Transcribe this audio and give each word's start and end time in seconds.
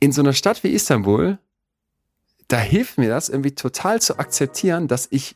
in 0.00 0.12
so 0.12 0.22
einer 0.22 0.32
Stadt 0.32 0.62
wie 0.62 0.70
Istanbul, 0.70 1.38
da 2.48 2.58
hilft 2.58 2.98
mir 2.98 3.08
das 3.08 3.28
irgendwie 3.28 3.54
total 3.54 4.00
zu 4.00 4.18
akzeptieren, 4.18 4.88
dass 4.88 5.08
ich, 5.10 5.34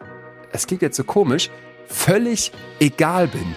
es 0.52 0.66
klingt 0.66 0.82
jetzt 0.82 0.96
so 0.96 1.04
komisch, 1.04 1.50
völlig 1.86 2.52
egal 2.78 3.28
bin. 3.28 3.54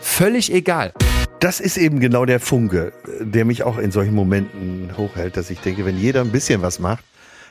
Völlig 0.00 0.52
egal. 0.52 0.92
Das 1.40 1.60
ist 1.60 1.76
eben 1.76 2.00
genau 2.00 2.24
der 2.24 2.40
Funke, 2.40 2.92
der 3.20 3.44
mich 3.44 3.62
auch 3.62 3.78
in 3.78 3.90
solchen 3.90 4.14
Momenten 4.14 4.96
hochhält, 4.96 5.36
dass 5.36 5.50
ich 5.50 5.60
denke, 5.60 5.84
wenn 5.84 5.98
jeder 5.98 6.22
ein 6.22 6.32
bisschen 6.32 6.62
was 6.62 6.78
macht, 6.78 7.04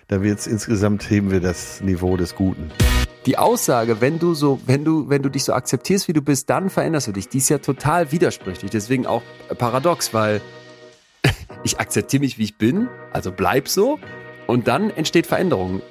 dann 0.07 0.23
wird 0.23 0.39
es 0.39 0.47
insgesamt 0.47 1.09
heben 1.09 1.31
wir 1.31 1.39
das 1.39 1.81
Niveau 1.81 2.17
des 2.17 2.35
Guten. 2.35 2.71
Die 3.25 3.37
Aussage, 3.37 4.01
wenn 4.01 4.19
du 4.19 4.33
so, 4.33 4.59
wenn 4.65 4.83
du, 4.83 5.09
wenn 5.09 5.21
du 5.21 5.29
dich 5.29 5.43
so 5.43 5.53
akzeptierst, 5.53 6.07
wie 6.07 6.13
du 6.13 6.21
bist, 6.21 6.49
dann 6.49 6.69
veränderst 6.69 7.07
du 7.07 7.11
dich, 7.11 7.27
die 7.27 7.39
ist 7.39 7.49
ja 7.49 7.57
total 7.57 8.11
widersprüchlich. 8.11 8.71
Deswegen 8.71 9.05
auch 9.05 9.23
paradox, 9.57 10.13
weil 10.13 10.41
ich 11.65 11.79
akzeptiere 11.79 12.21
mich, 12.21 12.37
wie 12.37 12.43
ich 12.43 12.57
bin, 12.57 12.87
also 13.11 13.31
bleib 13.31 13.67
so, 13.67 13.99
und 14.47 14.67
dann 14.67 14.91
entsteht 14.91 15.25
Veränderung. 15.27 15.81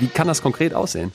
Wie 0.00 0.08
kann 0.08 0.26
das 0.26 0.42
konkret 0.42 0.74
aussehen? 0.74 1.12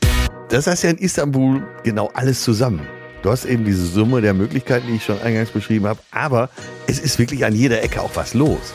Das 0.50 0.68
heißt 0.68 0.84
ja 0.84 0.90
in 0.92 0.98
Istanbul 0.98 1.64
genau 1.84 2.10
alles 2.14 2.42
zusammen. 2.42 2.88
Du 3.22 3.32
hast 3.32 3.46
eben 3.46 3.66
diese 3.66 3.86
Summe 3.86 4.22
der 4.22 4.34
Möglichkeiten, 4.34 4.88
die 4.88 4.96
ich 4.96 5.04
schon 5.04 5.20
eingangs 5.22 5.50
beschrieben 5.50 5.88
habe, 5.88 6.00
aber 6.12 6.50
es 6.88 7.00
ist 7.00 7.20
wirklich 7.20 7.44
an 7.44 7.54
jeder 7.54 7.84
Ecke 7.84 8.02
auch 8.02 8.12
was 8.16 8.34
los. 8.34 8.74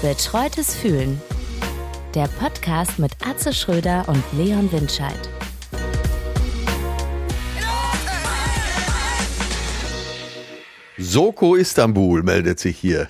Betreutes 0.00 0.74
Fühlen. 0.74 1.20
Der 2.14 2.28
Podcast 2.40 2.98
mit 2.98 3.12
Atze 3.26 3.52
Schröder 3.52 4.04
und 4.08 4.22
Leon 4.32 4.70
Windscheid. 4.72 5.28
Soko 11.02 11.56
Istanbul 11.56 12.22
meldet 12.22 12.60
sich 12.60 12.78
hier. 12.78 13.08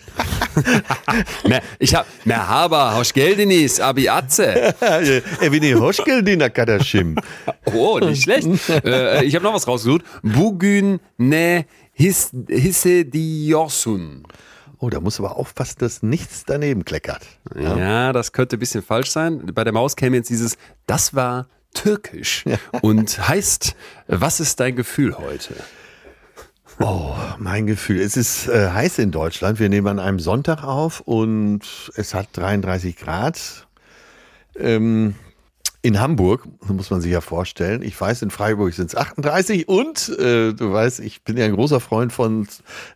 ich 1.79 1.95
hab 1.95 2.07
Merhaba, 2.25 2.97
hoş 2.97 3.13
geldiniz, 3.13 3.81
abi 3.81 4.11
Atze. 4.11 4.75
Evini 5.41 5.75
hoş 5.75 6.05
geldin 6.05 6.41
arkadaşım. 6.41 7.15
Oh, 7.75 8.01
nicht 8.01 8.23
schlecht. 8.23 8.47
äh, 8.85 9.25
ich 9.25 9.35
habe 9.35 9.45
noch 9.45 9.55
was 9.55 9.69
rausgesucht. 9.69 10.05
Bugün 10.23 11.01
ne 11.19 11.65
his, 11.93 12.33
hissediyorsun. 12.49 14.25
Oh, 14.79 14.91
da 14.91 15.01
muss 15.01 15.21
aber 15.21 15.37
aufpassen, 15.37 15.79
dass 15.79 16.03
nichts 16.03 16.45
daneben 16.45 16.85
kleckert. 16.85 17.23
Ja. 17.55 17.77
ja, 17.77 18.13
das 18.13 18.33
könnte 18.33 18.57
ein 18.57 18.61
bisschen 18.61 18.83
falsch 18.83 19.11
sein. 19.11 19.53
Bei 19.55 19.65
der 19.65 19.73
Maus 19.73 19.95
käme 19.95 20.17
jetzt 20.17 20.31
dieses, 20.31 20.57
das 20.87 21.15
war 21.15 21.47
türkisch 21.75 22.45
und 22.83 23.29
heißt, 23.29 23.77
was 24.09 24.41
ist 24.41 24.59
dein 24.61 24.77
Gefühl 24.77 25.17
heute? 25.19 25.55
Oh, 26.85 27.15
mein 27.39 27.69
Gefühl. 27.69 28.01
Es 28.01 28.17
ist 28.17 28.49
äh, 28.49 28.71
heiß 28.71 28.99
in 28.99 29.13
Deutschland. 29.13 29.61
Wir 29.61 29.69
nehmen 29.69 29.87
an 29.87 30.01
einem 30.01 30.19
Sonntag 30.19 30.65
auf 30.65 30.99
und 30.99 31.61
es 31.95 32.13
hat 32.13 32.31
33 32.33 32.97
Grad. 32.97 33.69
Ähm, 34.57 35.15
in 35.85 35.99
Hamburg, 35.99 36.47
muss 36.69 36.91
man 36.91 37.01
sich 37.01 37.11
ja 37.11 37.21
vorstellen. 37.21 37.83
Ich 37.83 38.01
weiß, 38.01 38.23
in 38.23 38.31
Freiburg 38.31 38.73
sind 38.73 38.87
es 38.87 38.97
38 38.97 39.69
und 39.69 40.11
äh, 40.11 40.53
du 40.53 40.73
weißt, 40.73 41.01
ich 41.01 41.23
bin 41.23 41.37
ja 41.37 41.45
ein 41.45 41.55
großer 41.55 41.81
Freund 41.81 42.13
von 42.13 42.47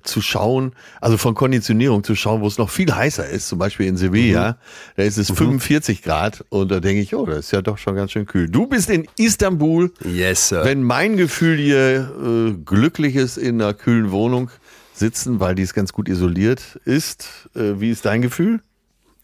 zu 0.05 0.23
schauen, 0.23 0.73
also 1.01 1.19
von 1.19 1.35
Konditionierung 1.35 2.05
zu 2.05 2.15
schauen, 2.15 2.43
wo 2.43 2.47
es 2.47 2.59
noch 2.59 2.71
viel 2.71 2.95
heißer 2.95 3.29
ist, 3.29 3.49
zum 3.49 3.59
Beispiel 3.59 3.87
in 3.87 3.97
Sevilla. 3.97 4.53
Mhm. 4.53 4.57
Da 4.97 5.03
ist 5.03 5.19
es 5.19 5.31
mhm. 5.31 5.37
45 5.37 6.03
Grad 6.03 6.45
und 6.49 6.71
da 6.71 6.79
denke 6.79 7.03
ich, 7.03 7.15
oh, 7.17 7.27
das 7.27 7.47
ist 7.47 7.51
ja 7.51 7.61
doch 7.61 7.77
schon 7.77 7.97
ganz 7.97 8.13
schön 8.13 8.25
kühl. 8.25 8.49
Du 8.49 8.69
bist 8.69 8.89
in 8.89 9.09
Istanbul. 9.19 9.93
Yes, 10.05 10.49
sir. 10.49 10.65
Wenn 10.65 10.85
mein 10.85 11.17
Gefühl 11.17 11.57
hier 11.57 12.13
äh, 12.23 12.53
glücklich 12.65 13.17
ist 13.17 13.37
in 13.37 13.61
einer 13.61 13.75
kühlen 13.75 14.13
Wohnung 14.13 14.49
sitzen, 14.95 15.41
weil 15.41 15.57
die 15.57 15.63
ist 15.63 15.75
ganz 15.75 15.93
gut 15.93 16.09
isoliert 16.09 16.79
ist, 16.85 17.49
äh, 17.57 17.81
wie 17.81 17.91
ist 17.91 18.05
dein 18.05 18.23
Gefühl? 18.23 18.61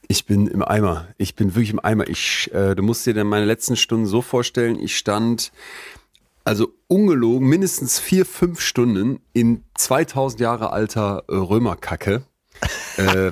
Ich 0.08 0.26
bin 0.26 0.46
im 0.46 0.62
Eimer. 0.62 1.08
Ich 1.16 1.34
bin 1.34 1.54
wirklich 1.54 1.70
im 1.70 1.80
Eimer. 1.80 2.08
Ich, 2.08 2.50
äh, 2.52 2.74
du 2.74 2.82
musst 2.82 3.06
dir 3.06 3.14
dann 3.14 3.26
meine 3.26 3.46
letzten 3.46 3.76
Stunden 3.76 4.06
so 4.06 4.20
vorstellen, 4.22 4.78
ich 4.78 4.96
stand 4.96 5.52
also 6.44 6.74
ungelogen 6.88 7.48
mindestens 7.48 7.98
vier, 7.98 8.26
fünf 8.26 8.60
Stunden 8.60 9.20
in 9.32 9.62
2000 9.74 10.40
Jahre 10.40 10.70
alter 10.70 11.24
äh, 11.28 11.34
Römerkacke. 11.34 12.22
äh, 12.96 13.30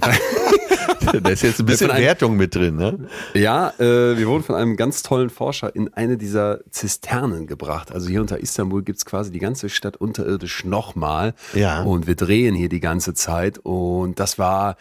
da 1.20 1.30
ist 1.30 1.42
jetzt 1.42 1.60
ein 1.60 1.66
bisschen 1.66 1.88
Wertung 1.88 2.36
mit 2.36 2.54
drin, 2.54 2.76
ne? 2.76 3.08
Ja, 3.34 3.72
äh, 3.78 4.16
wir 4.16 4.26
wurden 4.26 4.42
von 4.42 4.54
einem 4.54 4.76
ganz 4.76 5.02
tollen 5.02 5.30
Forscher 5.30 5.74
in 5.74 5.92
eine 5.94 6.16
dieser 6.16 6.60
Zisternen 6.70 7.46
gebracht. 7.46 7.92
Also 7.92 8.08
hier 8.08 8.20
unter 8.20 8.38
Istanbul 8.38 8.82
gibt's 8.82 9.04
quasi 9.04 9.30
die 9.30 9.38
ganze 9.38 9.68
Stadt 9.68 9.96
unterirdisch 9.96 10.64
nochmal. 10.64 11.34
Ja. 11.54 11.82
Und 11.82 12.06
wir 12.06 12.16
drehen 12.16 12.54
hier 12.54 12.68
die 12.68 12.80
ganze 12.80 13.14
Zeit. 13.14 13.58
Und 13.58 14.18
das 14.18 14.38
war 14.38 14.76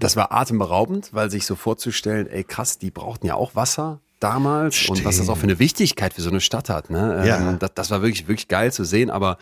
das 0.00 0.16
war 0.16 0.32
atemberaubend, 0.32 1.10
weil 1.12 1.30
sich 1.30 1.46
so 1.46 1.54
vorzustellen, 1.54 2.26
ey 2.26 2.44
krass, 2.44 2.78
die 2.78 2.90
brauchten 2.90 3.26
ja 3.26 3.34
auch 3.34 3.54
Wasser 3.54 4.00
damals 4.18 4.76
Stimmt. 4.76 4.98
und 4.98 5.04
was 5.04 5.18
das 5.18 5.28
auch 5.28 5.36
für 5.36 5.44
eine 5.44 5.58
Wichtigkeit 5.58 6.14
für 6.14 6.22
so 6.22 6.30
eine 6.30 6.40
Stadt 6.40 6.68
hat. 6.68 6.90
Ne? 6.90 7.22
Ja. 7.26 7.50
Ähm, 7.50 7.58
das, 7.58 7.70
das 7.74 7.90
war 7.90 8.02
wirklich, 8.02 8.28
wirklich 8.28 8.48
geil 8.48 8.72
zu 8.72 8.84
sehen, 8.84 9.10
aber 9.10 9.38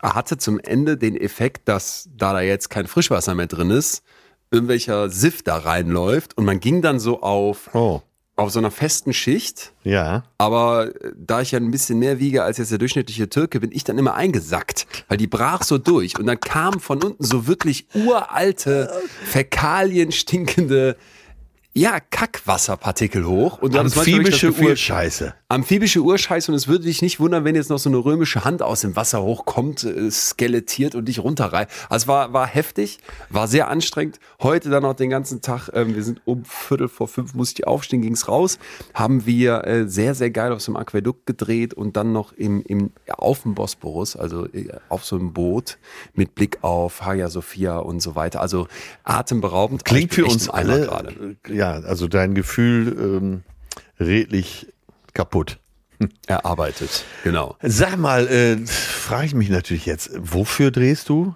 er 0.00 0.14
hatte 0.14 0.38
zum 0.38 0.60
Ende 0.60 0.96
den 0.96 1.16
Effekt, 1.16 1.68
dass 1.68 2.08
da 2.16 2.32
da 2.32 2.40
jetzt 2.40 2.68
kein 2.68 2.86
Frischwasser 2.86 3.34
mehr 3.34 3.46
drin 3.46 3.70
ist, 3.70 4.02
irgendwelcher 4.50 5.08
Sift 5.08 5.48
da 5.48 5.56
reinläuft 5.56 6.36
und 6.36 6.44
man 6.44 6.60
ging 6.60 6.82
dann 6.82 7.00
so 7.00 7.22
auf 7.22 7.74
oh 7.74 8.02
auf 8.36 8.50
so 8.50 8.58
einer 8.58 8.70
festen 8.70 9.12
Schicht. 9.12 9.72
Ja. 9.82 10.24
Aber 10.38 10.88
äh, 10.88 11.12
da 11.16 11.40
ich 11.40 11.52
ja 11.52 11.58
ein 11.58 11.70
bisschen 11.70 11.98
mehr 11.98 12.18
wiege 12.18 12.44
als 12.44 12.58
jetzt 12.58 12.70
der 12.70 12.78
durchschnittliche 12.78 13.28
Türke, 13.28 13.60
bin 13.60 13.72
ich 13.72 13.82
dann 13.84 13.98
immer 13.98 14.14
eingesackt, 14.14 14.86
weil 15.08 15.16
die 15.16 15.26
brach 15.26 15.62
so 15.62 15.78
durch 15.78 16.18
und 16.18 16.26
dann 16.26 16.38
kam 16.38 16.78
von 16.78 17.02
unten 17.02 17.24
so 17.24 17.46
wirklich 17.46 17.86
uralte, 17.94 18.90
Fäkalien 19.24 20.12
stinkende 20.12 20.96
ja, 21.76 22.00
Kackwasserpartikel 22.00 23.26
hoch. 23.26 23.58
Und 23.58 23.76
Amphibische 23.76 24.50
Urscheiße. 24.50 25.34
Amphibische 25.48 26.00
Urscheiße. 26.00 26.50
Und 26.50 26.56
es 26.56 26.66
würde 26.66 26.86
dich 26.86 27.02
nicht 27.02 27.20
wundern, 27.20 27.44
wenn 27.44 27.54
jetzt 27.54 27.70
noch 27.70 27.78
so 27.78 27.88
eine 27.88 27.98
römische 27.98 28.44
Hand 28.44 28.62
aus 28.62 28.80
dem 28.80 28.96
Wasser 28.96 29.22
hochkommt, 29.22 29.84
äh, 29.84 30.10
skelettiert 30.10 30.96
und 30.96 31.06
dich 31.06 31.20
runterreißt. 31.20 31.70
Also 31.88 32.04
es 32.04 32.08
war, 32.08 32.32
war 32.32 32.48
heftig, 32.48 32.98
war 33.30 33.46
sehr 33.46 33.68
anstrengend. 33.68 34.18
Heute 34.42 34.70
dann 34.70 34.84
auch 34.84 34.94
den 34.94 35.08
ganzen 35.08 35.42
Tag, 35.42 35.70
ähm, 35.72 35.94
wir 35.94 36.02
sind 36.02 36.20
um 36.24 36.44
Viertel 36.44 36.88
vor 36.88 37.06
fünf, 37.06 37.34
musste 37.34 37.62
ich 37.62 37.66
aufstehen, 37.68 38.02
ging's 38.02 38.26
raus. 38.26 38.58
Haben 38.92 39.24
wir 39.24 39.64
äh, 39.64 39.88
sehr, 39.88 40.16
sehr 40.16 40.30
geil 40.30 40.52
auf 40.52 40.60
so 40.60 40.72
einem 40.72 40.78
Aquädukt 40.78 41.26
gedreht 41.26 41.74
und 41.74 41.96
dann 41.96 42.12
noch 42.12 42.32
im, 42.32 42.62
im, 42.62 42.90
auf 43.08 43.42
dem 43.42 43.54
Bosporus, 43.54 44.16
also 44.16 44.46
äh, 44.46 44.68
auf 44.88 45.04
so 45.04 45.14
einem 45.14 45.32
Boot 45.32 45.78
mit 46.14 46.34
Blick 46.34 46.58
auf 46.62 47.02
Hagia 47.02 47.28
Sophia 47.28 47.78
und 47.78 48.00
so 48.00 48.16
weiter. 48.16 48.40
Also 48.40 48.66
atemberaubend. 49.04 49.84
Klingt 49.84 50.12
für 50.12 50.24
uns 50.24 50.48
alle, 50.48 50.86
ja, 51.48 51.54
ja, 51.54 51.70
also 51.86 52.08
dein 52.08 52.34
Gefühl 52.34 52.96
ähm, 52.98 53.42
redlich 54.00 54.66
kaputt. 55.16 55.58
Erarbeitet, 56.26 57.04
genau. 57.24 57.56
Sag 57.62 57.96
mal, 57.96 58.28
äh, 58.28 58.58
frage 58.66 59.26
ich 59.26 59.34
mich 59.34 59.48
natürlich 59.48 59.86
jetzt, 59.86 60.10
wofür 60.14 60.70
drehst 60.70 61.08
du? 61.08 61.34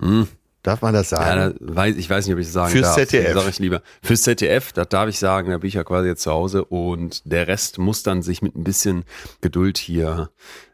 Hm. 0.00 0.26
Darf 0.64 0.82
man 0.82 0.92
das 0.92 1.10
sagen? 1.10 1.56
Ja, 1.60 1.74
weiß, 1.76 1.96
ich 1.96 2.10
weiß 2.10 2.26
nicht, 2.26 2.34
ob 2.34 2.40
ich 2.40 2.46
das 2.46 2.52
sagen 2.52 2.72
Fürs 2.72 2.88
darf. 2.88 2.94
Fürs 2.96 3.08
ZDF. 3.08 3.34
Sag 3.34 3.48
ich 3.48 3.58
lieber. 3.60 3.82
Fürs 4.02 4.22
ZDF, 4.22 4.72
das 4.72 4.88
darf 4.88 5.08
ich 5.08 5.18
sagen, 5.20 5.50
da 5.50 5.58
bin 5.58 5.68
ich 5.68 5.74
ja 5.74 5.84
quasi 5.84 6.08
jetzt 6.08 6.22
zu 6.22 6.32
Hause 6.32 6.64
und 6.64 7.22
der 7.30 7.46
Rest 7.46 7.78
muss 7.78 8.02
dann 8.02 8.22
sich 8.22 8.42
mit 8.42 8.56
ein 8.56 8.64
bisschen 8.64 9.04
Geduld 9.40 9.78
hier, 9.78 10.30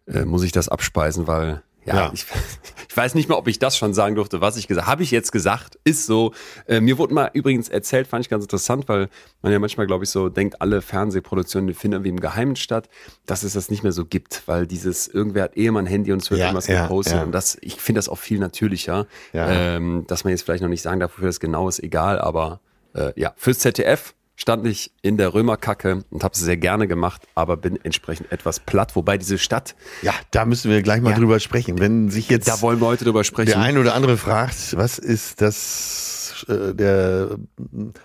äh, 0.06 0.25
muss 0.25 0.43
ich 0.43 0.53
das 0.53 0.71
abspeisen, 0.71 1.27
weil 1.27 1.62
ja, 1.84 1.95
ja. 1.95 2.11
Ich, 2.15 2.27
ich, 2.89 2.97
weiß 2.97 3.15
nicht 3.15 3.28
mehr, 3.28 3.39
ob 3.39 3.49
ich 3.49 3.59
das 3.59 3.77
schon 3.77 3.95
sagen 3.95 4.15
durfte, 4.15 4.41
was 4.41 4.56
ich 4.56 4.69
gesagt 4.69 4.87
habe. 4.87 4.93
Habe 4.93 5.03
ich 5.03 5.11
jetzt 5.11 5.33
gesagt, 5.33 5.78
ist 5.84 6.06
so. 6.06 6.33
Äh, 6.67 6.81
mir 6.81 6.99
wurde 6.99 7.15
mal 7.15 7.31
übrigens 7.33 7.69
erzählt, 7.69 8.06
fand 8.06 8.25
ich 8.25 8.31
ganz 8.31 8.45
interessant, 8.45 8.89
weil 8.89 9.09
man 9.43 9.53
ja 9.53 9.59
manchmal, 9.59 9.87
glaube 9.87 10.05
ich, 10.05 10.11
so 10.11 10.28
denkt, 10.28 10.61
alle 10.61 10.83
Fernsehproduktionen 10.83 11.75
finden 11.75 11.94
irgendwie 11.94 12.11
im 12.11 12.21
Geheimen 12.21 12.56
statt, 12.56 12.89
dass 13.27 13.43
es 13.43 13.55
das 13.55 13.71
nicht 13.71 13.83
mehr 13.83 13.93
so 13.93 14.05
gibt, 14.05 14.43
weil 14.47 14.67
dieses, 14.67 15.09
irgendwer 15.09 15.44
hat 15.44 15.56
eh 15.56 15.67
immer 15.67 15.81
ein 15.81 15.87
Handy 15.87 16.12
und 16.12 16.28
wird 16.31 16.41
ja, 16.41 16.47
irgendwas 16.47 16.67
ja, 16.69 16.83
gepostet. 16.83 17.17
Ja. 17.17 17.23
Und 17.23 17.33
das, 17.33 17.59
ich 17.61 17.77
finde 17.77 17.99
das 17.99 18.09
auch 18.09 18.19
viel 18.19 18.39
natürlicher, 18.39 19.06
ähm, 19.33 20.05
dass 20.06 20.25
man 20.25 20.31
jetzt 20.31 20.43
vielleicht 20.43 20.62
noch 20.62 20.71
nicht 20.71 20.83
sagen 20.83 21.00
darf, 21.00 21.12
wofür 21.17 21.27
das 21.27 21.41
genau 21.41 21.69
ist, 21.69 21.83
egal, 21.83 22.19
aber 22.19 22.61
äh, 22.94 23.12
ja, 23.17 23.34
fürs 23.37 23.58
ZDF 23.58 24.14
stand 24.36 24.66
ich 24.66 24.90
in 25.02 25.16
der 25.16 25.32
Römerkacke 25.32 26.04
und 26.10 26.25
habe 26.25 26.34
es 26.34 26.40
sehr 26.40 26.56
gerne 26.56 26.88
gemacht, 26.88 27.22
aber 27.34 27.56
bin 27.56 27.78
entsprechend 27.82 28.32
etwas 28.32 28.60
platt. 28.60 28.96
Wobei 28.96 29.16
diese 29.16 29.38
Stadt. 29.38 29.76
Ja, 30.02 30.12
da 30.31 30.44
müssen 30.44 30.70
wir 30.70 30.82
gleich 30.82 31.00
mal 31.00 31.10
ja, 31.10 31.19
drüber 31.19 31.38
sprechen. 31.40 31.78
Wenn 31.78 32.10
sich 32.10 32.28
jetzt. 32.28 32.48
Da 32.48 32.60
wollen 32.60 32.81
wir 32.81 32.86
heute 32.86 33.04
drüber 33.04 33.25
sprechen. 33.25 33.50
Der 33.50 33.60
ein 33.60 33.78
oder 33.78 33.94
andere 33.94 34.16
fragt, 34.16 34.76
was 34.76 34.98
ist 34.98 35.40
das, 35.40 36.44
äh, 36.48 36.75
der 36.75 37.36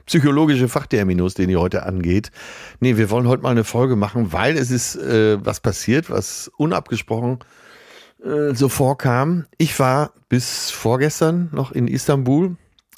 psychologische 0.05 0.67
Fachterminus, 0.67 1.33
den 1.33 1.49
ihr 1.49 1.59
heute 1.59 1.83
angeht. 1.83 2.31
Nee, 2.79 2.97
wir 2.97 3.09
wollen 3.09 3.27
heute 3.27 3.43
mal 3.43 3.51
eine 3.51 3.63
Folge 3.63 3.95
machen, 3.95 4.31
weil 4.31 4.57
es 4.57 4.69
ist 4.69 4.95
äh, 4.95 5.43
was 5.43 5.59
passiert, 5.59 6.09
was 6.09 6.51
unabgesprochen 6.57 7.39
äh, 8.23 8.53
so 8.53 8.69
vorkam. 8.69 9.45
Ich 9.57 9.79
war 9.79 10.13
bis 10.29 10.69
vorgestern 10.69 11.49
noch 11.53 11.71
in 11.71 11.87
Istanbul 11.87 12.55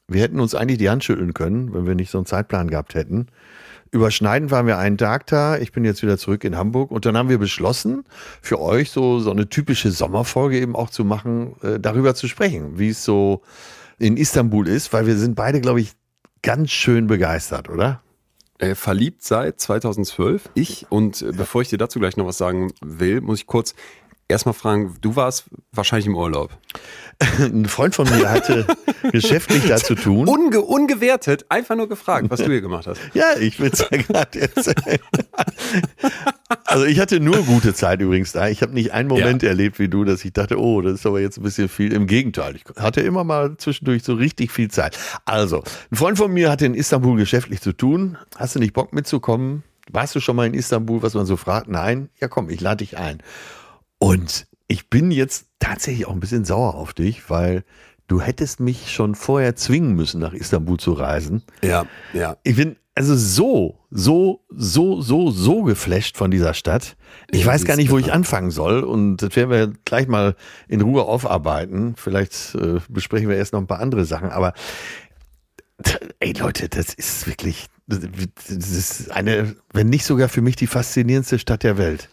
wir 0.08 0.22
hätten 0.22 0.40
uns 0.40 0.56
eigentlich 0.56 0.78
die 0.78 0.90
Hand 0.90 1.04
schütteln 1.04 1.34
können, 1.34 1.74
wenn 1.74 1.86
wir 1.86 1.96
nicht 1.96 2.12
so 2.12 2.18
einen 2.18 2.26
Zeitplan 2.26 2.70
gehabt 2.70 2.96
hätten. 2.96 3.28
Überschneidend 3.92 4.52
waren 4.52 4.68
wir 4.68 4.78
einen 4.78 4.98
Tag 4.98 5.28
da. 5.28 5.58
Ich 5.58 5.74
bin 5.74 5.84
jetzt 5.84 6.02
wieder 6.02 6.18
zurück 6.18 6.46
in 6.46 6.56
Hamburg 6.56 6.92
und 6.92 7.06
dann 7.06 7.18
haben 7.18 7.28
wir 7.30 7.38
beschlossen, 7.38 8.06
für 8.42 8.62
euch 8.62 8.90
so, 8.90 9.20
so 9.20 9.32
eine 9.32 9.50
typische 9.50 9.92
Sommerfolge 9.92 10.60
eben 10.60 10.76
auch 10.76 10.90
zu 10.90 11.04
machen, 11.04 11.56
äh, 11.62 11.80
darüber 11.80 12.16
zu 12.16 12.28
sprechen, 12.28 12.80
wie 12.80 12.90
es 12.90 13.04
so 13.04 13.42
in 14.00 14.16
Istanbul 14.16 14.68
ist, 14.68 14.94
weil 14.94 15.08
wir 15.08 15.18
sind 15.18 15.36
beide, 15.36 15.60
glaube 15.60 15.82
ich, 15.82 15.92
ganz 16.42 16.72
schön 16.72 17.08
begeistert, 17.08 17.70
oder? 17.70 18.02
Äh, 18.62 18.76
verliebt 18.76 19.24
seit 19.24 19.60
2012, 19.60 20.50
ich. 20.54 20.86
Und 20.90 21.22
äh, 21.22 21.32
bevor 21.32 21.62
ich 21.62 21.70
dir 21.70 21.78
dazu 21.78 22.00
gleich 22.00 22.16
noch 22.16 22.26
was 22.26 22.38
sagen 22.38 22.72
will, 22.82 23.20
muss 23.20 23.40
ich 23.40 23.48
kurz 23.48 23.76
erstmal 24.32 24.54
fragen, 24.54 24.96
du 25.02 25.16
warst 25.16 25.46
wahrscheinlich 25.72 26.08
im 26.08 26.16
Urlaub. 26.16 26.52
Ein 27.40 27.66
Freund 27.66 27.94
von 27.94 28.10
mir 28.10 28.30
hatte 28.30 28.66
geschäftlich 29.12 29.68
da 29.68 29.78
zu 29.78 29.96
tun. 29.96 30.28
Unge 30.28 30.62
ungewertet, 30.62 31.46
einfach 31.50 31.76
nur 31.76 31.88
gefragt, 31.88 32.30
was 32.30 32.40
du 32.40 32.50
hier 32.50 32.62
gemacht 32.62 32.88
hast. 32.88 33.00
Ja, 33.14 33.38
ich 33.40 33.60
will 33.60 33.70
es 33.72 33.80
ja 33.80 33.98
gerade 33.98 34.42
erzählen. 34.42 35.00
Also 36.66 36.86
ich 36.86 37.00
hatte 37.00 37.20
nur 37.20 37.44
gute 37.44 37.74
Zeit 37.74 38.02
übrigens 38.02 38.32
da. 38.32 38.48
Ich 38.48 38.62
habe 38.62 38.74
nicht 38.74 38.94
einen 38.94 39.10
Moment 39.10 39.44
ja. 39.44 39.50
erlebt 39.50 39.80
wie 39.80 39.90
du, 39.90 40.04
dass 40.04 40.24
ich 40.24 40.34
dachte, 40.34 40.60
oh, 40.60 40.82
das 40.82 40.96
ist 40.96 41.06
aber 41.06 41.20
jetzt 41.20 41.38
ein 41.38 41.44
bisschen 41.44 41.70
viel. 41.70 41.94
Im 41.94 42.08
Gegenteil, 42.08 42.56
ich 42.56 42.64
hatte 42.78 43.02
immer 43.02 43.24
mal 43.24 43.58
zwischendurch 43.58 44.04
so 44.04 44.14
richtig 44.14 44.52
viel 44.52 44.70
Zeit. 44.70 44.98
Also, 45.26 45.64
ein 45.92 45.96
Freund 45.96 46.18
von 46.18 46.32
mir 46.32 46.50
hatte 46.50 46.66
in 46.66 46.74
Istanbul 46.74 47.18
geschäftlich 47.18 47.62
zu 47.62 47.74
tun. 47.74 48.18
Hast 48.36 48.56
du 48.56 48.60
nicht 48.60 48.74
Bock 48.74 48.94
mitzukommen? 48.94 49.64
Warst 49.92 50.16
du 50.16 50.20
schon 50.20 50.36
mal 50.36 50.48
in 50.48 50.54
Istanbul, 50.54 51.02
was 51.04 51.14
man 51.14 51.26
so 51.26 51.36
fragt? 51.36 51.68
Nein? 51.68 52.10
Ja 52.20 52.28
komm, 52.28 52.50
ich 52.50 52.62
lade 52.62 52.78
dich 52.78 52.98
ein. 52.98 53.22
Und 54.02 54.48
ich 54.68 54.90
bin 54.90 55.12
jetzt 55.12 55.46
tatsächlich 55.60 56.08
auch 56.08 56.14
ein 56.14 56.20
bisschen 56.20 56.44
sauer 56.44 56.74
auf 56.74 56.92
dich, 56.94 57.30
weil 57.30 57.64
du 58.08 58.20
hättest 58.20 58.60
mich 58.60 58.92
schon 58.92 59.14
vorher 59.14 59.56
zwingen 59.56 59.94
müssen, 59.94 60.20
nach 60.20 60.34
Istanbul 60.34 60.80
zu 60.80 60.94
reisen. 60.94 61.44
Ja, 61.62 61.86
ja. 62.12 62.36
Ich 62.42 62.56
bin 62.56 62.78
also 62.96 63.16
so, 63.16 63.78
so, 63.92 64.44
so, 64.50 65.02
so, 65.02 65.30
so 65.30 65.62
geflasht 65.62 66.18
von 66.18 66.32
dieser 66.32 66.56
Stadt. 66.56 66.98
Ich 67.30 67.42
ja, 67.42 67.46
weiß 67.46 67.64
gar 67.64 67.76
nicht, 67.76 67.92
wo 67.92 68.00
ich 68.00 68.12
anfangen 68.12 68.50
soll. 68.50 68.84
Und 68.84 69.18
das 69.18 69.36
werden 69.36 69.52
wir 69.52 69.72
gleich 69.86 70.08
mal 70.08 70.36
in 70.68 70.82
Ruhe 70.82 71.04
aufarbeiten. 71.04 71.94
Vielleicht 71.96 72.56
äh, 72.56 72.80
besprechen 72.90 73.30
wir 73.30 73.38
erst 73.38 73.54
noch 73.54 73.60
ein 73.60 73.68
paar 73.68 73.82
andere 73.82 74.06
Sachen. 74.06 74.32
Aber 74.32 74.54
ey 76.20 76.34
Leute, 76.34 76.70
das 76.70 76.92
ist 76.96 77.28
wirklich, 77.28 77.68
das 77.86 78.00
ist 78.50 79.12
eine, 79.12 79.56
wenn 79.74 79.90
nicht 79.90 80.06
sogar 80.06 80.28
für 80.28 80.42
mich 80.42 80.56
die 80.56 80.68
faszinierendste 80.68 81.38
Stadt 81.38 81.62
der 81.62 81.78
Welt. 81.78 82.10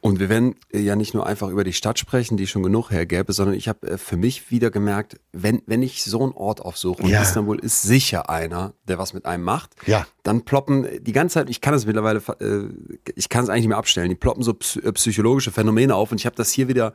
Und 0.00 0.20
wir 0.20 0.28
werden 0.28 0.54
ja 0.72 0.94
nicht 0.94 1.12
nur 1.12 1.26
einfach 1.26 1.48
über 1.48 1.64
die 1.64 1.72
Stadt 1.72 1.98
sprechen, 1.98 2.36
die 2.36 2.46
schon 2.46 2.62
genug 2.62 2.90
hergäbe, 2.90 3.32
sondern 3.32 3.56
ich 3.56 3.68
habe 3.68 3.86
äh, 3.88 3.98
für 3.98 4.16
mich 4.16 4.50
wieder 4.50 4.70
gemerkt, 4.70 5.18
wenn, 5.32 5.62
wenn 5.66 5.82
ich 5.82 6.04
so 6.04 6.22
einen 6.22 6.32
Ort 6.32 6.60
aufsuche, 6.60 7.02
und 7.02 7.10
ja. 7.10 7.22
Istanbul 7.22 7.58
ist 7.58 7.82
sicher 7.82 8.30
einer, 8.30 8.74
der 8.86 8.98
was 8.98 9.12
mit 9.12 9.26
einem 9.26 9.42
macht, 9.42 9.70
ja. 9.86 10.06
dann 10.22 10.42
ploppen 10.42 10.86
die 11.00 11.12
ganze 11.12 11.34
Zeit, 11.34 11.50
ich 11.50 11.60
kann 11.60 11.74
es 11.74 11.84
mittlerweile, 11.84 12.22
äh, 12.40 12.68
ich 13.16 13.28
kann 13.28 13.42
es 13.42 13.50
eigentlich 13.50 13.62
nicht 13.62 13.68
mehr 13.70 13.78
abstellen, 13.78 14.08
die 14.08 14.14
ploppen 14.14 14.44
so 14.44 14.52
äh, 14.52 14.92
psychologische 14.92 15.50
Phänomene 15.50 15.96
auf 15.96 16.12
und 16.12 16.18
ich 16.18 16.26
habe 16.26 16.36
das 16.36 16.52
hier 16.52 16.68
wieder 16.68 16.92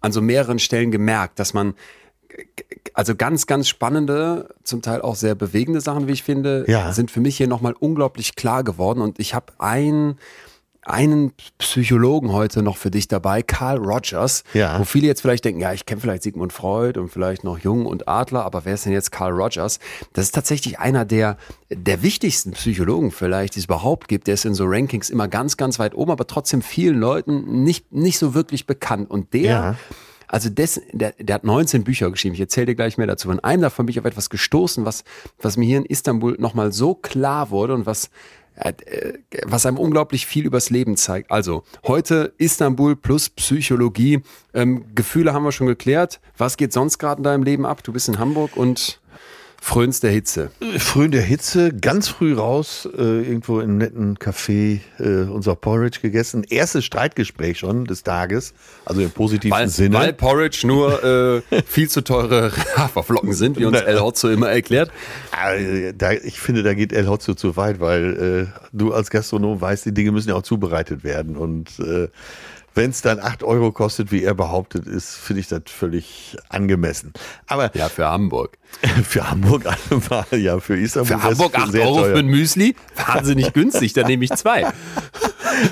an 0.00 0.10
so 0.10 0.20
mehreren 0.20 0.58
Stellen 0.58 0.90
gemerkt, 0.90 1.38
dass 1.38 1.54
man 1.54 1.74
also 2.94 3.14
ganz, 3.14 3.46
ganz 3.46 3.68
spannende, 3.68 4.54
zum 4.62 4.82
Teil 4.82 5.02
auch 5.02 5.14
sehr 5.14 5.34
bewegende 5.34 5.80
Sachen, 5.80 6.08
wie 6.08 6.12
ich 6.12 6.22
finde, 6.22 6.64
ja. 6.68 6.92
sind 6.92 7.10
für 7.10 7.20
mich 7.20 7.36
hier 7.36 7.48
nochmal 7.48 7.74
unglaublich 7.78 8.34
klar 8.34 8.64
geworden 8.64 9.00
und 9.00 9.18
ich 9.20 9.34
habe 9.34 9.52
ein 9.58 10.16
einen 10.90 11.32
Psychologen 11.58 12.32
heute 12.32 12.62
noch 12.62 12.76
für 12.76 12.90
dich 12.90 13.08
dabei, 13.08 13.42
Carl 13.42 13.78
Rogers, 13.78 14.44
ja. 14.54 14.78
wo 14.78 14.84
viele 14.84 15.06
jetzt 15.06 15.22
vielleicht 15.22 15.44
denken, 15.44 15.60
ja, 15.60 15.72
ich 15.72 15.86
kenne 15.86 16.00
vielleicht 16.00 16.22
Sigmund 16.22 16.52
Freud 16.52 16.98
und 16.98 17.08
vielleicht 17.08 17.44
noch 17.44 17.58
Jung 17.58 17.86
und 17.86 18.08
Adler, 18.08 18.44
aber 18.44 18.64
wer 18.64 18.74
ist 18.74 18.86
denn 18.86 18.92
jetzt 18.92 19.10
Carl 19.10 19.32
Rogers? 19.32 19.78
Das 20.12 20.26
ist 20.26 20.34
tatsächlich 20.34 20.78
einer 20.78 21.04
der, 21.04 21.36
der 21.70 22.02
wichtigsten 22.02 22.52
Psychologen 22.52 23.10
vielleicht, 23.10 23.54
die 23.54 23.60
es 23.60 23.66
überhaupt 23.66 24.08
gibt. 24.08 24.26
Der 24.26 24.34
ist 24.34 24.44
in 24.44 24.54
so 24.54 24.64
Rankings 24.66 25.10
immer 25.10 25.28
ganz, 25.28 25.56
ganz 25.56 25.78
weit 25.78 25.94
oben, 25.94 26.10
aber 26.10 26.26
trotzdem 26.26 26.62
vielen 26.62 26.98
Leuten 26.98 27.62
nicht, 27.64 27.92
nicht 27.92 28.18
so 28.18 28.34
wirklich 28.34 28.66
bekannt. 28.66 29.10
Und 29.10 29.32
der, 29.32 29.42
ja. 29.42 29.76
Also 30.30 30.48
des, 30.48 30.80
der, 30.92 31.12
der 31.18 31.34
hat 31.34 31.44
19 31.44 31.82
Bücher 31.82 32.08
geschrieben. 32.08 32.34
Ich 32.34 32.40
erzähle 32.40 32.66
dir 32.66 32.74
gleich 32.76 32.96
mehr 32.98 33.08
dazu. 33.08 33.26
Von 33.26 33.40
einem 33.40 33.62
davon 33.62 33.86
bin 33.86 33.90
ich 33.90 33.98
auf 33.98 34.04
etwas 34.04 34.30
gestoßen, 34.30 34.84
was, 34.84 35.02
was 35.40 35.56
mir 35.56 35.66
hier 35.66 35.78
in 35.78 35.84
Istanbul 35.84 36.36
nochmal 36.38 36.72
so 36.72 36.94
klar 36.94 37.50
wurde 37.50 37.74
und 37.74 37.84
was, 37.84 38.10
was 39.44 39.66
einem 39.66 39.78
unglaublich 39.78 40.26
viel 40.26 40.46
übers 40.46 40.70
Leben 40.70 40.96
zeigt. 40.96 41.30
Also 41.30 41.64
heute 41.86 42.34
Istanbul 42.38 42.96
plus 42.96 43.30
Psychologie. 43.30 44.22
Ähm, 44.54 44.84
Gefühle 44.94 45.32
haben 45.32 45.44
wir 45.44 45.52
schon 45.52 45.66
geklärt. 45.66 46.20
Was 46.36 46.56
geht 46.56 46.72
sonst 46.72 46.98
gerade 46.98 47.20
in 47.20 47.24
deinem 47.24 47.42
Leben 47.42 47.66
ab? 47.66 47.82
Du 47.82 47.92
bist 47.92 48.08
in 48.08 48.18
Hamburg 48.18 48.56
und 48.56 49.00
Fröns 49.62 50.00
der 50.00 50.10
Hitze. 50.10 50.50
Fröhn 50.78 51.10
der 51.10 51.20
Hitze, 51.20 51.70
ganz 51.72 52.08
früh 52.08 52.34
raus, 52.34 52.88
äh, 52.96 53.02
irgendwo 53.02 53.60
im 53.60 53.76
netten 53.76 54.16
Café 54.16 54.80
äh, 54.98 55.28
unser 55.30 55.54
Porridge 55.54 56.00
gegessen. 56.00 56.44
Erstes 56.48 56.86
Streitgespräch 56.86 57.58
schon 57.58 57.84
des 57.84 58.02
Tages, 58.02 58.54
also 58.86 59.02
im 59.02 59.10
positiven 59.10 59.56
weil, 59.56 59.68
Sinne. 59.68 59.96
Weil 59.96 60.12
Porridge 60.14 60.66
nur 60.66 61.04
äh, 61.04 61.62
viel 61.66 61.88
zu 61.90 62.00
teure 62.00 62.50
Haferflocken 62.76 63.34
sind, 63.34 63.58
wie 63.58 63.66
uns 63.66 63.78
El 63.78 64.00
Hotzo 64.00 64.30
immer 64.30 64.48
erklärt. 64.48 64.90
Also, 65.30 65.92
da, 65.96 66.12
ich 66.12 66.40
finde, 66.40 66.62
da 66.62 66.72
geht 66.72 66.92
El 66.92 67.06
Hotzo 67.06 67.34
zu 67.34 67.56
weit, 67.56 67.80
weil 67.80 68.48
äh, 68.50 68.60
du 68.72 68.94
als 68.94 69.10
Gastronom 69.10 69.60
weißt, 69.60 69.84
die 69.84 69.94
Dinge 69.94 70.10
müssen 70.10 70.30
ja 70.30 70.36
auch 70.36 70.42
zubereitet 70.42 71.04
werden 71.04 71.36
und 71.36 71.78
äh, 71.80 72.08
wenn 72.74 72.90
es 72.90 73.02
dann 73.02 73.18
8 73.18 73.42
Euro 73.42 73.72
kostet, 73.72 74.12
wie 74.12 74.22
er 74.22 74.34
behauptet, 74.34 74.86
ist, 74.86 75.16
finde 75.16 75.40
ich 75.40 75.48
das 75.48 75.62
völlig 75.66 76.36
angemessen. 76.48 77.12
Aber 77.46 77.74
ja, 77.76 77.88
für 77.88 78.08
Hamburg. 78.08 78.58
für 79.04 79.28
Hamburg 79.28 79.66
allemal, 79.66 80.26
ja, 80.32 80.60
für 80.60 80.76
Istanbul. 80.76 81.18
Für 81.18 81.22
Hamburg 81.22 81.58
8 81.58 81.74
Euro 81.76 82.02
teuer. 82.02 82.14
für 82.14 82.18
ein 82.20 82.26
Müsli? 82.26 82.76
Wahnsinnig 82.94 83.52
günstig, 83.54 83.92
da 83.92 84.06
nehme 84.06 84.24
ich 84.24 84.30
zwei. 84.32 84.72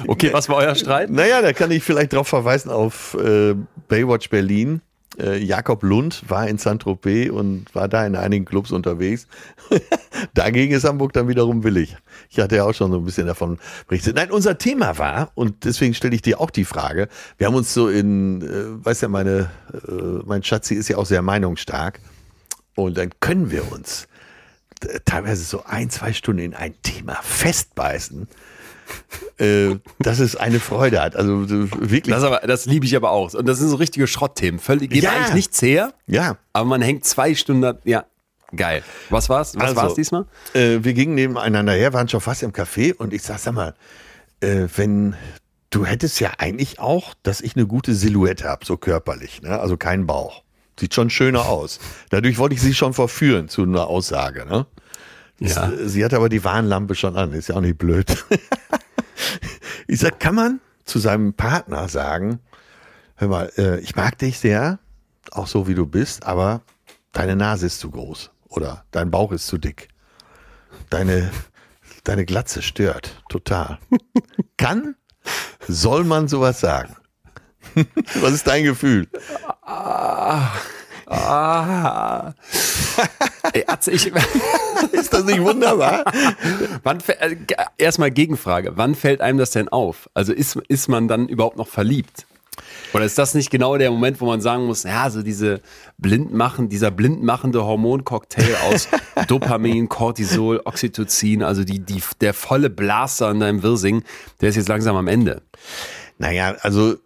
Okay, 0.07 0.33
was 0.33 0.49
war 0.49 0.57
euer 0.57 0.75
Streit? 0.75 1.11
Naja, 1.11 1.41
da 1.41 1.53
kann 1.53 1.71
ich 1.71 1.83
vielleicht 1.83 2.13
darauf 2.13 2.29
verweisen 2.29 2.71
auf 2.71 3.15
äh, 3.15 3.55
Baywatch 3.89 4.29
Berlin 4.29 4.83
äh, 5.19 5.39
Jakob 5.39 5.83
Lund 5.83 6.23
war 6.29 6.49
in 6.49 6.59
Saint-Tropez 6.59 7.31
und 7.31 7.75
war 7.75 7.89
da 7.89 8.07
in 8.07 8.17
einigen 8.17 8.45
Clubs 8.45 8.73
unterwegs. 8.73 9.27
Dagegen 10.35 10.73
ist 10.73 10.85
Hamburg 10.85 11.13
dann 11.13 11.29
wiederum 11.29 11.65
willig. 11.65 11.97
Ich 12.31 12.39
hatte 12.39 12.57
ja 12.57 12.65
auch 12.65 12.75
schon 12.75 12.91
so 12.91 12.99
ein 12.99 13.05
bisschen 13.05 13.27
davon 13.27 13.59
berichtet. 13.87 14.17
Nein, 14.17 14.31
unser 14.31 14.59
Thema 14.59 14.99
war, 14.99 15.33
und 15.35 15.65
deswegen 15.65 15.95
stelle 15.95 16.15
ich 16.15 16.23
dir 16.23 16.41
auch 16.41 16.51
die 16.51 16.65
Frage, 16.65 17.09
wir 17.37 17.47
haben 17.47 17.55
uns 17.55 17.75
so 17.75 17.89
in, 17.89 18.43
äh, 18.43 18.85
weißt 18.85 19.03
ja, 19.03 19.09
meine, 19.09 19.51
äh, 19.73 19.93
mein 20.25 20.43
Schatzi 20.43 20.75
ist 20.75 20.89
ja 20.89 20.97
auch 20.97 21.07
sehr 21.07 21.23
meinungsstark. 21.23 22.01
Und 22.75 22.97
dann 22.97 23.11
können 23.21 23.51
wir 23.51 23.73
uns 23.73 24.07
teilweise 25.05 25.43
so 25.43 25.65
ein, 25.65 25.91
zwei 25.91 26.13
Stunden 26.13 26.43
in 26.43 26.55
ein 26.55 26.75
Thema 26.83 27.19
festbeißen 27.23 28.29
äh, 29.39 29.77
dass 29.99 30.19
es 30.19 30.37
eine 30.37 30.61
Freude 30.61 31.01
hat. 31.01 31.17
Also 31.17 31.49
wirklich. 31.49 32.15
Das, 32.15 32.25
aber, 32.25 32.41
das 32.47 32.67
liebe 32.67 32.87
ich 32.87 32.97
aber 32.97 33.11
auch. 33.11 33.35
Und 33.35 33.47
das 33.47 33.59
sind 33.59 33.69
so 33.69 33.77
richtige 33.77 34.07
Schrottthemen. 34.07 34.61
Völlig, 34.61 34.91
geht 34.91 35.03
ja. 35.03 35.11
eigentlich 35.11 35.35
nichts 35.35 35.63
her. 35.63 35.93
Ja. 36.07 36.37
Aber 36.53 36.65
man 36.65 36.83
hängt 36.83 37.05
zwei 37.05 37.35
Stunden, 37.35 37.79
ja. 37.85 38.05
Geil. 38.57 38.83
Was 39.11 39.29
war's? 39.29 39.55
Was 39.57 39.63
also, 39.63 39.77
war's 39.77 39.95
diesmal? 39.95 40.25
Äh, 40.55 40.79
wir 40.81 40.95
gingen 40.95 41.15
nebeneinander 41.15 41.75
her, 41.75 41.93
waren 41.93 42.09
schon 42.09 42.21
fast 42.21 42.43
im 42.43 42.53
Café 42.53 42.95
und 42.95 43.13
ich 43.13 43.23
sag, 43.23 43.39
sag 43.39 43.53
mal, 43.53 43.75
äh, 44.41 44.67
wenn 44.77 45.17
du 45.71 45.85
hättest 45.85 46.21
ja 46.21 46.33
eigentlich 46.39 46.79
auch, 46.79 47.15
dass 47.23 47.41
ich 47.41 47.57
eine 47.57 47.67
gute 47.67 47.95
Silhouette 47.95 48.45
habe, 48.45 48.65
so 48.65 48.77
körperlich, 48.77 49.43
ne? 49.43 49.61
also 49.61 49.77
kein 49.77 50.07
Bauch. 50.07 50.43
Sieht 50.79 50.95
schon 50.95 51.11
schöner 51.11 51.47
aus. 51.47 51.81
Dadurch 52.11 52.39
wollte 52.39 52.55
ich 52.55 52.63
sie 52.63 52.73
schon 52.73 52.95
verführen 52.95 53.49
zu 53.49 53.65
einer 53.65 53.89
Aussage. 53.89 54.47
Ne? 54.47 54.65
Ja. 55.41 55.71
Sie 55.85 56.05
hat 56.05 56.15
aber 56.15 56.29
die 56.29 56.43
Warnlampe 56.45 56.95
schon 56.95 57.17
an, 57.17 57.33
ist 57.33 57.49
ja 57.49 57.57
auch 57.57 57.61
nicht 57.61 57.79
blöd. 57.79 58.25
ich 59.87 60.01
sag, 60.01 60.19
kann 60.19 60.35
man 60.35 60.61
zu 60.85 60.99
seinem 60.99 61.35
Partner 61.35 61.89
sagen, 61.89 62.41
hör 63.17 63.29
mal, 63.29 63.53
äh, 63.57 63.79
ich 63.81 63.95
mag 63.95 64.19
dich 64.19 64.39
sehr, 64.39 64.79
auch 65.31 65.47
so 65.47 65.69
wie 65.69 65.75
du 65.75 65.87
bist, 65.87 66.25
aber 66.25 66.63
deine 67.13 67.37
Nase 67.37 67.67
ist 67.67 67.81
zu 67.81 67.91
groß 67.91 68.31
oder 68.49 68.85
dein 68.91 69.11
Bauch 69.11 69.33
ist 69.33 69.47
zu 69.47 69.59
dick. 69.59 69.89
Deine, 70.91 71.31
deine 72.05 72.25
Glatze 72.25 72.63
stört 72.63 73.23
total. 73.29 73.79
Kann, 74.57 74.97
soll 75.69 76.05
man 76.05 76.27
sowas 76.29 76.61
sagen? 76.61 76.97
Was 78.21 78.33
ist 78.33 78.47
dein 78.47 78.65
Gefühl? 78.65 79.09
Ah. 79.63 80.51
Ah. 81.09 82.35
Ey, 83.53 83.65
Atze, 83.67 83.93
ich, 83.93 84.07
ist 84.93 85.13
das 85.15 85.25
nicht 85.25 85.41
wunderbar? 85.41 86.05
Wann, 86.83 86.99
äh, 87.07 87.37
erstmal 87.79 88.11
Gegenfrage. 88.11 88.73
Wann 88.77 88.95
fällt 88.95 89.21
einem 89.21 89.39
das 89.39 89.51
denn 89.51 89.69
auf? 89.69 90.11
Also 90.15 90.33
ist, 90.33 90.57
ist 90.69 90.89
man 90.89 91.09
dann 91.09 91.29
überhaupt 91.29 91.57
noch 91.57 91.69
verliebt? 91.69 92.27
Oder 92.93 93.05
ist 93.05 93.19
das 93.19 93.35
nicht 93.35 93.51
genau 93.51 93.77
der 93.77 93.91
Moment, 93.91 94.21
wo 94.21 94.27
man 94.27 94.41
sagen 94.41 94.67
muss, 94.67 94.83
ja, 94.83 95.11
so 95.11 95.23
diese 95.23 95.61
blindmachen, 95.99 96.69
dieser 96.69 96.91
blindmachende 96.91 97.65
Hormoncocktail 97.65 98.57
aus 98.69 98.89
Dopamin, 99.29 99.89
Cortisol, 99.89 100.61
Oxytocin, 100.65 101.43
also 101.43 101.65
die, 101.65 101.81
die, 101.81 102.03
der 102.21 102.35
volle 102.35 102.71
Blaster 102.71 103.31
in 103.31 103.41
deinem 103.41 103.63
Wirsing, 103.63 104.03
der 104.41 104.49
ist 104.51 104.57
jetzt 104.57 104.69
langsam 104.69 104.97
am 104.97 105.09
Ende. 105.09 105.43
Naja, 106.19 106.57
also 106.63 106.97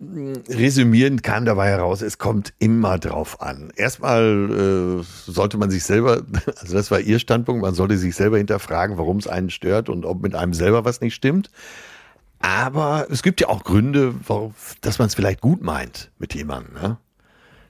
resümierend 0.48 1.22
kam 1.22 1.44
dabei 1.44 1.68
heraus, 1.68 2.00
es 2.00 2.16
kommt 2.16 2.54
immer 2.58 2.98
drauf 2.98 3.42
an. 3.42 3.70
Erstmal 3.76 5.00
äh, 5.00 5.30
sollte 5.30 5.58
man 5.58 5.70
sich 5.70 5.84
selber, 5.84 6.22
also 6.60 6.74
das 6.74 6.90
war 6.90 7.00
ihr 7.00 7.18
Standpunkt, 7.18 7.60
man 7.60 7.74
sollte 7.74 7.98
sich 7.98 8.14
selber 8.14 8.38
hinterfragen, 8.38 8.96
warum 8.96 9.18
es 9.18 9.26
einen 9.26 9.50
stört 9.50 9.90
und 9.90 10.06
ob 10.06 10.22
mit 10.22 10.34
einem 10.34 10.54
selber 10.54 10.84
was 10.86 11.02
nicht 11.02 11.14
stimmt. 11.14 11.50
Aber 12.38 13.06
es 13.10 13.22
gibt 13.22 13.40
ja 13.40 13.48
auch 13.48 13.64
Gründe, 13.64 14.14
warum, 14.26 14.54
dass 14.80 14.98
man 14.98 15.08
es 15.08 15.14
vielleicht 15.14 15.42
gut 15.42 15.62
meint 15.62 16.10
mit 16.18 16.34
jemandem. 16.34 16.74
Ne? 16.74 16.96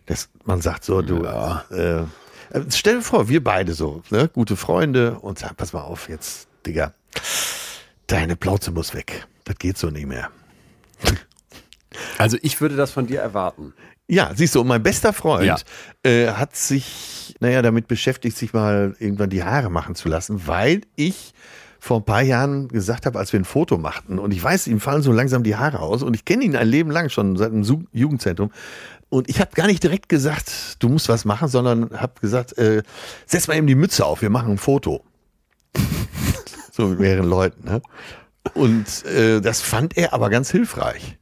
Dass 0.07 0.31
man 0.45 0.61
sagt 0.61 0.85
so, 0.85 1.03
du, 1.03 1.25
ja. 1.25 1.65
äh, 1.71 2.05
Äh, 2.53 2.63
stell 2.71 2.97
dir 2.97 3.03
vor, 3.03 3.29
wir 3.29 3.43
beide 3.43 3.73
so, 3.73 4.03
ne? 4.11 4.29
gute 4.29 4.57
Freunde 4.57 5.19
und 5.21 5.39
sagen, 5.39 5.55
pass 5.57 5.73
mal 5.73 5.83
auf 5.83 6.09
jetzt, 6.09 6.49
Digga, 6.67 6.93
deine 8.07 8.37
Plauze 8.37 8.71
muss 8.71 8.95
weg. 8.95 9.27
Das 9.45 9.57
geht 9.59 9.79
so 9.79 9.91
nicht 9.91 10.07
mehr. 10.07 10.31
Also 12.19 12.37
ich 12.43 12.61
würde 12.61 12.77
das 12.77 12.91
von 12.91 13.07
dir 13.07 13.21
erwarten. 13.21 13.75
Ja, 14.09 14.33
siehst 14.35 14.55
du, 14.55 14.61
und 14.61 14.67
mein 14.67 14.83
bester 14.83 15.13
Freund 15.13 15.47
ja. 15.47 15.57
äh, 16.11 16.29
hat 16.33 16.57
sich, 16.57 17.35
naja, 17.41 17.63
damit 17.63 17.89
beschäftigt, 17.89 18.37
sich 18.37 18.53
mal 18.53 18.95
irgendwann 18.99 19.31
die 19.31 19.45
Haare 19.45 19.71
machen 19.71 19.95
zu 19.95 20.09
lassen, 20.09 20.47
weil 20.47 20.83
ich 20.97 21.33
vor 21.79 21.99
ein 21.99 22.05
paar 22.05 22.23
Jahren 22.23 22.69
gesagt 22.69 23.07
habe, 23.07 23.19
als 23.19 23.33
wir 23.33 23.41
ein 23.41 23.45
Foto 23.45 23.79
machten, 23.79 24.19
und 24.19 24.33
ich 24.33 24.43
weiß, 24.43 24.67
ihm 24.69 24.81
fallen 24.81 25.03
so 25.03 25.13
langsam 25.13 25.43
die 25.43 25.57
Haare 25.57 25.81
aus, 25.81 26.03
und 26.03 26.15
ich 26.15 26.25
kenne 26.25 26.45
ihn 26.45 26.57
ein 26.57 26.69
Leben 26.69 26.91
lang 26.91 27.09
schon 27.09 27.37
seit 27.37 27.53
dem 27.53 27.65
Jugendzentrum. 27.93 28.53
Und 29.09 29.29
ich 29.29 29.41
habe 29.41 29.51
gar 29.55 29.67
nicht 29.67 29.83
direkt 29.83 30.09
gesagt, 30.09 30.77
du 30.79 30.89
musst 30.89 31.09
was 31.09 31.25
machen, 31.25 31.49
sondern 31.49 31.91
habe 31.99 32.21
gesagt, 32.21 32.57
äh, 32.57 32.83
setz 33.27 33.49
mal 33.49 33.57
eben 33.57 33.67
die 33.67 33.75
Mütze 33.75 34.07
auf, 34.07 34.23
wir 34.23 34.31
machen 34.31 34.53
ein 34.53 34.59
Foto. 34.59 35.05
so 36.73 36.87
mit 36.87 37.01
mehreren 37.01 37.29
Leuten. 37.29 37.65
Ne? 37.65 37.83
Und 38.55 39.05
äh, 39.07 39.41
das 39.41 39.61
fand 39.61 39.97
er 39.97 40.13
aber 40.13 40.31
ganz 40.31 40.51
hilfreich. 40.51 41.19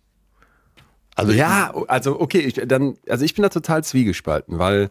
Also 1.21 1.33
ja, 1.33 1.73
also 1.87 2.21
okay, 2.21 2.41
ich, 2.41 2.55
dann, 2.67 2.97
also 3.09 3.25
ich 3.25 3.35
bin 3.35 3.43
da 3.43 3.49
total 3.49 3.85
zwiegespalten, 3.85 4.59
weil 4.59 4.91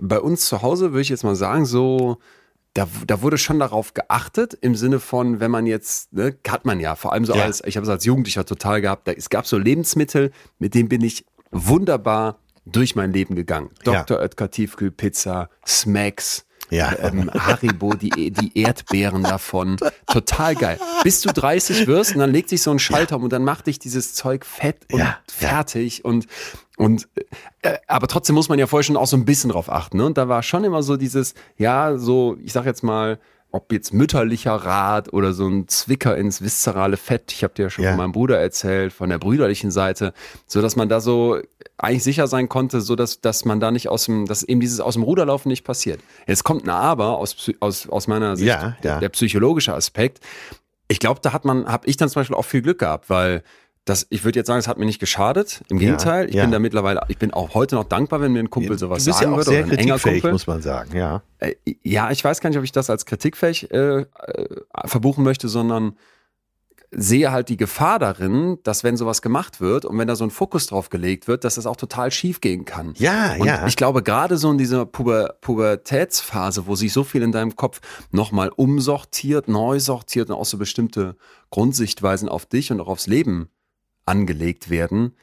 bei 0.00 0.18
uns 0.18 0.46
zu 0.46 0.62
Hause 0.62 0.92
würde 0.92 1.02
ich 1.02 1.08
jetzt 1.08 1.24
mal 1.24 1.36
sagen, 1.36 1.66
so, 1.66 2.18
da, 2.74 2.88
da 3.06 3.22
wurde 3.22 3.38
schon 3.38 3.58
darauf 3.58 3.92
geachtet, 3.92 4.56
im 4.60 4.74
Sinne 4.76 5.00
von, 5.00 5.40
wenn 5.40 5.50
man 5.50 5.66
jetzt, 5.66 6.12
ne, 6.12 6.36
hat 6.48 6.64
man 6.64 6.80
ja, 6.80 6.94
vor 6.94 7.12
allem 7.12 7.24
so 7.24 7.34
ja. 7.34 7.42
als, 7.42 7.62
ich 7.66 7.76
habe 7.76 7.84
es 7.84 7.90
als 7.90 8.04
Jugendlicher 8.04 8.46
total 8.46 8.80
gehabt, 8.80 9.08
da, 9.08 9.12
es 9.12 9.28
gab 9.28 9.46
so 9.46 9.58
Lebensmittel, 9.58 10.30
mit 10.58 10.74
denen 10.74 10.88
bin 10.88 11.02
ich 11.02 11.26
wunderbar 11.50 12.38
durch 12.64 12.94
mein 12.94 13.12
Leben 13.12 13.34
gegangen. 13.34 13.70
Dr. 13.84 14.18
Ja. 14.18 14.22
Oetker 14.22 14.50
Tiefkühlpizza, 14.50 15.48
Smacks, 15.66 16.46
ja. 16.70 16.94
Ähm, 17.00 17.30
Haribo, 17.32 17.94
die, 17.94 18.30
die 18.30 18.58
Erdbeeren 18.58 19.22
davon. 19.22 19.76
Total 20.06 20.54
geil. 20.54 20.78
Bis 21.02 21.20
du 21.20 21.32
30 21.32 21.86
wirst 21.86 22.14
und 22.14 22.20
dann 22.20 22.30
legt 22.30 22.48
sich 22.48 22.62
so 22.62 22.70
ein 22.70 22.78
Schalter 22.78 23.16
um 23.16 23.24
und 23.24 23.32
dann 23.32 23.44
macht 23.44 23.66
dich 23.66 23.78
dieses 23.78 24.14
Zeug 24.14 24.44
fett 24.44 24.86
und 24.92 25.02
fertig 25.26 26.04
und 26.04 26.26
und 26.76 27.08
äh, 27.62 27.78
aber 27.88 28.06
trotzdem 28.06 28.36
muss 28.36 28.48
man 28.48 28.58
ja 28.58 28.68
vorher 28.68 28.84
schon 28.84 28.96
auch 28.96 29.08
so 29.08 29.16
ein 29.16 29.24
bisschen 29.24 29.50
drauf 29.50 29.68
achten. 29.70 29.96
Ne? 29.96 30.06
Und 30.06 30.16
da 30.16 30.28
war 30.28 30.44
schon 30.44 30.62
immer 30.62 30.84
so 30.84 30.96
dieses, 30.96 31.34
ja, 31.56 31.98
so, 31.98 32.36
ich 32.44 32.52
sag 32.52 32.66
jetzt 32.66 32.84
mal, 32.84 33.18
ob 33.50 33.72
jetzt 33.72 33.92
mütterlicher 33.92 34.54
Rat 34.54 35.12
oder 35.12 35.32
so 35.32 35.48
ein 35.48 35.68
Zwicker 35.68 36.16
ins 36.16 36.42
viszerale 36.42 36.96
Fett. 36.96 37.32
Ich 37.32 37.42
habe 37.42 37.54
dir 37.54 37.64
ja 37.64 37.70
schon 37.70 37.84
ja. 37.84 37.90
von 37.90 37.98
meinem 37.98 38.12
Bruder 38.12 38.38
erzählt, 38.38 38.92
von 38.92 39.08
der 39.08 39.18
brüderlichen 39.18 39.70
Seite, 39.70 40.12
so 40.46 40.60
dass 40.60 40.76
man 40.76 40.88
da 40.88 41.00
so 41.00 41.40
eigentlich 41.78 42.02
sicher 42.02 42.26
sein 42.26 42.48
konnte, 42.48 42.80
so 42.80 42.96
dass, 42.96 43.20
dass 43.20 43.44
man 43.44 43.60
da 43.60 43.70
nicht 43.70 43.88
aus 43.88 44.04
dem, 44.04 44.26
dass 44.26 44.42
eben 44.42 44.60
dieses 44.60 44.80
aus 44.80 44.94
dem 44.94 45.04
Ruderlaufen 45.04 45.48
nicht 45.48 45.64
passiert. 45.64 46.00
Jetzt 46.26 46.44
kommt 46.44 46.64
ein 46.64 46.70
Aber 46.70 47.18
aus, 47.18 47.50
aus, 47.60 47.88
aus 47.88 48.08
meiner 48.08 48.36
Sicht, 48.36 48.48
ja, 48.48 48.60
ja. 48.62 48.76
Der, 48.82 49.00
der 49.00 49.08
psychologische 49.10 49.74
Aspekt. 49.74 50.20
Ich 50.88 50.98
glaube, 50.98 51.20
da 51.22 51.32
hat 51.32 51.44
man, 51.44 51.66
habe 51.66 51.86
ich 51.86 51.96
dann 51.96 52.08
zum 52.08 52.20
Beispiel 52.20 52.36
auch 52.36 52.44
viel 52.44 52.62
Glück 52.62 52.78
gehabt, 52.78 53.08
weil 53.10 53.42
das, 53.84 54.06
ich 54.10 54.24
würde 54.24 54.38
jetzt 54.38 54.48
sagen, 54.48 54.58
es 54.58 54.68
hat 54.68 54.78
mir 54.78 54.84
nicht 54.84 54.98
geschadet. 54.98 55.62
Im 55.68 55.78
Gegenteil, 55.78 56.24
ja, 56.24 56.28
ich 56.28 56.34
ja. 56.34 56.42
bin 56.42 56.52
da 56.52 56.58
mittlerweile, 56.58 57.00
ich 57.08 57.16
bin 57.16 57.32
auch 57.32 57.54
heute 57.54 57.76
noch 57.76 57.84
dankbar, 57.84 58.20
wenn 58.20 58.32
mir 58.32 58.40
ein 58.40 58.50
Kumpel 58.50 58.78
sowas 58.78 59.04
du 59.04 59.10
bist 59.10 59.20
sagen 59.20 59.30
ja 59.30 59.34
auch 59.34 59.38
würde. 59.38 59.50
Sehr 59.50 59.64
oder 59.64 59.72
ein 59.72 59.78
enger 59.78 59.98
Kumpel. 59.98 60.32
muss 60.32 60.46
man 60.46 60.60
sagen, 60.60 60.96
ja. 60.96 61.22
Äh, 61.38 61.54
ja, 61.82 62.10
ich 62.10 62.22
weiß 62.22 62.40
gar 62.40 62.50
nicht, 62.50 62.58
ob 62.58 62.64
ich 62.64 62.72
das 62.72 62.90
als 62.90 63.06
kritikfähig 63.06 63.70
äh, 63.70 64.00
äh, 64.00 64.06
verbuchen 64.84 65.24
möchte, 65.24 65.48
sondern 65.48 65.96
sehe 66.90 67.30
halt 67.30 67.50
die 67.50 67.56
Gefahr 67.56 67.98
darin, 67.98 68.58
dass 68.62 68.82
wenn 68.82 68.96
sowas 68.96 69.20
gemacht 69.20 69.60
wird 69.60 69.84
und 69.84 69.98
wenn 69.98 70.08
da 70.08 70.16
so 70.16 70.24
ein 70.24 70.30
Fokus 70.30 70.66
drauf 70.66 70.88
gelegt 70.88 71.28
wird, 71.28 71.44
dass 71.44 71.56
das 71.56 71.66
auch 71.66 71.76
total 71.76 72.10
schief 72.10 72.40
gehen 72.40 72.64
kann. 72.64 72.94
Ja, 72.96 73.34
und 73.34 73.46
ja. 73.46 73.66
Ich 73.66 73.76
glaube, 73.76 74.02
gerade 74.02 74.38
so 74.38 74.50
in 74.50 74.58
dieser 74.58 74.86
Puber 74.86 75.36
Pubertätsphase, 75.40 76.66
wo 76.66 76.76
sich 76.76 76.92
so 76.92 77.04
viel 77.04 77.22
in 77.22 77.32
deinem 77.32 77.56
Kopf 77.56 77.80
nochmal 78.10 78.48
umsortiert, 78.48 79.48
neu 79.48 79.80
sortiert 79.80 80.30
und 80.30 80.36
auch 80.36 80.46
so 80.46 80.56
bestimmte 80.56 81.16
Grundsichtweisen 81.50 82.28
auf 82.28 82.46
dich 82.46 82.72
und 82.72 82.80
auch 82.80 82.88
aufs 82.88 83.06
Leben 83.06 83.48
angelegt 84.06 84.70
werden, 84.70 85.14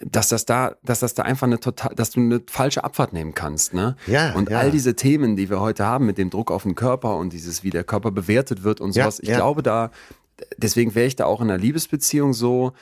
dass 0.00 0.28
das 0.28 0.44
da, 0.44 0.76
dass 0.82 1.00
das 1.00 1.14
da 1.14 1.22
einfach 1.22 1.46
eine 1.46 1.60
total, 1.60 1.94
dass 1.94 2.10
du 2.10 2.20
eine 2.20 2.42
falsche 2.46 2.84
Abfahrt 2.84 3.12
nehmen 3.12 3.34
kannst, 3.34 3.72
ne? 3.72 3.96
Ja. 4.06 4.34
Und 4.34 4.50
ja. 4.50 4.58
all 4.58 4.70
diese 4.70 4.94
Themen, 4.94 5.36
die 5.36 5.48
wir 5.48 5.60
heute 5.60 5.86
haben 5.86 6.06
mit 6.06 6.18
dem 6.18 6.30
Druck 6.30 6.50
auf 6.50 6.64
den 6.64 6.74
Körper 6.74 7.16
und 7.16 7.32
dieses, 7.32 7.62
wie 7.64 7.70
der 7.70 7.84
Körper 7.84 8.10
bewertet 8.10 8.62
wird 8.62 8.80
und 8.80 8.92
sowas, 8.92 9.18
ja, 9.18 9.22
ich 9.22 9.28
ja. 9.30 9.36
glaube 9.36 9.62
da, 9.62 9.90
deswegen 10.56 10.94
wäre 10.94 11.06
ich 11.06 11.16
da 11.16 11.24
auch 11.26 11.40
in 11.40 11.50
einer 11.50 11.58
Liebesbeziehung 11.58 12.32
so, 12.32 12.72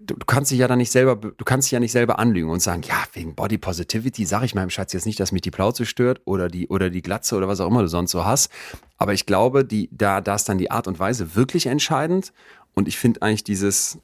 du, 0.00 0.14
du, 0.14 0.26
kannst 0.26 0.50
dich 0.50 0.58
ja 0.58 0.68
dann 0.68 0.78
nicht 0.78 0.90
selber, 0.90 1.16
du 1.16 1.44
kannst 1.44 1.66
dich 1.66 1.72
ja 1.72 1.80
nicht 1.80 1.92
selber 1.92 2.18
anlügen 2.18 2.50
und 2.50 2.60
sagen, 2.60 2.82
ja, 2.82 3.04
wegen 3.12 3.34
Body 3.34 3.58
Positivity 3.58 4.24
sage 4.24 4.46
ich 4.46 4.54
meinem 4.54 4.70
Schatz 4.70 4.92
jetzt 4.92 5.06
nicht, 5.06 5.20
dass 5.20 5.32
mich 5.32 5.42
die 5.42 5.50
Plauze 5.50 5.86
stört 5.86 6.20
oder 6.24 6.48
die, 6.48 6.68
oder 6.68 6.90
die 6.90 7.02
Glatze 7.02 7.36
oder 7.36 7.48
was 7.48 7.60
auch 7.60 7.68
immer 7.68 7.82
du 7.82 7.88
sonst 7.88 8.12
so 8.12 8.24
hast. 8.24 8.50
Aber 8.98 9.12
ich 9.12 9.26
glaube, 9.26 9.64
die, 9.64 9.88
da, 9.92 10.20
da 10.20 10.34
ist 10.34 10.48
dann 10.48 10.58
die 10.58 10.70
Art 10.70 10.88
und 10.88 10.98
Weise 10.98 11.34
wirklich 11.34 11.66
entscheidend. 11.66 12.32
Und 12.74 12.88
ich 12.88 12.98
finde 12.98 13.22
eigentlich 13.22 13.44
dieses, 13.44 13.98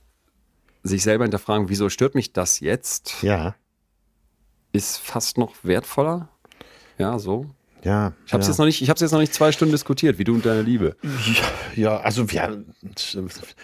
sich 0.82 1.02
selber 1.02 1.24
hinterfragen, 1.24 1.68
wieso 1.68 1.88
stört 1.88 2.14
mich 2.14 2.32
das 2.32 2.60
jetzt? 2.60 3.22
Ja. 3.22 3.54
Ist 4.72 4.98
fast 4.98 5.38
noch 5.38 5.54
wertvoller. 5.62 6.28
Ja, 6.98 7.18
so. 7.18 7.46
Ja. 7.84 8.12
Ich 8.26 8.32
habe 8.32 8.40
es 8.40 8.46
ja. 8.46 8.52
jetzt 8.52 8.58
noch 8.58 8.66
nicht, 8.66 8.80
ich 8.80 8.90
habe 8.90 9.00
jetzt 9.00 9.12
noch 9.12 9.18
nicht 9.18 9.34
zwei 9.34 9.52
Stunden 9.52 9.72
diskutiert, 9.72 10.18
wie 10.18 10.24
du 10.24 10.34
und 10.34 10.46
deine 10.46 10.62
Liebe. 10.62 10.96
Ja, 11.74 11.98
also 11.98 12.30
wir, 12.30 12.64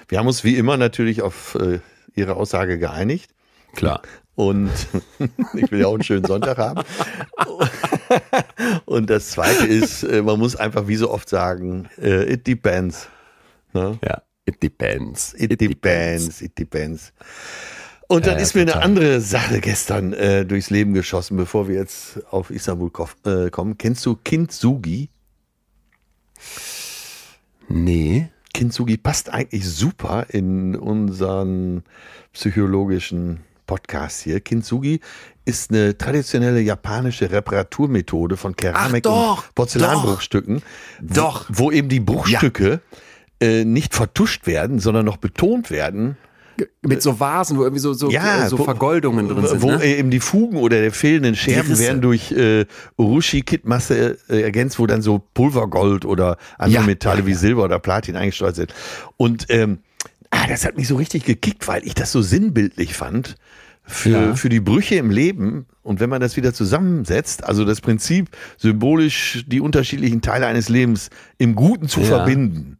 wir 0.08 0.18
haben 0.18 0.26
uns 0.26 0.44
wie 0.44 0.56
immer 0.56 0.76
natürlich 0.76 1.22
auf 1.22 1.56
äh, 1.56 1.80
ihre 2.14 2.36
Aussage 2.36 2.78
geeinigt. 2.78 3.30
Klar. 3.74 4.02
Und 4.34 4.70
ich 5.54 5.70
will 5.70 5.80
ja 5.80 5.86
auch 5.86 5.94
einen 5.94 6.02
schönen 6.02 6.24
Sonntag 6.24 6.58
haben. 6.58 6.82
Und 8.86 9.10
das 9.10 9.30
Zweite 9.30 9.66
ist, 9.66 10.04
äh, 10.04 10.22
man 10.22 10.38
muss 10.38 10.56
einfach 10.56 10.88
wie 10.88 10.96
so 10.96 11.10
oft 11.10 11.28
sagen, 11.28 11.88
äh, 12.00 12.32
it 12.32 12.46
depends. 12.46 13.08
Ne? 13.72 13.98
Ja. 14.04 14.22
It 14.46 14.62
depends. 14.62 15.34
It, 15.34 15.52
it 15.52 15.60
depends. 15.60 16.38
depends. 16.38 16.42
It 16.42 16.58
depends. 16.58 17.12
Und 18.08 18.26
dann 18.26 18.36
ja, 18.36 18.42
ist 18.42 18.54
mir 18.54 18.64
total. 18.64 18.82
eine 18.82 18.84
andere 18.84 19.20
Sache 19.20 19.60
gestern 19.60 20.14
äh, 20.14 20.46
durchs 20.46 20.70
Leben 20.70 20.94
geschossen, 20.94 21.36
bevor 21.36 21.68
wir 21.68 21.76
jetzt 21.76 22.20
auf 22.30 22.50
Istanbul 22.50 22.90
äh, 23.26 23.50
kommen. 23.50 23.76
Kennst 23.76 24.04
du 24.06 24.16
Kintsugi? 24.16 25.10
Nee. 27.68 28.30
Kintsugi 28.54 28.96
passt 28.96 29.32
eigentlich 29.32 29.68
super 29.68 30.26
in 30.30 30.74
unseren 30.74 31.82
psychologischen 32.32 33.40
Podcast 33.66 34.22
hier. 34.22 34.40
Kintsugi 34.40 35.00
ist 35.44 35.70
eine 35.70 35.96
traditionelle 35.98 36.60
japanische 36.60 37.30
Reparaturmethode 37.30 38.38
von 38.38 38.56
Keramik 38.56 39.02
doch, 39.02 39.44
und 39.44 39.54
Porzellanbruchstücken. 39.54 40.62
Doch. 41.02 41.44
Wo, 41.50 41.66
wo 41.66 41.72
eben 41.72 41.90
die 41.90 42.00
Bruchstücke 42.00 42.70
ja 42.70 42.98
äh, 43.40 43.64
nicht 43.64 43.94
vertuscht 43.94 44.46
werden, 44.46 44.78
sondern 44.78 45.04
noch 45.04 45.16
betont 45.16 45.70
werden. 45.70 46.16
Mit 46.82 47.02
so 47.02 47.20
Vasen, 47.20 47.58
wo 47.58 47.62
irgendwie 47.62 47.80
so, 47.80 47.92
so, 47.92 48.10
ja, 48.10 48.48
so 48.48 48.58
wo, 48.58 48.64
Vergoldungen 48.64 49.28
drin 49.28 49.46
sind. 49.46 49.62
Wo 49.62 49.72
ne? 49.72 49.84
eben 49.84 50.10
die 50.10 50.20
Fugen 50.20 50.56
oder 50.56 50.80
der 50.80 50.92
fehlenden 50.92 51.34
Scherben 51.36 51.78
werden 51.78 52.00
durch 52.00 52.32
äh, 52.32 52.66
Urushi-Kitmasse 52.96 54.18
äh, 54.28 54.42
ergänzt, 54.42 54.78
wo 54.78 54.86
dann 54.86 55.02
so 55.02 55.18
Pulvergold 55.34 56.04
oder 56.04 56.36
andere 56.58 56.82
ja, 56.82 56.86
Metalle 56.86 57.20
ja, 57.20 57.26
wie 57.26 57.34
Silber 57.34 57.64
oder 57.64 57.78
Platin 57.78 58.16
eingestreut 58.16 58.56
sind. 58.56 58.74
Und 59.16 59.46
ähm, 59.48 59.78
ah, 60.30 60.46
das 60.48 60.64
hat 60.64 60.76
mich 60.76 60.88
so 60.88 60.96
richtig 60.96 61.24
gekickt, 61.24 61.68
weil 61.68 61.84
ich 61.86 61.94
das 61.94 62.12
so 62.12 62.22
sinnbildlich 62.22 62.94
fand 62.94 63.36
für, 63.88 64.10
ja. 64.10 64.34
für 64.34 64.48
die 64.48 64.60
Brüche 64.60 64.96
im 64.96 65.10
Leben. 65.10 65.66
Und 65.82 66.00
wenn 66.00 66.10
man 66.10 66.20
das 66.20 66.36
wieder 66.36 66.52
zusammensetzt, 66.52 67.44
also 67.44 67.64
das 67.64 67.80
Prinzip, 67.80 68.28
symbolisch 68.58 69.44
die 69.46 69.60
unterschiedlichen 69.60 70.20
Teile 70.20 70.46
eines 70.46 70.68
Lebens 70.68 71.10
im 71.38 71.54
Guten 71.54 71.88
zu 71.88 72.00
ja. 72.00 72.06
verbinden, 72.06 72.77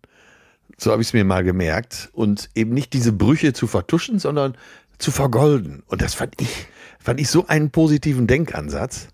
so 0.78 0.92
habe 0.92 1.02
ich 1.02 1.08
es 1.08 1.12
mir 1.12 1.24
mal 1.24 1.44
gemerkt. 1.44 2.08
Und 2.12 2.48
eben 2.54 2.72
nicht 2.72 2.92
diese 2.92 3.12
Brüche 3.12 3.52
zu 3.52 3.66
vertuschen, 3.66 4.18
sondern 4.18 4.56
zu 4.98 5.10
vergolden. 5.10 5.82
Und 5.86 6.00
das 6.00 6.14
fand 6.14 6.40
ich, 6.40 6.66
fand 6.98 7.20
ich 7.20 7.28
so 7.28 7.46
einen 7.46 7.70
positiven 7.70 8.26
Denkansatz. 8.26 9.08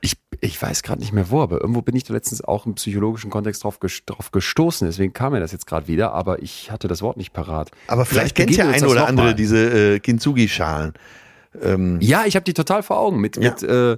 Ich, 0.00 0.16
ich 0.40 0.60
weiß 0.62 0.84
gerade 0.84 1.00
nicht 1.00 1.12
mehr 1.12 1.28
wo, 1.30 1.42
aber 1.42 1.60
irgendwo 1.60 1.82
bin 1.82 1.96
ich 1.96 2.04
da 2.04 2.14
letztens 2.14 2.42
auch 2.42 2.66
im 2.66 2.74
psychologischen 2.76 3.30
Kontext 3.30 3.64
drauf, 3.64 3.78
drauf 4.06 4.30
gestoßen. 4.30 4.86
Deswegen 4.86 5.12
kam 5.12 5.32
mir 5.32 5.40
das 5.40 5.50
jetzt 5.50 5.66
gerade 5.66 5.88
wieder, 5.88 6.12
aber 6.12 6.40
ich 6.40 6.70
hatte 6.70 6.86
das 6.86 7.02
Wort 7.02 7.16
nicht 7.16 7.32
parat. 7.32 7.72
Aber 7.88 8.04
vielleicht, 8.04 8.36
vielleicht 8.36 8.56
kennt 8.56 8.56
ja 8.56 8.68
ein 8.68 8.84
oder 8.84 9.08
andere 9.08 9.34
diese 9.34 9.94
äh, 9.94 9.98
Kintsugi-Schalen. 9.98 10.94
Ähm, 11.62 11.98
ja, 12.00 12.24
ich 12.26 12.36
habe 12.36 12.44
die 12.44 12.52
total 12.52 12.82
vor 12.82 12.98
Augen 12.98 13.20
mit, 13.20 13.36
ja. 13.36 13.50
mit 13.50 13.62
äh, 13.62 13.96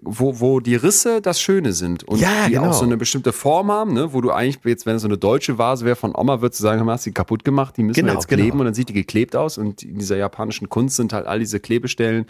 wo, 0.00 0.40
wo 0.40 0.60
die 0.60 0.76
Risse 0.76 1.20
das 1.20 1.40
Schöne 1.40 1.72
sind 1.72 2.04
und 2.04 2.20
ja, 2.20 2.46
die 2.46 2.52
genau. 2.52 2.70
auch 2.70 2.72
so 2.72 2.84
eine 2.84 2.96
bestimmte 2.96 3.32
Form 3.32 3.70
haben, 3.70 3.94
ne? 3.94 4.12
wo 4.12 4.20
du 4.20 4.30
eigentlich 4.30 4.58
jetzt, 4.64 4.86
wenn 4.86 4.96
es 4.96 5.02
so 5.02 5.08
eine 5.08 5.18
deutsche 5.18 5.58
Vase 5.58 5.84
wäre 5.84 5.96
von 5.96 6.14
Oma, 6.14 6.40
würdest 6.40 6.60
du 6.60 6.62
sagen, 6.62 6.88
hast 6.88 7.04
die 7.04 7.12
kaputt 7.12 7.44
gemacht, 7.44 7.76
die 7.76 7.82
müssen 7.82 7.96
genau, 7.96 8.12
wir 8.12 8.14
jetzt 8.14 8.28
kleben 8.28 8.42
genau. 8.44 8.60
und 8.60 8.64
dann 8.66 8.74
sieht 8.74 8.88
die 8.88 8.94
geklebt 8.94 9.36
aus 9.36 9.58
und 9.58 9.82
in 9.82 9.98
dieser 9.98 10.16
japanischen 10.16 10.68
Kunst 10.68 10.96
sind 10.96 11.12
halt 11.12 11.26
all 11.26 11.40
diese 11.40 11.60
Klebestellen 11.60 12.26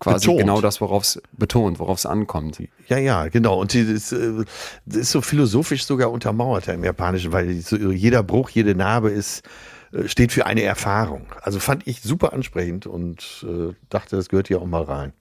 quasi 0.00 0.26
betont. 0.26 0.40
genau 0.40 0.60
das, 0.60 0.80
worauf 0.80 1.04
es 1.04 1.22
betont, 1.32 1.78
worauf 1.78 1.98
es 1.98 2.06
ankommt. 2.06 2.58
Ja, 2.88 2.98
ja, 2.98 3.28
genau. 3.28 3.60
Und 3.60 3.74
das, 3.74 4.12
äh, 4.12 4.44
das 4.84 4.96
ist 4.96 5.12
so 5.12 5.22
philosophisch 5.22 5.86
sogar 5.86 6.10
untermauert 6.10 6.68
im 6.68 6.84
Japanischen, 6.84 7.32
weil 7.32 7.50
jeder 7.50 8.22
Bruch, 8.22 8.50
jede 8.50 8.74
Narbe 8.74 9.10
ist 9.10 9.42
steht 10.06 10.32
für 10.32 10.46
eine 10.46 10.62
Erfahrung. 10.62 11.26
Also 11.42 11.60
fand 11.60 11.86
ich 11.86 12.02
super 12.02 12.32
ansprechend 12.32 12.86
und 12.86 13.44
äh, 13.48 13.74
dachte, 13.90 14.16
das 14.16 14.28
gehört 14.28 14.48
hier 14.48 14.60
auch 14.60 14.66
mal 14.66 14.82
rein. 14.82 15.12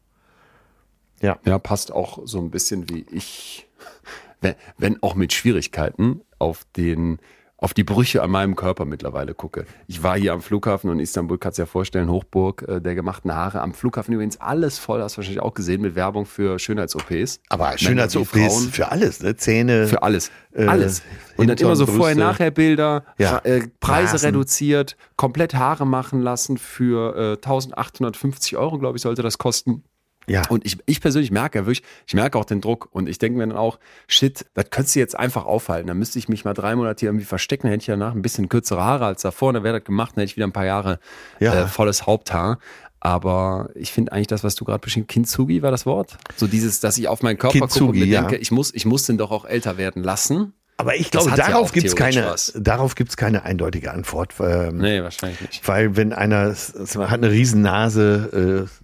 Ja. 1.21 1.37
Ja, 1.45 1.59
passt 1.59 1.91
auch 1.91 2.19
so 2.25 2.39
ein 2.39 2.51
bisschen 2.51 2.89
wie 2.89 3.05
ich, 3.11 3.67
wenn, 4.41 4.55
wenn 4.77 5.03
auch 5.03 5.15
mit 5.15 5.33
Schwierigkeiten, 5.33 6.21
auf 6.39 6.65
den 6.75 7.19
auf 7.61 7.75
die 7.75 7.83
Brüche 7.83 8.23
an 8.23 8.31
meinem 8.31 8.55
Körper 8.55 8.85
mittlerweile 8.85 9.35
gucke. 9.35 9.65
Ich 9.85 10.01
war 10.01 10.17
hier 10.17 10.33
am 10.33 10.41
Flughafen 10.41 10.89
und 10.89 10.99
Istanbul, 10.99 11.37
kannst 11.37 11.59
du 11.59 11.61
dir 11.61 11.67
vorstellen, 11.67 12.09
Hochburg 12.09 12.65
äh, 12.67 12.81
der 12.81 12.95
gemachten 12.95 13.33
Haare. 13.35 13.61
Am 13.61 13.75
Flughafen 13.75 14.15
übrigens 14.15 14.41
alles 14.41 14.79
voll, 14.79 14.99
hast 15.01 15.13
du 15.15 15.17
wahrscheinlich 15.17 15.43
auch 15.43 15.53
gesehen, 15.53 15.81
mit 15.81 15.93
Werbung 15.93 16.25
für 16.25 16.57
Schönheits-OPs. 16.57 17.39
Aber 17.49 17.77
Schönheits-OPs 17.77 18.65
für 18.71 18.91
alles, 18.91 19.21
ne? 19.21 19.35
Zähne. 19.35 19.85
Für 19.85 20.01
alles. 20.01 20.31
Äh, 20.53 20.65
alles. 20.65 21.03
Und 21.37 21.47
dann 21.47 21.57
immer 21.57 21.75
so 21.75 21.85
Vorher-Nachher-Bilder, 21.85 23.05
ja. 23.19 23.37
äh, 23.43 23.67
Preise 23.79 24.11
Blasen. 24.11 24.25
reduziert, 24.25 24.97
komplett 25.15 25.53
Haare 25.53 25.85
machen 25.85 26.19
lassen 26.19 26.57
für 26.57 27.15
äh, 27.15 27.31
1850 27.33 28.57
Euro, 28.57 28.79
glaube 28.79 28.97
ich, 28.97 29.03
sollte 29.03 29.21
das 29.21 29.37
kosten. 29.37 29.83
Ja. 30.31 30.43
Und 30.49 30.65
ich, 30.65 30.77
ich 30.85 31.01
persönlich 31.01 31.31
merke 31.31 31.65
wirklich, 31.65 31.83
ich 32.07 32.13
merke 32.13 32.37
auch 32.37 32.45
den 32.45 32.61
Druck 32.61 32.87
und 32.91 33.09
ich 33.09 33.17
denke 33.17 33.37
mir 33.37 33.47
dann 33.47 33.57
auch, 33.57 33.79
shit, 34.07 34.45
das 34.53 34.69
könntest 34.69 34.95
du 34.95 34.99
jetzt 34.99 35.17
einfach 35.17 35.45
aufhalten. 35.45 35.87
Da 35.87 35.93
müsste 35.93 36.19
ich 36.19 36.29
mich 36.29 36.45
mal 36.45 36.53
drei 36.53 36.75
Monate 36.75 37.01
hier 37.01 37.09
irgendwie 37.09 37.25
verstecken, 37.25 37.67
hätte 37.67 37.81
ich 37.81 37.87
danach 37.87 38.13
ein 38.13 38.21
bisschen 38.21 38.47
kürzere 38.49 38.81
Haare 38.83 39.05
als 39.05 39.21
davor, 39.21 39.51
dann 39.53 39.63
wäre 39.63 39.79
das 39.79 39.85
gemacht, 39.85 40.15
dann 40.15 40.21
hätte 40.21 40.31
ich 40.31 40.37
wieder 40.37 40.47
ein 40.47 40.53
paar 40.53 40.65
Jahre 40.65 40.99
ja. 41.39 41.63
äh, 41.63 41.67
volles 41.67 42.05
Haupthaar. 42.05 42.59
Aber 43.03 43.69
ich 43.73 43.91
finde 43.91 44.11
eigentlich 44.11 44.27
das, 44.27 44.43
was 44.43 44.55
du 44.55 44.63
gerade 44.63 44.79
beschrieben, 44.79 45.07
Kintsugi 45.07 45.63
war 45.63 45.71
das 45.71 45.87
Wort? 45.87 46.17
So 46.37 46.45
dieses, 46.45 46.79
dass 46.79 46.97
ich 46.99 47.07
auf 47.07 47.23
meinen 47.23 47.37
Körper 47.37 47.57
Kintsugi, 47.57 47.85
gucke 47.85 47.93
und 47.93 47.99
mir 47.99 48.05
ja. 48.05 48.21
denke, 48.21 48.37
ich 48.37 48.51
muss, 48.51 48.73
ich 48.73 48.85
muss 48.85 49.05
den 49.07 49.17
doch 49.17 49.31
auch 49.31 49.43
älter 49.43 49.77
werden 49.77 50.03
lassen. 50.03 50.53
Aber 50.77 50.95
ich 50.95 51.11
glaube, 51.11 51.31
darauf 51.35 51.67
ja 51.67 51.73
gibt 51.73 51.87
es 51.87 51.95
keine, 51.95 52.35
darauf 52.55 52.95
gibt's 52.95 53.15
keine 53.15 53.43
eindeutige 53.43 53.91
Antwort. 53.91 54.33
Ähm, 54.39 54.77
nee, 54.77 55.01
wahrscheinlich 55.03 55.39
nicht. 55.41 55.67
Weil 55.67 55.95
wenn 55.95 56.11
einer 56.11 56.55
hat 56.55 57.11
eine 57.11 57.29
Riesennase, 57.29 58.67
äh, 58.67 58.80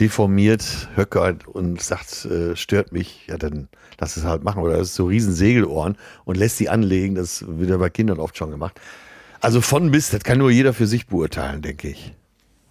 deformiert, 0.00 0.88
höckert 0.94 1.46
und 1.46 1.80
sagt, 1.80 2.24
äh, 2.24 2.56
stört 2.56 2.92
mich, 2.92 3.26
ja, 3.26 3.36
dann 3.36 3.68
lass 3.98 4.16
es 4.16 4.24
halt 4.24 4.44
machen. 4.44 4.62
Oder 4.62 4.78
das 4.78 4.88
ist 4.88 4.94
so 4.94 5.06
riesen 5.06 5.32
Segelohren 5.32 5.96
und 6.24 6.36
lässt 6.36 6.56
sie 6.56 6.68
anlegen. 6.68 7.14
Das 7.14 7.44
wird 7.46 7.70
ja 7.70 7.76
bei 7.76 7.90
Kindern 7.90 8.20
oft 8.20 8.36
schon 8.36 8.50
gemacht. 8.50 8.80
Also 9.40 9.60
von 9.60 9.90
bis, 9.90 10.10
das 10.10 10.24
kann 10.24 10.38
nur 10.38 10.50
jeder 10.50 10.74
für 10.74 10.86
sich 10.86 11.06
beurteilen, 11.06 11.62
denke 11.62 11.88
ich. 11.88 12.14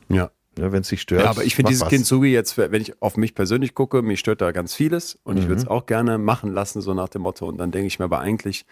Ja. 0.09 0.31
ja 0.57 0.71
Wenn 0.71 0.81
es 0.81 0.89
sich 0.89 1.01
stört. 1.01 1.23
Ja, 1.23 1.29
aber 1.29 1.43
ich 1.43 1.55
finde 1.55 1.71
dieses 1.71 1.87
Kintsugi 1.87 2.27
jetzt, 2.27 2.57
wenn 2.57 2.81
ich 2.81 3.01
auf 3.01 3.17
mich 3.17 3.35
persönlich 3.35 3.73
gucke, 3.73 4.01
mich 4.01 4.19
stört 4.19 4.41
da 4.41 4.51
ganz 4.51 4.73
vieles 4.73 5.17
und 5.23 5.35
mhm. 5.35 5.41
ich 5.41 5.47
würde 5.47 5.61
es 5.61 5.67
auch 5.67 5.85
gerne 5.85 6.17
machen 6.17 6.53
lassen, 6.53 6.81
so 6.81 6.93
nach 6.93 7.09
dem 7.09 7.21
Motto. 7.21 7.47
Und 7.47 7.57
dann 7.57 7.71
denke 7.71 7.87
ich 7.87 7.99
mir 7.99 8.05
aber 8.05 8.19
eigentlich, 8.19 8.65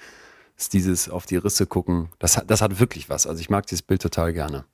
ist 0.57 0.73
dieses 0.73 1.09
auf 1.09 1.25
die 1.25 1.37
Risse 1.37 1.65
gucken, 1.65 2.09
das 2.19 2.41
das 2.47 2.61
hat 2.61 2.79
wirklich 2.79 3.09
was. 3.09 3.27
Also 3.27 3.41
ich 3.41 3.49
mag 3.49 3.65
dieses 3.67 3.81
Bild 3.81 4.01
total 4.01 4.33
gerne. 4.33 4.65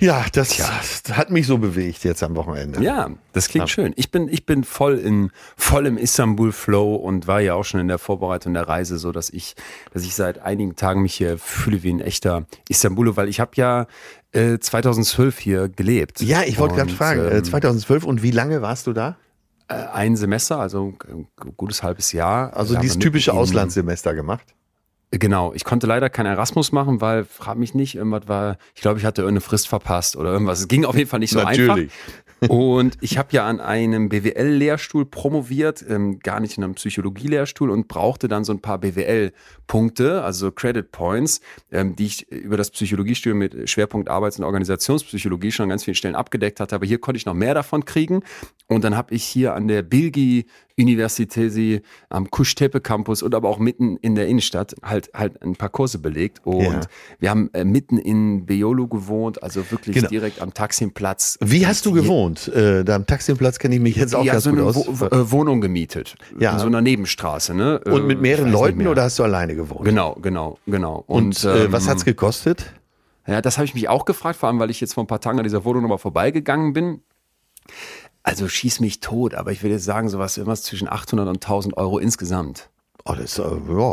Ja, 0.00 0.24
das, 0.32 0.56
das, 0.56 1.16
hat 1.16 1.30
mich 1.30 1.48
so 1.48 1.58
bewegt 1.58 2.04
jetzt 2.04 2.22
am 2.22 2.36
Wochenende. 2.36 2.80
Ja, 2.82 3.10
das 3.32 3.48
klingt 3.48 3.68
ja. 3.68 3.74
schön. 3.74 3.92
Ich 3.96 4.12
bin, 4.12 4.28
ich 4.28 4.46
bin 4.46 4.62
voll 4.62 4.96
in, 4.96 5.30
voll 5.56 5.86
im 5.86 5.98
Istanbul-Flow 5.98 6.94
und 6.94 7.26
war 7.26 7.40
ja 7.40 7.54
auch 7.54 7.64
schon 7.64 7.80
in 7.80 7.88
der 7.88 7.98
Vorbereitung 7.98 8.54
der 8.54 8.68
Reise, 8.68 8.98
so 8.98 9.10
dass 9.10 9.28
ich, 9.28 9.56
dass 9.92 10.04
ich 10.04 10.14
seit 10.14 10.38
einigen 10.38 10.76
Tagen 10.76 11.02
mich 11.02 11.14
hier 11.14 11.36
fühle 11.36 11.82
wie 11.82 11.90
ein 11.90 12.00
echter 12.00 12.46
Istanbuler, 12.68 13.16
weil 13.16 13.28
ich 13.28 13.40
habe 13.40 13.50
ja 13.56 13.86
äh, 14.30 14.58
2012 14.58 15.38
hier 15.38 15.68
gelebt. 15.68 16.20
Ja, 16.20 16.42
ich 16.42 16.60
wollte 16.60 16.76
gerade 16.76 16.92
fragen, 16.92 17.20
äh, 17.20 17.38
ähm, 17.38 17.44
2012 17.44 18.04
und 18.04 18.22
wie 18.22 18.30
lange 18.30 18.62
warst 18.62 18.86
du 18.86 18.92
da? 18.92 19.16
Äh, 19.66 19.74
ein 19.74 20.14
Semester, 20.14 20.60
also 20.60 20.94
ein 21.08 21.26
gutes 21.56 21.82
halbes 21.82 22.12
Jahr. 22.12 22.56
Also 22.56 22.78
dieses 22.78 23.00
typische 23.00 23.32
Auslandssemester 23.32 24.14
gemacht? 24.14 24.54
Genau, 25.10 25.54
ich 25.54 25.64
konnte 25.64 25.86
leider 25.86 26.10
kein 26.10 26.26
Erasmus 26.26 26.70
machen, 26.70 27.00
weil, 27.00 27.24
frag 27.24 27.56
mich 27.56 27.74
nicht, 27.74 27.94
irgendwas 27.94 28.28
war, 28.28 28.58
ich 28.74 28.82
glaube, 28.82 28.98
ich 28.98 29.06
hatte 29.06 29.22
irgendeine 29.22 29.40
Frist 29.40 29.66
verpasst 29.66 30.16
oder 30.16 30.30
irgendwas. 30.30 30.60
Es 30.60 30.68
ging 30.68 30.84
auf 30.84 30.96
jeden 30.96 31.08
Fall 31.08 31.20
nicht 31.20 31.30
so 31.30 31.40
Natürlich. 31.40 31.70
einfach. 31.70 31.88
Und 32.48 32.96
ich 33.00 33.18
habe 33.18 33.30
ja 33.32 33.46
an 33.46 33.58
einem 33.58 34.08
BWL-Lehrstuhl 34.08 35.06
promoviert, 35.06 35.84
ähm, 35.88 36.20
gar 36.20 36.38
nicht 36.38 36.56
in 36.56 36.62
einem 36.62 36.74
Psychologie-Lehrstuhl 36.74 37.68
und 37.68 37.88
brauchte 37.88 38.28
dann 38.28 38.44
so 38.44 38.52
ein 38.52 38.60
paar 38.60 38.78
BWL-Punkte, 38.78 40.22
also 40.22 40.52
Credit 40.52 40.88
Points, 40.92 41.40
ähm, 41.72 41.96
die 41.96 42.06
ich 42.06 42.30
über 42.30 42.56
das 42.56 42.70
Psychologiestudium 42.70 43.38
mit 43.38 43.68
Schwerpunkt 43.68 44.08
Arbeits- 44.08 44.38
und 44.38 44.44
Organisationspsychologie 44.44 45.50
schon 45.50 45.64
an 45.64 45.70
ganz 45.70 45.82
vielen 45.82 45.96
Stellen 45.96 46.14
abgedeckt 46.14 46.60
hatte. 46.60 46.76
Aber 46.76 46.86
hier 46.86 47.00
konnte 47.00 47.16
ich 47.16 47.26
noch 47.26 47.34
mehr 47.34 47.54
davon 47.54 47.84
kriegen. 47.84 48.22
Und 48.68 48.84
dann 48.84 48.96
habe 48.96 49.14
ich 49.14 49.24
hier 49.24 49.54
an 49.54 49.66
der 49.66 49.82
Bilgi 49.82 50.46
Universitäsi 50.78 51.82
am 52.08 52.30
Kuschtepe 52.30 52.80
Campus 52.80 53.22
und 53.22 53.34
aber 53.34 53.48
auch 53.48 53.58
mitten 53.58 53.96
in 53.98 54.14
der 54.14 54.28
Innenstadt 54.28 54.74
halt 54.82 55.10
halt 55.14 55.42
ein 55.42 55.56
paar 55.56 55.68
Kurse 55.68 55.98
belegt 55.98 56.40
und 56.44 56.62
ja. 56.62 56.80
wir 57.18 57.30
haben 57.30 57.50
äh, 57.52 57.64
mitten 57.64 57.98
in 57.98 58.46
Beolo 58.46 58.86
gewohnt, 58.86 59.42
also 59.42 59.70
wirklich 59.70 59.96
genau. 59.96 60.08
direkt 60.08 60.40
am 60.40 60.54
Taximplatz. 60.54 61.38
Wie 61.40 61.66
hast 61.66 61.86
du 61.86 61.92
gewohnt? 61.92 62.48
Äh, 62.48 62.84
da 62.84 62.96
am 62.96 63.06
Taximplatz 63.06 63.58
kenne 63.58 63.76
ich 63.76 63.80
mich 63.80 63.96
jetzt 63.96 64.14
auch 64.14 64.24
ja, 64.24 64.32
ganz 64.34 64.44
so 64.44 64.50
gut 64.50 64.58
eine 64.60 64.68
aus. 64.68 64.86
Wo 64.86 65.06
äh, 65.06 65.30
Wohnung 65.30 65.60
gemietet, 65.60 66.16
ja. 66.38 66.52
in 66.52 66.58
so 66.58 66.66
einer 66.66 66.80
Nebenstraße, 66.80 67.54
ne? 67.54 67.80
Und 67.80 68.06
mit 68.06 68.20
mehreren 68.20 68.50
Leuten 68.50 68.86
oder 68.86 69.02
hast 69.02 69.18
du 69.18 69.24
alleine 69.24 69.54
gewohnt? 69.54 69.84
Genau, 69.84 70.14
genau, 70.22 70.58
genau. 70.66 71.04
Und, 71.06 71.44
und 71.44 71.44
äh, 71.44 71.72
was 71.72 71.88
hat's 71.88 72.04
gekostet? 72.04 72.72
Ja, 73.26 73.42
das 73.42 73.58
habe 73.58 73.66
ich 73.66 73.74
mich 73.74 73.88
auch 73.88 74.06
gefragt, 74.06 74.38
vor 74.38 74.48
allem 74.48 74.58
weil 74.58 74.70
ich 74.70 74.80
jetzt 74.80 74.94
vor 74.94 75.04
ein 75.04 75.06
paar 75.06 75.20
Tagen 75.20 75.38
an 75.38 75.44
dieser 75.44 75.64
Wohnung 75.64 75.82
nochmal 75.82 75.98
vorbeigegangen 75.98 76.72
bin. 76.72 77.02
Also 78.28 78.46
schieß 78.46 78.80
mich 78.80 79.00
tot, 79.00 79.34
aber 79.34 79.52
ich 79.52 79.62
würde 79.62 79.76
jetzt 79.76 79.86
sagen, 79.86 80.10
sowas 80.10 80.36
irgendwas 80.36 80.62
zwischen 80.62 80.86
800 80.86 81.26
und 81.28 81.36
1000 81.36 81.78
Euro 81.78 81.98
insgesamt. 81.98 82.68
Oh, 83.10 83.14
das, 83.14 83.24
ist, 83.24 83.38
ja, 83.38 83.44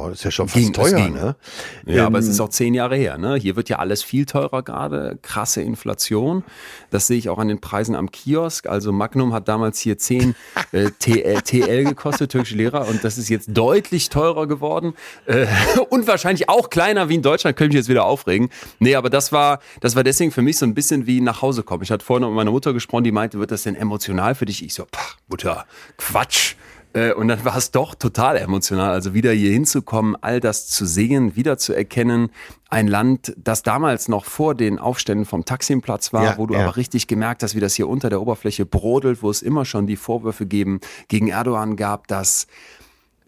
das 0.10 0.14
ist 0.18 0.24
ja 0.26 0.32
schon 0.32 0.50
fast 0.50 0.62
ging, 0.62 0.74
teuer, 0.74 1.08
ne? 1.08 1.38
Ja, 1.86 2.02
ähm, 2.02 2.06
aber 2.08 2.20
es 2.20 2.28
ist 2.28 2.42
auch 2.42 2.50
zehn 2.50 2.74
Jahre 2.74 2.98
her, 2.98 3.18
ne? 3.18 3.36
Hier 3.36 3.56
wird 3.56 3.70
ja 3.70 3.80
alles 3.80 4.04
viel 4.04 4.26
teurer 4.26 4.62
gerade, 4.62 5.18
krasse 5.22 5.62
Inflation. 5.62 6.44
Das 6.90 7.08
sehe 7.08 7.18
ich 7.18 7.30
auch 7.30 7.38
an 7.38 7.48
den 7.48 7.62
Preisen 7.62 7.96
am 7.96 8.12
Kiosk. 8.12 8.68
Also 8.68 8.92
Magnum 8.92 9.32
hat 9.32 9.48
damals 9.48 9.80
hier 9.80 9.98
10 9.98 10.36
äh, 10.74 10.90
TL, 11.00 11.42
TL 11.44 11.86
gekostet, 11.86 12.32
türkische 12.32 12.58
Lehrer, 12.58 12.90
und 12.90 13.06
das 13.06 13.18
ist 13.18 13.30
jetzt 13.30 13.48
deutlich 13.54 14.10
teurer 14.10 14.48
geworden. 14.48 14.96
Äh, 15.28 15.46
und 15.90 16.08
wahrscheinlich 16.08 16.50
auch 16.50 16.70
kleiner 16.70 17.08
wie 17.08 17.16
in 17.16 17.22
Deutschland, 17.22 17.56
könnte 17.56 17.78
ich 17.78 17.84
jetzt 17.84 17.90
wieder 17.90 18.04
aufregen. 18.04 18.50
Nee, 18.80 18.96
aber 18.96 19.10
das 19.10 19.32
war, 19.32 19.60
das 19.80 19.96
war 19.96 20.04
deswegen 20.04 20.32
für 20.32 20.42
mich 20.42 20.58
so 20.58 20.66
ein 20.66 20.74
bisschen 20.74 21.08
wie 21.08 21.22
nach 21.22 21.42
Hause 21.42 21.64
kommen. 21.64 21.84
Ich 21.84 21.92
hatte 21.92 22.04
vorhin 22.04 22.28
mit 22.28 22.36
meiner 22.36 22.52
Mutter 22.52 22.74
gesprochen, 22.74 23.06
die 23.06 23.14
meinte, 23.14 23.40
wird 23.40 23.52
das 23.52 23.64
denn 23.64 23.76
emotional 23.76 24.36
für 24.36 24.46
dich? 24.46 24.62
Ich 24.62 24.74
so, 24.74 24.86
Mutter, 25.30 25.66
Quatsch. 25.96 26.56
Äh, 26.96 27.14
und 27.14 27.28
dann 27.28 27.44
war 27.44 27.58
es 27.58 27.72
doch 27.72 27.94
total 27.94 28.38
emotional. 28.38 28.92
Also 28.92 29.14
wieder 29.14 29.32
hier 29.32 29.52
hinzukommen, 29.52 30.16
all 30.22 30.40
das 30.40 30.68
zu 30.68 30.86
sehen, 30.86 31.36
wieder 31.36 31.58
zu 31.58 31.74
erkennen. 31.74 32.30
Ein 32.70 32.88
Land, 32.88 33.36
das 33.38 33.64
damals 33.64 34.08
noch 34.08 34.26
vor 34.26 34.56
den 34.56 34.80
Aufständen 34.80 35.26
vom 35.26 35.46
Taksimplatz 35.46 36.14
war, 36.14 36.24
ja, 36.24 36.38
wo 36.38 36.48
du 36.48 36.56
ja. 36.56 36.62
aber 36.62 36.78
richtig 36.78 37.08
gemerkt 37.08 37.44
hast, 37.44 37.54
wie 37.54 37.60
das 37.60 37.76
hier 37.76 37.90
unter 37.90 38.10
der 38.10 38.22
Oberfläche 38.22 38.66
brodelt, 38.66 39.22
wo 39.22 39.30
es 39.30 39.42
immer 39.42 39.66
schon 39.66 39.88
die 39.88 39.98
Vorwürfe 39.98 40.46
geben, 40.46 40.80
gegen 41.08 41.28
Erdogan 41.28 41.76
gab, 41.76 42.08
dass 42.08 42.48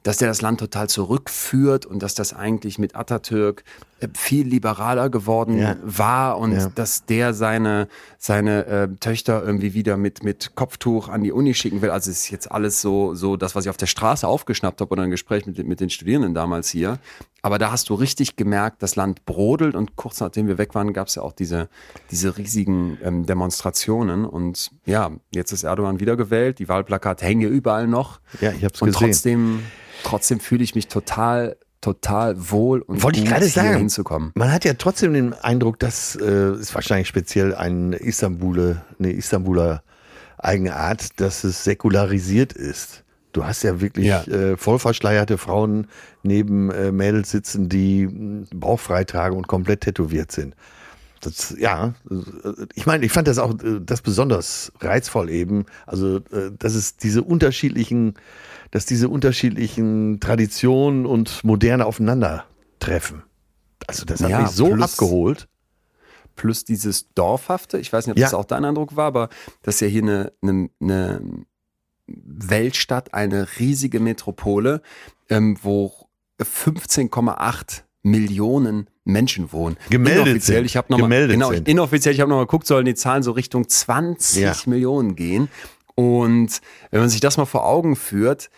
dass 0.07 0.15
der 0.15 0.29
das 0.29 0.41
Land 0.41 0.61
total 0.61 0.87
zurückführt 0.87 1.85
und 1.85 2.01
dass 2.01 2.15
das 2.15 2.33
eigentlich 2.33 2.79
mit 2.79 2.95
Atatürk 2.95 3.65
äh, 3.99 4.07
viel 4.15 4.47
liberaler 4.47 5.09
geworden 5.09 5.57
ja. 5.57 5.75
war 5.83 6.37
und 6.37 6.53
ja. 6.53 6.69
dass 6.73 7.05
der 7.05 7.33
seine, 7.33 7.89
seine 8.17 8.65
äh, 8.67 8.87
Töchter 9.01 9.43
irgendwie 9.43 9.73
wieder 9.73 9.97
mit, 9.97 10.23
mit 10.23 10.55
Kopftuch 10.55 11.09
an 11.09 11.23
die 11.23 11.33
Uni 11.33 11.53
schicken 11.53 11.81
will. 11.81 11.89
Also 11.89 12.09
es 12.09 12.21
ist 12.21 12.29
jetzt 12.29 12.49
alles 12.49 12.79
so, 12.79 13.15
so 13.15 13.35
das, 13.35 13.53
was 13.53 13.65
ich 13.65 13.69
auf 13.69 13.75
der 13.75 13.87
Straße 13.87 14.25
aufgeschnappt 14.25 14.79
habe 14.79 14.91
oder 14.91 15.03
ein 15.03 15.11
Gespräch 15.11 15.45
mit, 15.45 15.61
mit 15.67 15.81
den 15.81 15.89
Studierenden 15.89 16.33
damals 16.33 16.69
hier. 16.69 16.99
Aber 17.41 17.57
da 17.57 17.71
hast 17.71 17.89
du 17.89 17.93
richtig 17.93 18.37
gemerkt, 18.37 18.81
das 18.83 18.95
Land 18.95 19.25
brodelt 19.25 19.75
und 19.75 19.97
kurz 19.97 20.21
nachdem 20.21 20.47
wir 20.47 20.57
weg 20.57 20.73
waren, 20.73 20.93
gab 20.93 21.09
es 21.09 21.15
ja 21.15 21.21
auch 21.21 21.33
diese, 21.33 21.67
diese 22.11 22.37
riesigen 22.37 22.97
ähm, 23.03 23.25
Demonstrationen. 23.25 24.23
Und 24.23 24.71
ja, 24.85 25.11
jetzt 25.33 25.51
ist 25.51 25.63
Erdogan 25.63 25.99
wiedergewählt, 25.99 26.59
die 26.59 26.69
Wahlplakate 26.69 27.25
hängen 27.25 27.51
überall 27.51 27.87
noch. 27.87 28.21
Ja, 28.39 28.51
ich 28.51 28.63
habe 28.63 28.73
es 28.73 28.79
gesehen. 28.79 28.87
Und 28.87 28.93
trotzdem 28.93 29.59
trotzdem 30.03 30.39
fühle 30.39 30.63
ich 30.63 30.75
mich 30.75 30.87
total 30.87 31.57
total 31.81 32.49
wohl 32.49 32.81
und 32.81 33.03
Wollte 33.03 33.19
gut, 33.19 33.27
ich 33.27 33.33
gerade 33.33 33.47
sagen, 33.47 33.77
hinzukommen. 33.77 34.31
Man 34.35 34.51
hat 34.51 34.65
ja 34.65 34.73
trotzdem 34.73 35.13
den 35.13 35.33
Eindruck, 35.33 35.79
dass 35.79 36.15
äh, 36.15 36.53
ist 36.53 36.73
wahrscheinlich 36.73 37.07
speziell 37.07 37.53
ein 37.53 37.93
Istanbuler, 37.93 38.83
eine 38.99 39.11
Istanbuler 39.11 39.83
eigene 40.37 40.75
Art, 40.75 41.19
dass 41.19 41.43
es 41.43 41.63
säkularisiert 41.63 42.53
ist. 42.53 43.03
Du 43.33 43.45
hast 43.45 43.63
ja 43.63 43.81
wirklich 43.81 44.07
ja. 44.07 44.23
Äh, 44.23 44.57
voll 44.57 44.79
verschleierte 44.79 45.37
Frauen 45.37 45.87
neben 46.23 46.71
äh, 46.71 46.91
Mädels 46.91 47.31
sitzen, 47.31 47.69
die 47.69 48.07
bauchfrei 48.53 49.03
tragen 49.03 49.37
und 49.37 49.47
komplett 49.47 49.81
tätowiert 49.81 50.31
sind. 50.31 50.55
Das, 51.21 51.55
ja, 51.57 51.93
ich 52.75 52.85
meine, 52.85 53.05
ich 53.05 53.11
fand 53.11 53.27
das 53.27 53.39
auch 53.39 53.53
äh, 53.63 53.79
das 53.81 54.01
besonders 54.01 54.71
reizvoll 54.79 55.29
eben. 55.29 55.65
Also, 55.85 56.17
äh, 56.17 56.51
dass 56.57 56.75
es 56.75 56.97
diese 56.97 57.23
unterschiedlichen 57.23 58.15
dass 58.71 58.85
diese 58.85 59.09
unterschiedlichen 59.09 60.19
Traditionen 60.19 61.05
und 61.05 61.43
Moderne 61.43 61.85
aufeinandertreffen. 61.85 63.23
Also 63.87 64.05
das 64.05 64.21
hat 64.21 64.29
ja, 64.29 64.41
mich 64.41 64.49
so 64.49 64.69
plus, 64.69 64.93
abgeholt. 64.93 65.47
Plus 66.35 66.65
dieses 66.65 67.09
Dorfhafte, 67.13 67.79
ich 67.79 67.91
weiß 67.91 68.05
nicht, 68.05 68.13
ob 68.13 68.19
Ja. 68.19 68.25
das 68.25 68.33
auch 68.33 68.45
dein 68.45 68.65
Eindruck 68.65 68.95
war, 68.95 69.07
aber 69.07 69.29
das 69.63 69.75
ist 69.75 69.81
ja 69.81 69.87
hier 69.87 70.03
eine, 70.03 70.33
eine, 70.41 70.69
eine 70.81 71.21
Weltstadt, 72.07 73.13
eine 73.13 73.47
riesige 73.59 73.99
Metropole, 73.99 74.81
ähm, 75.29 75.57
wo 75.61 75.93
15,8 76.39 77.83
Millionen 78.03 78.89
Menschen 79.07 79.51
wohnen. 79.51 79.77
Gemeldet 79.89 80.25
inoffiziell, 80.27 80.57
sind. 80.57 80.65
ich 80.65 80.77
habe 80.77 80.87
nochmal 80.91 81.07
Gemeldet 81.09 81.31
genau, 81.31 81.51
sind. 81.51 81.67
inoffiziell, 81.67 82.13
ich 82.13 82.21
habe 82.21 82.29
nochmal 82.29 82.45
geguckt, 82.45 82.67
sollen 82.67 82.85
die 82.85 82.95
Zahlen 82.95 83.23
so 83.23 83.31
Richtung 83.31 83.67
20 83.67 84.41
Ja. 84.41 84.55
Millionen 84.65 85.15
gehen. 85.15 85.49
Und 85.95 86.61
wenn 86.91 86.99
man 86.99 87.09
sich 87.09 87.19
das 87.21 87.37
mal 87.37 87.45
vor 87.45 87.65
Augen 87.65 87.95
führt 87.95 88.49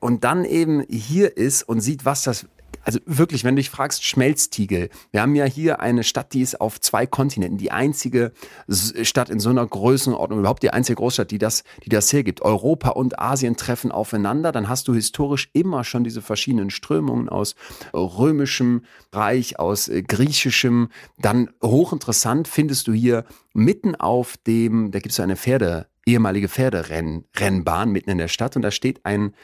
und 0.00 0.24
dann 0.24 0.44
eben 0.44 0.84
hier 0.88 1.36
ist 1.36 1.62
und 1.62 1.80
sieht, 1.80 2.04
was 2.04 2.22
das 2.22 2.46
also 2.88 3.00
wirklich, 3.04 3.44
wenn 3.44 3.54
du 3.54 3.60
dich 3.60 3.68
fragst, 3.68 4.02
Schmelztiegel. 4.02 4.88
Wir 5.10 5.20
haben 5.20 5.34
ja 5.34 5.44
hier 5.44 5.80
eine 5.80 6.04
Stadt, 6.04 6.32
die 6.32 6.40
ist 6.40 6.58
auf 6.58 6.80
zwei 6.80 7.06
Kontinenten. 7.06 7.58
Die 7.58 7.70
einzige 7.70 8.32
Stadt 8.66 9.28
in 9.28 9.40
so 9.40 9.50
einer 9.50 9.66
Größenordnung, 9.66 10.38
überhaupt 10.38 10.62
die 10.62 10.70
einzige 10.70 10.96
Großstadt, 10.96 11.30
die 11.30 11.36
das, 11.36 11.64
die 11.84 11.90
das 11.90 12.10
hergibt. 12.10 12.40
Europa 12.40 12.88
und 12.88 13.18
Asien 13.18 13.58
treffen 13.58 13.92
aufeinander. 13.92 14.52
Dann 14.52 14.70
hast 14.70 14.88
du 14.88 14.94
historisch 14.94 15.50
immer 15.52 15.84
schon 15.84 16.02
diese 16.02 16.22
verschiedenen 16.22 16.70
Strömungen 16.70 17.28
aus 17.28 17.56
römischem 17.92 18.86
Reich, 19.12 19.58
aus 19.58 19.88
äh, 19.88 20.00
griechischem. 20.00 20.88
Dann 21.18 21.50
hochinteressant 21.62 22.48
findest 22.48 22.86
du 22.88 22.94
hier 22.94 23.26
mitten 23.52 23.96
auf 23.96 24.38
dem, 24.46 24.92
da 24.92 25.00
gibt 25.00 25.12
es 25.12 25.20
eine 25.20 25.36
Pferde, 25.36 25.88
ehemalige 26.06 26.48
Pferderennbahn 26.48 27.90
mitten 27.90 28.08
in 28.08 28.16
der 28.16 28.28
Stadt 28.28 28.56
und 28.56 28.62
da 28.62 28.70
steht 28.70 29.04
ein, 29.04 29.34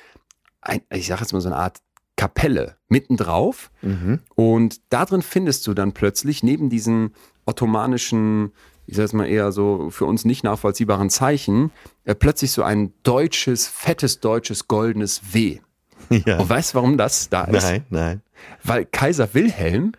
ein 0.63 0.81
ich 0.91 1.09
sage 1.09 1.21
jetzt 1.21 1.35
mal 1.35 1.43
so 1.43 1.49
eine 1.51 1.59
Art 1.59 1.83
Kapelle 2.25 2.77
mittendrauf. 2.89 3.71
Mhm. 3.83 4.21
Und 4.35 4.81
da 4.89 5.05
drin 5.05 5.21
findest 5.21 5.67
du 5.67 5.75
dann 5.75 5.93
plötzlich 5.93 6.43
neben 6.43 6.71
diesen 6.71 7.15
ottomanischen, 7.45 8.53
ich 8.87 8.97
sage 8.97 9.05
es 9.05 9.13
mal 9.13 9.27
eher 9.27 9.53
so 9.53 9.91
für 9.91 10.07
uns 10.07 10.25
nicht 10.25 10.43
nachvollziehbaren 10.43 11.11
Zeichen, 11.11 11.71
äh, 12.05 12.15
plötzlich 12.15 12.53
so 12.53 12.63
ein 12.63 12.95
deutsches, 13.03 13.69
fettes 13.69 14.21
deutsches 14.21 14.69
goldenes 14.69 15.35
W. 15.35 15.61
Ja. 16.27 16.39
Und 16.39 16.51
weißt 16.51 16.73
du, 16.73 16.77
warum 16.77 16.99
das 16.99 17.31
da 17.31 17.45
ist? 17.45 17.63
Nein, 17.63 17.87
nein. 17.89 18.23
Weil 18.63 18.85
Kaiser 18.85 19.33
Wilhelm 19.33 19.93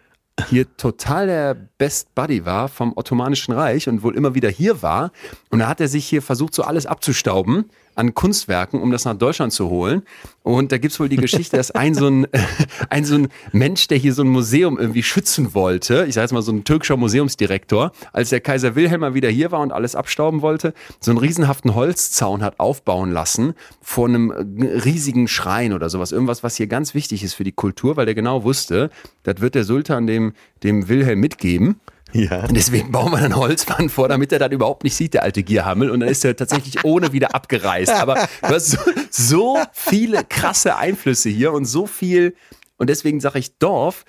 hier 0.50 0.78
total 0.78 1.26
der 1.26 1.56
Best 1.56 2.14
Buddy 2.14 2.46
war 2.46 2.70
vom 2.70 2.94
Ottomanischen 2.96 3.54
Reich 3.54 3.88
und 3.90 4.04
wohl 4.04 4.16
immer 4.16 4.36
wieder 4.36 4.50
hier 4.50 4.84
war. 4.84 5.12
Und 5.50 5.60
da 5.60 5.68
hat 5.68 5.82
er 5.82 5.88
sich 5.88 6.06
hier 6.06 6.22
versucht, 6.22 6.54
so 6.54 6.64
alles 6.64 6.86
abzustauben 6.86 7.72
an 7.96 8.14
Kunstwerken, 8.14 8.82
um 8.82 8.92
das 8.92 9.06
nach 9.06 9.16
Deutschland 9.16 9.54
zu 9.54 9.70
holen. 9.70 10.04
Und 10.44 10.72
da 10.72 10.78
gibt's 10.78 11.00
wohl 11.00 11.10
die 11.10 11.16
Geschichte, 11.16 11.58
dass 11.58 11.72
ein 11.72 11.94
so 11.96 12.08
ein, 12.08 12.28
ein 12.90 13.06
so 13.06 13.16
ein 13.16 13.30
Mensch, 13.52 13.88
der 13.88 13.98
hier 13.98 14.14
so 14.14 14.24
ein 14.24 14.28
Museum 14.28 14.78
irgendwie 14.78 15.04
schützen 15.04 15.54
wollte, 15.54 16.06
ich 16.08 16.14
sage 16.14 16.26
jetzt 16.26 16.34
mal 16.34 16.42
so 16.42 16.52
ein 16.52 16.64
türkischer 16.64 16.98
Museumsdirektor, 16.98 17.92
als 18.14 18.30
der 18.30 18.42
Kaiser 18.42 18.76
Wilhelm 18.76 19.02
mal 19.02 19.14
wieder 19.14 19.30
hier 19.30 19.52
war 19.52 19.62
und 19.62 19.72
alles 19.72 19.96
abstauben 19.96 20.42
wollte, 20.42 20.74
so 21.00 21.12
einen 21.12 21.18
riesenhaften 21.18 21.74
Holzzaun 21.74 22.44
hat 22.44 22.60
aufbauen 22.60 23.12
lassen 23.12 23.54
vor 23.82 24.08
einem 24.08 24.32
riesigen 24.32 25.28
Schrein 25.28 25.74
oder 25.74 25.90
sowas. 25.90 26.12
Irgendwas, 26.12 26.44
was 26.44 26.56
hier 26.56 26.68
ganz 26.68 26.94
wichtig 26.94 27.24
ist 27.24 27.34
für 27.34 27.44
die 27.44 27.52
Kultur, 27.52 27.98
weil 27.98 28.06
der 28.06 28.16
genau 28.16 28.44
wusste, 28.44 28.90
das 29.24 29.42
wird 29.42 29.56
der 29.56 29.64
Sultan 29.64 30.06
dem, 30.06 30.34
dem 30.64 30.88
Wilhelm 30.88 31.20
mitgeben. 31.20 31.80
Ja. 32.16 32.46
Und 32.46 32.56
deswegen 32.56 32.92
bauen 32.92 33.12
wir 33.12 33.18
einen 33.18 33.36
Holzmann 33.36 33.90
vor, 33.90 34.08
damit 34.08 34.32
er 34.32 34.40
dann 34.40 34.52
überhaupt 34.52 34.84
nicht 34.84 34.96
sieht, 34.96 35.14
der 35.14 35.24
alte 35.24 35.44
Gierhammel. 35.44 35.90
Und 35.90 36.00
dann 36.00 36.10
ist 36.10 36.24
er 36.24 36.36
tatsächlich 36.36 36.84
ohne 36.86 37.12
wieder 37.12 37.36
abgereist. 37.36 37.94
Aber 37.94 38.16
du 38.42 38.48
hast 38.48 38.72
so, 38.72 38.80
so 39.12 39.60
viele 39.74 40.24
krasse 40.24 40.78
Einflüsse 40.78 41.30
hier 41.30 41.52
und 41.52 41.66
so 41.66 41.88
viel, 41.88 42.36
und 42.78 42.90
deswegen 42.90 43.20
sage 43.20 43.40
ich 43.40 43.58
Dorf, 43.58 44.06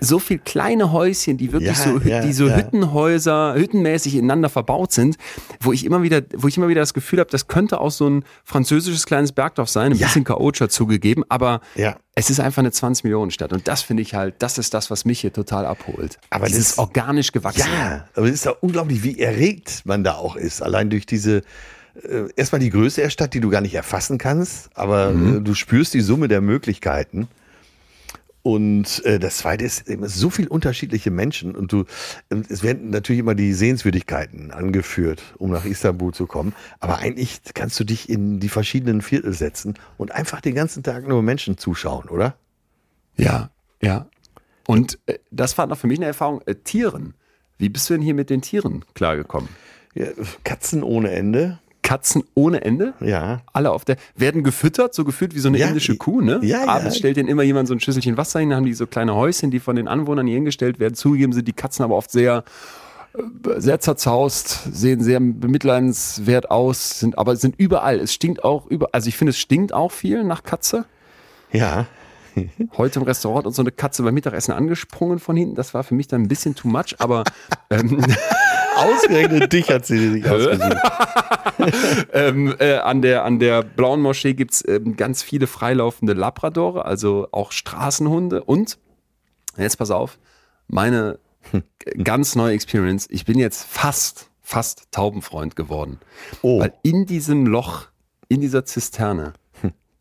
so 0.00 0.18
viel 0.18 0.38
kleine 0.38 0.92
Häuschen, 0.92 1.36
die 1.36 1.52
wirklich 1.52 1.78
ja, 1.78 1.84
so, 1.84 1.98
ja, 1.98 2.20
die 2.20 2.32
so 2.32 2.46
ja. 2.46 2.56
Hüttenhäuser, 2.56 3.54
hüttenmäßig 3.54 4.16
ineinander 4.16 4.48
verbaut 4.48 4.92
sind, 4.92 5.16
wo 5.60 5.72
ich 5.72 5.84
immer 5.84 6.02
wieder, 6.02 6.22
wo 6.36 6.48
ich 6.48 6.56
immer 6.56 6.68
wieder 6.68 6.80
das 6.80 6.94
Gefühl 6.94 7.20
habe, 7.20 7.30
das 7.30 7.46
könnte 7.46 7.80
auch 7.80 7.90
so 7.90 8.08
ein 8.08 8.24
französisches 8.44 9.06
kleines 9.06 9.32
Bergdorf 9.32 9.68
sein, 9.68 9.92
ein 9.92 9.98
bisschen 9.98 10.24
chaotischer 10.24 10.68
zugegeben, 10.68 11.24
aber 11.28 11.60
es 12.14 12.30
ist 12.30 12.40
einfach 12.40 12.60
eine 12.60 12.72
20 12.72 13.04
Millionen 13.04 13.30
Stadt 13.30 13.52
und 13.52 13.66
das 13.68 13.82
finde 13.82 14.02
ich 14.02 14.14
halt, 14.14 14.34
das 14.40 14.58
ist 14.58 14.74
das, 14.74 14.90
was 14.90 15.04
mich 15.04 15.20
hier 15.20 15.32
total 15.32 15.66
abholt. 15.66 16.18
Aber 16.30 16.46
das 16.46 16.58
ist 16.58 16.78
organisch 16.78 17.32
gewachsen. 17.32 17.68
Ja, 17.72 18.08
aber 18.14 18.26
es 18.26 18.34
ist 18.34 18.44
ja 18.44 18.52
unglaublich, 18.60 19.02
wie 19.02 19.18
erregt 19.18 19.82
man 19.84 20.04
da 20.04 20.14
auch 20.14 20.36
ist, 20.36 20.62
allein 20.62 20.90
durch 20.90 21.06
diese 21.06 21.42
äh, 22.02 22.28
erstmal 22.36 22.60
die 22.60 22.70
Größe 22.70 23.00
der 23.00 23.10
Stadt, 23.10 23.34
die 23.34 23.40
du 23.40 23.50
gar 23.50 23.60
nicht 23.60 23.74
erfassen 23.74 24.18
kannst, 24.18 24.70
aber 24.74 25.10
mhm. 25.10 25.38
äh, 25.38 25.40
du 25.40 25.54
spürst 25.54 25.94
die 25.94 26.00
Summe 26.00 26.28
der 26.28 26.40
Möglichkeiten. 26.40 27.28
Und 28.44 29.02
äh, 29.06 29.18
das 29.18 29.38
zweite 29.38 29.64
ist 29.64 29.86
so 29.86 30.28
viel 30.28 30.48
unterschiedliche 30.48 31.10
Menschen 31.10 31.56
und 31.56 31.72
du, 31.72 31.84
es 32.50 32.62
werden 32.62 32.90
natürlich 32.90 33.20
immer 33.20 33.34
die 33.34 33.54
Sehenswürdigkeiten 33.54 34.50
angeführt, 34.50 35.22
um 35.38 35.50
nach 35.50 35.64
Istanbul 35.64 36.12
zu 36.12 36.26
kommen. 36.26 36.54
Aber 36.78 36.98
eigentlich 36.98 37.40
kannst 37.54 37.80
du 37.80 37.84
dich 37.84 38.10
in 38.10 38.40
die 38.40 38.50
verschiedenen 38.50 39.00
Viertel 39.00 39.32
setzen 39.32 39.78
und 39.96 40.12
einfach 40.12 40.42
den 40.42 40.54
ganzen 40.54 40.82
Tag 40.82 41.08
nur 41.08 41.22
Menschen 41.22 41.56
zuschauen, 41.56 42.10
oder? 42.10 42.36
Ja, 43.16 43.48
ja. 43.80 44.08
Und 44.66 44.98
äh, 45.06 45.20
das 45.30 45.56
war 45.56 45.66
noch 45.66 45.78
für 45.78 45.86
mich 45.86 45.98
eine 45.98 46.06
Erfahrung. 46.06 46.42
Äh, 46.44 46.56
Tieren. 46.56 47.14
Wie 47.56 47.70
bist 47.70 47.88
du 47.88 47.94
denn 47.94 48.02
hier 48.02 48.12
mit 48.12 48.28
den 48.28 48.42
Tieren 48.42 48.84
klargekommen? 48.92 49.48
Ja, 49.94 50.08
Katzen 50.44 50.82
ohne 50.82 51.12
Ende. 51.12 51.60
Katzen 51.84 52.24
ohne 52.34 52.64
Ende. 52.64 52.94
Ja. 53.00 53.42
Alle 53.52 53.70
auf 53.70 53.84
der, 53.84 53.96
werden 54.16 54.42
gefüttert, 54.42 54.94
so 54.94 55.04
geführt 55.04 55.34
wie 55.34 55.38
so 55.38 55.48
eine 55.48 55.58
ja, 55.58 55.68
indische 55.68 55.96
Kuh, 55.96 56.20
ne? 56.20 56.40
Ja, 56.42 56.66
Abends 56.66 56.94
ja. 56.94 56.98
stellt 56.98 57.18
denen 57.18 57.28
immer 57.28 57.44
jemand 57.44 57.68
so 57.68 57.74
ein 57.74 57.78
Schüsselchen 57.78 58.16
Wasser 58.16 58.40
hin, 58.40 58.50
dann 58.50 58.56
haben 58.56 58.64
die 58.64 58.74
so 58.74 58.86
kleine 58.88 59.14
Häuschen, 59.14 59.52
die 59.52 59.60
von 59.60 59.76
den 59.76 59.86
Anwohnern 59.86 60.26
hier 60.26 60.36
hingestellt 60.36 60.80
werden. 60.80 60.94
Zugegeben 60.94 61.32
sind 61.32 61.46
die 61.46 61.52
Katzen 61.52 61.84
aber 61.84 61.94
oft 61.94 62.10
sehr, 62.10 62.42
äh, 63.12 63.60
sehr 63.60 63.78
zerzaust, 63.80 64.66
sehen 64.72 65.02
sehr 65.02 65.20
bemitleidenswert 65.20 66.50
aus, 66.50 66.98
sind, 66.98 67.18
aber 67.18 67.36
sind 67.36 67.54
überall. 67.58 68.00
Es 68.00 68.14
stinkt 68.14 68.42
auch 68.42 68.66
über, 68.66 68.88
also 68.92 69.08
ich 69.08 69.16
finde, 69.16 69.30
es 69.30 69.38
stinkt 69.38 69.74
auch 69.74 69.92
viel 69.92 70.24
nach 70.24 70.42
Katze. 70.42 70.86
Ja. 71.52 71.86
Heute 72.78 72.98
im 72.98 73.04
Restaurant 73.04 73.46
und 73.46 73.52
so 73.52 73.62
eine 73.62 73.72
Katze 73.72 74.02
beim 74.02 74.14
Mittagessen 74.14 74.52
angesprungen 74.52 75.18
von 75.18 75.36
hinten. 75.36 75.54
Das 75.54 75.74
war 75.74 75.84
für 75.84 75.94
mich 75.94 76.08
dann 76.08 76.22
ein 76.22 76.28
bisschen 76.28 76.54
too 76.54 76.66
much, 76.68 76.96
aber 76.98 77.24
ähm, 77.70 78.02
Ausgerechnet 78.76 79.52
dich 79.52 79.70
hat 79.70 79.86
sie 79.86 80.10
sich 80.10 80.24
ausgesucht. 80.30 80.76
ähm, 82.12 82.54
äh, 82.58 82.76
an, 82.76 83.02
der, 83.02 83.24
an 83.24 83.38
der 83.38 83.62
Blauen 83.62 84.00
Moschee 84.00 84.34
gibt 84.34 84.52
es 84.54 84.68
ähm, 84.68 84.96
ganz 84.96 85.22
viele 85.22 85.46
freilaufende 85.46 86.12
Labradore, 86.12 86.84
also 86.84 87.28
auch 87.32 87.52
Straßenhunde. 87.52 88.44
Und, 88.44 88.78
jetzt 89.56 89.76
pass 89.76 89.90
auf, 89.90 90.18
meine 90.68 91.18
ganz 92.02 92.34
neue 92.34 92.54
Experience. 92.54 93.06
Ich 93.10 93.24
bin 93.24 93.38
jetzt 93.38 93.64
fast, 93.64 94.30
fast 94.42 94.90
Taubenfreund 94.90 95.56
geworden. 95.56 95.98
Oh. 96.42 96.60
Weil 96.60 96.72
in 96.82 97.06
diesem 97.06 97.46
Loch, 97.46 97.88
in 98.28 98.40
dieser 98.40 98.64
Zisterne, 98.64 99.32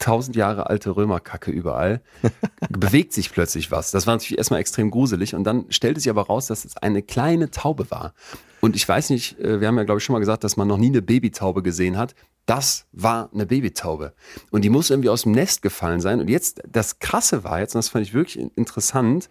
tausend 0.04 0.36
Jahre 0.36 0.70
alte 0.70 0.96
Römerkacke 0.96 1.50
überall, 1.50 2.02
bewegt 2.70 3.14
sich 3.14 3.32
plötzlich 3.32 3.72
was. 3.72 3.92
Das 3.92 4.06
war 4.06 4.16
natürlich 4.16 4.38
erstmal 4.38 4.60
extrem 4.60 4.92
gruselig 4.92 5.34
und 5.34 5.46
dann 5.46 5.66
stellte 5.70 6.02
sich 6.02 6.10
aber 6.10 6.24
raus, 6.24 6.48
dass 6.48 6.66
es 6.66 6.76
eine 6.78 7.02
kleine 7.02 7.52
Taube 7.52 7.90
war. 7.90 8.14
Und 8.60 8.76
ich 8.76 8.88
weiß 8.88 9.10
nicht, 9.12 9.40
äh, 9.40 9.62
wir 9.62 9.68
haben 9.68 9.78
ja 9.78 9.84
glaube 9.84 10.00
ich 10.00 10.04
schon 10.04 10.14
mal 10.14 10.20
gesagt, 10.20 10.44
dass 10.44 10.58
man 10.58 10.68
noch 10.68 10.78
nie 10.78 10.88
eine 10.88 11.02
Babytaube 11.02 11.64
gesehen 11.64 11.98
hat. 11.98 12.16
Das 12.46 12.86
war 12.92 13.30
eine 13.34 13.46
Babytaube. 13.46 14.14
Und 14.52 14.64
die 14.64 14.70
muss 14.70 14.90
irgendwie 14.90 15.10
aus 15.10 15.24
dem 15.24 15.32
Nest 15.32 15.62
gefallen 15.62 16.02
sein. 16.02 16.20
Und 16.20 16.30
jetzt, 16.30 16.62
das 16.70 17.00
Krasse 17.00 17.46
war 17.46 17.62
jetzt, 17.62 17.74
und 17.74 17.80
das 17.80 17.88
fand 17.88 18.06
ich 18.06 18.14
wirklich 18.14 18.38
interessant, 18.58 19.30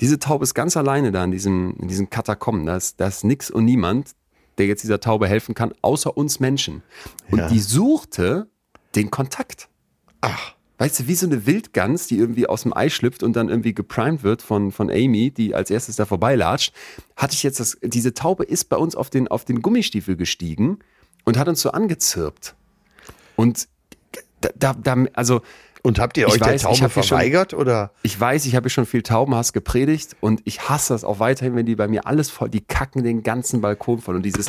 diese 0.00 0.18
Taube 0.18 0.42
ist 0.42 0.54
ganz 0.54 0.76
alleine 0.76 1.12
da 1.12 1.24
in 1.24 1.30
diesem, 1.30 1.76
in 1.80 1.86
diesem 1.86 2.10
Katakomben. 2.10 2.66
Da 2.66 2.76
ist, 2.76 3.00
da 3.00 3.06
ist 3.06 3.22
nix 3.22 3.50
und 3.50 3.64
niemand, 3.64 4.16
der 4.58 4.66
jetzt 4.66 4.82
dieser 4.82 4.98
Taube 4.98 5.28
helfen 5.28 5.54
kann, 5.54 5.72
außer 5.82 6.16
uns 6.16 6.40
Menschen. 6.40 6.82
Und 7.30 7.38
ja. 7.38 7.48
die 7.48 7.60
suchte 7.60 8.48
den 8.96 9.10
Kontakt. 9.10 9.68
Ach. 10.20 10.54
Weißt 10.78 11.00
du, 11.00 11.06
wie 11.06 11.14
so 11.14 11.26
eine 11.26 11.46
Wildgans, 11.46 12.06
die 12.06 12.18
irgendwie 12.18 12.46
aus 12.46 12.64
dem 12.64 12.76
Ei 12.76 12.90
schlüpft 12.90 13.22
und 13.22 13.34
dann 13.34 13.48
irgendwie 13.48 13.72
geprimed 13.72 14.22
wird 14.22 14.42
von, 14.42 14.72
von 14.72 14.90
Amy, 14.90 15.30
die 15.30 15.54
als 15.54 15.70
erstes 15.70 15.96
da 15.96 16.04
vorbeilatscht, 16.04 16.74
hatte 17.16 17.32
ich 17.32 17.42
jetzt 17.42 17.60
das, 17.60 17.78
diese 17.82 18.12
Taube 18.12 18.44
ist 18.44 18.68
bei 18.68 18.76
uns 18.76 18.94
auf 18.94 19.08
den, 19.08 19.26
auf 19.28 19.46
den 19.46 19.62
Gummistiefel 19.62 20.16
gestiegen 20.16 20.80
und 21.24 21.38
hat 21.38 21.48
uns 21.48 21.62
so 21.62 21.70
angezirpt. 21.70 22.54
Und 23.36 23.68
da, 24.42 24.50
da, 24.54 24.74
da 24.74 25.04
also 25.14 25.40
und 25.86 26.00
habt 26.00 26.18
ihr 26.18 26.26
euch 26.26 26.40
weiß, 26.40 26.62
der 26.62 26.70
Taube 26.70 26.88
verweigert 26.88 27.52
schon, 27.52 27.60
oder? 27.60 27.92
Ich 28.02 28.18
weiß, 28.18 28.44
ich 28.46 28.56
habe 28.56 28.68
schon 28.70 28.86
viel 28.86 29.02
Taubenhass 29.02 29.52
gepredigt 29.52 30.16
und 30.20 30.40
ich 30.44 30.68
hasse 30.68 30.92
das 30.92 31.04
auch 31.04 31.20
weiterhin, 31.20 31.54
wenn 31.54 31.64
die 31.64 31.76
bei 31.76 31.86
mir 31.86 32.08
alles 32.08 32.28
voll, 32.28 32.48
die 32.48 32.60
kacken 32.60 33.04
den 33.04 33.22
ganzen 33.22 33.60
Balkon 33.60 34.00
voll 34.00 34.16
und 34.16 34.22
dieses, 34.24 34.48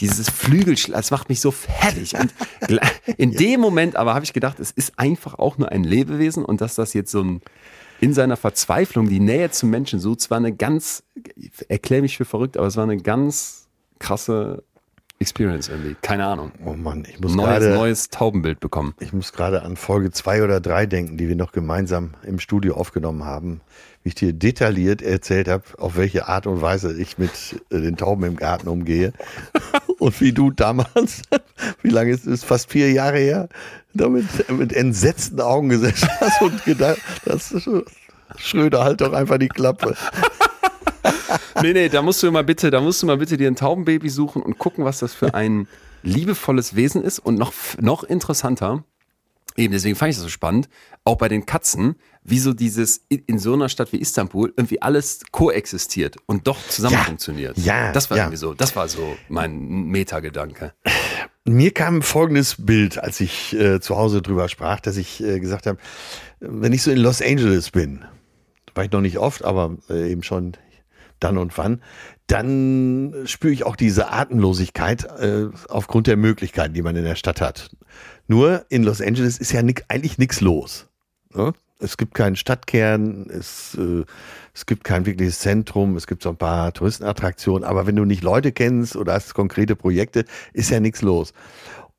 dieses 0.00 0.30
Flügelschlag, 0.30 0.96
das 0.96 1.10
macht 1.10 1.28
mich 1.28 1.40
so 1.40 1.50
fertig. 1.50 2.14
Und 2.14 2.32
in 3.18 3.32
dem 3.32 3.60
Moment 3.60 3.96
aber 3.96 4.14
habe 4.14 4.24
ich 4.24 4.32
gedacht, 4.32 4.58
es 4.58 4.70
ist 4.70 4.98
einfach 4.98 5.34
auch 5.34 5.58
nur 5.58 5.70
ein 5.70 5.84
Lebewesen 5.84 6.46
und 6.46 6.62
dass 6.62 6.76
das 6.76 6.94
jetzt 6.94 7.10
so 7.10 7.22
ein 7.22 7.42
in 8.00 8.14
seiner 8.14 8.38
Verzweiflung 8.38 9.10
die 9.10 9.20
Nähe 9.20 9.50
zum 9.50 9.68
Menschen 9.68 10.00
sucht, 10.00 10.22
zwar 10.22 10.38
eine 10.38 10.54
ganz, 10.54 11.02
erkläre 11.68 12.00
mich 12.00 12.16
für 12.16 12.24
verrückt, 12.24 12.56
aber 12.56 12.66
es 12.66 12.78
war 12.78 12.84
eine 12.84 12.96
ganz 12.96 13.68
krasse 13.98 14.64
Experience 15.20 15.68
irgendwie. 15.68 15.96
Keine 16.00 16.24
Ahnung. 16.24 16.50
Oh 16.64 16.72
Mann, 16.72 17.06
ich 17.06 17.20
muss 17.20 17.34
neues, 17.34 17.46
gerade 17.46 17.74
neues 17.74 18.08
Taubenbild 18.08 18.58
bekommen. 18.58 18.94
Ich 19.00 19.12
muss 19.12 19.34
gerade 19.34 19.62
an 19.62 19.76
Folge 19.76 20.10
zwei 20.12 20.42
oder 20.42 20.60
drei 20.60 20.86
denken, 20.86 21.18
die 21.18 21.28
wir 21.28 21.36
noch 21.36 21.52
gemeinsam 21.52 22.14
im 22.22 22.40
Studio 22.40 22.74
aufgenommen 22.74 23.24
haben, 23.24 23.60
wie 24.02 24.08
ich 24.08 24.14
dir 24.14 24.32
detailliert 24.32 25.02
erzählt 25.02 25.46
habe, 25.46 25.64
auf 25.76 25.98
welche 25.98 26.26
Art 26.26 26.46
und 26.46 26.62
Weise 26.62 26.98
ich 26.98 27.18
mit 27.18 27.30
äh, 27.70 27.82
den 27.82 27.98
Tauben 27.98 28.24
im 28.24 28.36
Garten 28.36 28.66
umgehe 28.66 29.12
und 29.98 30.18
wie 30.22 30.32
du 30.32 30.50
damals, 30.50 31.20
wie 31.82 31.90
lange 31.90 32.12
ist 32.12 32.26
es, 32.26 32.42
fast 32.42 32.72
vier 32.72 32.90
Jahre 32.90 33.18
her, 33.18 33.50
damit 33.92 34.24
mit 34.50 34.72
entsetzten 34.72 35.38
Augen 35.42 35.68
gesessen 35.68 36.08
hast 36.18 36.40
und 36.40 36.64
gedacht, 36.64 36.98
das 37.26 37.52
ist 37.52 37.68
Schröder, 38.36 38.84
halt 38.84 39.02
doch 39.02 39.12
einfach 39.12 39.36
die 39.36 39.48
Klappe 39.48 39.94
nee, 41.62 41.72
nee, 41.72 41.88
da 41.88 42.02
musst 42.02 42.22
du 42.22 42.30
mal 42.30 42.44
bitte, 42.44 42.70
da 42.70 42.80
musst 42.80 43.02
du 43.02 43.06
mal 43.06 43.16
bitte 43.16 43.36
dir 43.36 43.48
ein 43.48 43.56
Taubenbaby 43.56 44.08
suchen 44.08 44.42
und 44.42 44.58
gucken, 44.58 44.84
was 44.84 44.98
das 45.00 45.14
für 45.14 45.34
ein 45.34 45.66
liebevolles 46.02 46.76
Wesen 46.76 47.02
ist 47.02 47.18
und 47.18 47.36
noch, 47.38 47.52
noch 47.80 48.04
interessanter, 48.04 48.84
eben 49.56 49.72
deswegen 49.72 49.96
fand 49.96 50.10
ich 50.10 50.16
das 50.16 50.22
so 50.24 50.30
spannend, 50.30 50.68
auch 51.04 51.16
bei 51.16 51.28
den 51.28 51.44
Katzen, 51.46 51.96
wie 52.22 52.38
so 52.38 52.52
dieses 52.52 53.02
in 53.08 53.38
so 53.38 53.54
einer 53.54 53.68
Stadt 53.68 53.92
wie 53.92 53.98
Istanbul 53.98 54.52
irgendwie 54.56 54.80
alles 54.82 55.20
koexistiert 55.30 56.16
und 56.26 56.46
doch 56.46 56.58
zusammen 56.68 56.94
Ja, 56.94 57.04
funktioniert. 57.04 57.56
ja, 57.58 57.92
Das 57.92 58.10
war 58.10 58.16
ja. 58.18 58.24
irgendwie 58.24 58.36
so, 58.38 58.54
das 58.54 58.76
war 58.76 58.88
so 58.88 59.16
mein 59.28 59.86
Metagedanke. 59.88 60.72
Mir 61.44 61.72
kam 61.72 62.02
folgendes 62.02 62.56
Bild, 62.58 62.98
als 62.98 63.20
ich 63.20 63.54
äh, 63.54 63.80
zu 63.80 63.96
Hause 63.96 64.20
drüber 64.22 64.48
sprach, 64.48 64.80
dass 64.80 64.96
ich 64.98 65.22
äh, 65.22 65.40
gesagt 65.40 65.66
habe, 65.66 65.78
wenn 66.40 66.72
ich 66.74 66.82
so 66.82 66.90
in 66.90 66.98
Los 66.98 67.22
Angeles 67.22 67.70
bin, 67.70 68.04
war 68.74 68.84
ich 68.84 68.92
noch 68.92 69.00
nicht 69.00 69.18
oft, 69.18 69.44
aber 69.44 69.76
äh, 69.88 70.12
eben 70.12 70.22
schon 70.22 70.52
dann 71.20 71.38
und 71.38 71.56
wann, 71.58 71.82
dann 72.26 73.14
spüre 73.24 73.52
ich 73.52 73.64
auch 73.64 73.76
diese 73.76 74.10
Atemlosigkeit 74.10 75.04
äh, 75.04 75.48
aufgrund 75.68 76.06
der 76.06 76.16
Möglichkeiten, 76.16 76.74
die 76.74 76.82
man 76.82 76.96
in 76.96 77.04
der 77.04 77.16
Stadt 77.16 77.40
hat. 77.40 77.70
Nur 78.28 78.64
in 78.68 78.82
Los 78.82 79.00
Angeles 79.00 79.38
ist 79.38 79.52
ja 79.52 79.62
nick, 79.62 79.84
eigentlich 79.88 80.18
nichts 80.18 80.40
los. 80.40 80.88
Ne? 81.34 81.52
Es 81.80 81.96
gibt 81.96 82.14
keinen 82.14 82.36
Stadtkern, 82.36 83.26
es, 83.30 83.76
äh, 83.76 84.04
es 84.54 84.66
gibt 84.66 84.84
kein 84.84 85.06
wirkliches 85.06 85.40
Zentrum, 85.40 85.96
es 85.96 86.06
gibt 86.06 86.22
so 86.22 86.28
ein 86.28 86.36
paar 86.36 86.72
Touristenattraktionen, 86.72 87.64
aber 87.64 87.86
wenn 87.86 87.96
du 87.96 88.04
nicht 88.04 88.22
Leute 88.22 88.52
kennst 88.52 88.96
oder 88.96 89.14
hast 89.14 89.34
konkrete 89.34 89.76
Projekte, 89.76 90.24
ist 90.52 90.70
ja 90.70 90.78
nichts 90.78 91.02
los. 91.02 91.32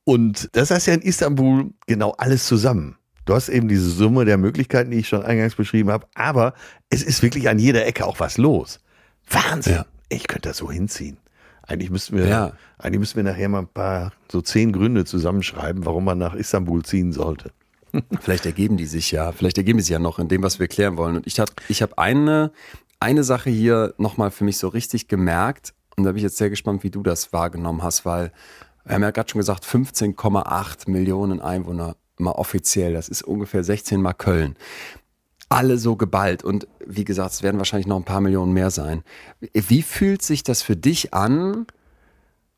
Und 0.04 0.50
das 0.54 0.72
heißt 0.72 0.88
ja 0.88 0.94
in 0.94 1.02
Istanbul 1.02 1.72
genau 1.88 2.12
alles 2.18 2.46
zusammen. 2.46 2.98
Du 3.26 3.36
hast 3.36 3.50
eben 3.50 3.68
diese 3.68 3.90
Summe 3.90 4.26
der 4.26 4.38
Möglichkeiten, 4.38 4.92
die 4.92 5.00
ich 5.00 5.08
schon 5.08 5.24
eingangs 5.24 5.56
beschrieben 5.56 5.92
habe, 5.92 6.08
aber 6.16 6.54
es 6.90 7.04
ist 7.04 7.22
wirklich 7.22 7.50
an 7.50 7.60
jeder 7.60 7.86
Ecke 7.86 8.06
auch 8.06 8.20
was 8.20 8.38
los. 8.38 8.80
Wahnsinn. 9.34 9.74
Ja. 9.76 9.86
Ich 10.10 10.28
könnte 10.28 10.50
das 10.50 10.58
so 10.58 10.72
hinziehen. 10.72 11.18
Eigentlich 11.64 11.90
müssten 11.90 12.18
wir, 12.18 12.28
Ja. 12.28 12.52
eigentlich 12.78 13.00
müssten 13.00 13.18
wir 13.18 13.24
nachher 13.24 13.48
mal 13.50 13.60
ein 13.60 13.68
paar, 13.68 14.12
so 14.32 14.42
zehn 14.42 14.72
Gründe 14.74 15.06
zusammenschreiben, 15.06 15.86
warum 15.86 16.06
man 16.06 16.18
nach 16.18 16.34
Istanbul 16.34 16.84
ziehen 16.84 17.14
sollte. 17.14 17.52
Vielleicht 18.22 18.46
ergeben 18.46 18.78
die 18.78 18.86
sich 18.86 19.12
ja, 19.12 19.32
vielleicht 19.34 19.58
ergeben 19.58 19.78
die 19.78 19.84
sich 19.84 19.92
ja 19.92 20.00
noch 20.00 20.18
in 20.18 20.28
dem, 20.30 20.44
was 20.44 20.60
wir 20.60 20.68
klären 20.70 20.96
wollen. 20.98 21.18
Und 21.18 21.28
ich 21.28 21.40
habe 21.40 21.52
ich 21.68 21.82
hab 21.82 22.00
eine, 22.00 22.52
eine 23.00 23.24
Sache 23.24 23.50
hier 23.50 23.94
nochmal 23.98 24.32
für 24.32 24.44
mich 24.46 24.58
so 24.58 24.70
richtig 24.70 25.08
gemerkt. 25.10 25.74
Und 25.98 26.06
da 26.06 26.12
bin 26.12 26.18
ich 26.18 26.24
jetzt 26.24 26.38
sehr 26.38 26.50
gespannt, 26.50 26.84
wie 26.84 26.90
du 26.90 27.04
das 27.04 27.34
wahrgenommen 27.34 27.84
hast, 27.84 28.06
weil 28.06 28.32
wir 28.86 28.96
haben 28.96 29.04
ja 29.04 29.12
gerade 29.12 29.30
schon 29.30 29.40
gesagt, 29.40 29.66
15,8 29.66 30.90
Millionen 30.90 31.42
Einwohner 31.42 31.96
mal 32.18 32.32
offiziell. 32.32 32.94
Das 32.94 33.10
ist 33.10 33.24
ungefähr 33.24 33.64
16 33.64 34.02
mal 34.02 34.14
Köln. 34.14 34.56
Alle 35.52 35.78
so 35.78 35.96
geballt. 35.96 36.44
Und 36.44 36.68
wie 36.86 37.04
gesagt, 37.04 37.34
es 37.34 37.44
werden 37.44 37.58
wahrscheinlich 37.58 37.88
noch 37.88 37.98
ein 37.98 38.04
paar 38.06 38.22
Millionen 38.22 38.54
mehr 38.54 38.72
sein. 38.72 39.04
Wie 39.54 39.82
fühlt 39.82 40.22
sich 40.22 40.44
das 40.44 40.62
für 40.62 40.76
dich 40.76 41.14
an? 41.14 41.68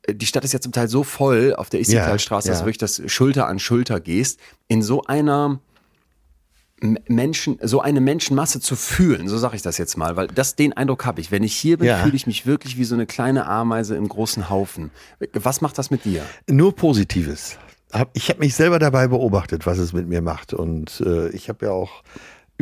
die 0.10 0.26
Stadt 0.26 0.44
ist 0.44 0.52
ja 0.52 0.60
zum 0.60 0.74
Teil 0.74 0.90
so 0.90 1.04
voll 1.04 1.56
auf 1.56 1.70
der 1.70 1.80
Istiklal-Straße, 1.80 2.50
Ja, 2.50 2.52
dass 2.52 2.60
ja. 2.60 2.64
du 2.64 2.68
wirklich 2.68 2.78
das 2.78 3.02
Schulter 3.10 3.48
an 3.48 3.58
Schulter 3.58 4.02
gehst, 4.02 4.38
in 4.68 4.82
so 4.82 5.04
einer 5.04 5.62
Menschen, 7.08 7.58
so 7.62 7.80
eine 7.80 8.02
Menschenmasse 8.02 8.60
zu 8.60 8.76
fühlen, 8.76 9.30
so 9.30 9.38
sage 9.38 9.56
ich 9.56 9.62
das 9.62 9.78
jetzt 9.78 9.96
mal, 9.98 10.18
weil 10.18 10.28
das 10.28 10.58
den 10.58 10.74
Eindruck 10.74 11.06
habe 11.06 11.22
ich. 11.22 11.32
Wenn 11.32 11.44
ich 11.44 11.56
hier 11.56 11.78
bin, 11.78 11.88
Ja. 11.88 12.04
fühle 12.04 12.16
ich 12.18 12.28
mich 12.28 12.46
wirklich 12.46 12.78
wie 12.78 12.84
so 12.84 12.96
eine 12.96 13.06
kleine 13.06 13.46
Ameise 13.46 13.96
im 13.96 14.10
großen 14.10 14.50
Haufen. 14.50 14.92
Was 15.32 15.62
macht 15.62 15.78
das 15.78 15.90
mit 15.92 16.04
dir? 16.04 16.24
Nur 16.50 16.76
Positives. 16.76 17.58
Ich 18.14 18.28
habe 18.30 18.40
mich 18.40 18.56
selber 18.56 18.80
dabei 18.80 19.08
beobachtet, 19.08 19.66
was 19.66 19.78
es 19.78 19.94
mit 19.94 20.10
mir 20.10 20.22
macht. 20.22 20.54
Und 20.54 21.00
äh, 21.06 21.30
ich 21.30 21.48
habe 21.48 21.68
ja 21.68 21.72
auch 21.72 22.04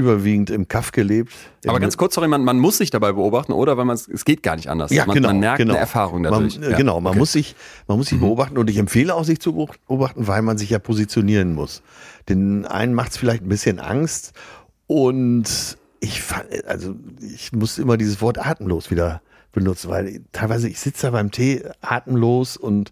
überwiegend 0.01 0.49
im 0.49 0.67
Kaff 0.67 0.91
gelebt. 0.91 1.31
Aber 1.65 1.79
ganz 1.79 1.97
kurz, 1.97 2.15
sorry, 2.15 2.27
man, 2.27 2.43
man 2.43 2.59
muss 2.59 2.77
sich 2.77 2.89
dabei 2.89 3.13
beobachten, 3.13 3.53
oder? 3.53 3.77
Weil 3.77 3.85
man 3.85 3.95
es 3.95 4.25
geht 4.25 4.43
gar 4.43 4.55
nicht 4.55 4.69
anders. 4.69 4.91
Ja, 4.91 5.05
man, 5.05 5.15
genau. 5.15 5.29
man 5.29 5.39
merkt 5.39 5.57
genau. 5.57 5.73
eine 5.73 5.79
Erfahrung 5.79 6.23
dadurch. 6.23 6.59
Man, 6.59 6.63
äh, 6.67 6.71
Ja, 6.71 6.77
Genau, 6.77 6.99
man 6.99 7.11
okay. 7.11 7.15
Mhm. 7.15 7.19
muss 7.19 7.31
sich, 7.31 7.55
man 7.87 7.97
muss 7.97 8.07
sich 8.07 8.19
beobachten 8.19 8.57
und 8.57 8.69
ich 8.69 8.77
empfehle 8.77 9.15
auch, 9.15 9.23
sich 9.23 9.39
zu 9.39 9.53
beobachten, 9.87 10.27
weil 10.27 10.41
man 10.41 10.57
sich 10.57 10.69
ja 10.69 10.79
positionieren 10.79 11.53
muss. 11.53 11.81
Den 12.27 12.65
einen 12.65 12.93
macht 12.93 13.11
es 13.11 13.17
vielleicht 13.17 13.43
ein 13.43 13.49
bisschen 13.49 13.79
Angst 13.79 14.33
und 14.87 15.77
ich 15.99 16.21
fand, 16.21 16.45
also 16.65 16.95
ich 17.21 17.51
muss 17.53 17.77
immer 17.77 17.95
dieses 17.95 18.21
Wort 18.21 18.39
atemlos 18.39 18.91
wieder 18.91 19.21
benutzen, 19.51 19.89
weil 19.89 20.21
teilweise 20.31 20.69
ich 20.69 20.79
sitze 20.79 21.07
da 21.07 21.11
beim 21.11 21.31
Tee 21.31 21.63
atemlos 21.81 22.57
und 22.57 22.91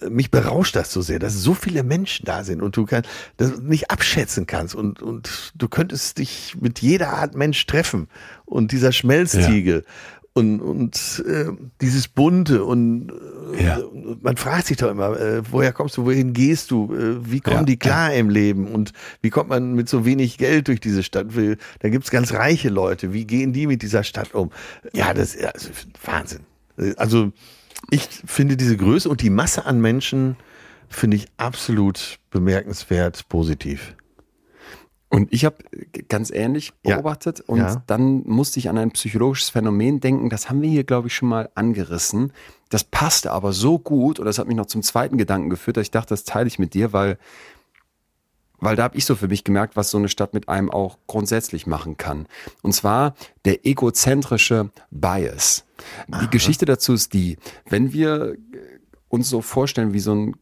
äh, 0.00 0.10
mich 0.10 0.30
berauscht 0.30 0.76
das 0.76 0.92
so 0.92 1.00
sehr, 1.02 1.18
dass 1.18 1.34
so 1.34 1.54
viele 1.54 1.82
Menschen 1.82 2.24
da 2.24 2.44
sind 2.44 2.62
und 2.62 2.76
du 2.76 2.86
kann, 2.86 3.04
das 3.36 3.58
nicht 3.58 3.90
abschätzen 3.90 4.46
kannst 4.46 4.74
und, 4.74 5.02
und 5.02 5.52
du 5.54 5.68
könntest 5.68 6.18
dich 6.18 6.56
mit 6.60 6.80
jeder 6.80 7.10
Art 7.10 7.34
Mensch 7.34 7.64
treffen 7.66 8.08
und 8.44 8.72
dieser 8.72 8.92
Schmelztiegel 8.92 9.84
und, 10.34 10.60
und 10.60 11.24
äh, 11.26 11.46
dieses 11.80 12.08
Bunte 12.08 12.64
und 12.64 13.12
äh, 13.54 13.64
Ja. 13.64 13.78
man 14.22 14.36
fragt 14.36 14.66
sich 14.66 14.78
doch 14.78 14.90
immer, 14.90 15.18
äh, 15.20 15.42
woher 15.50 15.72
kommst 15.72 15.96
du, 15.98 16.06
wohin 16.06 16.32
gehst 16.32 16.70
du, 16.70 16.94
äh, 16.94 17.30
wie 17.30 17.40
kommen 17.40 17.58
Ja, 17.58 17.62
die 17.64 17.76
klar 17.78 18.14
im 18.14 18.30
Leben 18.30 18.66
und 18.66 18.92
wie 19.20 19.28
kommt 19.30 19.50
man 19.50 19.74
mit 19.74 19.88
so 19.90 20.06
wenig 20.06 20.38
Geld 20.38 20.68
durch 20.68 20.80
diese 20.80 21.02
Stadt? 21.02 21.26
Da 21.80 21.88
gibt's 21.90 22.10
ganz 22.10 22.32
reiche 22.32 22.70
Leute, 22.70 23.12
wie 23.12 23.26
gehen 23.26 23.52
die 23.52 23.66
mit 23.66 23.82
dieser 23.82 24.04
Stadt 24.04 24.34
um? 24.34 24.50
Ja, 24.94 25.12
das 25.12 25.34
ist 25.34 25.44
also, 25.44 25.68
Wahnsinn. 26.04 26.40
Also 26.96 27.32
ich 27.90 28.08
finde 28.24 28.56
diese 28.56 28.76
Größe 28.78 29.08
und 29.08 29.20
die 29.20 29.30
Masse 29.30 29.66
an 29.66 29.80
Menschen 29.80 30.36
finde 30.88 31.18
ich 31.18 31.26
absolut 31.36 32.18
bemerkenswert 32.30 33.28
positiv. 33.28 33.94
Und 35.12 35.30
ich 35.30 35.44
habe 35.44 35.56
ganz 36.08 36.30
ähnlich 36.30 36.72
Ja. 36.86 36.96
beobachtet 36.96 37.40
und 37.42 37.58
Ja. 37.58 37.82
dann 37.86 38.22
musste 38.26 38.58
ich 38.58 38.70
an 38.70 38.78
ein 38.78 38.92
psychologisches 38.92 39.50
Phänomen 39.50 40.00
denken, 40.00 40.30
das 40.30 40.48
haben 40.48 40.62
wir 40.62 40.70
hier, 40.70 40.84
glaube 40.84 41.08
ich, 41.08 41.14
schon 41.14 41.28
mal 41.28 41.50
angerissen. 41.54 42.32
Das 42.70 42.82
passte 42.82 43.30
aber 43.30 43.52
so 43.52 43.78
gut 43.78 44.18
und 44.18 44.24
das 44.24 44.38
hat 44.38 44.46
mich 44.48 44.56
noch 44.56 44.64
zum 44.66 44.82
zweiten 44.82 45.18
Gedanken 45.18 45.50
geführt, 45.50 45.76
dass 45.76 45.82
ich 45.82 45.90
dachte, 45.90 46.08
das 46.08 46.24
teile 46.24 46.46
ich 46.48 46.58
mit 46.58 46.72
dir, 46.72 46.94
weil, 46.94 47.18
weil 48.58 48.74
da 48.74 48.84
habe 48.84 48.96
ich 48.96 49.04
so 49.04 49.14
für 49.14 49.28
mich 49.28 49.44
gemerkt, 49.44 49.76
was 49.76 49.90
so 49.90 49.98
eine 49.98 50.08
Stadt 50.08 50.32
mit 50.32 50.48
einem 50.48 50.70
auch 50.70 50.96
grundsätzlich 51.06 51.66
machen 51.66 51.98
kann. 51.98 52.26
Und 52.62 52.72
zwar 52.72 53.14
der 53.44 53.66
egozentrische 53.66 54.70
Bias. 54.90 55.66
Die 56.22 56.30
Geschichte 56.30 56.64
dazu 56.64 56.94
ist 56.94 57.12
die, 57.12 57.36
wenn 57.68 57.92
wir 57.92 58.36
uns 59.10 59.28
so 59.28 59.42
vorstellen, 59.42 59.92
wie 59.92 60.00
so 60.00 60.14
ein 60.14 60.36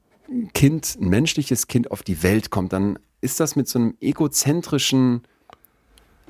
Kind, 0.55 0.97
ein 1.01 1.09
menschliches 1.09 1.67
Kind 1.67 1.91
auf 1.91 2.03
die 2.03 2.23
Welt 2.23 2.51
kommt, 2.51 2.73
dann 2.73 2.99
ist 3.21 3.41
das 3.41 3.57
mit 3.57 3.69
so 3.69 3.79
einem 3.79 3.95
egozentrischen 4.01 5.23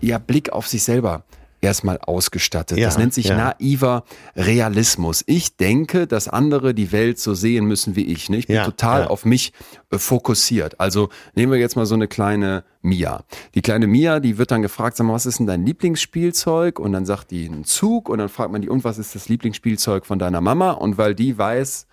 ja, 0.01 0.19
Blick 0.19 0.51
auf 0.51 0.67
sich 0.67 0.83
selber 0.83 1.25
erstmal 1.61 1.99
ausgestattet. 1.99 2.79
Ja, 2.79 2.87
das 2.87 2.99
nennt 2.99 3.13
sich 3.13 3.27
ja. 3.27 3.37
naiver 3.37 4.05
Realismus. 4.35 5.23
Ich 5.27 5.57
denke, 5.57 6.07
dass 6.07 6.29
andere 6.29 6.75
die 6.75 6.93
Welt 6.93 7.19
so 7.19 7.35
sehen 7.35 7.67
müssen 7.67 7.97
wie 7.97 8.07
ich. 8.07 8.31
Ne? 8.31 8.39
Ich 8.39 8.47
bin 8.47 8.57
Ja, 8.57 8.65
total 8.65 9.07
auf 9.07 9.25
mich 9.25 9.53
äh, 9.91 9.99
fokussiert. 9.99 10.81
Also 10.81 11.11
nehmen 11.35 11.53
wir 11.53 11.59
jetzt 11.59 11.77
mal 11.77 11.87
so 11.87 11.95
eine 11.95 12.09
kleine 12.09 12.65
Mia. 12.83 13.25
Die 13.55 13.63
kleine 13.63 13.87
Mia, 13.87 14.21
die 14.21 14.39
wird 14.39 14.51
dann 14.51 14.63
gefragt, 14.63 14.97
sag 14.97 15.07
mal, 15.07 15.13
was 15.13 15.27
ist 15.27 15.39
denn 15.39 15.47
dein 15.47 15.67
Lieblingsspielzeug? 15.67 16.79
Und 16.79 16.93
dann 16.93 17.05
sagt 17.05 17.31
die 17.31 17.47
ein 17.47 17.65
Zug 17.65 18.09
und 18.09 18.19
dann 18.19 18.29
fragt 18.29 18.53
man 18.53 18.63
die, 18.63 18.71
und 18.71 18.85
was 18.85 18.99
ist 18.99 19.15
das 19.15 19.29
Lieblingsspielzeug 19.29 20.07
von 20.07 20.19
deiner 20.19 20.41
Mama? 20.41 20.71
Und 20.71 20.97
weil 20.97 21.15
die 21.15 21.37
weiß, 21.37 21.87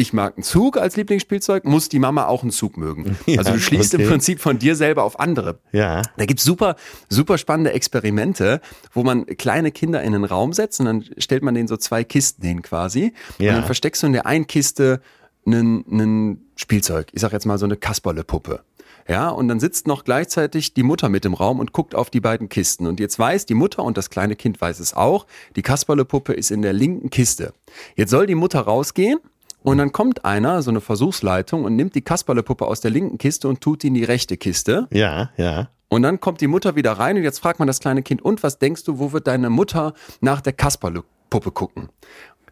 ich 0.00 0.12
mag 0.12 0.36
einen 0.36 0.42
Zug 0.42 0.78
als 0.78 0.96
Lieblingsspielzeug, 0.96 1.64
muss 1.64 1.88
die 1.88 1.98
Mama 1.98 2.26
auch 2.26 2.42
einen 2.42 2.50
Zug 2.50 2.76
mögen. 2.76 3.16
Ja, 3.26 3.38
also 3.38 3.52
du 3.52 3.60
schließt 3.60 3.94
okay. 3.94 4.02
im 4.02 4.08
Prinzip 4.08 4.40
von 4.40 4.58
dir 4.58 4.74
selber 4.74 5.04
auf 5.04 5.20
andere. 5.20 5.60
Ja. 5.72 6.02
Da 6.16 6.24
gibt's 6.24 6.42
super, 6.42 6.74
super 7.08 7.38
spannende 7.38 7.72
Experimente, 7.72 8.60
wo 8.92 9.04
man 9.04 9.26
kleine 9.26 9.70
Kinder 9.70 10.02
in 10.02 10.14
einen 10.14 10.24
Raum 10.24 10.52
setzt 10.52 10.80
und 10.80 10.86
dann 10.86 11.04
stellt 11.18 11.42
man 11.42 11.54
denen 11.54 11.68
so 11.68 11.76
zwei 11.76 12.02
Kisten 12.02 12.42
hin 12.44 12.62
quasi. 12.62 13.12
Ja. 13.38 13.50
Und 13.50 13.56
dann 13.58 13.64
versteckst 13.66 14.02
du 14.02 14.06
in 14.08 14.14
der 14.14 14.26
einen 14.26 14.46
Kiste 14.46 15.00
einen, 15.46 15.84
einen 15.90 16.50
Spielzeug. 16.56 17.08
Ich 17.12 17.20
sag 17.20 17.32
jetzt 17.32 17.46
mal 17.46 17.58
so 17.58 17.66
eine 17.66 17.76
Kasperle-Puppe. 17.76 18.62
Ja, 19.06 19.28
und 19.28 19.48
dann 19.48 19.60
sitzt 19.60 19.86
noch 19.86 20.04
gleichzeitig 20.04 20.74
die 20.74 20.82
Mutter 20.82 21.08
mit 21.08 21.24
im 21.24 21.34
Raum 21.34 21.58
und 21.60 21.72
guckt 21.72 21.94
auf 21.94 22.10
die 22.10 22.20
beiden 22.20 22.48
Kisten. 22.48 22.86
Und 22.86 23.00
jetzt 23.00 23.18
weiß 23.18 23.46
die 23.46 23.54
Mutter 23.54 23.84
und 23.84 23.96
das 23.96 24.10
kleine 24.10 24.36
Kind 24.36 24.60
weiß 24.60 24.80
es 24.80 24.94
auch, 24.94 25.26
die 25.56 25.62
Kasperle-Puppe 25.62 26.32
ist 26.32 26.50
in 26.50 26.62
der 26.62 26.72
linken 26.72 27.10
Kiste. 27.10 27.52
Jetzt 27.96 28.10
soll 28.10 28.26
die 28.26 28.34
Mutter 28.34 28.60
rausgehen 28.60 29.18
und 29.62 29.78
dann 29.78 29.92
kommt 29.92 30.24
einer, 30.24 30.62
so 30.62 30.70
eine 30.70 30.80
Versuchsleitung, 30.80 31.64
und 31.64 31.76
nimmt 31.76 31.94
die 31.94 32.02
Kasperle-Puppe 32.02 32.66
aus 32.66 32.80
der 32.80 32.90
linken 32.90 33.18
Kiste 33.18 33.48
und 33.48 33.60
tut 33.60 33.82
die 33.82 33.88
in 33.88 33.94
die 33.94 34.04
rechte 34.04 34.36
Kiste. 34.36 34.88
Ja, 34.90 35.30
ja. 35.36 35.68
Und 35.88 36.02
dann 36.02 36.20
kommt 36.20 36.40
die 36.40 36.46
Mutter 36.46 36.76
wieder 36.76 36.92
rein 36.92 37.16
und 37.16 37.24
jetzt 37.24 37.40
fragt 37.40 37.58
man 37.58 37.66
das 37.66 37.80
kleine 37.80 38.02
Kind, 38.02 38.22
und 38.22 38.42
was 38.42 38.58
denkst 38.58 38.84
du, 38.84 38.98
wo 38.98 39.12
wird 39.12 39.26
deine 39.26 39.50
Mutter 39.50 39.94
nach 40.20 40.40
der 40.40 40.52
Kasperle-Puppe 40.52 41.50
gucken? 41.50 41.88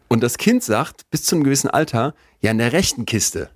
Und 0.09 0.23
das 0.23 0.37
Kind 0.37 0.63
sagt, 0.63 1.09
bis 1.11 1.23
zu 1.23 1.35
einem 1.35 1.43
gewissen 1.43 1.69
Alter, 1.69 2.13
ja, 2.41 2.51
in 2.51 2.57
der 2.57 2.73
rechten 2.73 3.05
Kiste. 3.05 3.49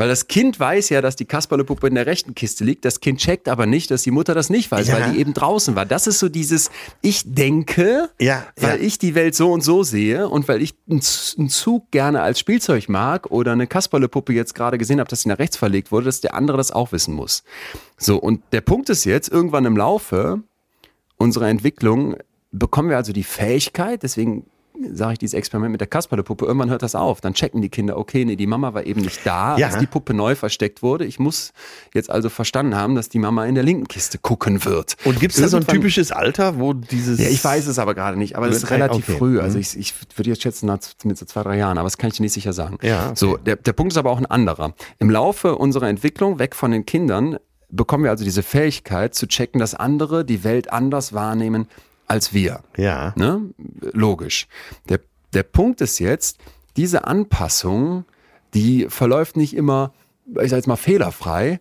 Weil 0.00 0.08
das 0.08 0.28
Kind 0.28 0.58
weiß 0.58 0.88
ja, 0.88 1.02
dass 1.02 1.14
die 1.14 1.26
Kasperlepuppe 1.26 1.86
in 1.86 1.94
der 1.94 2.06
rechten 2.06 2.34
Kiste 2.34 2.64
liegt. 2.64 2.86
Das 2.86 3.00
Kind 3.00 3.18
checkt 3.20 3.50
aber 3.50 3.66
nicht, 3.66 3.90
dass 3.90 4.02
die 4.02 4.10
Mutter 4.10 4.34
das 4.34 4.48
nicht 4.48 4.70
weiß, 4.70 4.88
Ja. 4.88 4.94
weil 4.94 5.12
die 5.12 5.18
eben 5.18 5.34
draußen 5.34 5.76
war. 5.76 5.84
Das 5.84 6.06
ist 6.06 6.20
so 6.20 6.30
dieses, 6.30 6.70
ich 7.02 7.22
denke, 7.26 8.08
Ja, 8.18 8.46
weil 8.56 8.78
ja. 8.78 8.82
ich 8.86 8.98
die 8.98 9.14
Welt 9.14 9.34
so 9.34 9.52
und 9.52 9.60
so 9.60 9.82
sehe 9.82 10.26
und 10.26 10.48
weil 10.48 10.62
ich 10.62 10.72
einen 10.88 11.02
Zug 11.50 11.90
gerne 11.90 12.22
als 12.22 12.40
Spielzeug 12.40 12.88
mag 12.88 13.30
oder 13.30 13.52
eine 13.52 13.66
Kasperlepuppe 13.66 14.32
jetzt 14.32 14.54
gerade 14.54 14.78
gesehen 14.78 15.00
habe, 15.00 15.10
dass 15.10 15.20
sie 15.20 15.28
nach 15.28 15.38
rechts 15.38 15.58
verlegt 15.58 15.92
wurde, 15.92 16.06
dass 16.06 16.22
der 16.22 16.32
andere 16.32 16.56
das 16.56 16.72
auch 16.72 16.92
wissen 16.92 17.12
muss. 17.12 17.42
So, 17.98 18.16
und 18.16 18.42
der 18.52 18.62
Punkt 18.62 18.88
ist 18.88 19.04
jetzt, 19.04 19.30
irgendwann 19.30 19.66
im 19.66 19.76
Laufe 19.76 20.42
unserer 21.18 21.48
Entwicklung 21.50 22.16
bekommen 22.52 22.88
wir 22.88 22.96
also 22.96 23.12
die 23.12 23.22
Fähigkeit, 23.22 24.02
deswegen 24.02 24.46
sage 24.92 25.14
ich, 25.14 25.18
dieses 25.18 25.34
Experiment 25.34 25.72
mit 25.72 25.80
der 25.80 25.88
Kasperlepuppe, 25.88 26.44
irgendwann 26.46 26.70
hört 26.70 26.82
das 26.82 26.94
auf. 26.94 27.20
Dann 27.20 27.34
checken 27.34 27.60
die 27.62 27.68
Kinder, 27.68 27.96
okay, 27.98 28.24
nee, 28.24 28.36
die 28.36 28.46
Mama 28.46 28.74
war 28.74 28.84
eben 28.86 29.00
nicht 29.00 29.20
da, 29.24 29.56
Ja. 29.56 29.66
als 29.68 29.78
die 29.78 29.86
Puppe 29.86 30.14
neu 30.14 30.34
versteckt 30.34 30.82
wurde. 30.82 31.04
Ich 31.04 31.18
muss 31.18 31.52
jetzt 31.94 32.10
also 32.10 32.28
verstanden 32.28 32.74
haben, 32.76 32.94
dass 32.94 33.08
die 33.08 33.18
Mama 33.18 33.44
in 33.46 33.54
der 33.54 33.64
linken 33.64 33.88
Kiste 33.88 34.18
gucken 34.18 34.64
wird. 34.64 34.96
Und 35.04 35.20
gibt 35.20 35.34
es 35.34 35.40
da 35.40 35.48
so 35.48 35.56
ein 35.58 35.66
typisches 35.66 36.12
Alter, 36.12 36.58
wo 36.58 36.72
dieses. 36.72 37.18
ja, 37.18 37.28
ich 37.28 37.42
weiß 37.44 37.66
es 37.66 37.78
aber 37.78 37.94
gerade 37.94 38.16
nicht, 38.18 38.36
aber 38.36 38.46
das 38.48 38.56
ist 38.58 38.70
relativ 38.70 39.08
Okay. 39.08 39.18
früh. 39.18 39.40
Also 39.40 39.58
ich, 39.58 39.76
ich 39.78 39.94
würde 40.16 40.30
jetzt 40.30 40.42
schätzen, 40.42 40.70
mit 41.04 41.18
so 41.18 41.24
zwei, 41.26 41.42
drei 41.42 41.56
Jahren, 41.56 41.78
aber 41.78 41.86
das 41.86 41.98
kann 41.98 42.08
ich 42.10 42.16
dir 42.16 42.22
nicht 42.22 42.32
sicher 42.32 42.52
sagen. 42.52 42.78
Ja, 42.82 43.06
okay. 43.06 43.12
So, 43.16 43.36
der, 43.36 43.56
der 43.56 43.72
Punkt 43.72 43.92
ist 43.92 43.96
aber 43.98 44.10
auch 44.10 44.18
ein 44.18 44.26
anderer. 44.26 44.74
Im 44.98 45.10
Laufe 45.10 45.56
unserer 45.56 45.88
Entwicklung, 45.88 46.38
weg 46.38 46.54
von 46.54 46.70
den 46.70 46.86
Kindern, 46.86 47.38
bekommen 47.70 48.04
wir 48.04 48.10
also 48.10 48.24
diese 48.24 48.42
Fähigkeit 48.42 49.14
zu 49.14 49.26
checken, 49.28 49.58
dass 49.60 49.74
andere 49.74 50.24
die 50.24 50.42
Welt 50.44 50.72
anders 50.72 51.12
wahrnehmen 51.12 51.68
als 52.10 52.34
wir. 52.34 52.60
Ja. 52.76 53.12
Ne? 53.16 53.50
Logisch. 53.92 54.48
Der, 54.88 55.00
der 55.32 55.44
Punkt 55.44 55.80
ist 55.80 56.00
jetzt, 56.00 56.38
diese 56.76 57.06
Anpassung, 57.06 58.04
die 58.54 58.86
verläuft 58.88 59.36
nicht 59.36 59.54
immer, 59.54 59.92
ich 60.40 60.50
sag 60.50 60.56
jetzt 60.56 60.66
mal, 60.66 60.76
fehlerfrei. 60.76 61.60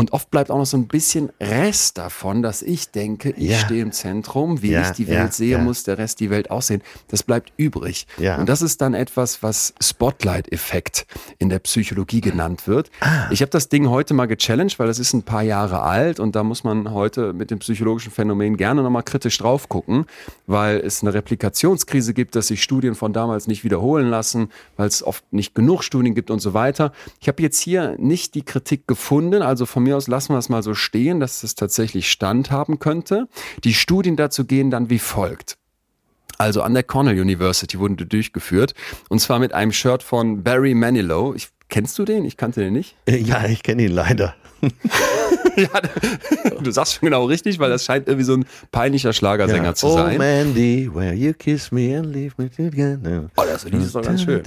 Und 0.00 0.14
oft 0.14 0.30
bleibt 0.30 0.50
auch 0.50 0.56
noch 0.56 0.64
so 0.64 0.78
ein 0.78 0.88
bisschen 0.88 1.28
Rest 1.38 1.98
davon, 1.98 2.40
dass 2.40 2.62
ich 2.62 2.90
denke, 2.90 3.34
ich 3.36 3.50
Ja. 3.50 3.58
stehe 3.58 3.82
im 3.82 3.92
Zentrum, 3.92 4.62
wie 4.62 4.70
Ja, 4.70 4.80
ich 4.80 4.92
die 4.96 5.04
ja, 5.04 5.10
Welt 5.10 5.34
sehe, 5.34 5.50
ja. 5.50 5.58
muss 5.58 5.82
der 5.82 5.98
Rest 5.98 6.20
die 6.20 6.30
Welt 6.30 6.50
aussehen. 6.50 6.80
Das 7.08 7.22
bleibt 7.22 7.52
übrig. 7.58 8.06
Und 8.16 8.48
das 8.48 8.62
ist 8.62 8.80
dann 8.80 8.94
etwas, 8.94 9.42
was 9.42 9.74
Spotlight-Effekt 9.82 11.06
in 11.38 11.50
der 11.50 11.58
Psychologie 11.58 12.22
genannt 12.22 12.66
wird. 12.66 12.90
Ah. 13.00 13.26
Ich 13.30 13.42
habe 13.42 13.50
das 13.50 13.68
Ding 13.68 13.90
heute 13.90 14.14
mal 14.14 14.24
gechallenged, 14.24 14.78
weil 14.78 14.86
das 14.86 14.98
ist 14.98 15.12
ein 15.12 15.22
paar 15.22 15.42
Jahre 15.42 15.82
alt 15.82 16.18
und 16.18 16.34
da 16.34 16.44
muss 16.44 16.64
man 16.64 16.92
heute 16.92 17.34
mit 17.34 17.50
dem 17.50 17.58
psychologischen 17.58 18.10
Phänomen 18.10 18.56
gerne 18.56 18.82
nochmal 18.82 19.02
kritisch 19.02 19.36
drauf 19.36 19.68
gucken, 19.68 20.06
weil 20.46 20.78
es 20.78 21.02
eine 21.02 21.12
Replikationskrise 21.12 22.14
gibt, 22.14 22.36
dass 22.36 22.46
sich 22.46 22.62
Studien 22.62 22.94
von 22.94 23.12
damals 23.12 23.46
nicht 23.48 23.64
wiederholen 23.64 24.08
lassen, 24.08 24.48
weil 24.78 24.88
es 24.88 25.02
oft 25.02 25.30
nicht 25.30 25.54
genug 25.54 25.84
Studien 25.84 26.14
gibt 26.14 26.30
und 26.30 26.40
so 26.40 26.54
weiter. 26.54 26.92
Ich 27.20 27.28
habe 27.28 27.42
jetzt 27.42 27.60
hier 27.60 27.96
nicht 27.98 28.34
die 28.34 28.42
Kritik 28.42 28.88
gefunden, 28.88 29.42
also 29.42 29.66
von 29.66 29.82
mir 29.82 29.89
aus 29.92 30.08
lassen 30.08 30.32
wir 30.34 30.38
es 30.38 30.48
mal 30.48 30.62
so 30.62 30.74
stehen, 30.74 31.20
dass 31.20 31.42
es 31.42 31.54
tatsächlich 31.54 32.10
Stand 32.10 32.50
haben 32.50 32.78
könnte. 32.78 33.28
Die 33.64 33.74
Studien 33.74 34.16
dazu 34.16 34.44
gehen 34.44 34.70
dann 34.70 34.90
wie 34.90 34.98
folgt. 34.98 35.56
Also 36.38 36.62
an 36.62 36.72
der 36.72 36.82
Cornell 36.82 37.20
University 37.20 37.78
wurden 37.78 37.96
die 37.96 38.08
durchgeführt. 38.08 38.74
Und 39.08 39.20
zwar 39.20 39.38
mit 39.38 39.52
einem 39.52 39.72
Shirt 39.72 40.02
von 40.02 40.42
Barry 40.42 40.74
Manilow. 40.74 41.34
Ich, 41.34 41.48
kennst 41.68 41.98
du 41.98 42.04
den? 42.04 42.24
Ich 42.24 42.36
kannte 42.38 42.60
den 42.60 42.72
nicht. 42.72 42.96
Äh, 43.06 43.18
Ja, 43.18 43.44
ich 43.46 43.62
kenne 43.62 43.82
ihn 43.82 43.92
leider. 43.92 44.34
ja, 45.56 45.68
du 46.60 46.70
sagst 46.70 46.94
schon 46.94 47.06
genau 47.06 47.24
richtig, 47.24 47.58
weil 47.58 47.70
das 47.70 47.84
scheint 47.84 48.08
irgendwie 48.08 48.24
so 48.24 48.34
ein 48.34 48.44
peinlicher 48.70 49.12
Schlagersänger 49.12 49.64
ja. 49.64 49.74
zu 49.74 49.86
oh 49.86 49.94
sein. 49.94 50.18
Mandy, 50.18 50.90
where 50.92 51.14
you 51.14 51.32
kiss 51.32 51.72
me 51.72 51.96
and 51.96 52.06
leave 52.06 52.34
me 52.36 52.50
again. 52.58 53.30
Oh, 53.36 53.42
das 53.44 53.64
Lied 53.64 53.82
ist 53.82 53.94
doch 53.94 54.02
ganz 54.02 54.22
schön. 54.22 54.42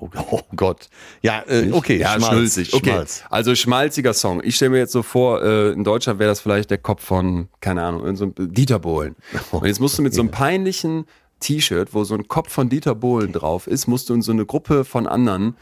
Oh, 0.00 0.08
oh 0.30 0.40
Gott. 0.54 0.88
Ja, 1.22 1.42
äh, 1.48 1.70
okay. 1.72 1.98
Ja, 1.98 2.14
Schmalz, 2.14 2.26
schnulzig. 2.26 2.74
Okay. 2.74 2.90
Schmalz. 2.90 3.24
Also 3.30 3.54
schmalziger 3.54 4.14
Song. 4.14 4.40
Ich 4.44 4.56
stelle 4.56 4.70
mir 4.70 4.78
jetzt 4.78 4.92
so 4.92 5.02
vor, 5.02 5.42
äh, 5.42 5.70
in 5.72 5.84
Deutschland 5.84 6.18
wäre 6.18 6.30
das 6.30 6.40
vielleicht 6.40 6.70
der 6.70 6.78
Kopf 6.78 7.04
von, 7.04 7.48
keine 7.60 7.82
Ahnung, 7.82 8.16
so 8.16 8.26
Dieter 8.26 8.78
Bohlen. 8.78 9.16
Und 9.50 9.66
jetzt 9.66 9.80
musst 9.80 9.98
du 9.98 10.02
mit 10.02 10.14
so 10.14 10.20
einem 10.20 10.30
peinlichen 10.32 11.06
T-Shirt, 11.40 11.94
wo 11.94 12.04
so 12.04 12.14
ein 12.14 12.28
Kopf 12.28 12.52
von 12.52 12.68
Dieter 12.68 12.94
Bohlen 12.94 13.32
drauf 13.32 13.66
ist, 13.66 13.86
musst 13.86 14.08
du 14.08 14.14
in 14.14 14.22
so 14.22 14.32
eine 14.32 14.44
Gruppe 14.44 14.84
von 14.84 15.06
anderen 15.06 15.56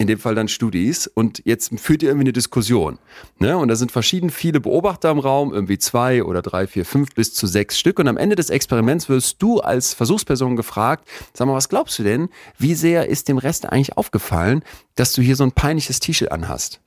in 0.00 0.06
dem 0.06 0.20
Fall 0.20 0.36
dann 0.36 0.46
Studis 0.46 1.08
und 1.08 1.42
jetzt 1.44 1.72
führt 1.80 2.04
ihr 2.04 2.10
irgendwie 2.10 2.26
eine 2.26 2.32
Diskussion. 2.32 2.98
Ne? 3.38 3.58
Und 3.58 3.66
da 3.66 3.74
sind 3.74 3.90
verschieden 3.90 4.30
viele 4.30 4.60
Beobachter 4.60 5.10
im 5.10 5.18
Raum, 5.18 5.52
irgendwie 5.52 5.76
zwei 5.78 6.22
oder 6.22 6.40
drei, 6.40 6.68
vier, 6.68 6.84
fünf 6.84 7.14
bis 7.16 7.34
zu 7.34 7.48
sechs 7.48 7.78
Stück. 7.78 7.98
Und 7.98 8.06
am 8.06 8.16
Ende 8.16 8.36
des 8.36 8.48
Experiments 8.48 9.08
wirst 9.08 9.42
du 9.42 9.58
als 9.58 9.94
Versuchsperson 9.94 10.54
gefragt, 10.54 11.08
sag 11.34 11.48
mal, 11.48 11.54
was 11.54 11.68
glaubst 11.68 11.98
du 11.98 12.04
denn, 12.04 12.28
wie 12.58 12.74
sehr 12.74 13.08
ist 13.08 13.28
dem 13.28 13.38
Rest 13.38 13.66
eigentlich 13.66 13.96
aufgefallen, 13.96 14.62
dass 14.94 15.12
du 15.12 15.20
hier 15.20 15.34
so 15.34 15.42
ein 15.42 15.52
peinliches 15.52 15.98
T-Shirt 15.98 16.30
anhast? 16.30 16.80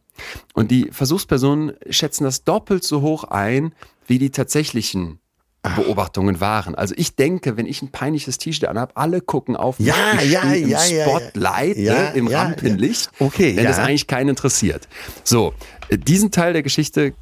Und 0.53 0.71
die 0.71 0.89
Versuchspersonen 0.91 1.73
schätzen 1.89 2.23
das 2.23 2.45
doppelt 2.45 2.85
so 2.85 3.01
hoch 3.01 3.25
ein, 3.25 3.73
wie 4.07 4.19
die 4.19 4.29
tatsächlichen 4.29 5.19
Beobachtungen 5.63 6.39
waren. 6.41 6.73
Also 6.73 6.95
ich 6.97 7.15
denke, 7.15 7.55
wenn 7.55 7.67
ich 7.67 7.83
ein 7.83 7.91
peinliches 7.91 8.39
T-Shirt 8.39 8.67
anhabe, 8.67 8.95
alle 8.95 9.21
gucken 9.21 9.55
auf 9.55 9.77
mich. 9.77 9.89
Ja, 9.89 10.19
ja, 10.21 10.41
im 10.53 10.69
ja. 10.69 10.79
Spotlight, 10.79 11.77
Ja, 11.77 11.93
ne, 11.93 12.11
im 12.15 12.27
ja, 12.27 12.41
Rampenlicht, 12.41 13.11
ja. 13.19 13.27
Okay, 13.27 13.55
wenn 13.55 13.65
ja. 13.65 13.69
das 13.69 13.77
eigentlich 13.77 14.07
keinen 14.07 14.29
interessiert. 14.29 14.87
So, 15.23 15.53
äh, 15.89 15.99
diesen 15.99 16.31
Teil 16.31 16.53
der 16.53 16.63
Geschichte 16.63 17.07
äh, 17.07 17.13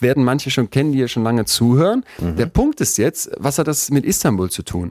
werden 0.00 0.24
manche 0.24 0.50
schon 0.50 0.70
kennen, 0.70 0.90
die 0.90 0.98
ja 0.98 1.06
schon 1.06 1.22
lange 1.22 1.44
zuhören. 1.44 2.04
Mhm. 2.18 2.36
Der 2.36 2.46
Punkt 2.46 2.80
ist 2.80 2.98
jetzt, 2.98 3.30
was 3.36 3.58
hat 3.58 3.68
das 3.68 3.90
mit 3.90 4.04
Istanbul 4.04 4.50
zu 4.50 4.64
tun? 4.64 4.90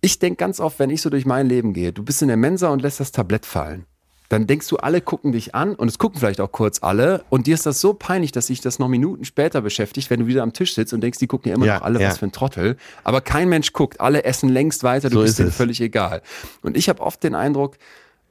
Ich 0.00 0.18
denke 0.18 0.36
ganz 0.36 0.60
oft, 0.60 0.78
wenn 0.78 0.88
ich 0.88 1.02
so 1.02 1.10
durch 1.10 1.26
mein 1.26 1.48
Leben 1.48 1.74
gehe, 1.74 1.92
du 1.92 2.02
bist 2.02 2.22
in 2.22 2.28
der 2.28 2.38
Mensa 2.38 2.68
und 2.68 2.80
lässt 2.80 3.00
das 3.00 3.12
Tablett 3.12 3.44
fallen. 3.44 3.84
Dann 4.30 4.46
denkst 4.46 4.68
du, 4.68 4.76
alle 4.76 5.00
gucken 5.00 5.32
dich 5.32 5.54
an 5.54 5.74
und 5.74 5.88
es 5.88 5.98
gucken 5.98 6.18
vielleicht 6.20 6.40
auch 6.40 6.52
kurz 6.52 6.82
alle 6.82 7.24
und 7.30 7.46
dir 7.46 7.54
ist 7.54 7.64
das 7.64 7.80
so 7.80 7.94
peinlich, 7.94 8.30
dass 8.30 8.48
sich 8.48 8.60
das 8.60 8.78
noch 8.78 8.88
Minuten 8.88 9.24
später 9.24 9.62
beschäftigt, 9.62 10.10
wenn 10.10 10.20
du 10.20 10.26
wieder 10.26 10.42
am 10.42 10.52
Tisch 10.52 10.74
sitzt 10.74 10.92
und 10.92 11.00
denkst, 11.00 11.18
die 11.18 11.26
gucken 11.26 11.48
ja 11.48 11.54
immer 11.56 11.64
Ja, 11.64 11.76
noch 11.76 11.82
alle, 11.82 11.98
ja. 12.00 12.08
was 12.10 12.18
für 12.18 12.26
ein 12.26 12.32
Trottel. 12.32 12.76
Aber 13.04 13.22
kein 13.22 13.48
Mensch 13.48 13.72
guckt, 13.72 14.00
alle 14.00 14.24
essen 14.24 14.50
längst 14.50 14.82
weiter, 14.82 15.08
du 15.08 15.14
So 15.16 15.20
bist 15.22 15.30
ist 15.30 15.38
denen 15.38 15.48
es. 15.48 15.56
völlig 15.56 15.80
egal. 15.80 16.20
Und 16.62 16.76
ich 16.76 16.90
habe 16.90 17.00
oft 17.00 17.22
den 17.24 17.34
Eindruck, 17.34 17.78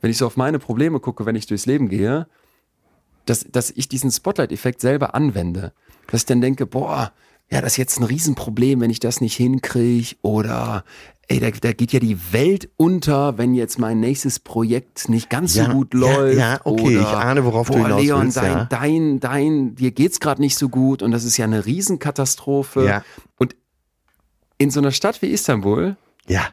wenn 0.01 0.11
ich 0.11 0.17
so 0.17 0.27
auf 0.27 0.37
meine 0.37 0.59
Probleme 0.59 0.99
gucke, 0.99 1.25
wenn 1.25 1.35
ich 1.35 1.47
durchs 1.47 1.65
Leben 1.65 1.89
gehe, 1.89 2.27
dass, 3.25 3.45
dass 3.51 3.71
ich 3.71 3.89
diesen 3.89 4.11
Spotlight-Effekt 4.11 4.79
selber 4.81 5.15
anwende. 5.15 5.73
Dass 6.11 6.21
ich 6.21 6.25
dann 6.27 6.41
denke, 6.41 6.67
boah, 6.67 7.11
ja, 7.49 7.61
das 7.61 7.73
ist 7.73 7.77
jetzt 7.77 7.99
ein 7.99 8.03
Riesenproblem, 8.03 8.81
wenn 8.81 8.91
ich 8.91 8.99
das 8.99 9.19
nicht 9.19 9.35
hinkriege. 9.35 10.15
Oder 10.21 10.83
ey, 11.29 11.39
da, 11.39 11.49
da 11.51 11.73
geht 11.73 11.91
ja 11.93 11.99
die 11.99 12.17
Welt 12.31 12.69
unter, 12.77 13.37
wenn 13.37 13.53
jetzt 13.53 13.79
mein 13.79 13.99
nächstes 13.99 14.39
Projekt 14.39 15.09
nicht 15.09 15.29
ganz 15.29 15.55
Ja, 15.55 15.65
so 15.65 15.71
gut 15.71 15.93
ja, 15.93 15.99
läuft. 15.99 16.37
ja, 16.37 16.59
okay, 16.63 16.97
oder, 16.97 17.01
ich 17.01 17.07
ahne, 17.07 17.43
worauf 17.45 17.67
du 17.67 17.73
boah, 17.73 17.83
hinaus 17.83 18.01
Leon, 18.01 18.23
willst, 18.23 18.37
dein, 18.37 18.51
ja. 18.51 18.65
dein, 18.65 19.19
dein, 19.19 19.75
dir 19.75 19.91
geht's 19.91 20.19
gerade 20.19 20.41
nicht 20.41 20.57
so 20.57 20.69
gut 20.69 21.01
und 21.01 21.11
das 21.11 21.23
ist 21.25 21.37
ja 21.37 21.45
eine 21.45 21.65
Riesenkatastrophe. 21.65 22.85
Ja. 22.85 23.03
Und 23.37 23.55
in 24.57 24.71
so 24.71 24.79
einer 24.79 24.91
Stadt 24.91 25.21
wie 25.21 25.27
Istanbul, 25.27 25.97
Ja, 26.27 26.47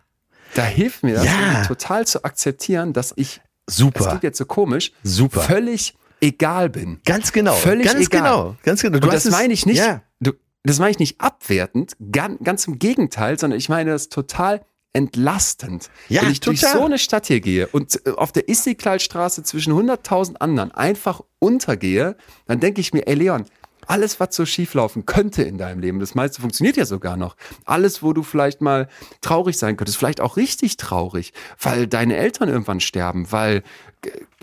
da 0.55 0.63
hilft 0.65 1.03
mir 1.03 1.15
das 1.15 1.25
Ja. 1.25 1.65
total 1.67 2.07
zu 2.07 2.25
akzeptieren, 2.25 2.93
dass 2.93 3.13
ich, 3.17 3.41
das 3.67 3.77
super. 3.77 4.07
klingt 4.09 4.23
jetzt 4.25 4.39
so 4.39 4.45
komisch, 4.45 4.93
Super. 5.03 5.41
völlig 5.41 5.95
egal 6.21 6.69
bin. 6.71 7.01
Ganz 7.05 7.33
genau. 7.33 7.55
Völlig 7.55 7.87
ganz 7.87 8.07
egal. 8.07 8.21
genau. 8.21 8.57
Ganz 8.63 8.83
genau. 8.83 8.99
Du 8.99 9.07
Und 9.09 9.15
das 9.15 9.25
meine 9.31 9.53
ich 9.53 9.67
nicht, 9.67 9.79
Ja. 9.79 10.03
du, 10.21 10.33
das 10.65 10.79
meine 10.79 10.91
ich 10.91 10.99
nicht 10.99 11.21
abwertend, 11.21 11.97
ganz, 12.11 12.43
ganz 12.43 12.67
im 12.67 12.79
Gegenteil, 12.79 13.39
sondern 13.39 13.59
ich 13.59 13.69
meine 13.69 13.91
das 13.91 14.09
total 14.09 14.65
entlastend. 14.95 15.91
Ja, 16.09 16.23
Wenn 16.23 16.31
ich 16.31 16.41
durch 16.41 16.61
total. 16.61 16.79
so 16.79 16.85
eine 16.85 16.99
Stadt 16.99 17.27
hier 17.27 17.41
gehe 17.41 17.67
und 17.67 18.01
äh, 18.07 18.11
auf 18.11 18.33
der 18.33 18.49
Istiklalstraße 18.49 19.43
zwischen 19.43 19.73
100.000 19.73 20.37
anderen 20.37 20.71
einfach 20.71 21.21
untergehe, 21.41 22.17
dann 22.47 22.61
denke 22.61 22.81
ich 22.81 22.93
mir, 22.93 23.07
ey 23.07 23.15
Leon, 23.15 23.45
alles, 23.87 24.19
was 24.21 24.35
so 24.35 24.47
schieflaufen 24.47 25.05
könnte 25.05 25.43
in 25.43 25.59
deinem 25.59 25.81
Leben, 25.81 26.01
das 26.01 26.15
meiste 26.15 26.41
funktioniert 26.41 26.77
ja 26.77 26.87
sogar 26.87 27.17
noch. 27.17 27.37
Alles, 27.67 28.03
wo 28.03 28.13
du 28.13 28.23
vielleicht 28.23 28.61
mal 28.61 28.89
traurig 29.21 29.59
sein 29.59 29.77
könntest, 29.77 29.99
vielleicht 29.99 30.21
auch 30.21 30.37
richtig 30.39 30.79
traurig, 30.79 31.33
weil 31.61 31.87
deine 31.87 32.17
Eltern 32.17 32.49
irgendwann 32.49 32.81
sterben, 32.81 33.31
weil 33.31 33.63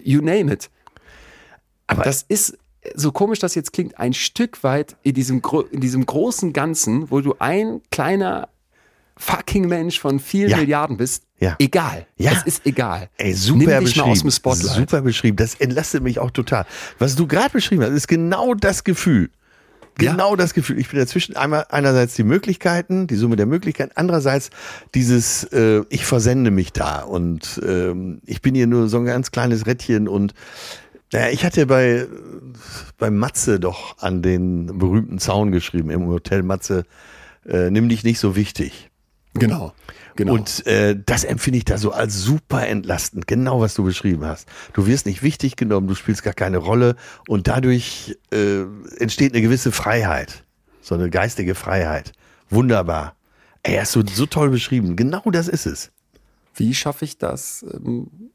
you 0.03 0.21
name 0.21 0.53
it. 0.53 0.69
Aber 1.87 2.03
das 2.03 2.23
ist, 2.27 2.57
so 2.95 3.11
komisch 3.11 3.39
das 3.39 3.55
jetzt 3.55 3.73
klingt, 3.73 3.99
ein 3.99 4.13
Stück 4.13 4.63
weit 4.63 4.95
in 5.03 5.13
diesem, 5.13 5.41
in 5.71 5.81
diesem 5.81 6.05
großen 6.05 6.51
Ganzen, 6.53 7.11
wo 7.11 7.21
du 7.21 7.35
ein 7.39 7.81
kleiner 7.91 8.49
fucking 9.17 9.67
Mensch 9.67 9.99
von 9.99 10.19
vielen 10.19 10.49
Ja. 10.49 10.57
Milliarden 10.57 10.97
bist, 10.97 11.23
Ja. 11.39 11.55
egal. 11.59 12.07
Ja. 12.17 12.31
Es 12.31 12.43
ist 12.43 12.65
egal. 12.65 13.09
Ey, 13.17 13.33
super 13.33 13.57
Nimm 13.59 13.67
dich 13.69 13.79
beschrieben. 13.79 14.05
mal 14.07 14.11
aus 14.13 14.21
dem 14.21 14.31
Spotlight. 14.31 14.75
Super 14.77 15.01
beschrieben. 15.01 15.37
Das 15.37 15.55
entlastet 15.55 16.01
mich 16.01 16.17
auch 16.17 16.31
total. 16.31 16.65
Was 16.97 17.15
du 17.15 17.27
gerade 17.27 17.51
beschrieben 17.51 17.83
hast, 17.83 17.91
ist 17.91 18.07
genau 18.07 18.55
das 18.55 18.83
Gefühl. 18.83 19.29
Genau 19.97 20.35
das 20.37 20.53
Gefühl. 20.53 20.79
Ich 20.79 20.89
bin 20.89 20.97
dazwischen 20.99 21.35
einmal 21.35 21.65
einerseits 21.69 22.15
die 22.15 22.23
Möglichkeiten, 22.23 23.05
die 23.07 23.15
Summe 23.15 23.35
der 23.35 23.45
Möglichkeiten, 23.45 23.91
andererseits 23.95 24.49
dieses 24.95 25.43
äh, 25.51 25.83
ich 25.89 26.05
versende 26.05 26.49
mich 26.49 26.71
da 26.71 27.01
und 27.01 27.61
ähm, 27.63 28.21
ich 28.25 28.41
bin 28.41 28.55
hier 28.55 28.67
nur 28.67 28.87
so 28.87 28.97
ein 28.97 29.05
ganz 29.05 29.31
kleines 29.31 29.67
Rädchen 29.67 30.07
und 30.07 30.33
naja, 31.13 31.29
ich 31.29 31.43
hatte 31.43 31.65
bei 31.65 32.07
bei 32.97 33.09
Matze 33.09 33.59
doch 33.59 33.97
an 33.99 34.21
den 34.21 34.77
berühmten 34.77 35.19
Zaun 35.19 35.51
geschrieben 35.51 35.89
im 35.89 36.07
Hotel 36.07 36.43
Matze, 36.43 36.85
äh, 37.45 37.69
nimm 37.69 37.89
dich 37.89 38.03
nicht 38.03 38.19
so 38.19 38.35
wichtig. 38.35 38.89
Genau. 39.33 39.73
genau. 40.15 40.33
Und 40.33 40.65
äh, 40.67 40.95
das 41.05 41.23
empfinde 41.23 41.57
ich 41.57 41.65
da 41.65 41.77
so 41.77 41.91
als 41.91 42.21
super 42.21 42.67
entlastend, 42.67 43.27
genau 43.27 43.61
was 43.61 43.75
du 43.75 43.83
beschrieben 43.83 44.25
hast. 44.25 44.47
Du 44.73 44.85
wirst 44.87 45.05
nicht 45.05 45.23
wichtig 45.23 45.55
genommen, 45.55 45.87
du 45.87 45.95
spielst 45.95 46.23
gar 46.23 46.33
keine 46.33 46.57
Rolle 46.57 46.95
und 47.27 47.47
dadurch 47.47 48.17
äh, 48.31 48.63
entsteht 48.97 49.33
eine 49.33 49.41
gewisse 49.41 49.71
Freiheit, 49.71 50.43
so 50.81 50.95
eine 50.95 51.09
geistige 51.09 51.55
Freiheit. 51.55 52.11
Wunderbar. 52.49 53.15
Ey, 53.63 53.77
hast 53.77 53.95
du 53.95 54.03
so 54.05 54.25
toll 54.25 54.49
beschrieben. 54.49 54.95
Genau 54.95 55.23
das 55.31 55.47
ist 55.47 55.65
es. 55.65 55.91
Wie 56.55 56.73
schaffe 56.73 57.05
ich 57.05 57.17
das, 57.17 57.65
ähm, 57.73 58.30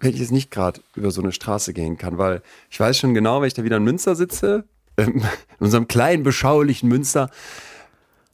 wenn 0.00 0.12
ich 0.12 0.20
jetzt 0.20 0.32
nicht 0.32 0.50
gerade 0.50 0.80
über 0.94 1.10
so 1.10 1.22
eine 1.22 1.32
Straße 1.32 1.72
gehen 1.72 1.96
kann? 1.98 2.18
Weil 2.18 2.42
ich 2.70 2.78
weiß 2.78 2.98
schon 2.98 3.14
genau, 3.14 3.40
wenn 3.40 3.48
ich 3.48 3.54
da 3.54 3.64
wieder 3.64 3.78
in 3.78 3.84
Münster 3.84 4.16
sitze, 4.16 4.64
ähm, 4.96 5.22
in 5.58 5.66
unserem 5.66 5.88
kleinen, 5.88 6.22
beschaulichen 6.22 6.88
Münster, 6.88 7.30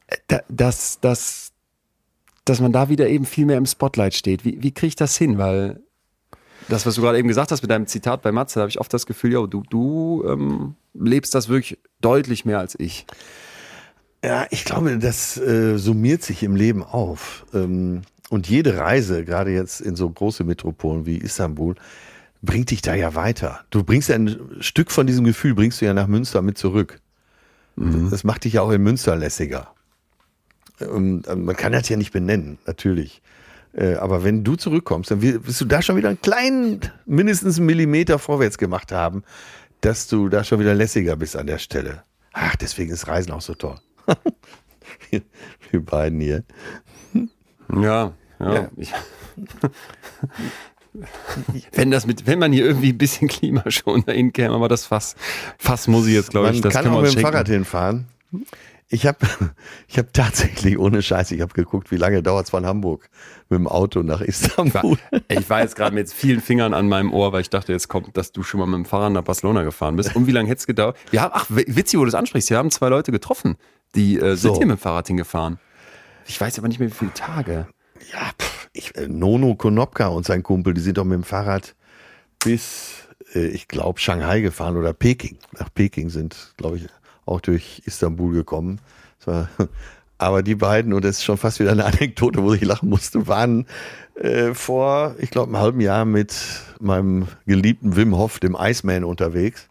äh, 0.09 0.17
da, 0.29 0.41
das, 0.49 0.99
das, 1.01 1.53
dass 2.45 2.61
man 2.61 2.73
da 2.73 2.89
wieder 2.89 3.09
eben 3.09 3.25
viel 3.25 3.47
mehr 3.47 3.59
im 3.59 3.67
Spotlight 3.67 4.15
steht. 4.15 4.45
Wie, 4.45 4.63
wie 4.63 4.73
kriege 4.73 4.89
ich 4.89 4.97
das 4.97 5.17
hin? 5.17 5.39
Weil 5.39 5.81
das, 6.69 6.87
was 6.87 6.95
du 6.95 7.03
gerade 7.03 7.19
eben 7.19 7.29
gesagt 7.29 7.51
hast 7.51 7.63
mit 7.63 7.71
deinem 7.71 7.87
Zitat 7.87 8.23
bei 8.23 8.33
Matze, 8.33 8.57
da 8.57 8.61
habe 8.63 8.71
ich 8.71 8.81
oft 8.81 8.93
das 8.93 9.07
Gefühl, 9.07 9.33
ja, 9.33 9.47
du, 9.47 9.63
du 9.69 10.25
ähm, 10.27 10.75
lebst 10.95 11.35
das 11.35 11.49
wirklich 11.49 11.79
deutlich 12.01 12.45
mehr 12.45 12.59
als 12.59 12.79
ich. 12.79 13.07
Ja, 14.25 14.47
ich 14.51 14.65
glaube, 14.65 14.99
das 14.99 15.39
äh, 15.39 15.79
summiert 15.79 16.23
sich 16.23 16.43
im 16.43 16.55
Leben 16.55 16.83
auf. 16.83 17.47
Ähm, 17.55 18.03
und 18.31 18.49
jede 18.49 18.79
Reise, 18.79 19.25
gerade 19.25 19.51
jetzt 19.51 19.81
in 19.81 19.97
so 19.97 20.09
große 20.09 20.45
Metropolen 20.45 21.05
wie 21.05 21.19
Istanbul, 21.19 21.75
bringt 22.43 22.71
dich 22.71 22.81
da 22.81 22.95
ja 22.95 23.15
weiter. 23.15 23.61
Du 23.71 23.83
bringst 23.83 24.11
ein 24.11 24.39
Stück 24.61 24.91
von 24.91 25.07
diesem 25.07 25.25
Gefühl, 25.25 25.55
bringst 25.55 25.81
du 25.81 25.85
ja 25.85 25.93
nach 25.93 26.07
Münster 26.07 26.41
mit 26.41 26.57
zurück. 26.57 27.01
Mhm. 27.77 28.09
Das 28.09 28.25
macht 28.25 28.45
dich 28.45 28.55
ja 28.55 28.63
auch 28.63 28.71
in 28.71 28.83
Münster 28.83 29.17
lässiger. 29.17 29.75
Und 30.79 31.29
ähm, 31.29 31.45
man 31.45 31.57
kann 31.57 31.73
das 31.73 31.89
ja 31.89 31.97
nicht 31.97 32.13
benennen, 32.13 32.59
natürlich. 32.67 33.21
Äh, 33.73 33.95
aber 33.95 34.23
wenn 34.23 34.45
du 34.45 34.55
zurückkommst, 34.55 35.11
dann 35.11 35.23
wirst 35.23 35.61
du 35.61 35.65
da 35.65 35.83
schon 35.83 35.97
wieder 35.97 36.09
einen 36.09 36.21
kleinen, 36.21 36.81
mindestens 37.07 37.59
einen 37.59 37.67
Millimeter 37.67 38.19
vorwärts 38.21 38.59
gemacht 38.59 38.93
haben, 38.93 39.25
dass 39.81 40.07
du 40.07 40.29
da 40.29 40.45
schon 40.45 40.61
wieder 40.61 40.75
lässiger 40.75 41.17
bist 41.17 41.37
an 41.37 41.49
der 41.49 41.59
Stelle. 41.59 42.05
Ach, 42.33 42.55
deswegen 42.57 42.93
ist 42.93 43.09
Reisen 43.09 43.33
auch 43.33 43.41
so 43.41 43.55
toll. 43.55 43.77
Wir 45.71 45.85
beiden 45.85 46.21
hier. 46.21 46.45
Ja, 47.73 48.13
ja. 48.41 48.55
ja. 48.55 48.71
Ich, 48.77 48.93
wenn 51.73 51.91
das 51.91 52.07
mit, 52.07 52.27
wenn 52.27 52.39
man 52.39 52.53
hier 52.53 52.65
irgendwie 52.65 52.93
ein 52.93 52.99
bisschen 52.99 53.29
klimaschonender 53.29 54.13
hinkäme, 54.13 54.55
aber 54.55 54.69
das 54.69 54.87
Fass, 54.87 55.15
Fass 55.59 55.87
muss 55.87 56.07
ich 56.07 56.15
jetzt, 56.15 56.31
glaube 56.31 56.51
ich, 56.51 56.61
das 56.61 56.75
kann 56.75 56.89
auch 56.89 57.03
mit 57.03 57.15
dem 57.15 57.21
Fahrrad 57.21 57.49
hinfahren. 57.49 58.07
Ich 58.89 59.07
habe 59.07 59.19
ich 59.89 59.99
hab 59.99 60.13
tatsächlich, 60.13 60.79
ohne 60.79 61.01
Scheiß, 61.01 61.31
ich 61.31 61.41
habe 61.41 61.53
geguckt, 61.53 61.93
wie 61.93 61.97
lange 61.97 62.23
dauert 62.23 62.47
es 62.47 62.51
von 62.51 62.67
Hamburg 62.67 63.09
mit 63.49 63.59
dem 63.59 63.69
Auto 63.69 64.03
nach 64.03 64.21
Istanbul. 64.21 64.99
Ich 65.13 65.13
war, 65.13 65.39
ich 65.39 65.51
war 65.51 65.61
jetzt 65.61 65.77
gerade 65.77 65.95
mit 65.95 66.11
vielen 66.11 66.41
Fingern 66.41 66.75
an 66.75 66.89
meinem 66.89 67.13
Ohr, 67.13 67.33
weil 67.33 67.43
ich 67.43 67.51
dachte, 67.51 67.73
jetzt 67.73 67.89
kommt, 67.89 68.17
dass 68.17 68.33
du 68.33 68.43
schon 68.43 68.59
mal 68.59 68.67
mit 68.67 68.75
dem 68.75 68.85
Fahrrad 68.85 69.13
nach 69.13 69.23
Barcelona 69.23 69.63
gefahren 69.63 69.95
bist. 69.95 70.17
Und 70.17 70.27
wie 70.27 70.33
lange 70.33 70.49
hätte 70.49 70.59
es 70.59 70.67
gedauert? 70.67 70.97
Wir 71.11 71.23
haben, 71.23 71.33
ach, 71.35 71.47
witzig, 71.49 71.99
wo 71.99 72.05
du 72.05 72.11
das 72.11 72.19
ansprichst. 72.19 72.51
Wir 72.51 72.59
haben 72.59 72.71
zwei 72.73 72.89
Leute 72.89 73.13
getroffen, 73.13 73.57
die 73.95 74.17
äh, 74.17 74.35
sind 74.35 74.55
so. 74.55 74.57
hier 74.57 74.67
mit 74.67 74.79
dem 74.79 74.81
Fahrrad 74.81 75.07
hingefahren. 75.07 75.61
Ich 76.27 76.41
weiß 76.41 76.59
aber 76.59 76.67
nicht 76.67 76.81
mehr, 76.81 76.89
wie 76.89 76.95
viele 76.95 77.15
Tage. 77.15 77.69
Ja, 78.13 78.31
pff, 78.39 78.69
ich, 78.73 78.97
äh, 78.97 79.09
Nono 79.09 79.55
Konopka 79.55 80.09
und 80.09 80.27
sein 80.27 80.43
Kumpel, 80.43 80.75
die 80.75 80.81
sind 80.81 80.99
doch 80.99 81.05
mit 81.05 81.15
dem 81.15 81.25
Fahrrad 81.25 81.75
bis, 82.43 83.09
äh, 83.35 83.47
ich 83.49 83.69
glaube, 83.69 84.01
Shanghai 84.01 84.41
gefahren 84.41 84.77
oder 84.77 84.93
Peking. 84.93 85.39
Nach 85.59 85.73
Peking 85.73 86.11
sind, 86.11 86.55
glaube 86.57 86.79
ich, 86.79 86.87
auch 87.27 87.41
durch 87.41 87.83
Istanbul 87.85 88.33
gekommen. 88.33 88.81
War, 89.25 89.49
aber 90.19 90.43
die 90.43 90.55
beiden, 90.55 90.93
und 90.93 91.05
das 91.05 91.19
ist 91.19 91.25
schon 91.25 91.37
fast 91.37 91.61
wieder 91.61 91.73
eine 91.73 91.85
Anekdote, 91.85 92.43
wo 92.43 92.53
ich 92.53 92.65
lachen 92.65 92.89
musste, 92.89 93.27
waren 93.27 93.67
äh, 94.15 94.55
vor, 94.55 95.15
ich 95.19 95.31
glaube, 95.31 95.49
einem 95.49 95.63
halben 95.63 95.81
Jahr 95.81 96.05
mit 96.05 96.35
meinem 96.81 97.29
geliebten 97.47 97.97
Wim 97.97 98.17
Hof, 98.17 98.39
dem 98.39 98.57
Iceman, 98.59 99.05
unterwegs 99.05 99.69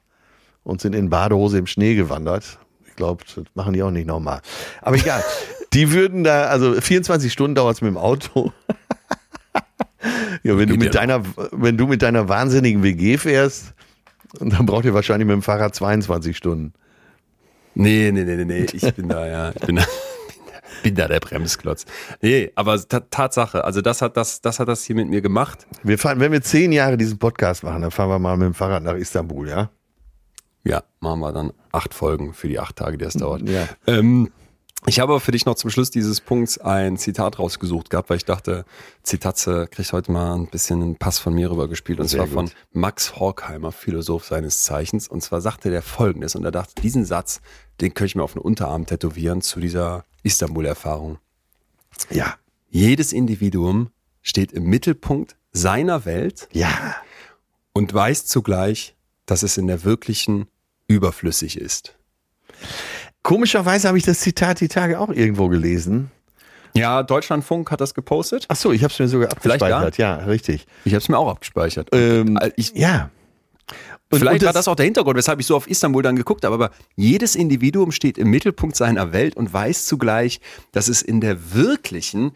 und 0.64 0.82
sind 0.82 0.94
in 0.94 1.10
Badehose 1.10 1.58
im 1.58 1.68
Schnee 1.68 1.96
gewandert. 1.96 2.60
Ich 2.88 2.96
glaube, 2.96 3.24
das 3.24 3.46
machen 3.56 3.74
die 3.74 3.84
auch 3.84 3.92
nicht 3.92 4.08
nochmal. 4.08 4.42
Aber 4.82 4.96
egal. 4.96 5.24
die 5.74 5.92
würden 5.92 6.24
da, 6.24 6.46
also 6.46 6.80
24 6.80 7.32
Stunden 7.32 7.56
dauert 7.56 7.76
es 7.76 7.82
mit 7.82 7.90
dem 7.90 7.98
Auto. 7.98 8.52
ja, 10.44 10.58
wenn 10.58 10.70
du 10.70 10.76
mit 10.76 10.96
deiner, 10.96 11.24
wenn 11.52 11.78
du 11.78 11.88
mit 11.88 12.02
deiner 12.02 12.28
wahnsinnigen 12.30 12.84
WG 12.84 13.18
fährst, 13.18 13.74
dann 14.40 14.66
braucht 14.66 14.86
ihr 14.86 14.94
wahrscheinlich 14.94 15.28
mit 15.28 15.34
dem 15.34 15.42
Fahrrad 15.42 15.76
22 15.76 16.36
Stunden. 16.36 16.74
Nee, 17.76 18.12
nee, 18.12 18.24
nee, 18.24 18.36
nee, 18.36 18.46
nee. 18.46 18.66
Ich 18.74 18.94
bin 18.94 19.08
da, 19.10 19.28
ja. 19.28 19.50
Ich 19.52 19.66
bin 19.66 19.78
da, 19.78 19.86
bin 20.84 20.96
da 20.96 21.08
der 21.08 21.20
Bremsklotz. 21.20 21.86
Nee, 22.22 22.52
aber 22.56 22.80
Tatsache, 22.88 23.64
also 23.64 23.82
das 23.82 24.02
hat 24.02 24.18
das, 24.18 24.42
das 24.42 24.60
hat 24.60 24.68
das 24.68 24.84
hier 24.84 24.96
mit 24.96 25.10
mir 25.10 25.22
gemacht. 25.22 25.68
Wir 25.84 25.98
fahren, 25.98 26.20
wenn 26.20 26.32
wir 26.32 26.42
zehn 26.42 26.72
Jahre 26.72 26.98
diesen 26.98 27.20
Podcast 27.20 27.64
machen, 27.64 27.82
dann 27.82 27.92
fahren 27.92 28.10
wir 28.10 28.20
mal 28.20 28.38
mit 28.38 28.48
dem 28.48 28.54
Fahrrad 28.54 28.84
nach 28.84 28.96
Istanbul, 28.96 29.50
ja? 29.50 29.70
Ja, 30.64 30.84
machen 31.00 31.22
wir 31.22 31.32
dann 31.32 31.54
acht 31.72 31.94
Folgen 31.94 32.34
für 32.34 32.48
die 32.48 32.60
acht 32.60 32.76
Tage, 32.76 32.98
die 32.98 33.06
es 33.06 33.14
dauert. 33.14 33.48
Ja. 33.48 33.68
Ähm, 33.88 34.30
ich 34.86 35.00
habe 35.00 35.20
für 35.20 35.32
dich 35.32 35.46
noch 35.46 35.56
zum 35.56 35.70
Schluss 35.70 35.92
dieses 35.92 36.22
Punkts 36.22 36.58
ein 36.58 36.98
Zitat 36.98 37.38
rausgesucht 37.38 37.90
gehabt, 37.90 38.10
weil 38.10 38.18
ich 38.18 38.26
dachte, 38.26 38.66
Zitatze 39.04 39.68
kriegt 39.68 39.92
heute 39.92 40.12
mal 40.12 40.36
ein 40.36 40.48
bisschen 40.48 40.82
einen 40.82 40.96
Pass 40.96 41.20
von 41.20 41.34
mir 41.34 41.52
rübergespielt. 41.52 42.00
Und 42.00 42.08
Sehr 42.08 42.20
zwar 42.20 42.28
gut. 42.28 42.34
von 42.34 42.52
Max 42.72 43.18
Horkheimer, 43.18 43.72
Philosoph 43.72 44.26
seines 44.26 44.64
Zeichens. 44.64 45.08
Und 45.08 45.22
zwar 45.22 45.42
sagte 45.42 45.70
der 45.70 45.82
folgendes, 45.82 46.36
und 46.36 46.46
er 46.46 46.52
dachte, 46.52 46.82
diesen 46.82 47.04
Satz, 47.04 47.42
den 47.82 47.94
könnte 47.94 48.08
ich 48.08 48.16
mir 48.16 48.24
auf 48.24 48.34
den 48.34 48.42
Unterarm 48.42 48.86
tätowieren 48.86 49.42
zu 49.42 49.60
dieser 49.60 50.06
Istanbul-Erfahrung. 50.24 51.18
Ja. 52.10 52.36
Jedes 52.70 53.14
Individuum 53.14 53.90
steht 54.22 54.52
im 54.54 54.64
Mittelpunkt 54.64 55.36
seiner 55.52 56.06
Welt. 56.06 56.48
Ja. 56.54 56.96
Und 57.74 57.94
weiß 57.94 58.26
zugleich, 58.28 58.96
dass 59.26 59.44
es 59.44 59.58
in 59.58 59.68
der 59.68 59.84
wirklichen 59.84 60.48
überflüssig 60.88 61.58
ist. 61.60 61.98
Komischerweise 63.24 63.88
habe 63.88 63.98
ich 63.98 64.06
das 64.06 64.20
Zitat 64.20 64.62
die 64.62 64.68
Tage 64.68 65.00
auch 65.00 65.10
irgendwo 65.10 65.50
gelesen. 65.50 66.12
Ja, 66.74 67.04
Deutschlandfunk 67.04 67.72
hat 67.72 67.82
das 67.82 67.94
gepostet. 67.94 68.46
Ach 68.48 68.56
so, 68.56 68.72
ich 68.72 68.84
habe 68.84 68.94
es 68.94 69.00
mir 69.00 69.08
sogar 69.08 69.32
abgespeichert. 69.32 69.98
Ja, 69.98 70.16
richtig. 70.16 70.68
Ich 70.86 70.94
habe 70.94 71.02
es 71.02 71.10
mir 71.10 71.18
auch 71.18 71.30
abgespeichert. 71.30 71.90
Ähm, 71.92 72.38
äh, 72.38 72.52
ich, 72.56 72.74
ja. 72.76 73.10
Und, 74.12 74.20
Vielleicht 74.20 74.34
und 74.34 74.42
das 74.42 74.48
war 74.48 74.54
das 74.54 74.68
auch 74.68 74.76
der 74.76 74.86
Hintergrund, 74.86 75.18
weshalb 75.18 75.40
ich 75.40 75.46
so 75.46 75.56
auf 75.56 75.68
Istanbul 75.70 76.02
dann 76.02 76.16
geguckt 76.16 76.44
habe. 76.44 76.56
Aber 76.56 76.72
jedes 76.96 77.36
Individuum 77.36 77.92
steht 77.92 78.18
im 78.18 78.30
Mittelpunkt 78.30 78.76
seiner 78.76 79.14
Welt 79.14 79.36
und 79.36 79.54
weiß 79.54 79.86
zugleich, 79.86 80.42
dass 80.72 80.88
es 80.88 81.02
in 81.02 81.22
der 81.22 81.54
wirklichen 81.54 82.32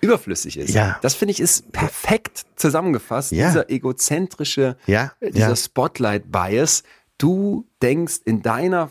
überflüssig 0.00 0.56
ist. 0.56 0.74
Ja. 0.74 0.98
Das 1.02 1.14
finde 1.14 1.32
ich 1.32 1.40
ist 1.40 1.72
perfekt 1.72 2.46
zusammengefasst. 2.56 3.32
Ja. 3.32 3.48
Dieser 3.48 3.70
egozentrische, 3.70 4.76
ja. 4.86 5.12
dieser 5.20 5.50
ja. 5.50 5.56
Spotlight-Bias. 5.56 6.84
Du 7.18 7.66
denkst 7.82 8.20
in 8.24 8.40
deiner 8.40 8.90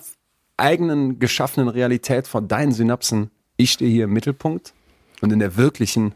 eigenen 0.60 1.20
geschaffenen 1.20 1.70
Realität 1.70 2.28
von 2.28 2.48
deinen 2.48 2.72
Synapsen, 2.72 3.32
ich 3.58 3.72
stehe 3.72 3.92
hier 3.92 4.06
im 4.06 4.14
Mittelpunkt 4.14 4.74
und 5.22 5.32
in 5.32 5.40
der 5.40 5.58
wirklichen 5.58 6.14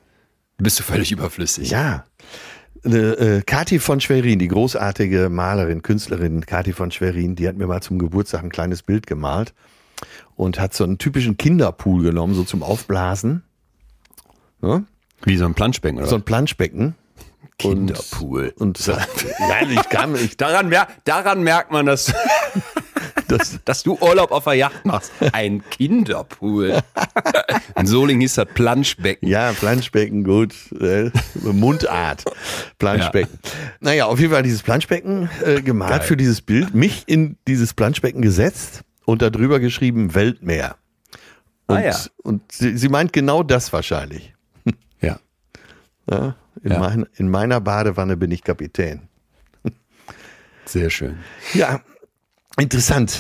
bist 0.57 0.79
du 0.79 0.83
völlig 0.83 1.11
überflüssig. 1.11 1.71
Ja. 1.71 2.05
Äh, 2.83 3.41
Kati 3.45 3.79
von 3.79 4.01
Schwerin, 4.01 4.39
die 4.39 4.47
großartige 4.47 5.29
Malerin, 5.29 5.81
Künstlerin 5.81 6.45
Kati 6.45 6.73
von 6.73 6.91
Schwerin, 6.91 7.35
die 7.35 7.47
hat 7.47 7.55
mir 7.55 7.67
mal 7.67 7.81
zum 7.81 7.97
Geburtstag 7.97 8.43
ein 8.43 8.49
kleines 8.49 8.83
Bild 8.83 9.07
gemalt 9.07 9.53
und 10.35 10.59
hat 10.59 10.73
so 10.73 10.83
einen 10.83 10.97
typischen 10.97 11.37
Kinderpool 11.37 12.03
genommen, 12.03 12.33
so 12.33 12.43
zum 12.43 12.61
Aufblasen. 12.61 13.43
Ja? 14.61 14.83
Wie 15.23 15.37
so 15.37 15.45
ein 15.45 15.53
Planschbecken, 15.53 15.99
oder? 15.99 16.07
So 16.07 16.15
ein 16.15 16.23
Planschbecken. 16.23 16.95
Kinderpool. 17.57 18.53
Und, 18.57 18.87
und 18.87 18.97
nein, 19.39 19.69
ich 19.71 19.89
kann, 19.89 20.15
ich, 20.15 20.37
daran, 20.37 20.69
mer 20.69 20.87
daran 21.05 21.43
merkt 21.43 21.71
man, 21.71 21.85
dass 21.85 22.13
dass, 23.28 23.59
dass 23.65 23.84
du 23.84 23.97
Urlaub 23.99 24.32
auf 24.32 24.45
der 24.45 24.53
Yacht 24.53 24.86
machst. 24.86 25.11
Ein 25.34 25.63
Kinderpool. 25.69 26.80
In 27.76 27.86
Soling 27.86 28.21
hieß 28.21 28.36
das 28.36 28.47
Planschbecken. 28.53 29.28
Ja, 29.28 29.51
Planschbecken, 29.53 30.24
gut. 30.24 30.53
Äh, 30.80 31.11
Mundart. 31.36 32.24
Planschbecken. 32.80 33.39
Ja. 33.43 33.49
Naja, 33.80 34.05
auf 34.05 34.19
jeden 34.19 34.32
Fall 34.32 34.43
dieses 34.43 34.63
Planschbecken 34.63 35.30
äh, 35.43 35.61
gemalt 35.61 35.91
Geil. 35.91 36.01
für 36.01 36.17
dieses 36.17 36.41
Bild, 36.41 36.74
mich 36.74 37.03
in 37.07 37.38
dieses 37.47 37.74
Planschbecken 37.74 38.21
gesetzt 38.21 38.82
und 39.05 39.21
darüber 39.21 39.59
geschrieben 39.59 40.15
Weltmeer. 40.15 40.76
Und, 41.67 41.78
ah, 41.78 41.86
ja. 41.86 41.95
und 42.24 42.51
sie, 42.51 42.78
sie 42.78 42.89
meint 42.89 43.13
genau 43.13 43.43
das 43.43 43.71
wahrscheinlich. 43.71 44.34
Ja. 45.01 45.19
ja, 46.09 46.36
in, 46.61 46.71
ja. 46.71 46.80
Mein, 46.80 47.05
in 47.15 47.30
meiner 47.30 47.61
Badewanne 47.61 48.17
bin 48.17 48.32
ich 48.32 48.43
Kapitän. 48.43 49.07
Sehr 50.65 50.89
schön. 50.89 51.19
Ja, 51.53 51.82
Interessant. 52.59 53.19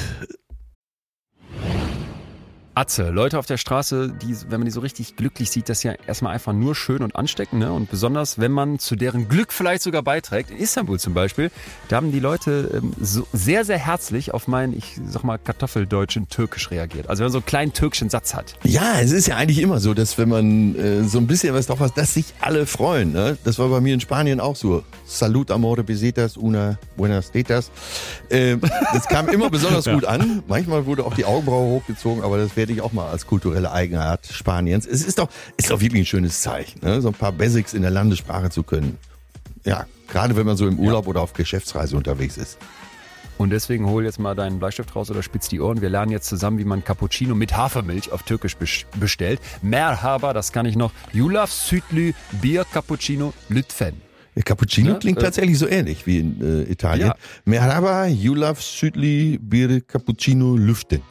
Atze, 2.75 3.11
Leute 3.11 3.37
auf 3.37 3.45
der 3.45 3.57
Straße, 3.57 4.11
die, 4.19 4.35
wenn 4.49 4.59
man 4.59 4.65
die 4.65 4.71
so 4.71 4.79
richtig 4.79 5.15
glücklich 5.15 5.51
sieht, 5.51 5.69
das 5.69 5.79
ist 5.79 5.83
ja 5.83 5.93
erstmal 6.07 6.33
einfach 6.33 6.53
nur 6.53 6.73
schön 6.73 7.03
und 7.03 7.15
ansteckend. 7.15 7.59
Ne? 7.59 7.71
Und 7.71 7.89
besonders, 7.91 8.39
wenn 8.39 8.51
man 8.51 8.79
zu 8.79 8.95
deren 8.95 9.29
Glück 9.29 9.53
vielleicht 9.53 9.83
sogar 9.83 10.01
beiträgt. 10.01 10.49
In 10.49 10.57
Istanbul 10.57 10.99
zum 10.99 11.13
Beispiel, 11.13 11.51
da 11.89 11.97
haben 11.97 12.11
die 12.11 12.19
Leute 12.19 12.71
ähm, 12.73 12.93
so 12.99 13.27
sehr, 13.31 13.63
sehr 13.63 13.77
herzlich 13.77 14.33
auf 14.33 14.47
meinen, 14.47 14.75
ich 14.75 14.99
sag 15.07 15.23
mal, 15.23 15.37
Kartoffeldeutschen 15.37 16.29
Türkisch 16.29 16.71
reagiert. 16.71 17.09
Also 17.09 17.19
wenn 17.19 17.25
man 17.25 17.31
so 17.33 17.37
einen 17.39 17.45
kleinen 17.45 17.73
türkischen 17.73 18.09
Satz 18.09 18.33
hat. 18.33 18.55
Ja, 18.63 18.99
es 18.99 19.11
ist 19.11 19.27
ja 19.27 19.37
eigentlich 19.37 19.59
immer 19.59 19.79
so, 19.79 19.93
dass 19.93 20.17
wenn 20.17 20.29
man 20.29 20.75
äh, 20.75 21.03
so 21.03 21.19
ein 21.19 21.27
bisschen 21.27 21.53
was 21.53 21.67
drauf 21.67 21.79
hat, 21.79 21.95
dass 21.95 22.15
sich 22.15 22.33
alle 22.41 22.65
freuen. 22.65 23.11
Ne? 23.11 23.37
Das 23.43 23.59
war 23.59 23.69
bei 23.69 23.81
mir 23.81 23.93
in 23.93 23.99
Spanien 23.99 24.39
auch 24.39 24.55
so. 24.55 24.83
Salut, 25.05 25.51
amore, 25.51 25.83
besetas, 25.83 26.37
una, 26.37 26.79
buenas 26.97 27.31
tetas. 27.31 27.69
Äh, 28.29 28.57
das 28.93 29.07
kam 29.07 29.29
immer 29.29 29.51
besonders 29.51 29.85
gut 29.93 30.05
an. 30.05 30.41
Manchmal 30.47 30.87
wurde 30.87 31.05
auch 31.05 31.13
die 31.13 31.25
Augenbraue 31.25 31.67
hochgezogen, 31.67 32.23
aber 32.23 32.39
das 32.39 32.55
wäre 32.55 32.62
werde 32.63 32.71
ich 32.71 32.81
auch 32.81 32.93
mal 32.93 33.09
als 33.09 33.27
kulturelle 33.27 33.73
Eigenart 33.73 34.25
Spaniens. 34.25 34.87
Es 34.87 35.03
ist 35.03 35.19
doch, 35.19 35.27
ist 35.57 35.69
doch 35.69 35.81
wirklich 35.81 36.03
ein 36.03 36.05
schönes 36.05 36.39
Zeichen, 36.39 36.79
ne? 36.81 37.01
so 37.01 37.09
ein 37.09 37.13
paar 37.13 37.33
Basics 37.33 37.73
in 37.73 37.81
der 37.81 37.91
Landessprache 37.91 38.51
zu 38.51 38.63
können. 38.63 38.97
Ja, 39.65 39.85
gerade 40.07 40.37
wenn 40.37 40.45
man 40.45 40.55
so 40.55 40.65
im 40.65 40.79
Urlaub 40.79 41.03
ja. 41.03 41.09
oder 41.09 41.21
auf 41.21 41.33
Geschäftsreise 41.33 41.97
unterwegs 41.97 42.37
ist. 42.37 42.57
Und 43.37 43.49
deswegen 43.49 43.85
hol 43.87 44.05
jetzt 44.05 44.17
mal 44.17 44.33
deinen 44.33 44.59
Bleistift 44.59 44.95
raus 44.95 45.11
oder 45.11 45.21
spitz 45.23 45.49
die 45.49 45.59
Ohren. 45.59 45.81
Wir 45.81 45.89
lernen 45.89 46.13
jetzt 46.13 46.29
zusammen, 46.29 46.57
wie 46.57 46.63
man 46.63 46.85
Cappuccino 46.85 47.35
mit 47.35 47.57
Hafermilch 47.57 48.13
auf 48.13 48.23
Türkisch 48.23 48.55
bestellt. 48.55 49.41
Merhaba, 49.61 50.31
das 50.31 50.53
kann 50.53 50.65
ich 50.65 50.77
noch. 50.77 50.93
Yulaf 51.11 51.51
Südlü 51.51 52.13
Bier 52.41 52.65
Cappuccino 52.71 53.33
Lütfen. 53.49 54.01
Cappuccino 54.45 54.91
ja, 54.91 54.99
klingt 54.99 55.17
äh, 55.17 55.21
tatsächlich 55.21 55.57
so 55.59 55.67
ähnlich 55.67 56.07
wie 56.07 56.19
in 56.19 56.41
äh, 56.41 56.71
Italien. 56.71 57.07
Ja. 57.07 57.15
Merhaba, 57.43 58.05
Yulaf 58.05 58.61
Südli 58.61 59.37
Bier 59.41 59.81
Cappuccino 59.81 60.55
Lüften. 60.55 61.01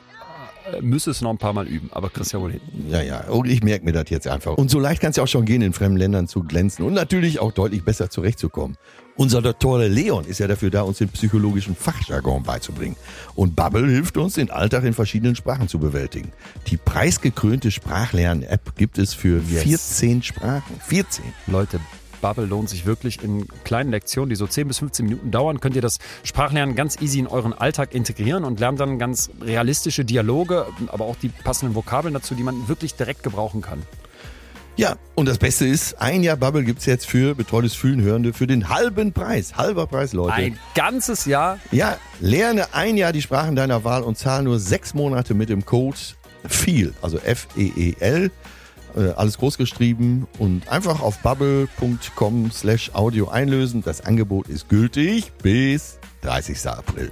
Müsste 0.81 1.11
es 1.11 1.21
noch 1.21 1.31
ein 1.31 1.39
paar 1.39 1.53
Mal 1.53 1.67
üben, 1.67 1.91
aber 1.93 2.11
kriegst 2.11 2.33
ja 2.33 2.41
wohl 2.41 2.53
hin. 2.53 2.61
Ja, 2.89 3.03
ja, 3.03 3.29
und 3.29 3.49
ich 3.49 3.63
merke 3.63 3.85
mir 3.85 3.93
das 3.93 4.11
jetzt 4.11 4.27
einfach. 4.27 4.57
Und 4.57 4.71
so 4.71 4.79
leicht 4.79 5.01
kann 5.01 5.11
es 5.11 5.17
ja 5.17 5.23
auch 5.23 5.29
schon 5.29 5.45
gehen, 5.45 5.63
in 5.63 5.73
fremden 5.73 5.99
Ländern 5.99 6.29
zu 6.29 6.43
glänzen 6.43 6.85
und 6.85 6.95
natürlich 6.95 7.41
auch 7.41 7.53
deutlich 7.53 7.85
besser 7.85 8.11
zurechtzukommen. 8.11 8.77
Unser 9.17 9.43
Doktor 9.43 9.81
Leon 9.81 10.25
ist 10.25 10.39
ja 10.39 10.47
dafür 10.47 10.71
da, 10.71 10.83
uns 10.83 10.99
den 10.99 11.09
psychologischen 11.11 11.77
Fachjargon 11.77 12.43
beizubringen. 12.43 12.97
Und 13.35 13.55
Bubble 13.55 13.87
hilft 13.87 14.17
uns, 14.17 14.35
den 14.35 14.51
Alltag 14.51 14.85
in 14.85 14.95
verschiedenen 14.95 15.37
Sprachen 15.37 15.69
zu 15.69 15.79
bewältigen. 15.79 16.33
Die 16.69 16.79
preisgekrönte 16.79 17.71
Sprachlern-App 17.71 18.75
gibt 18.77 18.99
es 18.99 19.13
für 19.13 19.43
yes. 19.51 19.65
14 19.99 20.23
Sprachen. 20.23 20.81
14. 20.87 21.25
Leute, 21.47 21.79
Bubble 22.23 22.47
lohnt 22.47 22.71
sich 22.71 22.87
wirklich 22.87 23.23
in 23.23 23.47
kleinen 23.65 23.91
Lektionen, 23.91 24.31
die 24.31 24.37
so 24.37 24.47
10 24.47 24.69
bis 24.69 24.79
15 24.79 25.05
Minuten 25.05 25.31
dauern, 25.31 25.61
könnt 25.61 25.77
ihr 25.77 25.83
das 25.83 25.99
Sprachlernen 26.25 26.75
ganz 26.75 26.99
easy 27.03 27.19
in 27.19 27.27
euren 27.27 27.53
Alltag 27.53 27.95
integrieren 27.95 28.45
und 28.45 28.61
lernt 28.61 28.81
dann 28.81 28.99
ganz 28.99 29.29
realistische 29.43 30.07
Dialoge, 30.07 30.67
aber 30.87 31.05
auch 31.05 31.17
die 31.17 31.29
passenden 31.29 31.75
Vokabeln 31.75 32.15
dazu, 32.15 32.35
die 32.35 32.43
man 32.43 32.69
wirklich 32.69 32.95
direkt 32.95 33.23
gebrauchen 33.23 33.61
kann. 33.61 33.83
Ja, 34.77 34.97
und 35.15 35.29
das 35.29 35.37
Beste 35.37 35.67
ist, 35.67 36.01
ein 36.01 36.23
Jahr 36.23 36.37
Bubble 36.37 36.65
gibt 36.65 36.79
es 36.79 36.87
jetzt 36.87 37.07
für 37.07 37.35
betreutes 37.35 37.75
Fühlen 37.75 38.01
Hörende 38.01 38.33
für 38.33 38.47
den 38.47 38.71
halben 38.71 39.13
Preis. 39.13 39.57
Halber 39.57 39.87
Preis, 39.87 40.15
Leute. 40.15 40.33
Ein 40.33 40.59
ganzes 40.75 41.27
Jahr? 41.27 41.59
Ja, 41.73 41.99
lerne 42.21 42.73
ein 42.73 42.97
Jahr 42.97 43.13
die 43.13 43.21
Sprachen 43.21 43.55
deiner 43.55 43.85
Wahl 43.85 44.03
und 44.03 44.17
zahle 44.17 44.45
nur 44.45 44.59
sechs 44.59 44.95
Monate 44.95 45.35
mit 45.35 45.51
dem 45.51 45.67
Code 45.67 45.99
FEEL, 46.47 46.95
also 47.03 47.19
F-E-E-L 47.19 48.31
äh, 48.97 49.11
alles 49.11 49.39
groß 49.39 49.59
geschrieben 49.59 50.27
und 50.39 50.69
einfach 50.69 51.01
auf 51.01 51.19
bubble.com 51.19 52.51
slash 52.51 52.95
audio 52.95 53.29
einlösen. 53.29 53.83
Das 53.83 54.01
Angebot 54.01 54.49
ist 54.49 54.69
gültig 54.69 55.33
bis 55.43 55.99
30. 56.23 56.67
April. 56.69 57.11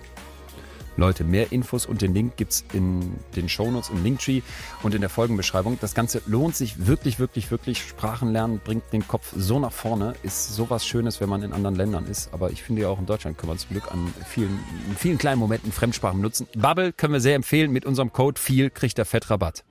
Leute, 1.01 1.25
mehr 1.25 1.51
Infos 1.51 1.87
und 1.87 2.03
den 2.03 2.15
Link 2.15 2.37
gibt 2.37 2.53
es 2.53 2.65
in 2.73 3.15
den 3.35 3.49
Shownotes 3.49 3.89
im 3.91 4.03
Linktree 4.05 4.43
und 4.83 4.95
in 4.95 5.01
der 5.01 5.09
Folgenbeschreibung. 5.09 5.79
Das 5.81 5.95
Ganze 5.95 6.21
lohnt 6.27 6.55
sich 6.55 6.87
wirklich, 6.87 7.19
wirklich, 7.19 7.51
wirklich. 7.51 7.81
Sprachen 7.81 8.33
lernen 8.33 8.61
bringt 8.63 8.85
den 8.93 9.09
Kopf 9.09 9.33
so 9.35 9.59
nach 9.59 9.73
vorne. 9.73 10.15
Ist 10.23 10.55
sowas 10.55 10.87
Schönes, 10.87 11.21
wenn 11.21 11.29
man 11.29 11.43
in 11.43 11.53
anderen 11.53 11.75
Ländern 11.75 12.07
ist. 12.07 12.33
Aber 12.33 12.51
ich 12.51 12.63
finde 12.63 12.83
ja 12.83 12.89
auch 12.89 12.99
in 12.99 13.07
Deutschland 13.07 13.39
können 13.39 13.53
wir 13.53 13.57
zum 13.57 13.71
Glück 13.71 13.91
an 13.91 14.13
vielen, 14.29 14.59
in 14.89 14.97
vielen 14.97 15.19
kleinen 15.19 15.39
Momenten 15.39 15.73
Fremdsprachen 15.73 16.19
benutzen. 16.19 16.47
Bubble 16.55 16.93
können 16.93 17.15
wir 17.15 17.21
sehr 17.21 17.35
empfehlen. 17.35 17.73
Mit 17.73 17.87
unserem 17.87 18.13
Code 18.13 18.39
viel 18.39 18.69
kriegt 18.69 18.99
der 18.99 19.07
Fettrabatt. 19.07 19.65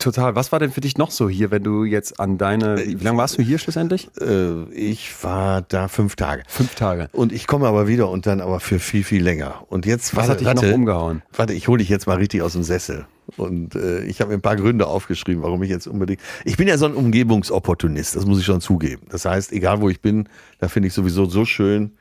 Total. 0.00 0.34
Was 0.34 0.50
war 0.50 0.58
denn 0.58 0.72
für 0.72 0.80
dich 0.80 0.98
noch 0.98 1.12
so 1.12 1.28
hier, 1.28 1.52
wenn 1.52 1.62
du 1.62 1.84
jetzt 1.84 2.18
an 2.18 2.38
deine. 2.38 2.82
Äh, 2.82 2.98
wie 2.98 3.04
lange 3.04 3.18
warst 3.18 3.38
du 3.38 3.42
hier 3.42 3.58
schlussendlich? 3.58 4.10
Äh, 4.20 4.64
ich 4.72 5.22
war 5.22 5.62
da 5.62 5.86
fünf 5.86 6.16
Tage. 6.16 6.42
Fünf 6.48 6.74
Tage. 6.74 7.08
Und 7.12 7.32
ich 7.32 7.46
komme 7.46 7.68
aber 7.68 7.86
wieder 7.86 8.10
und 8.10 8.26
dann 8.26 8.40
aber 8.40 8.58
für 8.58 8.80
viel, 8.80 9.04
viel 9.04 9.22
länger. 9.22 9.64
Und 9.68 9.86
jetzt 9.86 10.16
Was 10.16 10.28
warte, 10.28 10.30
hat 10.30 10.40
dich 10.40 10.46
warte, 10.48 10.66
noch 10.66 10.74
umgehauen? 10.74 11.22
Warte, 11.32 11.52
ich 11.52 11.68
hole 11.68 11.78
dich 11.78 11.88
jetzt 11.88 12.08
mal 12.08 12.16
richtig 12.16 12.42
aus 12.42 12.54
dem 12.54 12.64
Sessel. 12.64 13.06
Und 13.36 13.76
äh, 13.76 14.02
ich 14.04 14.20
habe 14.20 14.30
mir 14.30 14.38
ein 14.38 14.42
paar 14.42 14.56
Gründe 14.56 14.88
aufgeschrieben, 14.88 15.44
warum 15.44 15.62
ich 15.62 15.70
jetzt 15.70 15.86
unbedingt. 15.86 16.20
Ich 16.44 16.56
bin 16.56 16.66
ja 16.66 16.78
so 16.78 16.86
ein 16.86 16.94
Umgebungsopportunist, 16.94 18.16
das 18.16 18.26
muss 18.26 18.40
ich 18.40 18.44
schon 18.44 18.60
zugeben. 18.60 19.02
Das 19.10 19.24
heißt, 19.24 19.52
egal 19.52 19.80
wo 19.80 19.88
ich 19.88 20.00
bin, 20.00 20.28
da 20.58 20.66
finde 20.66 20.88
ich 20.88 20.94
sowieso 20.94 21.26
so 21.26 21.44
schön, 21.44 21.92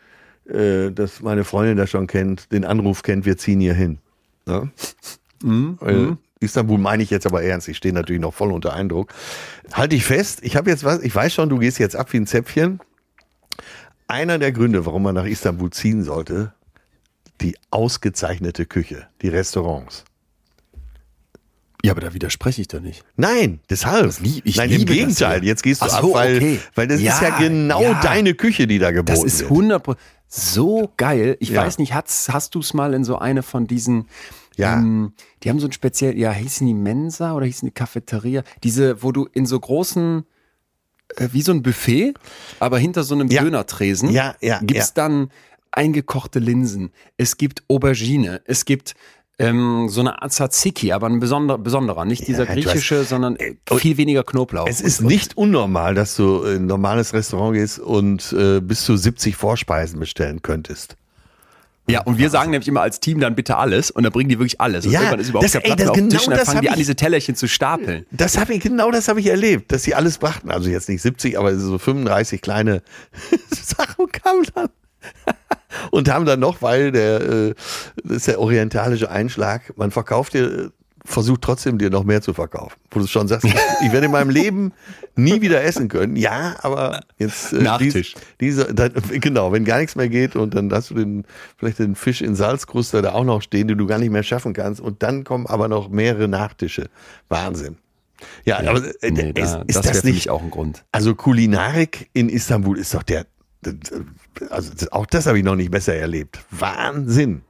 äh, 0.49 0.91
dass 0.91 1.21
meine 1.21 1.43
Freundin 1.43 1.77
das 1.77 1.91
schon 1.91 2.07
kennt, 2.07 2.51
den 2.51 2.65
Anruf 2.65 3.03
kennt, 3.03 3.25
wir 3.25 3.37
ziehen 3.37 3.59
hier 3.59 3.75
hin. 3.75 3.99
Ja? 4.47 4.67
Mhm. 5.43 6.17
Istanbul 6.45 6.77
meine 6.77 7.03
ich 7.03 7.09
jetzt 7.09 7.25
aber 7.25 7.43
ernst. 7.43 7.67
Ich 7.67 7.77
stehe 7.77 7.93
natürlich 7.93 8.21
noch 8.21 8.33
voll 8.33 8.51
unter 8.51 8.73
Eindruck. 8.73 9.13
Halte 9.73 9.95
ich 9.95 10.05
fest, 10.05 10.39
ich 10.43 10.55
habe 10.55 10.69
jetzt 10.69 10.83
was, 10.83 11.01
ich 11.01 11.13
weiß 11.13 11.33
schon, 11.33 11.49
du 11.49 11.57
gehst 11.57 11.79
jetzt 11.79 11.95
ab 11.95 12.13
wie 12.13 12.17
ein 12.17 12.27
Zäpfchen. 12.27 12.79
Einer 14.07 14.37
der 14.37 14.51
Gründe, 14.51 14.85
warum 14.85 15.03
man 15.03 15.15
nach 15.15 15.25
Istanbul 15.25 15.71
ziehen 15.71 16.03
sollte, 16.03 16.53
die 17.41 17.57
ausgezeichnete 17.71 18.65
Küche, 18.65 19.07
die 19.21 19.29
Restaurants. 19.29 20.05
Ja, 21.83 21.91
aber 21.91 22.01
da 22.01 22.13
widerspreche 22.15 22.61
ich 22.61 22.67
doch 22.67 22.79
nicht. 22.79 23.03
Nein, 23.15 23.59
deshalb. 23.69 24.19
Lieb, 24.19 24.43
ich 24.45 24.57
Nein, 24.57 24.71
im 24.71 24.85
Gegenteil. 24.85 25.43
Jetzt 25.43 25.61
gehst 25.61 25.83
du 25.83 25.89
so, 25.89 25.95
ab, 25.95 26.03
weil, 26.13 26.37
okay. 26.37 26.59
weil 26.73 26.87
das 26.87 26.99
ja, 26.99 27.13
ist 27.13 27.21
ja 27.21 27.37
genau 27.37 27.81
ja. 27.83 28.01
deine 28.01 28.33
Küche, 28.33 28.65
die 28.65 28.79
da 28.79 28.89
geboten 28.89 29.21
wird. 29.21 29.27
Das 29.27 29.41
ist 29.41 29.43
100 29.43 29.95
so 30.27 30.91
geil. 30.97 31.37
Ich 31.39 31.49
ja. 31.49 31.61
weiß 31.61 31.77
nicht, 31.77 31.93
hast, 31.93 32.33
hast 32.33 32.55
du 32.55 32.59
es 32.59 32.73
mal 32.73 32.95
in 32.95 33.03
so 33.03 33.19
eine 33.19 33.43
von 33.43 33.67
diesen 33.67 34.07
ja. 34.57 34.77
Ähm, 34.77 35.13
die 35.43 35.49
haben 35.49 35.59
so 35.59 35.67
ein 35.67 35.71
speziell, 35.71 36.17
ja, 36.17 36.31
hießen 36.31 36.65
die 36.65 36.73
Mensa 36.73 37.33
oder 37.33 37.45
hießen 37.45 37.67
die 37.67 37.73
Cafeteria? 37.73 38.43
Diese, 38.63 39.03
wo 39.03 39.11
du 39.11 39.27
in 39.31 39.45
so 39.45 39.59
großen, 39.59 40.25
äh, 41.15 41.29
wie 41.31 41.41
so 41.41 41.51
ein 41.51 41.61
Buffet, 41.61 42.13
aber 42.59 42.77
hinter 42.77 43.03
so 43.03 43.15
einem 43.15 43.29
ja. 43.29 43.41
Dönertresen 43.41 44.09
ja, 44.09 44.35
ja, 44.41 44.59
gibt's 44.59 44.87
ja. 44.87 44.93
dann 44.95 45.29
eingekochte 45.71 46.39
Linsen. 46.39 46.91
Es 47.17 47.37
gibt 47.37 47.63
Aubergine. 47.67 48.41
Es 48.45 48.65
gibt 48.65 48.95
ähm, 49.37 49.87
so 49.89 50.01
eine 50.01 50.21
Art 50.21 50.31
Tzatziki, 50.31 50.93
aber 50.93 51.07
ein 51.07 51.19
besonderer, 51.19 51.57
besonderer. 51.57 52.05
Nicht 52.05 52.27
dieser 52.27 52.45
griechische, 52.45 52.99
hast, 52.99 53.09
sondern 53.09 53.35
äh, 53.35 53.55
viel 53.75 53.97
weniger 53.97 54.23
Knoblauch. 54.23 54.67
Es 54.67 54.81
ist 54.81 55.01
nicht 55.01 55.37
unnormal, 55.37 55.93
dass 55.93 56.15
du 56.15 56.43
in 56.43 56.63
ein 56.63 56.65
normales 56.67 57.13
Restaurant 57.13 57.55
gehst 57.55 57.79
und 57.79 58.33
äh, 58.33 58.61
bis 58.61 58.85
zu 58.85 58.95
70 58.95 59.35
Vorspeisen 59.35 59.99
bestellen 59.99 60.41
könntest. 60.41 60.95
Ja, 61.87 62.01
und 62.01 62.17
wir 62.17 62.29
sagen 62.31 62.51
nämlich 62.51 62.67
immer 62.67 62.81
als 62.81 62.99
Team 62.99 63.19
dann 63.19 63.35
bitte 63.35 63.57
alles 63.57 63.91
und 63.91 64.03
dann 64.03 64.11
bringen 64.11 64.29
die 64.29 64.39
wirklich 64.39 64.59
alles. 64.59 64.85
Und 64.85 64.91
ja, 64.91 65.01
irgendwann 65.01 65.19
ist 65.19 65.29
überhaupt 65.29 65.45
das, 65.45 65.53
kein 65.53 65.61
Platz 65.61 65.79
ey, 65.79 65.85
das, 65.85 65.89
auf 65.89 65.95
genau 65.95 66.09
Tisch 66.09 66.27
und 66.27 66.37
dann 66.37 66.45
fangen 66.45 66.61
die 66.61 66.69
an, 66.69 66.77
diese 66.77 66.95
Tellerchen 66.95 67.35
zu 67.35 67.47
stapeln. 67.47 68.05
Das 68.11 68.37
habe 68.37 68.53
ich, 68.53 68.63
genau 68.63 68.89
das 68.89 69.07
habe 69.07 69.19
ich 69.19 69.27
erlebt, 69.27 69.71
dass 69.71 69.83
sie 69.83 69.93
alles 69.93 70.17
brachten. 70.17 70.49
Also 70.49 70.69
jetzt 70.69 70.89
nicht 70.89 71.01
70, 71.01 71.37
aber 71.37 71.55
so 71.55 71.77
35 71.77 72.41
kleine 72.41 72.81
Sachen 73.51 74.11
kamen 74.11 74.47
dann. 74.55 74.69
und 75.91 76.09
haben 76.09 76.25
dann 76.25 76.39
noch, 76.39 76.63
weil 76.63 76.91
der, 76.91 77.21
äh, 77.21 77.53
das 78.03 78.17
ist 78.17 78.27
der 78.27 78.39
orientalische 78.39 79.11
Einschlag, 79.11 79.77
man 79.77 79.91
verkauft 79.91 80.33
dir 80.33 80.71
versucht 81.05 81.41
trotzdem 81.41 81.77
dir 81.77 81.89
noch 81.89 82.03
mehr 82.03 82.21
zu 82.21 82.33
verkaufen. 82.33 82.75
Wo 82.91 82.99
du 82.99 83.07
schon 83.07 83.27
sagst, 83.27 83.45
ich 83.45 83.91
werde 83.91 84.07
in 84.07 84.11
meinem 84.11 84.29
Leben 84.29 84.73
nie 85.15 85.41
wieder 85.41 85.63
essen 85.63 85.87
können. 85.87 86.15
Ja, 86.15 86.55
aber 86.61 87.01
jetzt 87.17 87.53
äh, 87.53 87.61
Nachtisch. 87.61 88.15
Dies, 88.39 88.57
diese, 88.57 88.73
dann, 88.73 88.91
genau, 89.11 89.51
wenn 89.51 89.63
gar 89.63 89.79
nichts 89.79 89.95
mehr 89.95 90.09
geht 90.09 90.35
und 90.35 90.55
dann 90.55 90.71
hast 90.71 90.89
du 90.89 90.95
den 90.95 91.25
vielleicht 91.57 91.79
den 91.79 91.95
Fisch 91.95 92.21
in 92.21 92.35
Salzkruste 92.35 93.01
da 93.01 93.13
auch 93.13 93.23
noch 93.23 93.41
stehen, 93.41 93.67
den 93.67 93.77
du 93.77 93.85
gar 93.85 93.99
nicht 93.99 94.11
mehr 94.11 94.23
schaffen 94.23 94.53
kannst 94.53 94.81
und 94.81 95.03
dann 95.03 95.23
kommen 95.23 95.45
aber 95.45 95.67
noch 95.67 95.89
mehrere 95.89 96.27
Nachtische. 96.27 96.89
Wahnsinn. 97.29 97.77
Ja, 98.43 98.61
ja 98.61 98.71
aber 98.71 98.83
äh, 99.01 99.11
nee, 99.11 99.31
ist, 99.35 99.53
da, 99.53 99.61
ist 99.67 99.75
das, 99.77 99.85
das 99.85 100.03
nicht 100.03 100.29
auch 100.29 100.41
ein 100.41 100.49
Grund? 100.49 100.83
Also 100.91 101.15
Kulinarik 101.15 102.09
in 102.13 102.29
Istanbul 102.29 102.77
ist 102.77 102.93
doch 102.93 103.03
der 103.03 103.25
also 104.51 104.71
auch 104.91 105.07
das 105.07 105.25
habe 105.25 105.39
ich 105.39 105.43
noch 105.43 105.55
nicht 105.55 105.71
besser 105.71 105.95
erlebt. 105.95 106.39
Wahnsinn. 106.51 107.41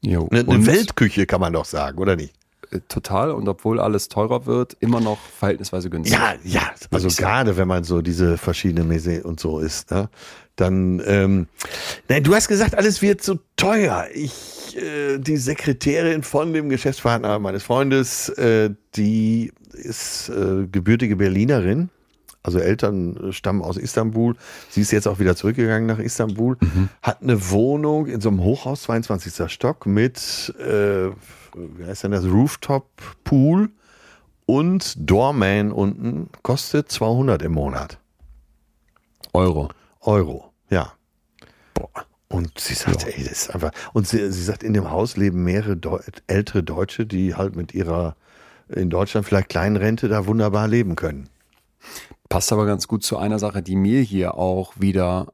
Jo. 0.00 0.28
Eine, 0.30 0.40
eine 0.40 0.66
Weltküche 0.66 1.26
kann 1.26 1.40
man 1.40 1.52
doch 1.52 1.66
sagen, 1.66 1.98
oder 1.98 2.16
nicht? 2.16 2.34
Äh, 2.70 2.80
total 2.88 3.30
und 3.30 3.48
obwohl 3.48 3.80
alles 3.80 4.08
teurer 4.08 4.46
wird, 4.46 4.76
immer 4.80 5.00
noch 5.00 5.18
verhältnisweise 5.38 5.90
günstig. 5.90 6.18
Ja, 6.18 6.34
ja, 6.44 6.70
also 6.90 7.08
gerade 7.08 7.56
wenn 7.56 7.68
man 7.68 7.84
so 7.84 8.02
diese 8.02 8.38
verschiedenen 8.38 8.88
Mese 8.88 9.22
und 9.22 9.40
so 9.40 9.58
ist, 9.58 9.90
ne? 9.90 10.08
dann, 10.56 11.02
ähm, 11.06 11.46
nein, 12.08 12.22
du 12.22 12.34
hast 12.34 12.48
gesagt, 12.48 12.76
alles 12.76 13.02
wird 13.02 13.22
so 13.22 13.38
teuer. 13.56 14.06
Ich, 14.14 14.76
äh, 14.76 15.18
die 15.18 15.36
Sekretärin 15.36 16.22
von 16.22 16.52
dem 16.52 16.68
Geschäftspartner 16.68 17.38
meines 17.38 17.64
Freundes, 17.64 18.28
äh, 18.30 18.70
die 18.94 19.52
ist 19.72 20.28
äh, 20.28 20.66
gebürtige 20.70 21.16
Berlinerin. 21.16 21.90
Also 22.44 22.58
Eltern 22.58 23.32
stammen 23.32 23.62
aus 23.62 23.78
Istanbul. 23.78 24.36
Sie 24.68 24.82
ist 24.82 24.92
jetzt 24.92 25.08
auch 25.08 25.18
wieder 25.18 25.34
zurückgegangen 25.34 25.86
nach 25.86 25.98
Istanbul. 25.98 26.58
Mhm. 26.60 26.90
Hat 27.02 27.22
eine 27.22 27.50
Wohnung 27.50 28.06
in 28.06 28.20
so 28.20 28.28
einem 28.28 28.42
Hochhaus, 28.42 28.82
22. 28.82 29.50
Stock, 29.50 29.86
mit 29.86 30.54
äh, 30.58 31.08
wie 31.54 31.84
heißt 31.84 32.04
denn 32.04 32.12
das, 32.12 32.24
Rooftop 32.24 32.88
Pool 33.24 33.70
und 34.46 34.94
Doorman 34.98 35.72
unten 35.72 36.28
kostet 36.42 36.90
200 36.90 37.42
im 37.42 37.52
Monat. 37.52 37.98
Euro. 39.32 39.70
Euro, 40.00 40.52
ja. 40.68 40.92
Boah. 41.72 41.88
Und 42.28 42.58
sie 42.58 42.74
sagt, 42.74 43.02
ja. 43.02 43.08
ey, 43.08 43.24
das 43.24 43.32
ist 43.32 43.54
einfach. 43.54 43.70
Und 43.92 44.08
sie, 44.08 44.30
sie 44.32 44.42
sagt, 44.42 44.62
in 44.62 44.74
dem 44.74 44.90
Haus 44.90 45.16
leben 45.16 45.44
mehrere 45.44 45.76
Deu 45.76 46.00
ältere 46.26 46.62
Deutsche, 46.62 47.06
die 47.06 47.34
halt 47.34 47.56
mit 47.56 47.74
ihrer 47.74 48.16
in 48.68 48.90
Deutschland 48.90 49.26
vielleicht 49.26 49.50
kleinen 49.50 49.76
Rente 49.76 50.08
da 50.08 50.26
wunderbar 50.26 50.68
leben 50.68 50.96
können. 50.96 51.28
Passt 52.28 52.52
aber 52.52 52.66
ganz 52.66 52.88
gut 52.88 53.04
zu 53.04 53.18
einer 53.18 53.38
Sache, 53.38 53.62
die 53.62 53.76
mir 53.76 54.00
hier 54.00 54.36
auch 54.36 54.72
wieder 54.78 55.32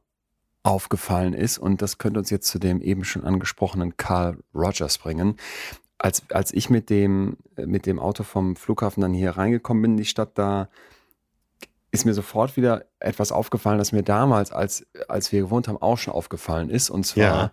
aufgefallen 0.63 1.33
ist. 1.33 1.57
Und 1.57 1.81
das 1.81 1.97
könnte 1.97 2.19
uns 2.19 2.29
jetzt 2.29 2.47
zu 2.47 2.59
dem 2.59 2.81
eben 2.81 3.03
schon 3.03 3.23
angesprochenen 3.23 3.97
Carl 3.97 4.37
Rogers 4.53 4.97
bringen 4.97 5.37
als, 6.01 6.23
als 6.31 6.51
ich 6.51 6.69
mit 6.69 6.89
dem, 6.89 7.37
mit 7.55 7.85
dem 7.85 7.99
Auto 7.99 8.23
vom 8.23 8.55
Flughafen 8.55 9.01
dann 9.01 9.13
hier 9.13 9.31
reingekommen 9.31 9.81
bin 9.81 9.91
in 9.91 9.97
die 9.97 10.05
Stadt, 10.05 10.31
da 10.35 10.67
ist 11.91 12.05
mir 12.05 12.13
sofort 12.13 12.57
wieder 12.57 12.85
etwas 12.99 13.31
aufgefallen, 13.31 13.77
das 13.77 13.91
mir 13.91 14.01
damals, 14.01 14.51
als, 14.51 14.87
als 15.07 15.31
wir 15.31 15.41
gewohnt 15.41 15.67
haben, 15.67 15.77
auch 15.77 15.97
schon 15.97 16.13
aufgefallen 16.13 16.69
ist, 16.69 16.89
und 16.89 17.05
zwar 17.05 17.23
Ja. 17.23 17.51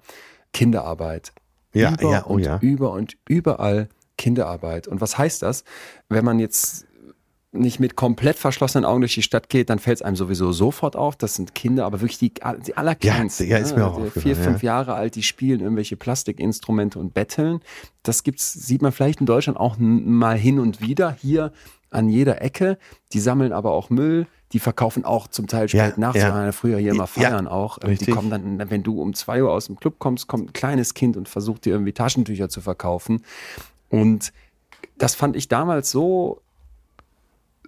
Kinderarbeit. 0.53 1.33
Ja, 1.75 1.93
über 1.93 2.11
ja, 2.11 2.25
oh 2.27 2.35
und 2.35 2.45
ja. 2.45 2.59
über 2.63 2.93
und 2.93 3.19
überall 3.29 3.89
Kinderarbeit. 4.17 4.89
Und 4.89 5.03
was 5.03 5.19
heißt 5.19 5.43
das? 5.43 5.65
Wenn 6.09 6.25
man 6.25 6.39
jetzt 6.39 6.87
nicht 7.53 7.81
mit 7.81 7.97
komplett 7.97 8.37
verschlossenen 8.37 8.85
Augen 8.85 9.01
durch 9.01 9.15
die 9.15 9.23
Stadt 9.23 9.49
geht, 9.49 9.71
dann 9.71 9.79
fällt 9.79 9.97
es 9.99 10.03
einem 10.03 10.17
sowieso 10.17 10.53
sofort 10.53 10.97
auf. 10.97 11.17
Das 11.17 11.35
sind 11.35 11.55
Kinder, 11.55 11.87
aber 11.87 12.01
wirklich 12.03 12.19
die, 12.19 12.35
die 12.67 12.77
allerkleinsten. 12.77 13.47
Ja, 13.49 13.57
ja, 13.57 13.63
ist 13.63 13.75
mir 13.75 13.87
auch 13.87 13.99
ne? 13.99 14.07
aufgefallen, 14.07 14.23
Vier, 14.23 14.37
fünf 14.37 14.63
ja. 14.63 14.75
Jahre 14.75 14.95
alt, 14.95 15.15
die 15.15 15.23
spielen 15.23 15.61
irgendwelche 15.61 15.97
Plastikinstrumente 15.97 16.99
und 16.99 17.15
betteln. 17.15 17.61
Das 18.03 18.23
gibt's, 18.23 18.53
sieht 18.53 18.83
man 18.83 18.93
vielleicht 18.93 19.21
in 19.21 19.27
Deutschland 19.27 19.59
auch 19.59 19.77
mal 19.79 20.37
hin 20.37 20.59
und 20.61 20.83
wieder 20.83 21.13
hier 21.19 21.53
an 21.91 22.11
jeder 22.11 22.43
Ecke. 22.43 22.77
Die 23.13 23.21
sammeln 23.21 23.53
aber 23.53 23.71
auch 23.73 23.89
Müll. 23.89 24.27
Die 24.53 24.59
verkaufen 24.59 25.05
auch 25.05 25.27
zum 25.29 25.47
Teil 25.47 25.69
spät 25.69 25.81
Ja, 25.81 25.93
nachts. 25.97 26.21
ja. 26.21 26.45
Ja 26.45 26.53
früher 26.53 26.79
hier 26.79 26.91
immer 26.93 27.05
Ja, 27.05 27.07
feiern 27.07 27.49
auch. 27.49 27.79
Die 27.79 27.87
richtig. 27.87 28.15
kommen 28.15 28.31
dann, 28.31 28.71
wenn 28.71 28.83
du 28.83 29.01
um 29.01 29.15
zwei 29.15 29.43
Uhr 29.43 29.53
aus 29.53 29.67
dem 29.67 29.77
Club 29.77 29.99
kommst, 29.99 30.27
kommt 30.27 30.51
ein 30.51 30.53
kleines 30.53 30.95
Kind 30.95 31.17
und 31.17 31.29
versucht 31.29 31.65
dir 31.65 31.71
irgendwie 31.71 31.93
Taschentücher 31.93 32.49
zu 32.49 32.61
verkaufen. 32.61 33.25
Und 33.91 34.33
das 34.99 35.15
fand 35.15 35.37
ich 35.37 35.49
damals 35.49 35.91
so, 35.91 36.41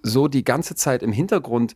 so 0.03 0.27
die 0.27 0.43
ganze 0.43 0.75
Zeit 0.75 1.03
im 1.03 1.11
Hintergrund 1.11 1.75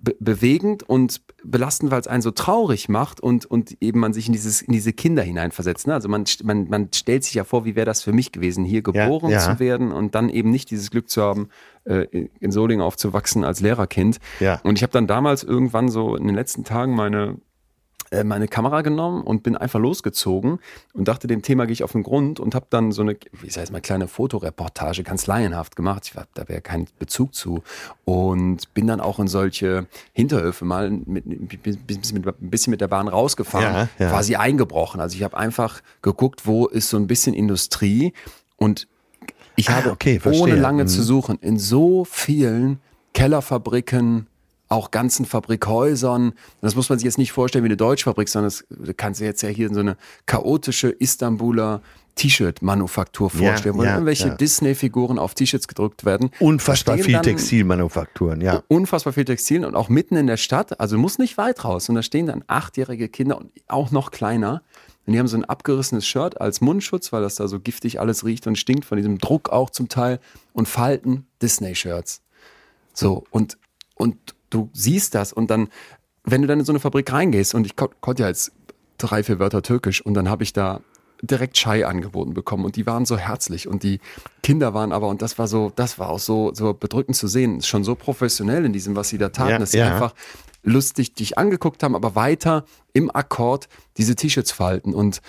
be 0.00 0.14
bewegend 0.20 0.84
und 0.84 1.20
belastend, 1.42 1.90
weil 1.90 2.00
es 2.00 2.06
einen 2.06 2.22
so 2.22 2.30
traurig 2.30 2.88
macht 2.88 3.20
und, 3.20 3.46
und 3.46 3.76
eben 3.80 3.98
man 3.98 4.12
sich 4.12 4.26
in, 4.28 4.32
dieses, 4.32 4.62
in 4.62 4.72
diese 4.72 4.92
Kinder 4.92 5.22
hineinversetzt. 5.24 5.88
Ne? 5.88 5.94
Also 5.94 6.08
man, 6.08 6.24
man, 6.44 6.68
man 6.68 6.88
stellt 6.94 7.24
sich 7.24 7.34
ja 7.34 7.42
vor, 7.42 7.64
wie 7.64 7.74
wäre 7.74 7.86
das 7.86 8.02
für 8.02 8.12
mich 8.12 8.30
gewesen, 8.30 8.64
hier 8.64 8.82
geboren 8.82 9.30
ja. 9.30 9.40
zu 9.40 9.58
werden 9.58 9.90
und 9.90 10.14
dann 10.14 10.28
eben 10.28 10.50
nicht 10.50 10.70
dieses 10.70 10.90
Glück 10.92 11.08
zu 11.10 11.22
haben, 11.22 11.48
äh, 11.84 12.06
in- 12.12 12.30
in 12.38 12.52
Solingen 12.52 12.82
aufzuwachsen 12.84 13.42
als 13.44 13.60
Lehrerkind. 13.60 14.18
Ja. 14.38 14.60
Und 14.62 14.78
ich 14.78 14.82
habe 14.84 14.92
dann 14.92 15.08
damals 15.08 15.42
irgendwann 15.42 15.88
so 15.88 16.14
in 16.14 16.26
den 16.26 16.36
letzten 16.36 16.62
Tagen 16.62 16.94
meine 16.94 17.36
meine 18.24 18.48
Kamera 18.48 18.82
genommen 18.82 19.22
und 19.22 19.42
bin 19.42 19.56
einfach 19.56 19.78
losgezogen 19.78 20.58
und 20.94 21.08
dachte, 21.08 21.26
dem 21.26 21.42
Thema 21.42 21.66
gehe 21.66 21.72
ich 21.74 21.84
auf 21.84 21.92
den 21.92 22.02
Grund 22.02 22.40
und 22.40 22.54
habe 22.54 22.66
dann 22.70 22.90
so 22.92 23.02
eine, 23.02 23.16
wie 23.40 23.50
sag 23.50 23.64
ich 23.64 23.70
mal, 23.70 23.80
kleine 23.80 24.08
Fotoreportage, 24.08 25.02
ganz 25.02 25.26
laienhaft 25.26 25.76
gemacht. 25.76 26.04
Ich 26.06 26.16
war, 26.16 26.26
da 26.34 26.48
wäre 26.48 26.60
kein 26.60 26.86
Bezug 26.98 27.34
zu 27.34 27.62
und 28.04 28.72
bin 28.74 28.86
dann 28.86 29.00
auch 29.00 29.18
in 29.18 29.28
solche 29.28 29.86
Hinterhöfe 30.12 30.64
mal 30.64 30.90
mit, 30.90 31.26
ein 31.26 31.46
bisschen 31.46 32.70
mit 32.70 32.80
der 32.80 32.88
Bahn 32.88 33.08
rausgefahren, 33.08 33.74
Ja, 33.74 33.88
ja. 33.98 34.10
quasi 34.10 34.36
eingebrochen. 34.36 35.00
Also 35.00 35.16
ich 35.16 35.22
habe 35.22 35.36
einfach 35.36 35.80
geguckt, 36.02 36.46
wo 36.46 36.66
ist 36.66 36.88
so 36.88 36.96
ein 36.96 37.06
bisschen 37.06 37.34
Industrie 37.34 38.12
und 38.56 38.88
ich 39.56 39.68
Ah, 39.68 39.74
habe 39.74 39.90
okay, 39.90 40.20
ohne 40.24 40.54
lange 40.54 40.84
Mhm. 40.84 40.88
zu 40.88 41.02
suchen 41.02 41.38
in 41.40 41.58
so 41.58 42.04
vielen 42.04 42.78
Kellerfabriken, 43.12 44.26
auch 44.68 44.90
ganzen 44.90 45.24
Fabrikhäusern. 45.24 46.32
Das 46.60 46.76
muss 46.76 46.88
man 46.88 46.98
sich 46.98 47.04
jetzt 47.06 47.18
nicht 47.18 47.32
vorstellen 47.32 47.64
wie 47.64 47.68
eine 47.68 47.76
Deutschfabrik, 47.76 48.28
sondern 48.28 48.50
das 48.50 48.64
kannst 48.96 49.20
du 49.20 49.24
jetzt 49.24 49.42
ja 49.42 49.48
hier 49.48 49.72
so 49.72 49.80
eine 49.80 49.96
chaotische 50.26 50.90
Istanbuler 50.90 51.82
T-Shirt-Manufaktur 52.18 53.30
Ja, 53.34 53.50
vorstellen, 53.50 53.76
wo 53.76 53.84
ja, 53.84 53.92
irgendwelche 53.92 54.28
ja. 54.28 54.34
Disney-Figuren 54.34 55.18
auf 55.18 55.34
T-Shirts 55.34 55.68
gedrückt 55.68 56.04
werden. 56.04 56.30
Unfassbar 56.40 56.98
viel 56.98 57.20
Textilmanufakturen, 57.20 58.40
ja. 58.40 58.62
Unfassbar 58.68 59.12
viel 59.12 59.24
Textilien 59.24 59.64
und 59.64 59.76
auch 59.76 59.88
mitten 59.88 60.16
in 60.16 60.26
der 60.26 60.36
Stadt, 60.36 60.80
also 60.80 60.98
muss 60.98 61.18
nicht 61.18 61.38
weit 61.38 61.64
raus. 61.64 61.88
Und 61.88 61.94
da 61.94 62.02
stehen 62.02 62.26
dann 62.26 62.44
achtjährige 62.48 63.08
Kinder 63.08 63.38
und 63.38 63.52
auch 63.68 63.92
noch 63.92 64.10
kleiner. 64.10 64.62
Und 65.06 65.12
die 65.12 65.18
haben 65.18 65.28
so 65.28 65.36
ein 65.38 65.44
abgerissenes 65.44 66.06
Shirt 66.06 66.40
als 66.40 66.60
Mundschutz, 66.60 67.12
weil 67.12 67.22
das 67.22 67.36
da 67.36 67.48
so 67.48 67.60
giftig 67.60 68.00
alles 68.00 68.24
riecht 68.24 68.46
und 68.46 68.56
stinkt, 68.56 68.84
von 68.84 68.98
diesem 68.98 69.18
Druck 69.18 69.48
auch 69.48 69.70
zum 69.70 69.88
Teil. 69.88 70.18
Und 70.52 70.68
falten 70.68 71.26
Disney-Shirts. 71.40 72.20
So, 72.92 73.24
und, 73.30 73.56
und 73.94 74.34
du 74.50 74.70
siehst 74.72 75.14
das 75.14 75.32
und 75.32 75.50
dann, 75.50 75.68
wenn 76.24 76.42
du 76.42 76.48
dann 76.48 76.60
in 76.60 76.64
so 76.64 76.72
eine 76.72 76.80
Fabrik 76.80 77.12
reingehst 77.12 77.54
und 77.54 77.66
ich 77.66 77.76
kon 77.76 77.88
konnte 78.00 78.22
ja 78.22 78.28
jetzt 78.28 78.52
drei, 78.98 79.22
vier 79.22 79.38
Wörter 79.38 79.62
Türkisch 79.62 80.04
und 80.04 80.14
dann 80.14 80.28
habe 80.28 80.42
ich 80.42 80.52
da 80.52 80.80
direkt 81.22 81.56
Chai 81.56 81.84
angeboten 81.84 82.34
bekommen 82.34 82.64
und 82.64 82.76
die 82.76 82.86
waren 82.86 83.04
so 83.04 83.16
herzlich 83.16 83.66
und 83.66 83.82
die 83.82 84.00
Kinder 84.42 84.74
waren 84.74 84.92
aber, 84.92 85.08
und 85.08 85.22
das 85.22 85.38
war 85.38 85.48
so, 85.48 85.72
das 85.74 85.98
war 85.98 86.10
auch 86.10 86.20
so, 86.20 86.52
so 86.54 86.74
bedrückend 86.74 87.16
zu 87.16 87.26
sehen, 87.26 87.60
schon 87.62 87.84
so 87.84 87.94
professionell 87.94 88.64
in 88.64 88.72
diesem, 88.72 88.94
was 88.94 89.08
sie 89.08 89.18
da 89.18 89.30
taten, 89.30 89.50
Ja, 89.50 89.58
dass 89.58 89.72
sie 89.72 89.78
ja. 89.78 89.92
einfach 89.92 90.14
lustig 90.62 91.14
dich 91.14 91.38
angeguckt 91.38 91.82
haben, 91.82 91.94
aber 91.96 92.14
weiter 92.14 92.64
im 92.92 93.10
Akkord 93.14 93.68
diese 93.96 94.14
T-Shirts 94.14 94.52
falten 94.52 94.94
und 94.94 95.20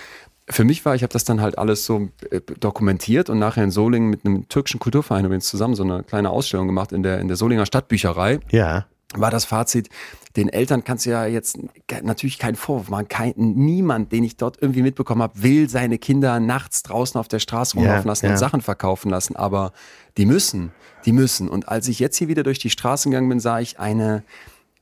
für 0.51 0.63
mich 0.63 0.83
war, 0.83 0.95
ich 0.95 1.03
habe 1.03 1.13
das 1.13 1.23
dann 1.23 1.41
halt 1.41 1.59
alles 1.59 1.85
so 1.85 2.09
äh, 2.31 2.41
dokumentiert 2.59 3.29
und 3.29 3.37
nachher 3.37 3.63
in 3.63 3.71
Solingen 3.71 4.09
mit 4.09 4.25
einem 4.25 4.49
türkischen 4.49 4.79
Kulturverein 4.79 5.25
übrigens 5.25 5.47
zusammen 5.47 5.75
so 5.75 5.83
eine 5.83 6.03
kleine 6.03 6.31
Ausstellung 6.31 6.65
gemacht 6.65 6.91
in 6.91 7.03
der, 7.03 7.19
in 7.19 7.27
der 7.27 7.37
Solinger 7.37 7.67
Stadtbücherei 7.67 8.39
Ja. 8.49 8.87
War 9.15 9.31
das 9.31 9.45
Fazit, 9.45 9.89
den 10.35 10.49
Eltern 10.49 10.83
kannst 10.83 11.05
du 11.05 11.09
ja 11.09 11.25
jetzt 11.25 11.57
natürlich 12.03 12.37
keinen 12.37 12.55
Vorwurf 12.55 12.89
machen. 12.89 13.07
Kein, 13.07 13.33
niemand, 13.35 14.11
den 14.11 14.23
ich 14.23 14.37
dort 14.37 14.61
irgendwie 14.61 14.83
mitbekommen 14.83 15.23
habe, 15.23 15.41
will 15.41 15.67
seine 15.67 15.97
Kinder 15.97 16.39
nachts 16.39 16.83
draußen 16.83 17.19
auf 17.19 17.27
der 17.27 17.39
Straße 17.39 17.75
rumlaufen 17.75 18.07
lassen 18.07 18.25
ja. 18.27 18.31
und 18.31 18.37
Sachen 18.37 18.61
verkaufen 18.61 19.09
lassen. 19.09 19.35
Aber 19.35 19.73
die 20.17 20.25
müssen, 20.25 20.71
die 21.05 21.11
müssen. 21.11 21.49
Und 21.49 21.69
als 21.69 21.87
ich 21.87 21.97
jetzt 21.99 22.17
hier 22.17 22.27
wieder 22.27 22.43
durch 22.43 22.59
die 22.59 22.69
Straßen 22.69 23.11
gegangen 23.11 23.29
bin, 23.29 23.39
sah 23.39 23.59
ich 23.59 23.79
eine 23.79 24.23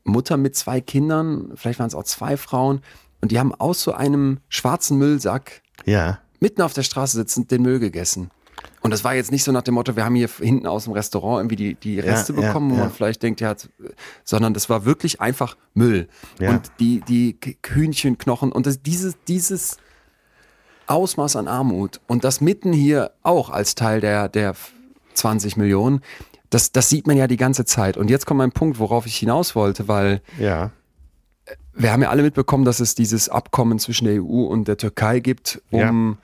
Mutter 0.04 0.36
mit 0.36 0.56
zwei 0.56 0.82
Kindern, 0.82 1.52
vielleicht 1.56 1.80
waren 1.80 1.88
es 1.88 1.96
auch 1.96 2.04
zwei 2.04 2.36
Frauen, 2.38 2.82
und 3.22 3.32
die 3.32 3.40
haben 3.40 3.54
aus 3.56 3.82
so 3.82 3.94
einem 3.94 4.40
schwarzen 4.50 4.98
Müllsack 4.98 5.62
Ja. 5.86 6.20
mitten 6.40 6.62
auf 6.62 6.74
der 6.74 6.84
Straße 6.84 7.18
sitzend 7.18 7.50
den 7.52 7.62
Müll 7.62 7.80
gegessen. 7.80 8.30
Und 8.82 8.92
das 8.92 9.04
war 9.04 9.14
jetzt 9.16 9.32
nicht 9.32 9.44
so 9.44 9.52
nach 9.52 9.64
dem 9.64 9.74
Motto, 9.74 9.96
wir 9.96 10.06
haben 10.06 10.16
hier 10.16 10.30
hinten 10.40 10.66
aus 10.68 10.86
dem 10.86 10.94
Restaurant 10.94 11.40
irgendwie 11.42 11.56
die, 11.56 11.76
die 11.76 12.00
Reste 12.00 12.34
Ja, 12.34 12.40
ja, 12.42 12.48
bekommen, 12.48 12.72
wo 12.72 12.76
ja. 12.76 12.82
man 12.82 12.92
vielleicht 12.92 13.22
denkt, 13.24 13.42
ja, 13.42 13.56
sondern 14.24 14.54
das 14.54 14.70
war 14.70 14.86
wirklich 14.86 15.20
einfach 15.20 15.58
Müll. 15.74 16.08
Ja. 16.40 16.52
Und 16.52 16.72
die, 16.80 17.02
die 17.02 17.38
Hühnchenknochen 17.66 18.52
und 18.52 18.66
das, 18.66 18.82
dieses, 18.82 19.16
dieses 19.28 19.78
Ausmaß 20.88 21.36
an 21.36 21.48
Armut 21.48 22.00
und 22.08 22.24
das 22.24 22.40
mitten 22.40 22.72
hier 22.72 23.12
auch 23.24 23.50
als 23.50 23.76
Teil 23.76 24.00
der, 24.00 24.30
der 24.30 24.56
20 25.16 25.58
Millionen, 25.58 26.02
das, 26.50 26.72
das 26.72 26.90
sieht 26.90 27.08
man 27.08 27.18
ja 27.18 27.28
die 27.28 27.36
ganze 27.36 27.66
Zeit. 27.66 27.98
Und 27.98 28.10
jetzt 28.10 28.26
kommt 28.26 28.38
mein 28.38 28.54
Punkt, 28.54 28.80
worauf 28.80 29.06
ich 29.06 29.18
hinaus 29.18 29.54
wollte, 29.56 29.88
weil 29.90 30.22
Ja. 30.40 30.72
wir 31.74 31.92
haben 31.92 32.02
ja 32.02 32.10
alle 32.10 32.24
mitbekommen, 32.24 32.64
dass 32.64 32.80
es 32.80 32.96
dieses 32.96 33.28
Abkommen 33.28 33.80
zwischen 33.80 34.06
der 34.06 34.24
EU 34.24 34.46
und 34.46 34.68
der 34.70 34.78
Türkei 34.78 35.20
gibt, 35.20 35.62
um 35.72 36.18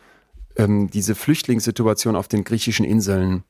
ähm, 0.55 0.89
diese 0.89 1.15
Flüchtlingssituation 1.15 2.15
auf 2.15 2.27
den 2.27 2.43
griechischen 2.43 2.85
Inseln 2.85 3.43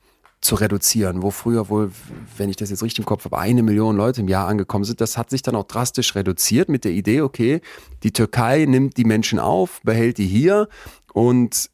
zu 0.44 0.56
reduzieren, 0.56 1.22
wo 1.22 1.32
früher 1.32 1.70
wohl, 1.70 1.92
wenn 2.38 2.50
ich 2.50 2.58
das 2.58 2.70
jetzt 2.70 2.84
richtig 2.84 3.00
im 3.00 3.06
Kopf 3.06 3.26
habe, 3.26 3.38
eine 3.38 3.64
Million 3.64 3.96
Leute 3.96 4.22
im 4.22 4.28
Jahr 4.28 4.48
angekommen 4.48 4.84
sind. 4.84 5.00
Das 5.00 5.18
hat 5.18 5.30
sich 5.30 5.42
dann 5.42 5.56
auch 5.56 5.64
drastisch 5.64 6.16
reduziert 6.16 6.68
mit 6.68 6.84
der 6.84 6.92
Idee, 6.92 7.22
okay, 7.22 7.62
die 8.04 8.12
Türkei 8.12 8.66
nimmt 8.66 8.98
die 8.98 9.06
Menschen 9.06 9.40
auf, 9.40 9.82
behält 9.84 10.18
die 10.18 10.28
hier 10.28 10.68
und 11.14 11.70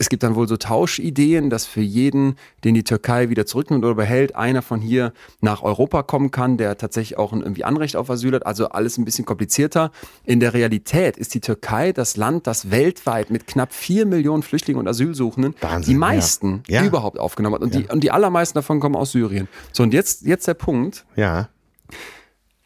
es 0.00 0.08
gibt 0.08 0.22
dann 0.22 0.34
wohl 0.34 0.48
so 0.48 0.56
Tauschideen, 0.56 1.50
dass 1.50 1.66
für 1.66 1.82
jeden, 1.82 2.36
den 2.64 2.72
die 2.74 2.84
Türkei 2.84 3.28
wieder 3.28 3.44
zurücknimmt 3.44 3.84
oder 3.84 3.94
behält, 3.94 4.34
einer 4.34 4.62
von 4.62 4.80
hier 4.80 5.12
nach 5.42 5.62
Europa 5.62 6.02
kommen 6.02 6.30
kann, 6.30 6.56
der 6.56 6.78
tatsächlich 6.78 7.18
auch 7.18 7.34
ein 7.34 7.42
irgendwie 7.42 7.64
Anrecht 7.64 7.96
auf 7.96 8.08
Asyl 8.08 8.32
hat. 8.34 8.46
Also 8.46 8.70
alles 8.70 8.96
ein 8.96 9.04
bisschen 9.04 9.26
komplizierter. 9.26 9.92
In 10.24 10.40
der 10.40 10.54
Realität 10.54 11.18
ist 11.18 11.34
die 11.34 11.40
Türkei 11.40 11.92
das 11.92 12.16
Land, 12.16 12.46
das 12.46 12.70
weltweit 12.70 13.28
mit 13.28 13.46
knapp 13.46 13.74
vier 13.74 14.06
Millionen 14.06 14.42
Flüchtlingen 14.42 14.80
und 14.80 14.88
Asylsuchenden 14.88 15.54
Wahnsinn, 15.60 15.92
die 15.92 15.98
meisten 15.98 16.62
ja. 16.66 16.80
Ja. 16.80 16.86
überhaupt 16.86 17.20
aufgenommen 17.20 17.56
hat. 17.56 17.62
Und, 17.62 17.74
die, 17.74 17.86
und 17.86 18.00
die 18.02 18.10
allermeisten 18.10 18.56
davon 18.56 18.80
kommen 18.80 18.96
aus 18.96 19.12
Syrien. 19.12 19.48
So, 19.72 19.82
und 19.82 19.92
jetzt, 19.92 20.22
jetzt 20.22 20.48
der 20.48 20.54
Punkt, 20.54 21.04
Ja. 21.14 21.50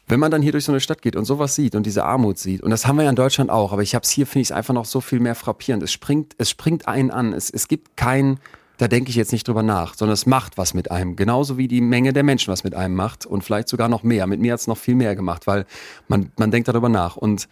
Wenn 0.07 0.19
man 0.19 0.31
dann 0.31 0.41
hier 0.41 0.51
durch 0.51 0.65
so 0.65 0.71
eine 0.71 0.79
Stadt 0.79 1.01
geht 1.01 1.15
und 1.15 1.25
sowas 1.25 1.55
sieht 1.55 1.75
und 1.75 1.85
diese 1.85 2.05
Armut 2.05 2.37
sieht, 2.37 2.61
und 2.61 2.69
das 2.69 2.85
haben 2.85 2.97
wir 2.97 3.03
ja 3.03 3.09
in 3.09 3.15
Deutschland 3.15 3.49
auch, 3.49 3.73
aber 3.73 3.81
ich 3.81 3.95
habe 3.95 4.03
es 4.03 4.09
hier, 4.09 4.27
finde 4.27 4.41
ich 4.41 4.47
es 4.49 4.51
einfach 4.51 4.73
noch 4.73 4.85
so 4.85 5.01
viel 5.01 5.19
mehr 5.19 5.35
frappierend. 5.35 5.81
Es 5.81 5.91
springt, 5.91 6.35
es 6.37 6.49
springt 6.49 6.87
einen 6.87 7.11
an. 7.11 7.33
Es, 7.33 7.49
es 7.49 7.67
gibt 7.67 7.97
kein, 7.97 8.39
da 8.77 8.87
denke 8.87 9.09
ich 9.09 9.15
jetzt 9.15 9.31
nicht 9.31 9.47
drüber 9.47 9.63
nach, 9.63 9.95
sondern 9.95 10.13
es 10.13 10.25
macht 10.25 10.57
was 10.57 10.73
mit 10.73 10.91
einem. 10.91 11.15
Genauso 11.15 11.57
wie 11.57 11.67
die 11.67 11.81
Menge 11.81 12.13
der 12.13 12.23
Menschen 12.23 12.51
was 12.51 12.63
mit 12.63 12.75
einem 12.75 12.95
macht 12.95 13.25
und 13.25 13.43
vielleicht 13.43 13.67
sogar 13.67 13.89
noch 13.89 14.03
mehr. 14.03 14.27
Mit 14.27 14.39
mir 14.39 14.53
hat 14.53 14.59
es 14.59 14.67
noch 14.67 14.77
viel 14.77 14.95
mehr 14.95 15.15
gemacht, 15.15 15.47
weil 15.47 15.65
man, 16.07 16.31
man 16.37 16.51
denkt 16.51 16.67
darüber 16.67 16.89
nach. 16.89 17.17
Und 17.17 17.47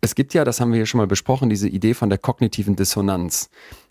es 0.00 0.14
gibt 0.14 0.32
ja, 0.32 0.44
das 0.44 0.60
haben 0.60 0.72
wir 0.72 0.76
hier 0.76 0.86
schon 0.86 0.98
mal 0.98 1.06
besprochen, 1.06 1.50
diese 1.50 1.68
Idee 1.68 1.92
von 1.92 2.08
der 2.08 2.18
kognitiven 2.18 2.76
Dissonanz. 2.76 3.50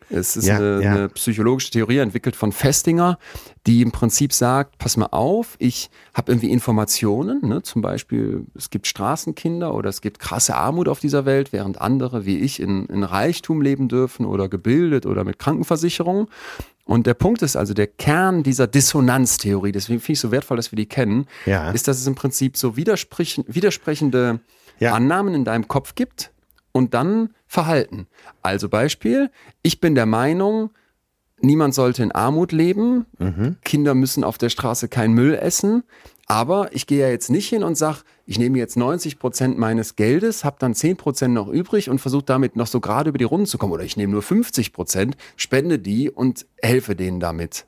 Es 0.09 0.35
ist 0.35 0.45
Ja, 0.47 0.57
eine, 0.57 0.81
ja. 0.83 0.91
eine 0.91 1.09
psychologische 1.09 1.71
Theorie 1.71 1.97
entwickelt 1.99 2.35
von 2.35 2.51
Festinger, 2.51 3.17
die 3.67 3.81
im 3.81 3.91
Prinzip 3.91 4.33
sagt, 4.33 4.77
pass 4.77 4.97
mal 4.97 5.07
auf, 5.11 5.55
ich 5.59 5.89
habe 6.13 6.31
irgendwie 6.31 6.49
Informationen, 6.51 7.47
ne? 7.47 7.61
zum 7.61 7.81
Beispiel 7.81 8.45
es 8.55 8.69
gibt 8.69 8.87
Straßenkinder 8.87 9.73
oder 9.73 9.89
es 9.89 10.01
gibt 10.01 10.19
krasse 10.19 10.55
Armut 10.55 10.87
auf 10.87 10.99
dieser 10.99 11.25
Welt, 11.25 11.53
während 11.53 11.79
andere 11.79 12.25
wie 12.25 12.39
ich 12.39 12.59
in, 12.59 12.85
in 12.87 13.03
Reichtum 13.03 13.61
leben 13.61 13.87
dürfen 13.87 14.25
oder 14.25 14.49
gebildet 14.49 15.05
oder 15.05 15.23
mit 15.23 15.37
Krankenversicherung. 15.39 16.29
Und 16.85 17.05
der 17.05 17.13
Punkt 17.13 17.43
ist 17.43 17.55
also, 17.55 17.75
der 17.75 17.85
Kern 17.85 18.41
dieser 18.41 18.65
Dissonanztheorie, 18.65 19.71
deswegen 19.71 19.99
finde 19.99 20.13
ich 20.13 20.17
es 20.17 20.21
so 20.21 20.31
wertvoll, 20.31 20.57
dass 20.57 20.71
wir 20.71 20.77
die 20.77 20.87
kennen, 20.87 21.27
Ja. 21.45 21.69
ist, 21.69 21.87
dass 21.87 21.99
es 21.99 22.07
im 22.07 22.15
Prinzip 22.15 22.57
so 22.57 22.75
widersprechen, 22.75 23.45
widersprechende. 23.47 24.39
Annahmen 24.81 25.33
in 25.35 25.43
deinem 25.43 25.67
Kopf 25.67 25.93
gibt 25.95 26.31
und 26.71 26.93
dann 26.93 27.29
Verhalten. 27.47 28.07
Also 28.41 28.69
Beispiel, 28.69 29.31
ich 29.61 29.79
bin 29.79 29.95
der 29.95 30.05
Meinung, 30.05 30.71
niemand 31.41 31.73
sollte 31.73 32.03
in 32.03 32.11
Armut 32.11 32.51
leben, 32.51 33.05
Mhm. 33.17 33.57
Kinder 33.63 33.95
müssen 33.95 34.23
auf 34.23 34.37
der 34.37 34.49
Straße 34.49 34.87
keinen 34.87 35.13
Müll 35.13 35.35
essen, 35.35 35.83
Aber 36.31 36.69
ich 36.75 36.85
gehe 36.85 36.99
ja 36.99 37.09
jetzt 37.09 37.31
nicht 37.31 37.49
hin 37.49 37.63
und 37.63 37.73
sage, 37.73 38.01
ich 38.27 38.37
nehme 38.37 38.59
jetzt 38.59 38.77
90 38.77 39.17
Prozent 39.17 39.57
meines 39.57 39.95
Geldes, 39.95 40.43
habe 40.45 40.57
dann 40.59 40.75
10 40.75 40.95
Prozent 40.95 41.33
noch 41.33 41.47
übrig 41.47 41.89
und 41.89 41.97
versuche 41.97 42.23
damit 42.23 42.55
noch 42.55 42.67
so 42.67 42.79
gerade 42.79 43.09
über 43.09 43.17
die 43.17 43.23
Runden 43.23 43.47
zu 43.47 43.57
kommen. 43.57 43.73
Oder 43.73 43.83
ich 43.83 43.97
nehme 43.97 44.13
nur 44.13 44.21
50 44.21 44.71
Prozent, 44.71 45.17
spende 45.37 45.79
die 45.79 46.11
und 46.11 46.45
helfe 46.61 46.95
denen 46.95 47.19
damit 47.19 47.65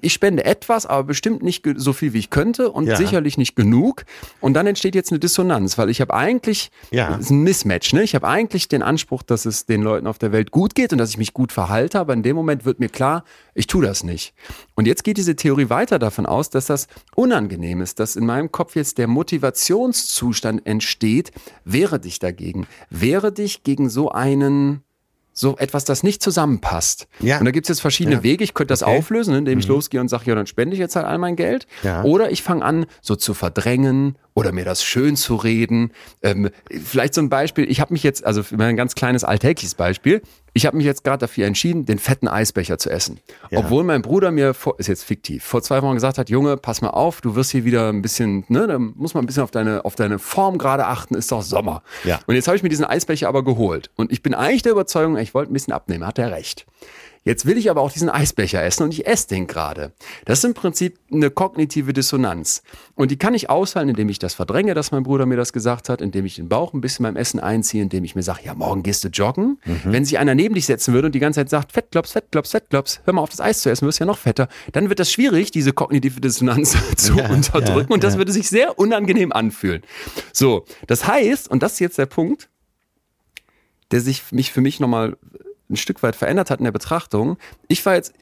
ich 0.00 0.12
spende 0.12 0.44
etwas, 0.44 0.86
aber 0.86 1.04
bestimmt 1.04 1.42
nicht 1.42 1.66
so 1.76 1.92
viel, 1.92 2.12
wie 2.12 2.18
ich 2.18 2.30
könnte 2.30 2.70
und 2.70 2.86
ja. 2.86 2.96
sicherlich 2.96 3.38
nicht 3.38 3.56
genug. 3.56 4.04
Und 4.40 4.54
dann 4.54 4.66
entsteht 4.66 4.94
jetzt 4.94 5.10
eine 5.10 5.18
Dissonanz, 5.18 5.78
weil 5.78 5.90
ich 5.90 6.00
habe 6.00 6.14
eigentlich, 6.14 6.70
ja. 6.90 7.16
ist 7.16 7.30
ein 7.30 7.42
Mismatch, 7.42 7.92
ne? 7.92 8.02
Ich 8.02 8.14
habe 8.14 8.28
eigentlich 8.28 8.68
den 8.68 8.82
Anspruch, 8.82 9.22
dass 9.22 9.46
es 9.46 9.66
den 9.66 9.82
Leuten 9.82 10.06
auf 10.06 10.18
der 10.18 10.32
Welt 10.32 10.50
gut 10.50 10.74
geht 10.74 10.92
und 10.92 10.98
dass 10.98 11.10
ich 11.10 11.18
mich 11.18 11.34
gut 11.34 11.52
verhalte, 11.52 11.98
aber 11.98 12.12
in 12.12 12.22
dem 12.22 12.36
Moment 12.36 12.64
wird 12.64 12.80
mir 12.80 12.88
klar, 12.88 13.24
ich 13.54 13.66
tue 13.66 13.84
das 13.84 14.04
nicht. 14.04 14.34
Und 14.74 14.86
jetzt 14.86 15.04
geht 15.04 15.16
diese 15.16 15.36
Theorie 15.36 15.70
weiter 15.70 15.98
davon 15.98 16.26
aus, 16.26 16.50
dass 16.50 16.66
das 16.66 16.86
unangenehm 17.14 17.80
ist, 17.80 18.00
dass 18.00 18.16
in 18.16 18.26
meinem 18.26 18.52
Kopf 18.52 18.76
jetzt 18.76 18.98
der 18.98 19.08
Motivationszustand 19.08 20.66
entsteht, 20.66 21.32
wehre 21.64 22.00
dich 22.00 22.18
dagegen, 22.18 22.66
wehre 22.90 23.32
dich 23.32 23.62
gegen 23.62 23.90
so 23.90 24.10
einen 24.10 24.82
so 25.40 25.56
etwas, 25.56 25.84
das 25.84 26.02
nicht 26.02 26.22
zusammenpasst. 26.22 27.08
Ja. 27.20 27.38
Und 27.38 27.46
da 27.46 27.50
gibt 27.50 27.64
es 27.64 27.68
jetzt 27.68 27.80
verschiedene 27.80 28.16
ja. 28.16 28.22
Wege. 28.22 28.44
Ich 28.44 28.54
könnte 28.54 28.72
das 28.72 28.82
okay. 28.82 28.98
auflösen, 28.98 29.34
indem 29.34 29.58
ich 29.58 29.66
mhm. 29.66 29.74
losgehe 29.74 30.00
und 30.00 30.08
sage, 30.08 30.24
ja, 30.26 30.34
dann 30.34 30.46
spende 30.46 30.74
ich 30.74 30.80
jetzt 30.80 30.96
halt 30.96 31.06
all 31.06 31.18
mein 31.18 31.36
Geld. 31.36 31.66
Ja. 31.82 32.04
Oder 32.04 32.30
ich 32.30 32.42
fange 32.42 32.64
an, 32.64 32.86
so 33.00 33.16
zu 33.16 33.34
verdrängen 33.34 34.16
oder 34.34 34.52
mir 34.52 34.64
das 34.64 34.82
schön 34.82 35.16
zu 35.16 35.36
reden. 35.36 35.92
Ähm, 36.22 36.50
vielleicht 36.70 37.14
so 37.14 37.20
ein 37.20 37.28
Beispiel, 37.28 37.70
ich 37.70 37.80
habe 37.80 37.92
mich 37.92 38.02
jetzt, 38.02 38.24
also 38.24 38.42
ein 38.56 38.76
ganz 38.76 38.94
kleines 38.94 39.24
alltägliches 39.24 39.74
Beispiel, 39.74 40.22
ich 40.52 40.66
habe 40.66 40.76
mich 40.76 40.86
jetzt 40.86 41.04
gerade 41.04 41.18
dafür 41.18 41.46
entschieden, 41.46 41.86
den 41.86 41.98
fetten 41.98 42.28
Eisbecher 42.28 42.78
zu 42.78 42.90
essen. 42.90 43.20
Ja. 43.50 43.60
Obwohl 43.60 43.84
mein 43.84 44.02
Bruder 44.02 44.30
mir, 44.30 44.54
vor, 44.54 44.78
ist 44.78 44.88
jetzt 44.88 45.04
fiktiv, 45.04 45.44
vor 45.44 45.62
zwei 45.62 45.82
Wochen 45.82 45.94
gesagt 45.94 46.18
hat, 46.18 46.28
Junge, 46.28 46.56
pass 46.56 46.80
mal 46.80 46.90
auf, 46.90 47.20
du 47.20 47.34
wirst 47.34 47.52
hier 47.52 47.64
wieder 47.64 47.88
ein 47.88 48.02
bisschen, 48.02 48.44
ne, 48.48 48.66
da 48.66 48.78
muss 48.78 49.14
man 49.14 49.24
ein 49.24 49.26
bisschen 49.26 49.42
auf 49.42 49.50
deine, 49.50 49.84
auf 49.84 49.94
deine 49.94 50.18
Form 50.18 50.58
gerade 50.58 50.86
achten, 50.86 51.14
ist 51.14 51.30
doch 51.30 51.42
Sommer. 51.42 51.82
Ja. 52.04 52.20
Und 52.26 52.34
jetzt 52.34 52.48
habe 52.48 52.56
ich 52.56 52.62
mir 52.62 52.68
diesen 52.68 52.84
Eisbecher 52.84 53.28
aber 53.28 53.44
geholt. 53.44 53.90
Und 53.96 54.12
ich 54.12 54.22
bin 54.22 54.34
eigentlich 54.34 54.62
der 54.62 54.72
Überzeugung, 54.72 55.16
ich 55.16 55.34
wollte 55.34 55.52
ein 55.52 55.54
bisschen 55.54 55.72
abnehmen, 55.72 56.06
hat 56.06 56.18
er 56.18 56.32
recht. 56.32 56.66
Jetzt 57.22 57.44
will 57.44 57.58
ich 57.58 57.70
aber 57.70 57.82
auch 57.82 57.92
diesen 57.92 58.08
Eisbecher 58.08 58.62
essen 58.62 58.84
und 58.84 58.94
ich 58.94 59.06
esse 59.06 59.28
den 59.28 59.46
gerade. 59.46 59.92
Das 60.24 60.38
ist 60.38 60.44
im 60.44 60.54
Prinzip 60.54 60.98
eine 61.12 61.30
kognitive 61.30 61.92
Dissonanz. 61.92 62.62
Und 62.94 63.10
die 63.10 63.18
kann 63.18 63.34
ich 63.34 63.50
aushalten, 63.50 63.90
indem 63.90 64.08
ich 64.08 64.18
das 64.18 64.32
verdränge, 64.32 64.72
dass 64.72 64.90
mein 64.90 65.02
Bruder 65.02 65.26
mir 65.26 65.36
das 65.36 65.52
gesagt 65.52 65.90
hat, 65.90 66.00
indem 66.00 66.24
ich 66.24 66.36
den 66.36 66.48
Bauch 66.48 66.72
ein 66.72 66.80
bisschen 66.80 67.02
beim 67.02 67.16
Essen 67.16 67.38
einziehe, 67.38 67.82
indem 67.82 68.04
ich 68.04 68.14
mir 68.14 68.22
sage, 68.22 68.40
ja, 68.44 68.54
morgen 68.54 68.82
gehst 68.82 69.04
du 69.04 69.08
joggen. 69.08 69.58
Mhm. 69.66 69.80
Wenn 69.84 70.04
sich 70.06 70.18
einer 70.18 70.34
neben 70.34 70.54
dich 70.54 70.64
setzen 70.64 70.94
würde 70.94 71.06
und 71.06 71.14
die 71.14 71.18
ganze 71.18 71.40
Zeit 71.40 71.50
sagt, 71.50 71.72
Fettklops, 71.72 72.12
Fettklops, 72.12 72.52
Fettklops, 72.52 73.00
hör 73.04 73.12
mal 73.12 73.20
auf 73.20 73.30
das 73.30 73.40
Eis 73.40 73.60
zu 73.60 73.70
essen, 73.70 73.86
wirst 73.86 73.98
ja 73.98 74.06
noch 74.06 74.18
fetter, 74.18 74.48
dann 74.72 74.88
wird 74.88 74.98
das 74.98 75.12
schwierig, 75.12 75.50
diese 75.50 75.74
kognitive 75.74 76.22
Dissonanz 76.22 76.74
zu 76.96 77.16
ja, 77.16 77.28
unterdrücken 77.28 77.90
ja, 77.90 77.94
und 77.94 78.02
das 78.02 78.14
ja. 78.14 78.18
würde 78.18 78.32
sich 78.32 78.48
sehr 78.48 78.78
unangenehm 78.78 79.30
anfühlen. 79.32 79.82
So, 80.32 80.64
das 80.86 81.06
heißt, 81.06 81.50
und 81.50 81.62
das 81.62 81.74
ist 81.74 81.80
jetzt 81.80 81.98
der 81.98 82.06
Punkt, 82.06 82.48
der 83.90 84.00
sich 84.00 84.32
mich 84.32 84.52
für 84.52 84.62
mich 84.62 84.80
nochmal 84.80 85.18
ein 85.70 85.76
Stück 85.76 86.02
weit 86.02 86.16
verändert 86.16 86.50
hat 86.50 86.58
in 86.58 86.64
der 86.64 86.72
Betrachtung. 86.72 87.38
Ich 87.68 87.84
war 87.86 87.94
jetzt 87.94 88.12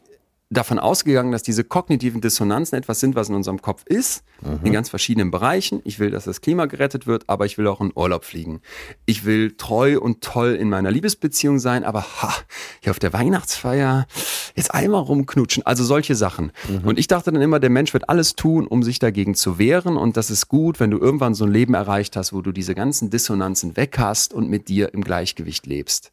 davon 0.51 0.79
ausgegangen, 0.79 1.31
dass 1.31 1.43
diese 1.43 1.63
kognitiven 1.63 2.21
Dissonanzen 2.21 2.79
etwas 2.79 3.01
sind, 3.01 3.15
was 3.15 3.29
in 3.29 3.35
unserem 3.35 3.61
Kopf 3.61 3.85
ist, 3.85 4.25
mhm. 4.41 4.61
in 4.65 4.73
ganz 4.73 4.89
verschiedenen 4.89 5.31
Bereichen. 5.31 5.81
Ich 5.85 5.99
will, 5.99 6.11
dass 6.11 6.25
das 6.25 6.41
Klima 6.41 6.67
gerettet 6.67 7.07
wird, 7.07 7.25
aber 7.29 7.45
ich 7.45 7.59
will 7.59 7.67
auch 7.67 7.83
in 7.83 7.93
Urlaub 7.95 8.25
fliegen. 8.25 8.61
Ich 9.05 9.27
will 9.27 9.53
treu 9.57 9.99
und 10.01 10.23
toll 10.23 10.55
in 10.55 10.71
meiner 10.71 10.91
Liebesbeziehung 10.91 11.59
sein, 11.59 11.85
aber 11.85 12.03
ha, 12.03 12.35
hier 12.81 12.91
auf 12.91 12.99
der 12.99 13.13
Weihnachtsfeier 13.13 14.07
jetzt 14.55 14.73
einmal 14.73 15.03
rumknutschen. 15.03 15.67
Also 15.67 15.85
solche 15.85 16.15
Sachen. 16.15 16.53
Mhm. 16.69 16.89
Und 16.89 16.99
ich 16.99 17.09
dachte 17.09 17.31
dann 17.31 17.43
immer, 17.43 17.61
der 17.61 17.71
Mensch 17.71 17.93
wird 17.93 18.09
alles 18.09 18.35
tun, 18.35 18.67
um 18.67 18.83
sich 18.83 18.99
dagegen 18.99 19.35
zu 19.35 19.59
wehren. 19.59 19.99
Und 19.99 20.17
das 20.17 20.31
ist 20.31 20.49
gut, 20.49 20.81
wenn 20.81 20.91
du 20.91 20.99
irgendwann 20.99 21.35
so 21.35 21.45
ein 21.45 21.53
Leben 21.53 21.75
erreicht 21.75 22.17
hast, 22.17 22.33
wo 22.33 22.41
du 22.41 22.53
diese 22.53 22.75
ganzen 22.75 23.11
Dissonanzen 23.11 23.77
weg 23.77 23.99
hast 23.99 24.33
und 24.33 24.49
mit 24.49 24.69
dir 24.69 24.95
im 24.95 25.05
Gleichgewicht 25.05 25.67
lebst. 25.67 26.11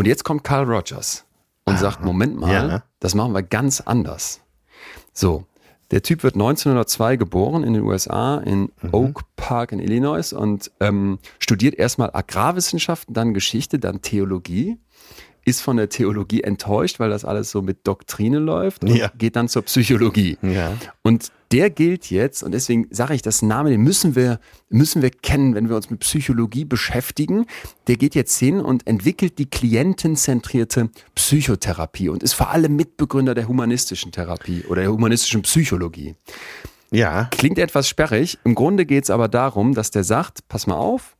Und 0.00 0.06
jetzt 0.06 0.24
kommt 0.24 0.44
Carl 0.44 0.64
Rogers 0.64 1.26
und 1.66 1.74
Aha. 1.74 1.80
sagt, 1.80 2.02
Moment 2.02 2.40
mal, 2.40 2.50
ja. 2.50 2.82
das 3.00 3.14
machen 3.14 3.34
wir 3.34 3.42
ganz 3.42 3.82
anders. 3.82 4.40
So, 5.12 5.44
der 5.90 6.00
Typ 6.00 6.22
wird 6.22 6.36
1902 6.36 7.16
geboren 7.16 7.64
in 7.64 7.74
den 7.74 7.82
USA, 7.82 8.38
in 8.38 8.72
mhm. 8.80 8.94
Oak 8.94 9.24
Park 9.36 9.72
in 9.72 9.78
Illinois 9.78 10.32
und 10.32 10.70
ähm, 10.80 11.18
studiert 11.38 11.74
erstmal 11.74 12.08
Agrarwissenschaften, 12.14 13.12
dann 13.12 13.34
Geschichte, 13.34 13.78
dann 13.78 14.00
Theologie 14.00 14.78
ist 15.44 15.60
von 15.60 15.76
der 15.76 15.90
Theologie 15.90 16.44
enttäuscht, 16.44 16.98
weil 16.98 17.10
das 17.10 17.26
alles 17.26 17.50
so 17.50 17.60
mit 17.60 17.86
Doktrine 17.86 18.38
läuft 18.38 18.84
und 18.84 18.96
ja. 18.96 19.12
geht 19.18 19.36
dann 19.36 19.48
zur 19.48 19.66
Psychologie. 19.66 20.38
Ja. 20.40 20.78
Und 21.02 21.30
der 21.52 21.70
gilt 21.70 22.10
jetzt, 22.10 22.42
und 22.42 22.52
deswegen 22.52 22.86
sage 22.90 23.14
ich, 23.14 23.22
das 23.22 23.42
Name, 23.42 23.70
den 23.70 23.80
müssen 23.80 24.14
wir, 24.14 24.38
müssen 24.68 25.02
wir 25.02 25.10
kennen, 25.10 25.54
wenn 25.54 25.68
wir 25.68 25.76
uns 25.76 25.90
mit 25.90 26.00
Psychologie 26.00 26.64
beschäftigen. 26.64 27.46
Der 27.88 27.96
geht 27.96 28.14
jetzt 28.14 28.38
hin 28.38 28.60
und 28.60 28.86
entwickelt 28.86 29.38
die 29.38 29.46
klientenzentrierte 29.46 30.90
Psychotherapie 31.14 32.08
und 32.08 32.22
ist 32.22 32.34
vor 32.34 32.50
allem 32.50 32.76
Mitbegründer 32.76 33.34
der 33.34 33.48
humanistischen 33.48 34.12
Therapie 34.12 34.64
oder 34.68 34.82
der 34.82 34.92
humanistischen 34.92 35.42
Psychologie. 35.42 36.14
Ja. 36.92 37.28
Klingt 37.32 37.58
etwas 37.58 37.88
sperrig. 37.88 38.38
Im 38.44 38.54
Grunde 38.54 38.86
geht 38.86 39.04
es 39.04 39.10
aber 39.10 39.28
darum, 39.28 39.74
dass 39.74 39.90
der 39.90 40.04
sagt, 40.04 40.46
pass 40.48 40.66
mal 40.66 40.76
auf, 40.76 41.16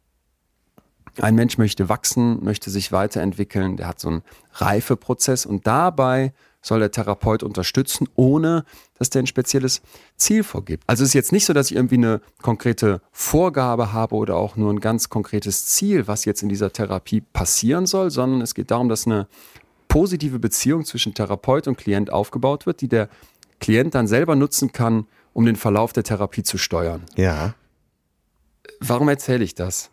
ein 1.20 1.34
Mensch 1.34 1.58
möchte 1.58 1.88
wachsen, 1.88 2.42
möchte 2.44 2.70
sich 2.70 2.92
weiterentwickeln, 2.92 3.76
der 3.76 3.88
hat 3.88 4.00
so 4.00 4.08
einen 4.08 4.22
Reifeprozess 4.54 5.44
und 5.44 5.66
dabei 5.66 6.32
soll 6.62 6.80
der 6.80 6.90
Therapeut 6.90 7.42
unterstützen, 7.42 8.08
ohne 8.16 8.64
dass 8.98 9.10
der 9.10 9.22
ein 9.22 9.26
spezielles 9.26 9.82
Ziel 10.16 10.42
vorgibt. 10.44 10.84
Also 10.86 11.02
es 11.02 11.10
ist 11.10 11.14
jetzt 11.14 11.32
nicht 11.32 11.46
so, 11.46 11.52
dass 11.52 11.70
ich 11.70 11.76
irgendwie 11.76 11.96
eine 11.96 12.20
konkrete 12.42 13.00
Vorgabe 13.12 13.92
habe 13.92 14.14
oder 14.14 14.36
auch 14.36 14.56
nur 14.56 14.72
ein 14.72 14.80
ganz 14.80 15.08
konkretes 15.08 15.66
Ziel, 15.66 16.06
was 16.06 16.24
jetzt 16.24 16.42
in 16.42 16.48
dieser 16.48 16.72
Therapie 16.72 17.22
passieren 17.22 17.86
soll, 17.86 18.10
sondern 18.10 18.40
es 18.42 18.54
geht 18.54 18.70
darum, 18.70 18.88
dass 18.88 19.06
eine 19.06 19.26
positive 19.88 20.38
Beziehung 20.38 20.84
zwischen 20.84 21.14
Therapeut 21.14 21.66
und 21.66 21.76
Klient 21.76 22.12
aufgebaut 22.12 22.66
wird, 22.66 22.80
die 22.80 22.88
der 22.88 23.08
Klient 23.58 23.94
dann 23.94 24.06
selber 24.06 24.36
nutzen 24.36 24.72
kann, 24.72 25.06
um 25.32 25.46
den 25.46 25.56
Verlauf 25.56 25.92
der 25.92 26.04
Therapie 26.04 26.42
zu 26.42 26.58
steuern. 26.58 27.04
Ja. 27.16 27.54
Warum 28.80 29.08
erzähle 29.08 29.44
ich 29.44 29.54
das? 29.54 29.90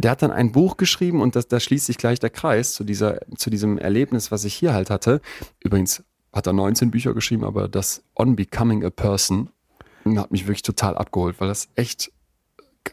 Der 0.00 0.12
hat 0.12 0.22
dann 0.22 0.30
ein 0.30 0.52
Buch 0.52 0.76
geschrieben 0.76 1.20
und 1.20 1.36
das, 1.36 1.48
da 1.48 1.60
schließt 1.60 1.86
sich 1.86 1.98
gleich 1.98 2.18
der 2.18 2.30
Kreis 2.30 2.72
zu, 2.72 2.84
dieser, 2.84 3.20
zu 3.36 3.50
diesem 3.50 3.78
Erlebnis, 3.78 4.30
was 4.30 4.44
ich 4.44 4.54
hier 4.54 4.72
halt 4.72 4.90
hatte. 4.90 5.20
Übrigens 5.62 6.04
hat 6.32 6.46
er 6.46 6.52
19 6.52 6.90
Bücher 6.90 7.14
geschrieben, 7.14 7.44
aber 7.44 7.68
das 7.68 8.02
On 8.16 8.36
Becoming 8.36 8.84
a 8.84 8.90
Person 8.90 9.50
hat 10.16 10.30
mich 10.30 10.46
wirklich 10.46 10.62
total 10.62 10.96
abgeholt, 10.96 11.40
weil 11.40 11.48
das 11.48 11.68
echt 11.74 12.12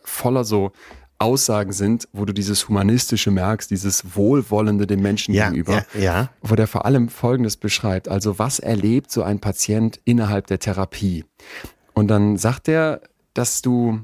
voller 0.04 0.44
so 0.44 0.72
Aussagen 1.20 1.72
sind, 1.72 2.08
wo 2.14 2.26
du 2.26 2.34
dieses 2.34 2.68
Humanistische 2.68 3.32
merkst, 3.32 3.72
dieses 3.72 4.16
Wohlwollende 4.16 4.86
dem 4.86 5.02
Menschen 5.02 5.34
ja, 5.34 5.46
gegenüber, 5.46 5.86
ja, 5.96 6.00
ja. 6.00 6.30
wo 6.42 6.56
der 6.56 6.68
vor 6.68 6.86
allem 6.86 7.10
Folgendes 7.10 7.58
beschreibt. 7.58 8.08
Also 8.08 8.38
was 8.38 8.60
erlebt 8.60 9.12
so 9.12 9.24
ein 9.24 9.40
Patient 9.40 10.00
innerhalb 10.06 10.48
der 10.48 10.60
Therapie? 10.60 11.26
Und 11.94 12.10
dann 12.10 12.38
sagt 12.38 12.68
er, 12.68 13.02
dass 13.34 13.64
du 13.64 14.02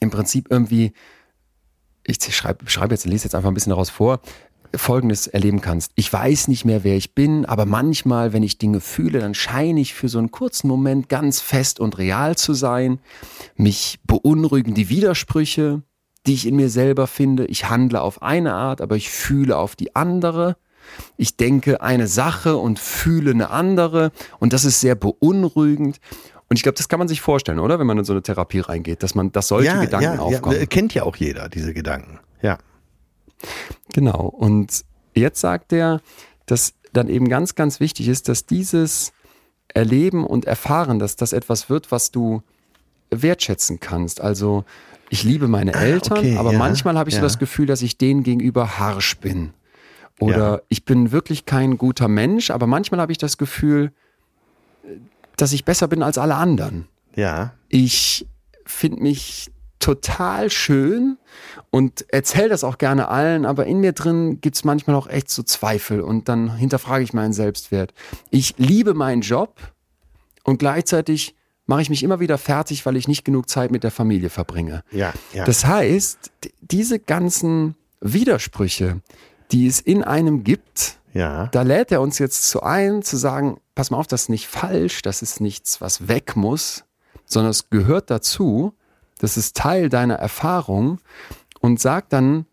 im 0.00 0.10
Prinzip 0.10 0.46
irgendwie 0.50 0.92
ich 2.06 2.18
schreibe 2.34 2.68
schreib 2.68 2.90
jetzt, 2.90 3.06
lese 3.06 3.24
jetzt 3.24 3.34
einfach 3.34 3.48
ein 3.48 3.54
bisschen 3.54 3.70
daraus 3.70 3.90
vor, 3.90 4.20
Folgendes 4.76 5.26
erleben 5.26 5.60
kannst. 5.60 5.92
Ich 5.94 6.12
weiß 6.12 6.48
nicht 6.48 6.64
mehr, 6.64 6.84
wer 6.84 6.96
ich 6.96 7.14
bin, 7.14 7.44
aber 7.44 7.66
manchmal, 7.66 8.32
wenn 8.32 8.42
ich 8.42 8.58
Dinge 8.58 8.80
fühle, 8.80 9.20
dann 9.20 9.34
scheine 9.34 9.80
ich 9.80 9.94
für 9.94 10.08
so 10.08 10.18
einen 10.18 10.30
kurzen 10.30 10.68
Moment 10.68 11.08
ganz 11.08 11.40
fest 11.40 11.80
und 11.80 11.98
real 11.98 12.36
zu 12.36 12.54
sein. 12.54 12.98
Mich 13.56 14.00
beunruhigen 14.04 14.74
die 14.74 14.88
Widersprüche, 14.88 15.82
die 16.26 16.34
ich 16.34 16.46
in 16.46 16.56
mir 16.56 16.70
selber 16.70 17.06
finde. 17.06 17.46
Ich 17.46 17.68
handle 17.68 18.00
auf 18.00 18.22
eine 18.22 18.54
Art, 18.54 18.80
aber 18.80 18.96
ich 18.96 19.10
fühle 19.10 19.56
auf 19.56 19.76
die 19.76 19.94
andere. 19.94 20.56
Ich 21.16 21.36
denke 21.36 21.80
eine 21.80 22.06
Sache 22.06 22.56
und 22.56 22.78
fühle 22.78 23.30
eine 23.30 23.50
andere 23.50 24.12
und 24.38 24.52
das 24.52 24.64
ist 24.64 24.80
sehr 24.80 24.94
beunruhigend. 24.94 25.98
Und 26.54 26.58
ich 26.58 26.62
glaube, 26.62 26.76
das 26.76 26.88
kann 26.88 27.00
man 27.00 27.08
sich 27.08 27.20
vorstellen, 27.20 27.58
oder? 27.58 27.80
Wenn 27.80 27.86
man 27.88 27.98
in 27.98 28.04
so 28.04 28.12
eine 28.12 28.22
Therapie 28.22 28.60
reingeht, 28.60 29.02
dass 29.02 29.16
man, 29.16 29.32
dass 29.32 29.48
solche 29.48 29.70
ja, 29.70 29.80
Gedanken 29.80 30.04
ja, 30.04 30.18
aufkommen. 30.20 30.56
Ja, 30.56 30.66
kennt 30.66 30.94
ja 30.94 31.02
auch 31.02 31.16
jeder 31.16 31.48
diese 31.48 31.74
Gedanken. 31.74 32.20
Ja. 32.42 32.58
Genau. 33.92 34.20
Und 34.20 34.84
jetzt 35.14 35.40
sagt 35.40 35.72
er, 35.72 36.00
dass 36.46 36.74
dann 36.92 37.08
eben 37.08 37.28
ganz, 37.28 37.56
ganz 37.56 37.80
wichtig 37.80 38.06
ist, 38.06 38.28
dass 38.28 38.46
dieses 38.46 39.12
Erleben 39.66 40.24
und 40.24 40.44
Erfahren, 40.44 41.00
dass 41.00 41.16
das 41.16 41.32
etwas 41.32 41.68
wird, 41.68 41.90
was 41.90 42.12
du 42.12 42.44
wertschätzen 43.10 43.80
kannst. 43.80 44.20
Also 44.20 44.64
ich 45.10 45.24
liebe 45.24 45.48
meine 45.48 45.74
ah, 45.74 45.82
Eltern, 45.82 46.18
okay, 46.18 46.36
aber 46.36 46.52
ja, 46.52 46.58
manchmal 46.58 46.96
habe 46.96 47.08
ich 47.08 47.16
ja. 47.16 47.20
so 47.20 47.26
das 47.26 47.40
Gefühl, 47.40 47.66
dass 47.66 47.82
ich 47.82 47.98
denen 47.98 48.22
gegenüber 48.22 48.78
harsch 48.78 49.18
bin. 49.18 49.54
Oder 50.20 50.52
ja. 50.52 50.60
ich 50.68 50.84
bin 50.84 51.10
wirklich 51.10 51.46
kein 51.46 51.78
guter 51.78 52.06
Mensch, 52.06 52.52
aber 52.52 52.68
manchmal 52.68 53.00
habe 53.00 53.10
ich 53.10 53.18
das 53.18 53.38
Gefühl, 53.38 53.90
dass 55.36 55.52
ich 55.52 55.64
besser 55.64 55.88
bin 55.88 56.02
als 56.02 56.18
alle 56.18 56.36
anderen. 56.36 56.86
Ja. 57.14 57.52
Ich 57.68 58.26
finde 58.66 59.02
mich 59.02 59.50
total 59.78 60.50
schön 60.50 61.18
und 61.70 62.06
erzähle 62.08 62.48
das 62.48 62.64
auch 62.64 62.78
gerne 62.78 63.08
allen, 63.08 63.44
aber 63.44 63.66
in 63.66 63.80
mir 63.80 63.92
drin 63.92 64.40
gibt 64.40 64.56
es 64.56 64.64
manchmal 64.64 64.96
auch 64.96 65.08
echt 65.08 65.30
so 65.30 65.42
Zweifel 65.42 66.00
und 66.00 66.28
dann 66.28 66.56
hinterfrage 66.56 67.04
ich 67.04 67.12
meinen 67.12 67.34
Selbstwert. 67.34 67.92
Ich 68.30 68.54
liebe 68.56 68.94
meinen 68.94 69.20
Job 69.20 69.56
und 70.42 70.58
gleichzeitig 70.58 71.34
mache 71.66 71.82
ich 71.82 71.90
mich 71.90 72.02
immer 72.02 72.20
wieder 72.20 72.38
fertig, 72.38 72.86
weil 72.86 72.96
ich 72.96 73.08
nicht 73.08 73.24
genug 73.24 73.48
Zeit 73.48 73.70
mit 73.70 73.84
der 73.84 73.90
Familie 73.90 74.30
verbringe. 74.30 74.82
Ja, 74.90 75.12
ja. 75.32 75.44
Das 75.44 75.66
heißt, 75.66 76.30
diese 76.60 76.98
ganzen 76.98 77.74
Widersprüche, 78.00 79.00
die 79.52 79.66
es 79.66 79.80
in 79.80 80.02
einem 80.02 80.44
gibt, 80.44 80.98
ja. 81.14 81.46
da 81.46 81.62
lädt 81.62 81.92
er 81.92 82.00
uns 82.00 82.18
jetzt 82.18 82.48
zu 82.50 82.62
ein, 82.62 83.02
zu 83.02 83.16
sagen, 83.16 83.60
pass 83.74 83.90
mal 83.90 83.98
auf, 83.98 84.06
das 84.06 84.22
ist 84.22 84.28
nicht 84.28 84.46
falsch, 84.46 85.02
das 85.02 85.22
ist 85.22 85.40
nichts, 85.40 85.80
was 85.80 86.08
weg 86.08 86.36
muss, 86.36 86.84
sondern 87.24 87.50
es 87.50 87.70
gehört 87.70 88.10
dazu, 88.10 88.74
das 89.18 89.36
ist 89.36 89.56
Teil 89.56 89.88
deiner 89.88 90.16
Erfahrung 90.16 90.98
und 91.60 91.80
sagt 91.80 92.12
dann, 92.12 92.46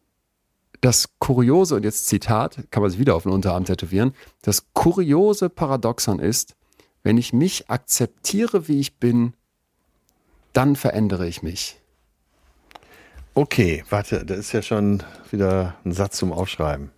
das 0.79 1.09
kuriose, 1.19 1.75
und 1.75 1.83
jetzt 1.83 2.07
Zitat, 2.07 2.71
kann 2.71 2.81
man 2.81 2.89
sich 2.89 2.99
wieder 2.99 3.15
auf 3.15 3.23
den 3.23 3.31
Unterarm 3.31 3.65
tätowieren, 3.65 4.13
das 4.41 4.73
kuriose 4.73 5.49
Paradoxon 5.49 6.19
ist, 6.19 6.55
wenn 7.03 7.17
ich 7.17 7.33
mich 7.33 7.69
akzeptiere, 7.69 8.67
wie 8.67 8.79
ich 8.79 8.97
bin, 8.97 9.33
dann 10.53 10.75
verändere 10.75 11.27
ich 11.27 11.43
mich. 11.43 11.77
Okay, 13.33 13.83
warte, 13.89 14.25
das 14.25 14.39
ist 14.39 14.51
ja 14.51 14.61
schon 14.61 15.03
wieder 15.31 15.75
ein 15.85 15.93
Satz 15.93 16.17
zum 16.17 16.33
Aufschreiben. 16.33 16.91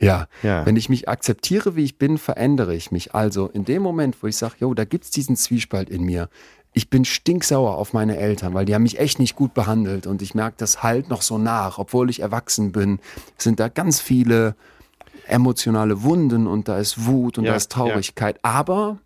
Ja, 0.00 0.26
Ja. 0.42 0.66
wenn 0.66 0.76
ich 0.76 0.88
mich 0.88 1.08
akzeptiere, 1.08 1.76
wie 1.76 1.84
ich 1.84 1.98
bin, 1.98 2.18
verändere 2.18 2.74
ich 2.74 2.90
mich. 2.90 3.14
Also 3.14 3.46
in 3.48 3.64
dem 3.64 3.82
Moment, 3.82 4.22
wo 4.22 4.26
ich 4.26 4.36
sage, 4.36 4.54
jo, 4.58 4.74
da 4.74 4.84
gibt's 4.84 5.10
diesen 5.10 5.36
Zwiespalt 5.36 5.88
in 5.88 6.02
mir. 6.04 6.28
Ich 6.72 6.90
bin 6.90 7.04
stinksauer 7.04 7.76
auf 7.76 7.92
meine 7.92 8.16
Eltern, 8.16 8.52
weil 8.52 8.64
die 8.64 8.74
haben 8.74 8.82
mich 8.82 8.98
echt 8.98 9.20
nicht 9.20 9.36
gut 9.36 9.54
behandelt 9.54 10.06
und 10.08 10.20
ich 10.22 10.34
merke 10.34 10.56
das 10.58 10.82
halt 10.82 11.08
noch 11.08 11.22
so 11.22 11.38
nach, 11.38 11.78
obwohl 11.78 12.10
ich 12.10 12.20
erwachsen 12.20 12.72
bin, 12.72 12.98
sind 13.38 13.60
da 13.60 13.68
ganz 13.68 14.00
viele 14.00 14.56
emotionale 15.26 16.02
Wunden 16.02 16.46
und 16.46 16.68
da 16.68 16.78
ist 16.78 17.06
Wut 17.06 17.38
und 17.38 17.44
Ja, 17.44 17.52
da 17.52 17.56
ist 17.56 17.70
Traurigkeit. 17.72 18.38
Aber 18.42 18.98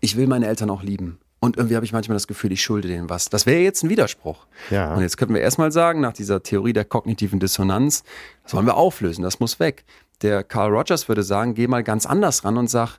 ich 0.00 0.16
will 0.16 0.26
meine 0.26 0.46
Eltern 0.46 0.70
auch 0.70 0.82
lieben. 0.82 1.18
Und 1.40 1.58
irgendwie 1.58 1.76
habe 1.76 1.84
ich 1.84 1.92
manchmal 1.92 2.16
das 2.16 2.26
Gefühl, 2.26 2.52
ich 2.52 2.62
schulde 2.62 2.88
denen 2.88 3.10
was. 3.10 3.28
Das 3.28 3.44
wäre 3.44 3.60
jetzt 3.60 3.82
ein 3.82 3.90
Widerspruch. 3.90 4.46
Ja. 4.70 4.94
Und 4.94 5.02
jetzt 5.02 5.18
könnten 5.18 5.34
wir 5.34 5.42
erstmal 5.42 5.72
sagen, 5.72 6.00
nach 6.00 6.14
dieser 6.14 6.42
Theorie 6.42 6.72
der 6.72 6.86
kognitiven 6.86 7.38
Dissonanz, 7.38 8.02
das 8.44 8.54
wollen 8.54 8.64
wir 8.64 8.76
auflösen, 8.78 9.22
das 9.22 9.40
muss 9.40 9.60
weg. 9.60 9.84
Der 10.24 10.42
Carl 10.42 10.70
Rogers 10.74 11.06
würde 11.08 11.22
sagen, 11.22 11.54
geh 11.54 11.66
mal 11.68 11.84
ganz 11.84 12.06
anders 12.06 12.44
ran 12.44 12.56
und 12.56 12.68
sag, 12.68 12.98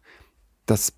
das, 0.67 0.93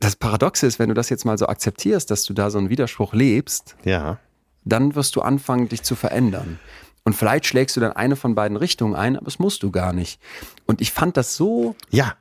das 0.00 0.14
Paradoxe 0.16 0.66
ist, 0.66 0.78
wenn 0.78 0.88
du 0.88 0.94
das 0.94 1.08
jetzt 1.08 1.24
mal 1.24 1.36
so 1.38 1.46
akzeptierst, 1.46 2.10
dass 2.10 2.24
du 2.24 2.34
da 2.34 2.50
so 2.50 2.58
einen 2.58 2.68
Widerspruch 2.68 3.14
lebst, 3.14 3.74
Ja. 3.84 4.18
dann 4.64 4.94
wirst 4.94 5.16
du 5.16 5.22
anfangen, 5.22 5.68
dich 5.68 5.82
zu 5.82 5.94
verändern. 5.96 6.58
Und 7.04 7.14
vielleicht 7.14 7.46
schlägst 7.46 7.74
du 7.76 7.80
dann 7.80 7.92
eine 7.92 8.14
von 8.16 8.34
beiden 8.36 8.56
Richtungen 8.56 8.94
ein, 8.94 9.16
aber 9.16 9.24
das 9.24 9.38
musst 9.40 9.62
du 9.64 9.70
gar 9.72 9.92
nicht. 9.92 10.20
Und 10.66 10.80
ich 10.80 10.92
fand 10.92 11.16
das 11.16 11.34
so 11.36 11.74
Ja. 11.90 12.14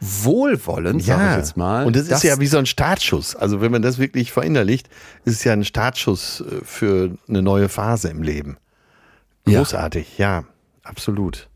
wohlwollend, 0.00 1.02
sag 1.02 1.18
Ja. 1.18 1.30
ich 1.32 1.36
jetzt 1.38 1.56
mal. 1.56 1.86
Und 1.86 1.94
das 1.94 2.08
ist 2.08 2.22
ja 2.24 2.40
wie 2.40 2.46
so 2.46 2.58
ein 2.58 2.66
Startschuss. 2.66 3.36
Also 3.36 3.60
wenn 3.60 3.70
man 3.70 3.82
das 3.82 3.98
wirklich 3.98 4.32
verinnerlicht, 4.32 4.88
ist 5.24 5.34
es 5.34 5.44
ja 5.44 5.52
ein 5.52 5.64
Startschuss 5.64 6.40
äh, 6.40 6.64
für 6.64 7.16
eine 7.28 7.42
neue 7.42 7.68
Phase 7.68 8.08
im 8.08 8.22
Leben. 8.22 8.56
Ja. 9.46 9.58
Großartig, 9.58 10.18
ja, 10.18 10.44
absolut. 10.82 11.48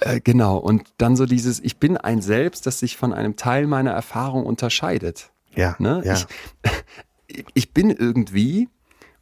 Äh, 0.00 0.20
genau. 0.20 0.56
Und 0.58 0.84
dann 0.98 1.16
so 1.16 1.26
dieses, 1.26 1.60
ich 1.60 1.78
bin 1.78 1.96
ein 1.96 2.22
Selbst, 2.22 2.66
das 2.66 2.78
sich 2.80 2.96
von 2.96 3.12
einem 3.12 3.36
Teil 3.36 3.66
meiner 3.66 3.90
Erfahrung 3.90 4.46
unterscheidet. 4.46 5.30
Ja, 5.54 5.76
Ne? 5.78 6.02
ja. 6.04 6.14
Ich, 7.26 7.44
ich 7.54 7.72
bin 7.74 7.90
irgendwie 7.90 8.68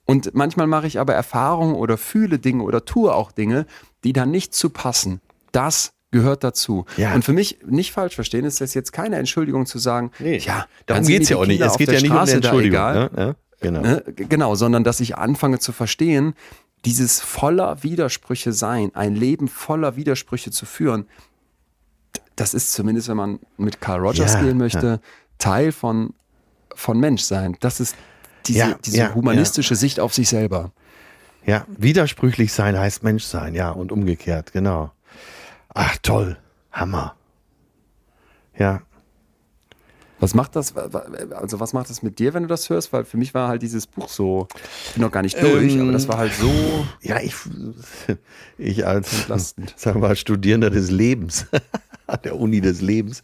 und 0.06 0.34
manchmal 0.34 0.66
mache 0.68 0.86
ich 0.86 1.00
aber 1.00 1.14
Erfahrungen 1.14 1.74
oder 1.74 1.98
fühle 1.98 2.38
Dinge 2.38 2.62
oder 2.62 2.84
tue 2.84 3.12
auch 3.12 3.32
Dinge, 3.32 3.66
die 4.04 4.12
dann 4.12 4.30
nicht 4.30 4.54
zu 4.54 4.70
passen. 4.70 5.20
Das 5.52 5.92
gehört 6.12 6.44
dazu. 6.44 6.86
Ja. 6.96 7.14
Und 7.14 7.24
für 7.24 7.32
mich, 7.32 7.58
nicht 7.66 7.92
falsch 7.92 8.14
verstehen, 8.14 8.44
ist 8.44 8.60
das 8.60 8.72
jetzt 8.74 8.92
keine 8.92 9.16
Entschuldigung 9.16 9.66
zu 9.66 9.78
sagen, 9.78 10.12
ja, 10.20 10.66
darum 10.86 11.04
geht's 11.04 11.28
mir 11.28 11.36
ja 11.36 11.42
auch 11.42 11.46
nicht. 11.46 11.60
Es 11.60 11.76
geht 11.76 11.90
ja 11.90 12.00
nicht 12.00 12.10
um 12.10 12.16
eine 12.16 12.26
Straße 12.26 12.36
Entschuldigung. 12.36 12.78
Ne? 12.78 13.10
Ja, 13.16 13.34
genau. 13.60 13.80
Ne? 13.80 14.02
Genau, 14.14 14.54
sondern 14.54 14.84
dass 14.84 15.00
ich 15.00 15.16
anfange 15.16 15.58
zu 15.58 15.72
verstehen, 15.72 16.34
dieses 16.86 17.20
voller 17.20 17.82
Widersprüche 17.82 18.52
sein, 18.52 18.94
ein 18.94 19.16
Leben 19.16 19.48
voller 19.48 19.96
Widersprüche 19.96 20.52
zu 20.52 20.66
führen, 20.66 21.06
das 22.36 22.54
ist 22.54 22.72
zumindest, 22.72 23.08
wenn 23.08 23.16
man 23.16 23.40
mit 23.56 23.80
Carl 23.80 24.00
Rogers 24.00 24.34
Ja, 24.34 24.42
gehen 24.42 24.56
möchte, 24.56 25.00
Teil 25.38 25.72
von, 25.72 26.14
von 26.74 27.00
Menschsein. 27.00 27.56
Das 27.60 27.80
ist 27.80 27.96
diese, 28.46 28.58
Ja, 28.58 28.78
diese 28.84 28.98
ja, 28.98 29.14
humanistische 29.14 29.74
Sicht 29.74 29.98
auf 29.98 30.14
sich 30.14 30.28
selber. 30.28 30.70
Ja, 31.44 31.64
widersprüchlich 31.68 32.52
sein 32.52 32.78
heißt 32.78 33.02
Mensch 33.02 33.24
sein, 33.24 33.54
ja, 33.54 33.70
und 33.70 33.90
umgekehrt, 33.90 34.52
genau. 34.52 34.92
Ach, 35.74 35.96
toll. 36.02 36.38
Hammer. 36.72 37.16
Ja, 38.56 38.82
Was 40.18 40.34
macht 40.34 40.56
das, 40.56 40.74
also 40.76 41.60
was 41.60 41.72
macht 41.74 41.90
das 41.90 42.02
mit 42.02 42.18
dir, 42.18 42.32
wenn 42.32 42.44
du 42.44 42.48
das 42.48 42.70
hörst? 42.70 42.92
Weil 42.92 43.04
für 43.04 43.18
mich 43.18 43.34
war 43.34 43.48
halt 43.48 43.60
dieses 43.62 43.86
Buch 43.86 44.08
so, 44.08 44.48
ich 44.86 44.94
bin 44.94 45.02
noch 45.02 45.12
gar 45.12 45.22
nicht 45.22 45.40
durch, 45.40 45.74
Ähm, 45.74 45.82
aber 45.82 45.92
das 45.92 46.08
war 46.08 46.16
halt 46.16 46.32
so, 46.32 46.50
ja, 47.02 47.20
ich, 47.20 47.34
ich 48.58 48.86
als, 48.86 49.20
Entlastend. 49.20 49.74
sagen 49.76 50.00
wir 50.00 50.08
mal, 50.08 50.16
Studierender 50.16 50.70
des 50.70 50.90
Lebens, 50.90 51.46
an 52.06 52.18
der 52.24 52.38
Uni 52.38 52.62
des 52.62 52.80
Lebens, 52.80 53.22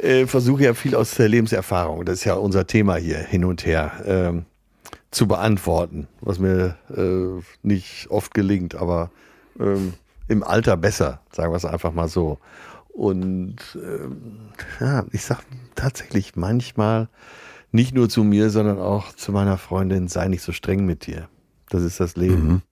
äh, 0.00 0.26
versuche 0.26 0.64
ja 0.64 0.74
viel 0.74 0.94
aus 0.94 1.14
der 1.14 1.28
Lebenserfahrung, 1.28 2.04
das 2.04 2.18
ist 2.18 2.24
ja 2.24 2.34
unser 2.34 2.66
Thema 2.66 2.96
hier, 2.96 3.18
hin 3.18 3.44
und 3.44 3.64
her, 3.64 3.92
ähm, 4.04 4.44
zu 5.10 5.26
beantworten, 5.26 6.06
was 6.20 6.38
mir 6.38 6.76
äh, 6.94 7.42
nicht 7.62 8.08
oft 8.10 8.34
gelingt, 8.34 8.74
aber 8.74 9.10
ähm, 9.58 9.94
im 10.28 10.42
Alter 10.44 10.76
besser, 10.76 11.20
sagen 11.32 11.52
wir 11.52 11.56
es 11.56 11.64
einfach 11.64 11.92
mal 11.92 12.08
so. 12.08 12.38
Und 12.92 13.56
ähm, 13.74 14.50
ja, 14.80 15.04
ich 15.12 15.24
sag 15.24 15.42
tatsächlich 15.74 16.36
manchmal 16.36 17.08
nicht 17.72 17.94
nur 17.94 18.08
zu 18.08 18.24
mir, 18.24 18.50
sondern 18.50 18.78
auch 18.78 19.12
zu 19.14 19.32
meiner 19.32 19.58
Freundin, 19.58 20.08
sei 20.08 20.28
nicht 20.28 20.42
so 20.42 20.52
streng 20.52 20.84
mit 20.84 21.06
dir. 21.06 21.28
Das 21.68 21.82
ist 21.82 22.00
das 22.00 22.16
Leben. 22.16 22.62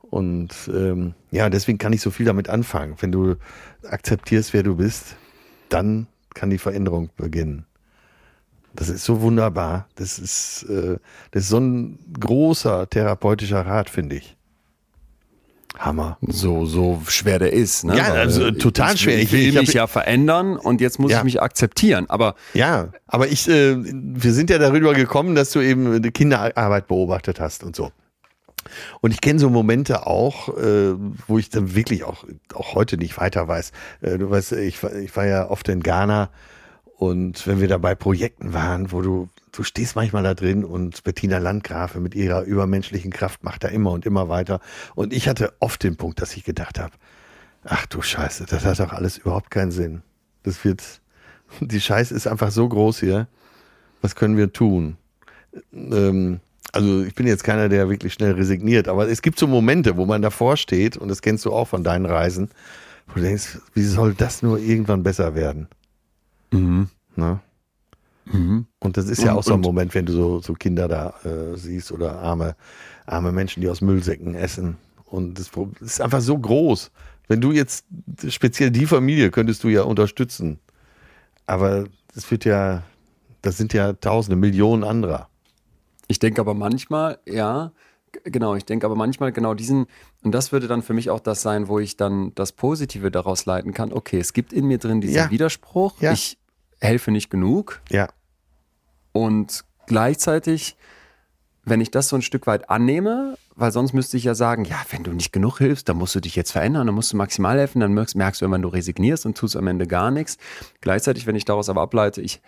Und 0.00 0.70
ähm, 0.72 1.14
ja, 1.30 1.50
deswegen 1.50 1.78
kann 1.78 1.92
ich 1.92 2.00
so 2.00 2.10
viel 2.10 2.24
damit 2.24 2.48
anfangen. 2.48 2.96
Wenn 3.00 3.12
du 3.12 3.36
akzeptierst, 3.84 4.54
wer 4.54 4.62
du 4.62 4.76
bist, 4.76 5.16
dann 5.68 6.06
kann 6.34 6.50
die 6.50 6.58
Veränderung 6.58 7.10
beginnen. 7.16 7.66
Das 8.74 8.88
ist 8.88 9.04
so 9.04 9.20
wunderbar. 9.20 9.88
Das 9.96 10.18
ist, 10.18 10.62
äh, 10.70 10.98
das 11.32 11.42
ist 11.44 11.48
so 11.50 11.58
ein 11.58 11.98
großer 12.18 12.88
therapeutischer 12.88 13.66
Rat, 13.66 13.90
finde 13.90 14.16
ich. 14.16 14.37
Hammer. 15.78 16.18
so, 16.20 16.66
so 16.66 17.02
schwer 17.08 17.38
der 17.38 17.52
ist. 17.52 17.84
Ne? 17.84 17.96
Ja, 17.96 18.10
Weil, 18.10 18.18
also 18.18 18.46
äh, 18.46 18.52
total 18.52 18.94
ich, 18.94 19.00
schwer. 19.02 19.18
Ich 19.18 19.32
will 19.32 19.40
ich 19.40 19.54
mich 19.54 19.72
ja 19.72 19.86
verändern 19.86 20.56
und 20.56 20.80
jetzt 20.80 20.98
muss 20.98 21.12
Ja. 21.12 21.18
ich 21.18 21.24
mich 21.24 21.40
akzeptieren. 21.42 22.06
Aber 22.08 22.34
Ja, 22.54 22.88
aber 23.06 23.28
ich, 23.28 23.48
äh, 23.48 23.76
wir 23.78 24.32
sind 24.32 24.50
ja 24.50 24.58
darüber 24.58 24.94
gekommen, 24.94 25.34
dass 25.34 25.50
du 25.52 25.60
eben 25.60 25.86
eine 25.94 26.10
Kinderarbeit 26.10 26.86
beobachtet 26.88 27.40
hast 27.40 27.62
und 27.64 27.76
so. 27.76 27.90
Und 29.00 29.12
ich 29.12 29.20
kenne 29.20 29.38
so 29.38 29.48
Momente 29.48 30.06
auch, 30.06 30.48
äh, 30.58 30.92
wo 31.26 31.38
ich 31.38 31.48
dann 31.48 31.74
wirklich 31.74 32.04
auch, 32.04 32.24
auch 32.54 32.74
heute 32.74 32.98
nicht 32.98 33.16
weiter 33.18 33.48
weiß. 33.48 33.72
Äh, 34.02 34.18
du 34.18 34.28
weißt, 34.30 34.52
ich, 34.52 34.82
war- 34.82 34.94
ich 34.94 35.16
war 35.16 35.26
ja 35.26 35.48
oft 35.48 35.68
in 35.68 35.80
Ghana 35.82 36.28
und 36.96 37.46
wenn 37.46 37.60
wir 37.60 37.68
da 37.68 37.78
bei 37.78 37.94
Projekten 37.94 38.52
waren, 38.52 38.92
wo 38.92 39.00
du, 39.00 39.28
du 39.52 39.62
stehst 39.62 39.96
manchmal 39.96 40.22
da 40.22 40.34
drin 40.34 40.64
und 40.64 41.04
Bettina 41.04 41.38
Landgrafe 41.38 42.00
mit 42.00 42.14
ihrer 42.14 42.42
übermenschlichen 42.42 43.10
Kraft 43.10 43.44
macht 43.44 43.64
da 43.64 43.68
immer 43.68 43.92
und 43.92 44.06
immer 44.06 44.28
weiter. 44.28 44.60
Und 44.94 45.12
ich 45.12 45.28
hatte 45.28 45.52
oft 45.60 45.82
den 45.82 45.96
Punkt, 45.96 46.20
dass 46.20 46.36
ich 46.36 46.44
gedacht 46.44 46.78
habe, 46.78 46.92
ach 47.64 47.86
du 47.86 48.02
Scheiße, 48.02 48.46
das 48.46 48.64
hat 48.64 48.80
doch 48.80 48.92
alles 48.92 49.18
überhaupt 49.18 49.50
keinen 49.50 49.70
Sinn. 49.70 50.02
Das 50.42 50.64
wird, 50.64 50.82
die 51.60 51.80
Scheiße 51.80 52.14
ist 52.14 52.26
einfach 52.26 52.50
so 52.50 52.68
groß 52.68 53.00
hier. 53.00 53.28
Was 54.00 54.14
können 54.14 54.36
wir 54.36 54.52
tun? 54.52 54.96
Ähm, 55.72 56.40
also 56.72 57.02
ich 57.02 57.14
bin 57.14 57.26
jetzt 57.26 57.44
keiner, 57.44 57.68
der 57.68 57.88
wirklich 57.88 58.12
schnell 58.12 58.32
resigniert, 58.32 58.88
aber 58.88 59.08
es 59.08 59.22
gibt 59.22 59.38
so 59.38 59.46
Momente, 59.46 59.96
wo 59.96 60.06
man 60.06 60.22
davor 60.22 60.56
steht, 60.56 60.96
und 60.96 61.08
das 61.08 61.22
kennst 61.22 61.44
du 61.44 61.52
auch 61.52 61.66
von 61.66 61.82
deinen 61.82 62.06
Reisen, 62.06 62.50
wo 63.08 63.14
du 63.14 63.22
denkst, 63.22 63.58
wie 63.74 63.84
soll 63.84 64.14
das 64.14 64.42
nur 64.42 64.58
irgendwann 64.58 65.02
besser 65.02 65.34
werden? 65.34 65.68
Ne? 68.32 68.64
Und 68.80 68.96
das 68.96 69.06
ist 69.08 69.22
ja 69.22 69.32
Und- 69.32 69.38
auch 69.38 69.42
so 69.42 69.54
ein 69.54 69.60
Moment, 69.60 69.94
wenn 69.94 70.06
du 70.06 70.12
so, 70.12 70.40
so 70.40 70.54
Kinder 70.54 70.88
da 70.88 71.14
äh, 71.24 71.56
siehst 71.56 71.92
oder 71.92 72.18
arme, 72.20 72.56
arme 73.06 73.32
Menschen, 73.32 73.60
die 73.60 73.68
aus 73.68 73.80
Müllsäcken 73.80 74.34
essen. 74.34 74.76
Und 75.06 75.38
das 75.38 75.50
ist 75.80 76.00
einfach 76.00 76.20
so 76.20 76.38
groß. 76.38 76.90
Wenn 77.28 77.40
du 77.40 77.52
jetzt, 77.52 77.84
speziell 78.28 78.70
die 78.70 78.86
Familie, 78.86 79.30
könntest 79.30 79.62
du 79.64 79.68
ja 79.68 79.82
unterstützen. 79.82 80.58
Aber 81.46 81.84
das 82.14 82.30
wird 82.30 82.44
ja, 82.44 82.82
das 83.42 83.56
sind 83.56 83.72
ja 83.72 83.92
Tausende, 83.94 84.36
Millionen 84.36 84.84
anderer. 84.84 85.28
Ich 86.08 86.18
denke 86.18 86.40
aber 86.40 86.54
manchmal, 86.54 87.18
ja, 87.26 87.72
genau, 88.24 88.54
ich 88.54 88.64
denke 88.64 88.86
aber 88.86 88.94
manchmal 88.96 89.32
genau 89.32 89.54
diesen, 89.54 89.86
und 90.22 90.32
das 90.32 90.52
würde 90.52 90.66
dann 90.68 90.82
für 90.82 90.94
mich 90.94 91.10
auch 91.10 91.20
das 91.20 91.42
sein, 91.42 91.68
wo 91.68 91.78
ich 91.78 91.96
dann 91.96 92.32
das 92.34 92.52
Positive 92.52 93.10
daraus 93.10 93.44
leiten 93.46 93.72
kann. 93.74 93.92
Okay, 93.92 94.18
es 94.18 94.32
gibt 94.32 94.52
in 94.52 94.66
mir 94.66 94.78
drin 94.78 95.00
diesen 95.02 95.16
Ja. 95.16 95.30
Widerspruch, 95.30 96.00
Ja. 96.00 96.12
ich 96.12 96.38
helfe 96.80 97.10
nicht 97.10 97.28
genug 97.30 97.80
Ja, 97.90 98.08
und 99.24 99.64
gleichzeitig, 99.86 100.76
wenn 101.64 101.80
ich 101.80 101.90
das 101.90 102.08
so 102.08 102.16
ein 102.16 102.22
Stück 102.22 102.46
weit 102.46 102.70
annehme, 102.70 103.36
weil 103.54 103.72
sonst 103.72 103.92
müsste 103.92 104.16
ich 104.16 104.24
ja 104.24 104.34
sagen, 104.34 104.64
ja, 104.64 104.76
wenn 104.90 105.02
du 105.02 105.12
nicht 105.12 105.32
genug 105.32 105.58
hilfst, 105.58 105.88
dann 105.88 105.96
musst 105.96 106.14
du 106.14 106.20
dich 106.20 106.36
jetzt 106.36 106.52
verändern, 106.52 106.86
dann 106.86 106.94
musst 106.94 107.12
du 107.12 107.16
maximal 107.16 107.58
helfen, 107.58 107.80
dann 107.80 107.92
merkst, 107.92 108.14
merkst 108.16 108.40
du 108.40 108.44
irgendwann, 108.44 108.62
du 108.62 108.68
resignierst 108.68 109.26
und 109.26 109.36
tust 109.36 109.56
am 109.56 109.66
Ende 109.66 109.86
gar 109.86 110.10
nichts. 110.10 110.38
Gleichzeitig, 110.80 111.26
wenn 111.26 111.36
ich 111.36 111.44
daraus 111.44 111.68
aber 111.68 111.82
ableite, 111.82 112.20
ich 112.20 112.40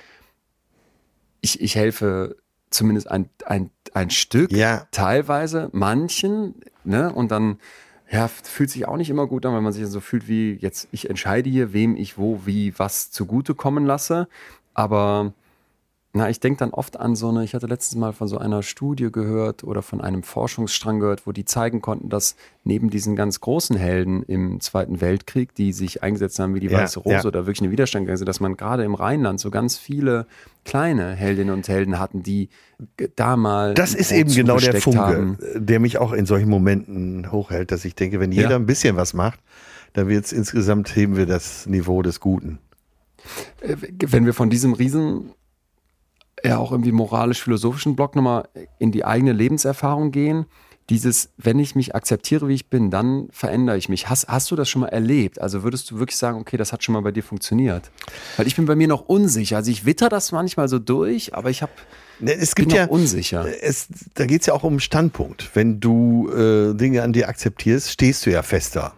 ich, 1.40 1.60
ich 1.60 1.74
helfe 1.74 2.36
zumindest 2.70 3.10
ein, 3.10 3.28
ein, 3.46 3.70
ein 3.94 4.10
Stück, 4.10 4.52
Ja. 4.52 4.86
teilweise, 4.90 5.70
manchen, 5.72 6.54
ne? 6.84 7.12
Und 7.12 7.30
dann, 7.30 7.58
ja, 8.10 8.28
fühlt 8.28 8.70
sich 8.70 8.86
auch 8.86 8.96
nicht 8.96 9.10
immer 9.10 9.26
gut 9.26 9.44
an, 9.46 9.54
wenn 9.54 9.62
man 9.62 9.72
sich 9.72 9.86
so 9.86 10.00
fühlt 10.00 10.28
wie 10.28 10.52
jetzt, 10.60 10.88
ich 10.92 11.08
entscheide 11.08 11.48
hier, 11.50 11.72
wem 11.72 11.96
ich 11.96 12.18
wo, 12.18 12.42
wie, 12.44 12.78
was 12.78 13.10
zugutekommen 13.10 13.86
lasse. 13.86 14.28
Aber 14.74 15.32
na, 16.12 16.28
ich 16.28 16.40
denke 16.40 16.58
dann 16.58 16.70
oft 16.70 16.98
an 16.98 17.14
so 17.14 17.28
eine, 17.28 17.44
ich 17.44 17.54
hatte 17.54 17.68
letztens 17.68 17.98
mal 18.00 18.12
von 18.12 18.26
so 18.26 18.36
einer 18.36 18.64
Studie 18.64 19.12
gehört 19.12 19.62
oder 19.62 19.80
von 19.80 20.00
einem 20.00 20.24
Forschungsstrang 20.24 20.98
gehört, 20.98 21.24
wo 21.24 21.30
die 21.30 21.44
zeigen 21.44 21.80
konnten, 21.80 22.08
dass 22.08 22.34
neben 22.64 22.90
diesen 22.90 23.14
ganz 23.14 23.40
großen 23.40 23.76
Helden 23.76 24.24
im 24.24 24.60
Zweiten 24.60 25.00
Weltkrieg, 25.00 25.54
die 25.54 25.72
sich 25.72 26.02
eingesetzt 26.02 26.40
haben 26.40 26.54
wie 26.56 26.60
die 26.60 26.66
Ja, 26.66 26.78
Weiße 26.78 26.98
Rose 26.98 27.14
ja. 27.14 27.24
oder 27.24 27.46
wirklich 27.46 27.62
einen 27.62 27.70
Widerstand 27.70 28.06
gegangen 28.06 28.16
sind, 28.18 28.26
dass 28.28 28.40
man 28.40 28.56
gerade 28.56 28.82
im 28.82 28.94
Rheinland 28.94 29.38
so 29.38 29.50
ganz 29.50 29.78
viele 29.78 30.26
kleine 30.64 31.12
Heldinnen 31.12 31.54
und 31.54 31.68
Helden 31.68 32.00
hatten, 32.00 32.24
die 32.24 32.48
da 33.14 33.36
mal 33.36 33.74
Das 33.74 33.94
ist 33.94 34.10
eben 34.10 34.32
genau 34.34 34.56
der 34.58 34.80
Funke, 34.80 34.98
haben. 35.00 35.38
der 35.54 35.78
mich 35.78 35.98
auch 35.98 36.12
in 36.12 36.26
solchen 36.26 36.48
Momenten 36.50 37.30
hochhält, 37.30 37.70
dass 37.70 37.84
ich 37.84 37.94
denke, 37.94 38.18
wenn 38.18 38.32
jeder 38.32 38.50
Ja. 38.50 38.56
ein 38.56 38.66
bisschen 38.66 38.96
was 38.96 39.14
macht, 39.14 39.38
dann 39.92 40.08
wird's 40.08 40.32
insgesamt 40.32 40.94
heben 40.96 41.16
wir 41.16 41.26
das 41.26 41.66
Niveau 41.66 42.02
des 42.02 42.18
Guten. 42.18 42.58
Äh, 43.60 43.76
wenn 44.06 44.26
wir 44.26 44.34
von 44.34 44.50
diesem 44.50 44.72
riesen 44.72 45.32
ja 46.44 46.58
auch 46.58 46.72
irgendwie 46.72 46.92
moralisch-philosophischen 46.92 47.96
Block 47.96 48.16
nochmal 48.16 48.48
in 48.78 48.92
die 48.92 49.04
eigene 49.04 49.32
Lebenserfahrung 49.32 50.10
gehen, 50.10 50.46
dieses, 50.88 51.30
wenn 51.36 51.60
ich 51.60 51.76
mich 51.76 51.94
akzeptiere, 51.94 52.48
wie 52.48 52.54
ich 52.54 52.68
bin, 52.68 52.90
dann 52.90 53.28
verändere 53.30 53.76
ich 53.76 53.88
mich. 53.88 54.08
Hast, 54.08 54.26
hast 54.26 54.50
du 54.50 54.56
das 54.56 54.68
schon 54.68 54.80
mal 54.80 54.88
erlebt? 54.88 55.40
Also 55.40 55.62
würdest 55.62 55.88
du 55.90 56.00
wirklich 56.00 56.16
sagen, 56.16 56.40
okay, 56.40 56.56
das 56.56 56.72
hat 56.72 56.82
schon 56.82 56.94
mal 56.94 57.00
bei 57.02 57.12
dir 57.12 57.22
funktioniert? 57.22 57.92
Weil 58.36 58.48
ich 58.48 58.56
bin 58.56 58.66
bei 58.66 58.74
mir 58.74 58.88
noch 58.88 59.02
unsicher. 59.08 59.56
Also 59.58 59.70
ich 59.70 59.84
witter 59.86 60.08
das 60.08 60.32
manchmal 60.32 60.68
so 60.68 60.80
durch, 60.80 61.34
aber 61.34 61.48
ich 61.50 61.62
hab, 61.62 61.70
Ne, 62.18 62.34
Es 62.34 62.54
bin 62.54 62.66
gibt 62.66 62.76
ja, 62.76 62.86
unsicher. 62.86 63.46
es, 63.62 63.86
da 64.14 64.26
geht's 64.26 64.46
ja 64.46 64.52
auch 64.52 64.64
um 64.64 64.78
Standpunkt. 64.80 65.50
Wenn 65.54 65.80
du 65.80 66.28
äh, 66.30 66.74
Dinge 66.74 67.02
an 67.02 67.12
dir 67.12 67.28
akzeptierst, 67.28 67.90
stehst 67.90 68.26
du 68.26 68.30
ja 68.30 68.42
fester. 68.42 68.92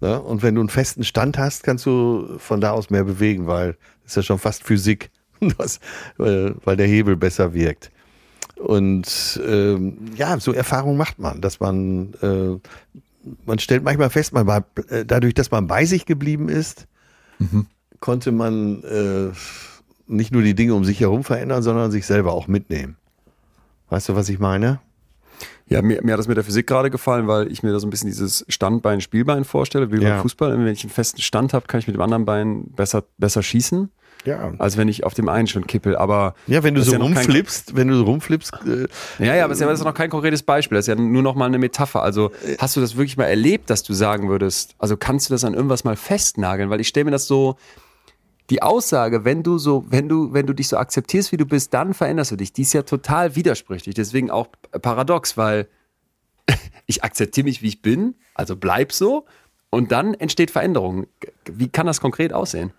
Ne? 0.00 0.20
Und 0.22 0.42
wenn 0.42 0.54
du 0.54 0.60
einen 0.60 0.70
festen 0.70 1.04
Stand 1.04 1.38
hast, 1.38 1.64
kannst 1.64 1.86
du 1.86 2.36
von 2.38 2.60
da 2.60 2.70
aus 2.70 2.88
mehr 2.88 3.04
bewegen, 3.04 3.46
weil 3.46 3.76
das 4.04 4.12
ist 4.12 4.16
ja 4.16 4.22
schon 4.22 4.38
fast 4.38 4.62
Physik, 4.64 5.10
was, 5.58 5.80
weil, 6.16 6.54
weil 6.64 6.76
der 6.76 6.86
Hebel 6.86 7.16
besser 7.16 7.54
wirkt. 7.54 7.90
Und 8.56 9.40
ähm, 9.46 9.98
ja, 10.16 10.38
so 10.38 10.52
Erfahrung 10.52 10.96
macht 10.96 11.18
man, 11.18 11.40
dass 11.40 11.60
man, 11.60 12.14
äh, 12.22 12.58
man 13.44 13.58
stellt 13.58 13.82
manchmal 13.82 14.10
fest, 14.10 14.32
man 14.32 14.46
war, 14.46 14.64
äh, 14.88 15.04
dadurch, 15.04 15.34
dass 15.34 15.50
man 15.50 15.66
bei 15.66 15.84
sich 15.84 16.06
geblieben 16.06 16.48
ist, 16.48 16.86
konnte 18.00 18.32
man 18.32 18.82
äh, 18.84 19.30
nicht 20.06 20.32
nur 20.32 20.42
die 20.42 20.54
Dinge 20.54 20.74
um 20.74 20.84
sich 20.84 21.00
herum 21.00 21.24
verändern, 21.24 21.62
sondern 21.62 21.90
sich 21.90 22.06
selber 22.06 22.32
auch 22.32 22.46
mitnehmen. 22.46 22.96
Weißt 23.90 24.08
du, 24.08 24.14
was 24.14 24.28
ich 24.28 24.38
meine? 24.38 24.80
Ja, 25.66 25.82
mir, 25.82 26.02
mir 26.02 26.12
hat 26.12 26.18
das 26.18 26.28
mit 26.28 26.36
der 26.36 26.44
Physik 26.44 26.66
gerade 26.66 26.90
gefallen, 26.90 27.26
weil 27.26 27.50
ich 27.50 27.62
mir 27.62 27.72
da 27.72 27.80
so 27.80 27.86
ein 27.86 27.90
bisschen 27.90 28.08
dieses 28.08 28.44
Standbein-Spielbein 28.48 29.44
vorstelle, 29.44 29.90
wie 29.90 30.00
Ja. 30.02 30.10
beim 30.10 30.22
Fußball. 30.22 30.52
Wenn 30.52 30.66
ich 30.68 30.84
einen 30.84 30.90
festen 30.90 31.20
Stand 31.22 31.54
habe, 31.54 31.66
kann 31.66 31.80
ich 31.80 31.86
mit 31.86 31.96
dem 31.96 32.02
anderen 32.02 32.24
Bein 32.24 32.64
besser, 32.76 33.04
besser 33.18 33.42
schießen, 33.42 33.90
Ja. 34.24 34.52
als 34.58 34.76
wenn 34.76 34.88
ich 34.88 35.04
auf 35.04 35.14
dem 35.14 35.28
einen 35.28 35.46
schon 35.46 35.66
kippel. 35.66 35.96
Aber 35.96 36.34
Ja, 36.46 36.62
wenn 36.62 36.74
du 36.74 36.82
so 36.82 36.92
ja 36.92 36.98
noch 36.98 37.06
kein- 37.08 37.16
rumflippst, 37.16 37.76
wenn 37.76 37.88
du 37.88 37.94
so 37.96 38.04
rumflippst, 38.04 38.52
äh, 38.66 38.86
Ja, 39.24 39.34
ja, 39.34 39.44
aber 39.44 39.54
das 39.54 39.60
ist 39.60 39.78
ja 39.80 39.84
noch 39.84 39.94
kein 39.94 40.10
konkretes 40.10 40.42
Beispiel. 40.42 40.76
Das 40.76 40.84
ist 40.88 40.88
ja 40.88 40.94
nur 41.02 41.22
noch 41.22 41.34
mal 41.34 41.46
eine 41.46 41.58
Metapher. 41.58 42.02
Also 42.02 42.30
hast 42.58 42.76
du 42.76 42.80
das 42.80 42.96
wirklich 42.96 43.16
mal 43.16 43.24
erlebt, 43.26 43.68
dass 43.70 43.82
du 43.82 43.92
sagen 43.92 44.28
würdest, 44.28 44.74
also 44.78 44.96
kannst 44.96 45.28
du 45.28 45.34
das 45.34 45.44
an 45.44 45.54
irgendwas 45.54 45.84
mal 45.84 45.96
festnageln? 45.96 46.70
Weil 46.70 46.80
ich 46.80 46.88
stelle 46.88 47.04
mir 47.04 47.10
das 47.10 47.26
so, 47.26 47.56
die 48.50 48.60
Aussage, 48.62 49.24
wenn 49.24 49.42
du 49.42 49.56
so, 49.58 49.86
wenn 49.88 50.08
du, 50.08 50.32
wenn 50.34 50.46
du 50.46 50.52
dich 50.52 50.68
so 50.68 50.76
akzeptierst, 50.76 51.32
wie 51.32 51.38
du 51.38 51.46
bist, 51.46 51.72
dann 51.72 51.94
veränderst 51.94 52.30
du 52.30 52.36
dich. 52.36 52.52
Die 52.52 52.62
ist 52.62 52.74
ja 52.74 52.82
total 52.82 53.36
widersprüchlich. 53.36 53.94
Deswegen 53.94 54.30
auch 54.30 54.48
paradox, 54.82 55.36
weil 55.38 55.66
ich 56.86 57.04
akzeptiere 57.04 57.44
mich, 57.44 57.62
wie 57.62 57.68
ich 57.68 57.80
bin, 57.82 58.14
also 58.34 58.56
bleib 58.56 58.92
so. 58.92 59.24
Und 59.70 59.92
dann 59.92 60.14
entsteht 60.14 60.50
Veränderung. 60.50 61.06
Wie 61.50 61.68
kann 61.68 61.86
das 61.86 62.00
konkret 62.00 62.32
aussehen? 62.32 62.72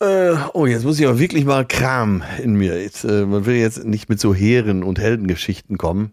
Äh, 0.00 0.36
oh, 0.54 0.66
jetzt 0.66 0.84
muss 0.84 0.98
ich 1.00 1.06
aber 1.06 1.18
wirklich 1.18 1.44
mal 1.44 1.66
Kram 1.66 2.22
in 2.42 2.54
mir. 2.54 2.80
Jetzt, 2.80 3.04
äh, 3.04 3.26
man 3.26 3.46
will 3.46 3.56
jetzt 3.56 3.84
nicht 3.84 4.08
mit 4.08 4.20
so 4.20 4.34
Heeren 4.34 4.82
und 4.82 4.98
Heldengeschichten 4.98 5.78
kommen. 5.78 6.12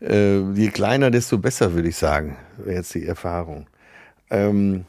Äh, 0.00 0.40
je 0.52 0.68
kleiner, 0.68 1.10
desto 1.10 1.38
besser, 1.38 1.74
würde 1.74 1.88
ich 1.88 1.96
sagen, 1.96 2.36
wäre 2.56 2.76
jetzt 2.76 2.94
die 2.94 3.06
Erfahrung. 3.06 3.66
Ähm, 4.30 4.84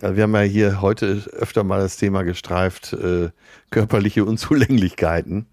also 0.00 0.16
wir 0.16 0.22
haben 0.24 0.34
ja 0.34 0.42
hier 0.42 0.80
heute 0.80 1.24
öfter 1.32 1.64
mal 1.64 1.80
das 1.80 1.96
Thema 1.96 2.22
gestreift, 2.22 2.92
äh, 2.92 3.30
körperliche 3.70 4.24
Unzulänglichkeiten. 4.24 5.46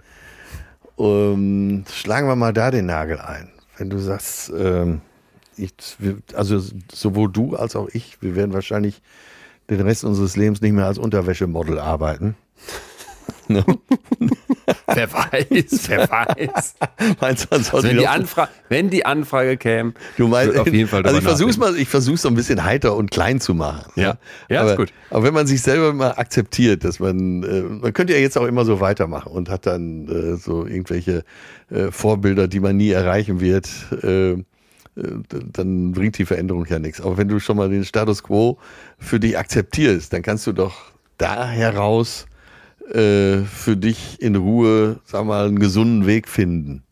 Ähm, 0.97 1.86
schlagen 1.91 2.28
wir 2.28 2.36
mal 2.36 2.53
da 2.53 2.72
den 2.72 2.86
Nagel 2.86 3.20
ein. 3.20 3.49
Wenn 3.78 3.89
du 3.89 3.97
sagst, 3.97 4.51
ähm, 4.58 5.01
ich, 5.58 5.74
also 6.34 6.62
sowohl 6.93 7.32
du 7.32 7.56
als 7.56 7.76
auch 7.76 7.89
ich, 7.91 8.22
wir 8.22 8.36
werden 8.36 8.53
wahrscheinlich 8.53 9.01
den 9.70 9.82
Rest 9.82 10.03
unseres 10.03 10.36
Lebens 10.36 10.61
nicht 10.61 10.74
mehr 10.74 10.86
als 10.86 10.97
Unterwäschemodel 10.97 11.80
arbeiten. 11.80 12.36
Ne? 13.47 13.63
Wer 14.88 15.11
weiß, 15.11 15.89
wer 15.89 16.09
weiß. 16.09 16.76
Meinst 17.22 17.45
du, 17.45 17.55
Also 17.55 17.84
wenn, 17.84 17.97
die 17.97 18.07
Anfrage, 18.07 18.49
wenn 18.70 18.89
die 18.89 19.05
Anfrage 19.05 19.57
käme, 19.57 19.93
Du 20.18 20.28
meinst, 20.28 20.57
auf 20.57 20.68
jeden 20.68 20.88
Fall 20.88 21.05
also 21.05 21.18
ich 21.18 21.24
versuch's 21.24 21.57
mal, 21.57 21.76
ich 21.78 21.88
versuch's 21.88 22.24
so 22.24 22.30
ein 22.30 22.36
bisschen 22.36 22.63
heiter 22.63 22.95
und 22.95 23.11
klein 23.11 23.39
zu 23.39 23.53
machen. 23.53 23.91
Ja. 23.95 24.18
Ja, 24.49 24.61
aber, 24.61 24.72
ist 24.72 24.78
gut. 24.78 24.93
Aber 25.11 25.24
wenn 25.24 25.34
man 25.34 25.47
sich 25.47 25.61
selber 25.61 25.93
mal 25.93 26.11
akzeptiert, 26.11 26.84
dass 26.84 26.99
man, 26.99 27.43
äh, 27.43 27.61
man 27.61 27.93
könnte 27.93 28.13
ja 28.13 28.20
jetzt 28.20 28.38
auch 28.38 28.45
immer 28.45 28.66
so 28.66 28.80
weitermachen 28.80 29.32
und 29.32 29.49
hat 29.49 29.66
dann 29.68 30.07
äh, 30.07 30.38
so 30.38 30.66
irgendwelche 30.66 31.24
äh, 31.70 31.91
Vorbilder, 31.91 32.47
die 32.47 32.59
man 32.59 32.78
nie 32.78 32.91
erreichen 32.91 33.39
wird, 33.41 33.70
äh, 34.03 34.38
dann 34.96 35.91
bringt 35.91 36.18
die 36.18 36.26
Veränderung 36.26 36.66
ja 36.66 36.80
nichts. 36.80 37.02
Aber 37.02 37.18
wenn 37.18 37.28
du 37.28 37.39
schon 37.39 37.58
mal 37.58 37.70
den 37.70 37.86
Status 37.86 38.24
quo 38.24 38.58
für 38.98 39.20
dich 39.20 39.38
akzeptierst, 39.38 40.14
dann 40.14 40.22
kannst 40.22 40.48
du 40.48 40.54
doch 40.54 40.76
da 41.18 41.48
heraus 41.48 42.26
äh, 42.89 43.41
für 43.41 43.76
dich 43.78 44.22
in 44.22 44.36
Ruhe, 44.36 45.00
sag 45.06 45.26
mal, 45.26 45.48
einen 45.48 45.60
gesunden 45.60 46.06
Weg 46.06 46.28
finden. 46.28 46.84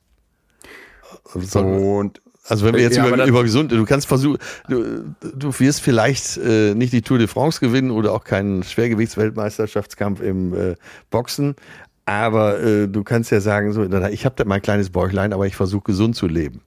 So, 1.36 1.60
und 1.60 2.22
also 2.45 2.66
wenn 2.66 2.76
wir 2.76 2.82
jetzt 2.82 2.97
Ja, 2.97 3.08
über, 3.08 3.26
über 3.26 3.43
gesund, 3.43 3.72
du 3.72 3.86
kannst 3.86 4.08
versuchen, 4.08 4.38
du, 4.68 5.16
du 5.22 5.60
wirst 5.60 5.82
vielleicht 5.82 6.38
äh, 6.38 6.76
nicht 6.76 6.91
die 6.91 7.01
Tour 7.01 7.18
de 7.18 7.28
France 7.28 7.60
gewinnen 7.60 7.89
oder 7.89 8.12
auch 8.12 8.26
keinen 8.26 8.64
Schwergewichtsweltmeisterschaftskampf 8.64 10.20
im 10.22 10.54
äh, 10.54 10.76
Boxen, 11.10 11.56
aber 12.06 12.62
äh, 12.62 12.88
du 12.88 13.04
kannst 13.04 13.32
ja 13.32 13.39
sagen, 13.39 13.72
so, 13.72 13.84
ich 13.84 14.26
habe 14.26 14.36
da 14.36 14.43
mein 14.45 14.62
kleines 14.62 14.89
Bäuchlein, 14.89 15.32
aber 15.32 15.47
ich 15.47 15.56
versuche 15.56 15.84
gesund 15.84 16.18
zu 16.18 16.28
leben. 16.28 16.62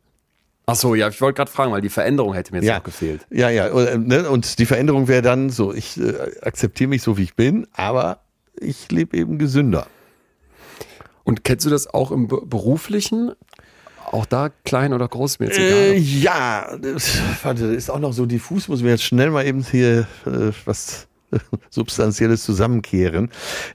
Ach 0.68 0.74
so, 0.74 0.96
ja, 0.96 1.08
ich 1.08 1.20
wollte 1.20 1.36
gerade 1.36 1.50
fragen, 1.50 1.70
weil 1.72 1.80
die 1.80 1.88
Veränderung 1.88 2.34
hätte 2.34 2.52
mir 2.52 2.58
jetzt 2.58 2.66
Ja. 2.68 2.76
noch 2.78 2.84
gefehlt. 2.84 3.24
Ja, 3.30 3.50
ja, 3.50 3.70
und, 3.70 3.86
äh, 3.86 3.98
ne, 3.98 4.28
und 4.28 4.58
die 4.58 4.66
Veränderung 4.66 5.06
wäre 5.06 5.22
dann 5.22 5.48
so, 5.50 5.72
ich 5.72 5.96
äh, 6.00 6.12
akzeptiere 6.42 6.88
mich 6.90 7.02
so, 7.02 7.16
wie 7.16 7.22
ich 7.22 7.34
bin, 7.36 7.68
aber 7.72 8.18
ich 8.58 8.90
lebe 8.90 9.16
eben 9.16 9.38
gesünder. 9.38 9.86
Und 11.22 11.44
kennst 11.44 11.66
du 11.66 11.70
das 11.70 11.86
auch 11.86 12.10
im 12.10 12.26
Be- 12.28 12.42
beruflichen? 12.44 13.32
Auch 14.10 14.26
da 14.26 14.50
klein 14.64 14.92
oder 14.92 15.06
groß, 15.08 15.38
mir 15.40 15.46
jetzt 15.46 15.58
Äh, 15.58 15.94
egal. 15.94 15.98
ja, 15.98 16.76
das, 16.78 17.18
warte, 17.42 17.68
das 17.68 17.76
ist 17.76 17.90
auch 17.90 17.98
noch 17.98 18.12
so 18.12 18.26
diffus, 18.26 18.66
muss 18.68 18.82
mir 18.82 18.90
jetzt 18.90 19.02
schnell 19.04 19.30
mal 19.30 19.44
eben 19.46 19.62
hier 19.64 20.06
äh, 20.26 20.52
was 20.64 21.06
Substanzielles 21.70 22.42
zusammenkehren. 22.44 23.30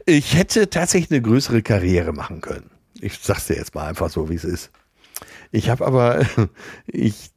Ich 0.05 0.35
hätte 0.35 0.69
tatsächlich 0.69 1.11
eine 1.11 1.21
größere 1.21 1.61
Karriere 1.61 2.11
machen 2.13 2.41
können. 2.41 2.69
Ich 2.99 3.17
sag's 3.21 3.47
dir 3.47 3.55
jetzt 3.55 3.75
mal 3.75 3.87
einfach 3.87 4.09
so, 4.09 4.29
wie 4.29 4.35
es 4.35 4.43
ist. 4.45 4.71
Ich 5.53 5.69
habe 5.69 5.85
aber, 5.85 6.21
ich 6.87 7.31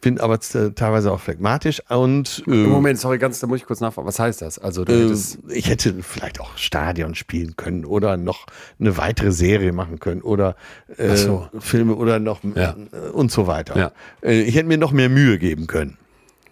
bin 0.00 0.18
aber 0.18 0.40
teilweise 0.40 1.12
auch 1.12 1.20
phlegmatisch 1.20 1.82
und 1.90 2.42
äh, 2.46 2.50
Moment, 2.50 2.98
sorry, 2.98 3.18
ganz, 3.18 3.40
da 3.40 3.46
muss 3.46 3.58
ich 3.60 3.66
kurz 3.66 3.80
nachfragen. 3.80 4.08
Was 4.08 4.18
heißt 4.18 4.40
das? 4.40 4.58
Also, 4.58 4.84
du 4.84 4.92
äh, 4.92 5.04
hättest, 5.04 5.38
ich 5.48 5.68
hätte 5.68 6.02
vielleicht 6.02 6.40
auch 6.40 6.56
Stadion 6.56 7.14
spielen 7.14 7.56
können 7.56 7.84
oder 7.84 8.16
noch 8.16 8.46
eine 8.80 8.96
weitere 8.96 9.32
Serie 9.32 9.72
machen 9.72 10.00
können 10.00 10.22
oder 10.22 10.56
äh, 10.96 11.14
so. 11.16 11.48
Filme 11.58 11.94
oder 11.96 12.18
noch 12.18 12.40
Ja. 12.54 12.74
äh, 12.92 13.10
und 13.10 13.30
so 13.30 13.46
weiter. 13.46 13.76
Ja. 13.78 13.92
Äh, 14.22 14.40
ich 14.42 14.54
hätte 14.54 14.68
mir 14.68 14.78
noch 14.78 14.92
mehr 14.92 15.10
Mühe 15.10 15.38
geben 15.38 15.66
können. 15.66 15.98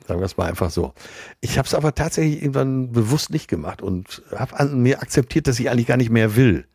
Sagen 0.06 0.20
wir 0.20 0.26
es 0.26 0.36
mal 0.36 0.48
einfach 0.48 0.70
so. 0.70 0.92
Ich 1.40 1.56
habe 1.56 1.66
es 1.66 1.72
aber 1.74 1.94
tatsächlich 1.94 2.42
irgendwann 2.42 2.90
bewusst 2.92 3.30
nicht 3.30 3.48
gemacht 3.48 3.80
und 3.80 4.22
habe 4.36 4.58
an 4.58 4.82
mir 4.82 5.00
akzeptiert, 5.00 5.46
dass 5.46 5.60
ich 5.60 5.70
eigentlich 5.70 5.86
gar 5.86 5.96
nicht 5.96 6.10
mehr 6.10 6.36
will. 6.36 6.66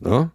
Ne? 0.00 0.30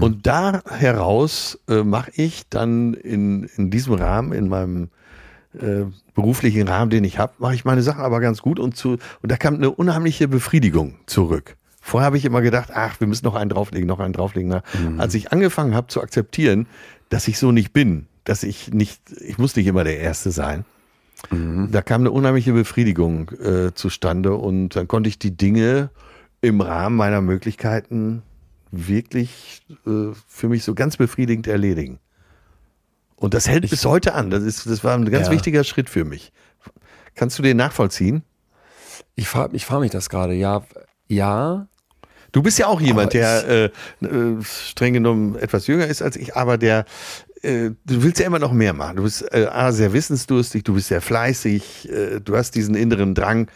Und 0.00 0.26
da 0.26 0.62
heraus 0.68 1.58
äh, 1.68 1.82
mache 1.82 2.10
ich 2.14 2.48
dann 2.48 2.94
in, 2.94 3.44
in 3.56 3.70
diesem 3.70 3.94
Rahmen, 3.94 4.32
in 4.32 4.48
meinem 4.48 4.88
äh, 5.54 5.84
beruflichen 6.14 6.68
Rahmen, 6.68 6.90
den 6.90 7.04
ich 7.04 7.18
habe, 7.18 7.32
mache 7.38 7.54
ich 7.54 7.64
meine 7.64 7.82
Sachen 7.82 8.02
aber 8.02 8.20
ganz 8.20 8.42
gut 8.42 8.58
und 8.58 8.76
zu 8.76 8.98
und 9.22 9.32
da 9.32 9.36
kam 9.36 9.54
eine 9.54 9.70
unheimliche 9.70 10.28
Befriedigung 10.28 10.96
zurück. 11.06 11.56
Vorher 11.80 12.06
habe 12.06 12.16
ich 12.16 12.24
immer 12.24 12.42
gedacht, 12.42 12.70
ach, 12.74 13.00
wir 13.00 13.06
müssen 13.06 13.24
noch 13.24 13.36
einen 13.36 13.48
drauflegen, 13.50 13.86
noch 13.86 14.00
einen 14.00 14.12
drauflegen. 14.12 14.50
Na, 14.50 14.62
Als 14.98 15.14
ich 15.14 15.32
angefangen 15.32 15.74
habe 15.74 15.86
zu 15.86 16.02
akzeptieren, 16.02 16.66
dass 17.10 17.28
ich 17.28 17.38
so 17.38 17.52
nicht 17.52 17.72
bin, 17.72 18.06
dass 18.24 18.42
ich 18.42 18.72
nicht, 18.72 19.00
ich 19.20 19.38
muss 19.38 19.54
nicht 19.54 19.68
immer 19.68 19.84
der 19.84 20.00
Erste 20.00 20.32
sein, 20.32 20.64
da 21.30 21.82
kam 21.82 22.02
eine 22.02 22.10
unheimliche 22.10 22.52
Befriedigung 22.52 23.30
äh, 23.42 23.72
zustande 23.74 24.34
und 24.34 24.76
dann 24.76 24.86
konnte 24.86 25.08
ich 25.08 25.18
die 25.18 25.36
Dinge 25.36 25.90
im 26.42 26.60
Rahmen 26.60 26.96
meiner 26.96 27.20
Möglichkeiten 27.20 28.22
wirklich 28.70 29.62
äh, 29.86 30.12
für 30.26 30.48
mich 30.48 30.64
so 30.64 30.74
ganz 30.74 30.96
befriedigend 30.96 31.46
erledigen. 31.46 31.98
Und 33.16 33.34
das 33.34 33.48
hält 33.48 33.64
ich, 33.64 33.70
bis 33.70 33.84
heute 33.84 34.14
an. 34.14 34.30
Das, 34.30 34.42
ist, 34.42 34.66
das 34.66 34.84
war 34.84 34.94
ein 34.94 35.10
ganz 35.10 35.28
ja. 35.28 35.32
wichtiger 35.32 35.64
Schritt 35.64 35.88
für 35.88 36.04
mich. 36.04 36.32
Kannst 37.14 37.38
du 37.38 37.42
den 37.42 37.56
nachvollziehen? 37.56 38.22
Ich 39.14 39.28
frage 39.28 39.56
ich 39.56 39.64
frag 39.64 39.80
mich 39.80 39.90
das 39.90 40.10
gerade. 40.10 40.34
Ja, 40.34 40.62
ja. 41.08 41.66
Du 42.32 42.42
bist 42.42 42.58
ja 42.58 42.66
auch 42.66 42.80
jemand, 42.80 43.14
der 43.14 43.48
äh, 43.48 44.04
äh, 44.04 44.42
streng 44.42 44.92
genommen 44.92 45.36
etwas 45.36 45.66
jünger 45.66 45.86
ist 45.86 46.02
als 46.02 46.16
ich, 46.16 46.36
aber 46.36 46.58
der 46.58 46.84
äh, 47.42 47.70
du 47.86 48.02
willst 48.02 48.18
ja 48.18 48.26
immer 48.26 48.38
noch 48.38 48.52
mehr 48.52 48.74
machen. 48.74 48.96
Du 48.96 49.04
bist 49.04 49.22
äh, 49.32 49.46
A, 49.46 49.72
sehr 49.72 49.92
wissensdurstig, 49.92 50.64
du 50.64 50.74
bist 50.74 50.88
sehr 50.88 51.00
fleißig, 51.00 51.90
äh, 51.90 52.20
du 52.20 52.36
hast 52.36 52.54
diesen 52.54 52.74
inneren 52.74 53.14
Drang, 53.14 53.48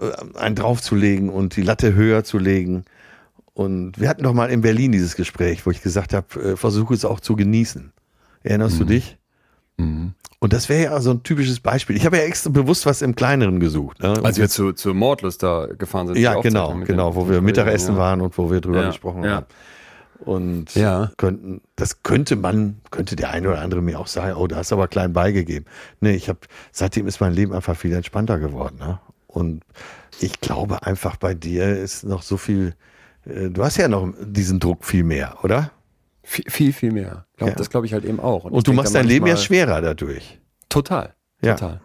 äh, 0.00 0.36
einen 0.36 0.56
draufzulegen 0.56 1.28
und 1.28 1.54
die 1.56 1.62
Latte 1.62 1.94
höher 1.94 2.24
zu 2.24 2.38
legen. 2.38 2.84
Und 3.58 3.98
wir 3.98 4.08
hatten 4.08 4.22
doch 4.22 4.34
mal 4.34 4.50
in 4.50 4.60
Berlin 4.60 4.92
dieses 4.92 5.16
Gespräch, 5.16 5.66
wo 5.66 5.72
ich 5.72 5.82
gesagt 5.82 6.14
habe, 6.14 6.52
äh, 6.52 6.56
versuche 6.56 6.94
es 6.94 7.04
auch 7.04 7.18
zu 7.18 7.34
genießen. 7.34 7.92
Erinnerst 8.44 8.76
mhm. 8.76 8.78
du 8.78 8.84
dich? 8.84 9.18
Mhm. 9.78 10.12
Und 10.38 10.52
das 10.52 10.68
wäre 10.68 10.84
ja 10.84 11.00
so 11.00 11.10
ein 11.10 11.24
typisches 11.24 11.58
Beispiel. 11.58 11.96
Ich 11.96 12.06
habe 12.06 12.18
ja 12.18 12.22
extra 12.22 12.50
bewusst 12.50 12.86
was 12.86 13.02
im 13.02 13.16
Kleineren 13.16 13.58
gesucht. 13.58 14.00
Ne? 14.00 14.14
Als 14.22 14.38
wir 14.38 14.48
zu, 14.48 14.74
zu 14.74 14.94
Mordlust 14.94 15.42
da 15.42 15.66
gefahren 15.76 16.06
sind. 16.06 16.18
Ja, 16.18 16.40
genau, 16.40 16.72
genau, 16.84 17.16
wo 17.16 17.28
wir 17.28 17.40
Mittagessen 17.40 17.96
ja. 17.96 18.00
waren 18.00 18.20
und 18.20 18.38
wo 18.38 18.48
wir 18.48 18.60
drüber 18.60 18.82
ja, 18.82 18.86
gesprochen 18.90 19.24
ja. 19.24 19.30
haben. 19.30 19.46
Und 20.20 20.76
ja. 20.76 21.10
könnten, 21.16 21.60
das 21.74 22.04
könnte 22.04 22.36
man, 22.36 22.76
könnte 22.92 23.16
der 23.16 23.30
eine 23.30 23.48
oder 23.48 23.60
andere 23.60 23.82
mir 23.82 23.98
auch 23.98 24.06
sagen, 24.06 24.36
oh, 24.36 24.46
da 24.46 24.54
hast 24.54 24.70
du 24.70 24.76
aber 24.76 24.86
klein 24.86 25.12
beigegeben. 25.12 25.66
Nee, 26.00 26.14
ich 26.14 26.28
habe, 26.28 26.38
seitdem 26.70 27.08
ist 27.08 27.20
mein 27.20 27.32
Leben 27.32 27.52
einfach 27.52 27.76
viel 27.76 27.92
entspannter 27.92 28.38
geworden. 28.38 28.76
Ne? 28.78 29.00
Und 29.26 29.64
ich 30.20 30.40
glaube 30.40 30.84
einfach 30.84 31.16
bei 31.16 31.34
dir 31.34 31.76
ist 31.76 32.04
noch 32.04 32.22
so 32.22 32.36
viel, 32.36 32.76
du 33.28 33.64
hast 33.64 33.76
ja 33.76 33.88
noch 33.88 34.12
diesen 34.20 34.60
Druck 34.60 34.84
viel 34.84 35.04
mehr, 35.04 35.38
oder? 35.42 35.70
Viel, 36.22 36.44
viel, 36.48 36.72
viel 36.72 36.92
mehr. 36.92 37.26
Glaub, 37.36 37.50
ja. 37.50 37.56
Das 37.56 37.70
glaube 37.70 37.86
ich 37.86 37.92
halt 37.92 38.04
eben 38.04 38.20
auch. 38.20 38.44
Und, 38.44 38.52
Und 38.52 38.66
du 38.66 38.72
machst 38.72 38.94
dein 38.94 39.06
Leben 39.06 39.26
ja 39.26 39.36
schwerer 39.36 39.80
dadurch. 39.80 40.38
Total, 40.68 41.14
total. 41.40 41.80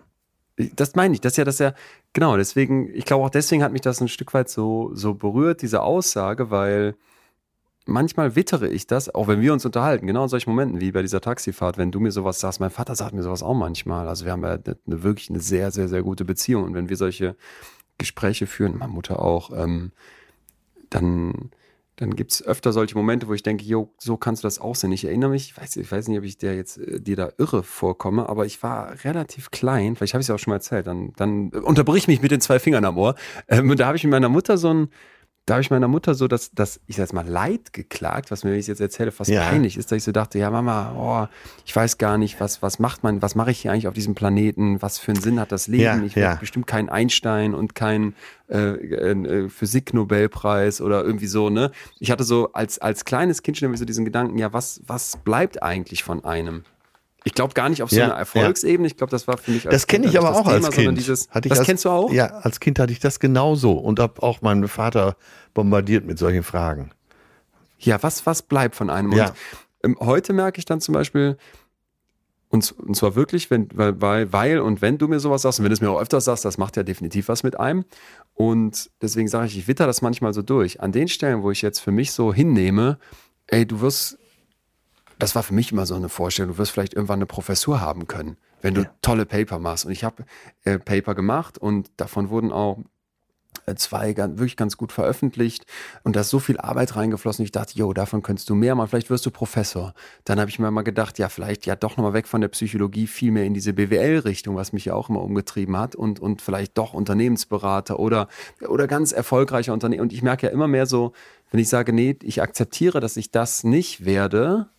Ja. 0.58 0.70
Das 0.76 0.96
meine 0.96 1.14
ich, 1.14 1.22
das 1.22 1.34
ist 1.34 1.38
ja, 1.38 1.46
das 1.46 1.56
ist 1.56 1.60
ja, 1.60 1.74
genau, 2.14 2.38
deswegen, 2.38 2.94
ich 2.94 3.06
glaube 3.06 3.26
auch 3.26 3.30
deswegen 3.30 3.64
hat 3.64 3.72
mich 3.72 3.82
das 3.82 4.02
ein 4.02 4.08
Stück 4.08 4.34
weit 4.34 4.50
so, 4.50 4.92
so 4.94 5.16
berührt, 5.16 5.62
diese 5.62 5.82
Aussage, 5.82 6.52
weil 6.52 6.96
manchmal 7.86 8.36
wittere 8.36 8.68
ich 8.68 8.88
das, 8.88 9.14
auch 9.14 9.28
wenn 9.28 9.42
wir 9.42 9.54
uns 9.54 9.66
unterhalten, 9.66 10.08
genau 10.08 10.24
in 10.24 10.30
solchen 10.30 10.50
Momenten 10.50 10.80
wie 10.80 10.92
bei 10.92 11.02
dieser 11.02 11.22
Taxifahrt, 11.22 11.78
wenn 11.78 11.92
du 11.92 12.00
mir 12.00 12.12
sowas 12.12 12.40
sagst, 12.40 12.60
mein 12.60 12.70
Vater 12.70 12.96
sagt 12.96 13.14
mir 13.14 13.24
sowas 13.24 13.44
auch 13.44 13.56
manchmal. 13.56 14.08
Also 14.08 14.26
wir 14.26 14.32
haben 14.32 14.44
ja 14.44 14.54
eine, 14.54 14.78
eine 14.86 15.04
wirklich 15.04 15.30
eine 15.30 15.40
sehr, 15.40 15.72
sehr, 15.72 15.88
sehr 15.88 16.04
gute 16.04 16.26
Beziehung. 16.26 16.64
Und 16.64 16.74
wenn 16.74 16.90
wir 16.90 16.98
solche 16.98 17.36
Gespräche 17.98 18.48
führen, 18.48 18.78
meine 18.78 18.92
Mutter 18.92 19.22
auch, 19.22 19.52
ähm, 19.52 19.92
dann, 20.94 21.52
dann 21.96 22.16
gibt 22.16 22.32
es 22.32 22.46
öfter 22.46 22.74
solche 22.74 22.96
Momente, 22.96 23.28
wo 23.28 23.34
ich 23.34 23.44
denke, 23.44 23.64
jo, 23.64 23.94
so 23.98 24.18
kannst 24.18 24.44
du 24.44 24.48
das 24.48 24.60
auch 24.60 24.76
sehen. 24.76 24.92
Ich 24.92 25.06
erinnere 25.06 25.30
mich, 25.30 25.52
ich 25.52 25.58
weiß, 25.58 25.78
ich 25.78 25.92
weiß 25.92 26.08
nicht, 26.08 26.18
ob 26.18 26.24
ich 26.24 26.38
dir 26.38 26.56
jetzt 26.56 26.78
äh, 26.78 27.00
dir 27.00 27.16
da 27.16 27.32
irre 27.38 27.64
vorkomme, 27.64 28.28
aber 28.30 28.46
ich 28.46 28.62
war 28.64 29.04
relativ 29.04 29.52
klein, 29.52 29.96
vielleicht 29.96 30.14
habe 30.14 30.22
ich 30.22 30.26
es 30.26 30.30
ja 30.30 30.36
auch 30.36 30.40
schon 30.40 30.52
mal 30.52 30.58
erzählt, 30.58 30.88
dann, 30.88 31.14
dann 31.16 31.50
unterbrich 31.50 32.08
mich 32.08 32.22
mit 32.22 32.32
den 32.32 32.42
zwei 32.42 32.60
Fingern 32.60 32.86
am 32.86 32.98
Ohr. 32.98 33.16
Ähm, 33.48 33.76
da 33.76 33.88
habe 33.88 33.98
ich 33.98 34.04
mit 34.04 34.12
meiner 34.12 34.30
Mutter 34.30 34.58
so 34.58 34.74
ein 34.74 34.90
da 35.46 35.56
habe 35.56 35.62
ich 35.62 35.70
meiner 35.70 35.90
Mutter 35.90 36.16
so 36.16 36.28
dass 36.28 36.52
das, 36.52 36.80
ich 36.88 36.96
sag 36.96 37.12
mal, 37.12 37.28
Leid 37.28 37.74
geklagt, 37.74 38.32
was 38.32 38.44
mir, 38.44 38.52
wenn 38.52 38.60
ich 38.60 38.68
jetzt 38.68 38.80
erzähle, 38.80 39.12
fast 39.12 39.30
ja. 39.30 39.50
peinlich 39.50 39.78
ist, 39.78 39.92
dass 39.92 39.98
ich 39.98 40.04
so 40.04 40.14
dachte, 40.14 40.40
ja, 40.40 40.50
Mama, 40.50 40.94
oh, 40.98 41.34
ich 41.66 41.76
weiß 41.76 41.98
gar 41.98 42.18
nicht, 42.18 42.40
was, 42.40 42.62
was 42.62 42.80
macht 42.80 43.04
man, 43.04 43.22
was 43.22 43.36
mache 43.36 43.52
ich 43.52 43.60
hier 43.60 43.72
eigentlich 43.72 43.88
auf 43.88 43.94
diesem 43.94 44.16
Planeten, 44.16 44.82
was 44.82 45.00
für 45.00 45.12
einen 45.12 45.22
Sinn 45.22 45.40
hat 45.40 45.52
das 45.52 45.68
Leben? 45.68 45.84
Ja, 45.84 46.02
ich 46.02 46.16
werde 46.16 46.36
ja. 46.36 46.40
bestimmt 46.40 46.66
kein 46.66 46.88
Einstein 46.88 47.54
und 47.54 47.76
kein 47.76 48.16
äh, 48.50 48.58
äh, 48.58 49.50
Physik-Nobelpreis 49.50 50.80
oder 50.80 51.04
irgendwie 51.04 51.28
so, 51.28 51.50
ne? 51.50 51.72
Ich 52.00 52.10
hatte 52.10 52.24
so 52.24 52.54
als, 52.54 52.80
als 52.80 53.04
kleines 53.04 53.44
Kind 53.44 53.58
schon 53.58 53.68
irgendwie 53.68 53.80
so 53.80 53.86
diesen 53.86 54.06
Gedanken, 54.06 54.38
ja, 54.38 54.54
was, 54.54 54.82
was 54.88 55.18
bleibt 55.18 55.62
eigentlich 55.62 56.04
von 56.04 56.24
einem? 56.24 56.64
Ich 57.24 57.34
glaube 57.34 57.54
gar 57.54 57.70
nicht 57.70 57.82
auf 57.84 57.90
so 57.90 57.96
ja, 57.96 58.06
einer 58.06 58.16
Erfolgsebene. 58.16 58.86
Ich 58.88 58.98
glaube, 58.98 59.12
das 59.12 59.28
war 59.28 59.38
für 59.38 59.52
mich. 59.52 59.66
Als 59.66 59.74
das 59.74 59.88
kenne 59.88 60.08
ich 60.08 60.18
aber 60.18 60.36
auch 60.36 60.44
Thema, 60.44 60.68
als 60.68 60.76
Kind. 60.76 60.98
Dieses, 60.98 61.30
hatte 61.30 61.48
ich 61.48 61.52
das 61.52 61.60
als, 61.60 61.68
kennst 61.68 61.86
du 61.86 61.90
auch? 61.90 62.12
Ja, 62.12 62.28
als 62.28 62.60
Kind 62.60 62.80
hatte 62.80 62.92
ich 62.92 63.00
das 63.00 63.20
genauso 63.20 63.74
und 63.74 64.00
habe 64.00 64.22
auch 64.22 64.42
meinen 64.42 64.68
Vater 64.68 65.16
bombardiert 65.54 66.06
mit 66.06 66.20
solchen 66.20 66.44
Fragen. 66.44 66.92
Ja, 67.80 68.02
was, 68.02 68.26
was 68.26 68.42
bleibt 68.42 68.76
von 68.76 68.90
einem? 68.90 69.12
Ja. 69.14 69.28
Und 69.28 69.36
ähm, 69.84 69.98
heute 70.00 70.34
merke 70.34 70.60
ich 70.60 70.66
dann 70.66 70.82
zum 70.82 70.94
Beispiel, 70.94 71.38
und, 72.50 72.72
und 72.72 72.96
zwar 72.96 73.16
wirklich, 73.16 73.50
wenn, 73.50 73.68
weil, 73.74 74.32
weil 74.32 74.60
und 74.60 74.82
wenn 74.82 75.00
du 75.00 75.08
mir 75.08 75.20
sowas 75.20 75.42
sagst, 75.42 75.60
und 75.60 75.64
wenn 75.64 75.72
du 75.72 75.74
es 75.74 75.82
mir 75.82 75.90
auch 75.90 76.00
öfters 76.00 76.26
sagst, 76.26 76.46
das 76.46 76.58
macht 76.58 76.78
ja 76.78 76.84
definitiv 76.84 77.28
was 77.28 77.42
mit 77.42 77.60
einem. 77.60 77.84
Und 78.36 78.92
deswegen 79.02 79.28
sage 79.28 79.48
ich, 79.48 79.58
ich 79.58 79.68
witter 79.68 79.88
das 79.88 80.04
manchmal 80.04 80.34
so 80.34 80.44
durch. 80.44 80.80
An 80.80 80.92
den 80.92 81.08
Stellen, 81.08 81.42
wo 81.42 81.50
ich 81.50 81.64
jetzt 81.64 81.80
für 81.80 81.92
mich 81.92 82.12
so 82.12 82.34
hinnehme, 82.34 83.00
ey, 83.48 83.66
du 83.66 83.82
wirst 83.82 84.20
das 85.20 85.36
war 85.36 85.44
für 85.44 85.54
mich 85.54 85.72
immer 85.72 85.86
so 85.86 85.96
eine 85.96 86.10
Vorstellung, 86.10 86.54
du 86.54 86.58
wirst 86.58 86.72
vielleicht 86.72 86.94
irgendwann 86.94 87.20
eine 87.20 87.26
Professur 87.26 87.82
haben 87.82 88.08
können, 88.08 88.38
wenn 88.62 88.74
du 88.74 88.82
ja. 88.82 88.92
tolle 89.02 89.26
Paper 89.26 89.60
machst. 89.60 89.86
Und 89.86 89.92
ich 89.92 90.04
habe 90.04 90.26
äh, 90.64 90.80
Paper 90.80 91.16
gemacht 91.16 91.58
und 91.58 91.92
davon 91.98 92.30
wurden 92.30 92.52
auch 92.52 92.80
äh, 93.66 93.76
zwei 93.76 94.14
ganz, 94.14 94.38
wirklich 94.40 94.58
ganz 94.58 94.76
gut 94.76 94.92
veröffentlicht 94.92 95.66
und 96.04 96.16
da 96.16 96.22
ist 96.22 96.30
so 96.30 96.40
viel 96.40 96.58
Arbeit 96.58 96.96
reingeflossen. 96.96 97.46
Ich 97.46 97.52
dachte, 97.52 97.78
jo, 97.78 97.94
davon 97.94 98.22
könntest 98.22 98.50
du 98.50 98.56
mehr 98.56 98.76
machen, 98.76 98.90
vielleicht 98.90 99.10
wirst 99.10 99.26
du 99.26 99.32
Professor. 99.32 99.94
Dann 100.26 100.40
habe 100.40 100.50
ich 100.50 100.60
mir 100.60 100.70
mal 100.72 100.82
gedacht, 100.82 101.18
ja, 101.18 101.30
vielleicht 101.30 101.66
ja 101.66 101.76
doch 101.76 101.96
nochmal 101.96 102.14
weg 102.14 102.28
von 102.28 102.42
der 102.42 102.50
Psychologie, 102.50 103.08
viel 103.08 103.32
mehr 103.32 103.46
in 103.46 103.54
diese 103.54 103.74
BWL-Richtung, 103.74 104.56
was 104.56 104.74
mich 104.74 104.86
ja 104.86 104.96
auch 104.96 105.10
immer 105.10 105.22
umgetrieben 105.22 105.78
hat 105.78 105.96
und, 105.96 106.20
und 106.20 106.42
vielleicht 106.42 106.78
doch 106.78 106.94
Unternehmensberater 106.94 108.00
oder, 108.00 108.28
oder 108.68 108.88
ganz 108.88 109.12
erfolgreicher 109.12 109.74
Unternehmen. 109.74 110.02
Und 110.02 110.14
ich 110.14 110.24
merke 110.24 110.48
ja 110.48 110.52
immer 110.52 110.68
mehr 110.68 110.86
so, 110.86 111.14
wenn 111.52 111.60
ich 111.60 111.70
sage, 111.70 111.94
nee, 111.94 112.18
ich 112.22 112.42
akzeptiere, 112.42 113.00
dass 113.00 113.16
ich 113.16 113.32
das 113.32 113.64
nicht 113.64 114.06
werde, 114.06 114.70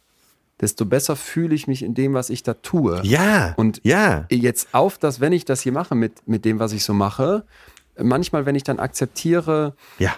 desto 0.61 0.87
besser 0.87 1.17
fühle 1.17 1.55
ich 1.55 1.67
mich 1.67 1.83
in 1.83 1.95
dem, 1.95 2.15
was 2.15 2.31
ich 2.31 2.43
da 2.43 2.55
tue. 2.55 3.01
Ja. 3.05 3.55
Und 3.57 3.81
ja. 3.85 4.27
jetzt 4.31 4.69
auf 4.73 4.99
das, 4.99 5.21
wenn 5.21 5.33
ich 5.33 5.45
das 5.45 5.61
hier 5.61 5.73
mache 5.73 5.95
mit, 5.95 6.27
mit 6.29 6.45
dem, 6.45 6.59
was 6.59 6.73
ich 6.73 6.85
so 6.85 6.95
mache, 6.95 7.45
manchmal, 7.99 8.47
wenn 8.47 8.55
ich 8.55 8.65
dann 8.65 8.79
akzeptiere, 8.79 9.75
ja. 9.99 10.15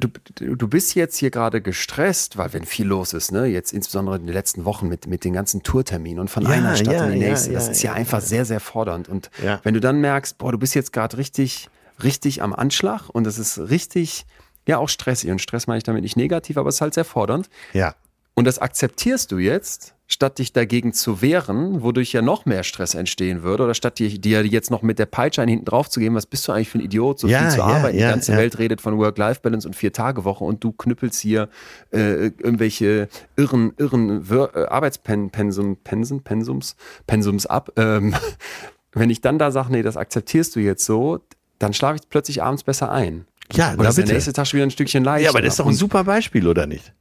Du, 0.00 0.06
du 0.54 0.68
bist 0.68 0.94
jetzt 0.94 1.16
hier 1.16 1.32
gerade 1.32 1.60
gestresst, 1.60 2.36
weil 2.36 2.52
wenn 2.52 2.64
viel 2.64 2.86
los 2.86 3.12
ist, 3.14 3.32
ne, 3.32 3.46
jetzt 3.46 3.72
insbesondere 3.72 4.14
in 4.14 4.26
den 4.26 4.32
letzten 4.32 4.64
Wochen 4.64 4.86
mit, 4.86 5.08
mit 5.08 5.24
den 5.24 5.32
ganzen 5.32 5.64
Tourterminen 5.64 6.20
und 6.20 6.30
von 6.30 6.44
ja, 6.44 6.50
einer 6.50 6.76
Stadt 6.76 6.94
ja, 6.94 7.06
in 7.06 7.14
die 7.14 7.18
nächste, 7.18 7.50
ja, 7.50 7.54
das 7.58 7.68
ist 7.68 7.82
ja, 7.82 7.94
einfach 7.94 8.20
sehr, 8.20 8.44
sehr 8.44 8.60
fordernd. 8.60 9.08
Und 9.08 9.28
wenn 9.64 9.74
du 9.74 9.80
dann 9.80 10.00
merkst, 10.00 10.38
boah, 10.38 10.52
du 10.52 10.58
bist 10.58 10.76
jetzt 10.76 10.92
gerade 10.92 11.16
richtig, 11.16 11.68
richtig 12.00 12.42
am 12.42 12.52
Anschlag 12.52 13.08
und 13.08 13.26
es 13.26 13.40
ist 13.40 13.58
richtig, 13.58 14.24
ja, 14.68 14.78
auch 14.78 14.88
stressig. 14.88 15.32
Und 15.32 15.40
Stress 15.40 15.66
meine 15.66 15.78
ich 15.78 15.84
damit 15.84 16.02
nicht 16.02 16.16
negativ, 16.16 16.58
aber 16.58 16.68
es 16.68 16.76
ist 16.76 16.80
halt 16.80 16.94
sehr 16.94 17.04
fordernd. 17.04 17.50
Ja. 17.72 17.96
Und 18.38 18.44
das 18.44 18.60
akzeptierst 18.60 19.32
du 19.32 19.38
jetzt, 19.38 19.96
statt 20.06 20.38
dich 20.38 20.52
dagegen 20.52 20.92
zu 20.92 21.22
wehren, 21.22 21.82
wodurch 21.82 22.12
ja 22.12 22.22
noch 22.22 22.46
mehr 22.46 22.62
Stress 22.62 22.94
entstehen 22.94 23.42
würde, 23.42 23.64
oder 23.64 23.74
statt 23.74 23.98
dir, 23.98 24.16
dir 24.16 24.46
jetzt 24.46 24.70
noch 24.70 24.80
mit 24.80 25.00
der 25.00 25.06
Peitsche 25.06 25.42
einen 25.42 25.48
hinten 25.48 25.64
drauf 25.64 25.90
zu 25.90 25.98
geben, 25.98 26.14
was 26.14 26.26
bist 26.26 26.46
du 26.46 26.52
eigentlich 26.52 26.68
für 26.68 26.78
ein 26.78 26.82
Idiot, 26.82 27.18
so 27.18 27.26
ja, 27.26 27.40
viel 27.40 27.50
zu 27.50 27.56
ja, 27.58 27.64
arbeiten. 27.64 27.98
Ja, 27.98 28.06
Die 28.06 28.12
ganze 28.12 28.36
Welt 28.36 28.60
redet 28.60 28.80
von 28.80 28.96
Work-Life-Balance 28.96 29.66
und 29.66 29.74
Vier-Tage-Woche 29.74 30.44
und 30.44 30.62
du 30.62 30.70
knüppelst 30.70 31.18
hier 31.18 31.48
äh, 31.90 32.26
irgendwelche 32.26 33.08
irren, 33.34 33.72
irren 33.76 34.24
äh, 34.30 34.66
Arbeitspensum, 34.68 35.78
Pensen, 35.82 36.22
Pensums, 36.22 36.76
Pensums 37.08 37.44
ab. 37.46 37.72
Ähm, 37.74 38.14
wenn 38.92 39.10
ich 39.10 39.20
dann 39.20 39.40
da 39.40 39.50
sage, 39.50 39.72
nee, 39.72 39.82
das 39.82 39.96
akzeptierst 39.96 40.54
du 40.54 40.60
jetzt 40.60 40.84
so, 40.84 41.18
dann 41.58 41.74
schlafe 41.74 41.96
ich 41.96 42.08
plötzlich 42.08 42.40
abends 42.40 42.62
besser 42.62 42.92
ein. 42.92 43.26
Ja, 43.52 43.74
oder 43.74 43.88
ist 43.88 43.98
der 43.98 44.06
nächste 44.06 44.32
Tag 44.32 44.46
schon 44.46 44.58
wieder 44.58 44.66
ein 44.68 44.70
Stückchen 44.70 45.02
leichter. 45.02 45.24
Ja, 45.24 45.30
aber 45.30 45.42
das 45.42 45.54
ist 45.54 45.58
doch 45.58 45.66
ein 45.66 45.74
super 45.74 46.04
Beispiel, 46.04 46.46
oder 46.46 46.68
nicht? 46.68 46.92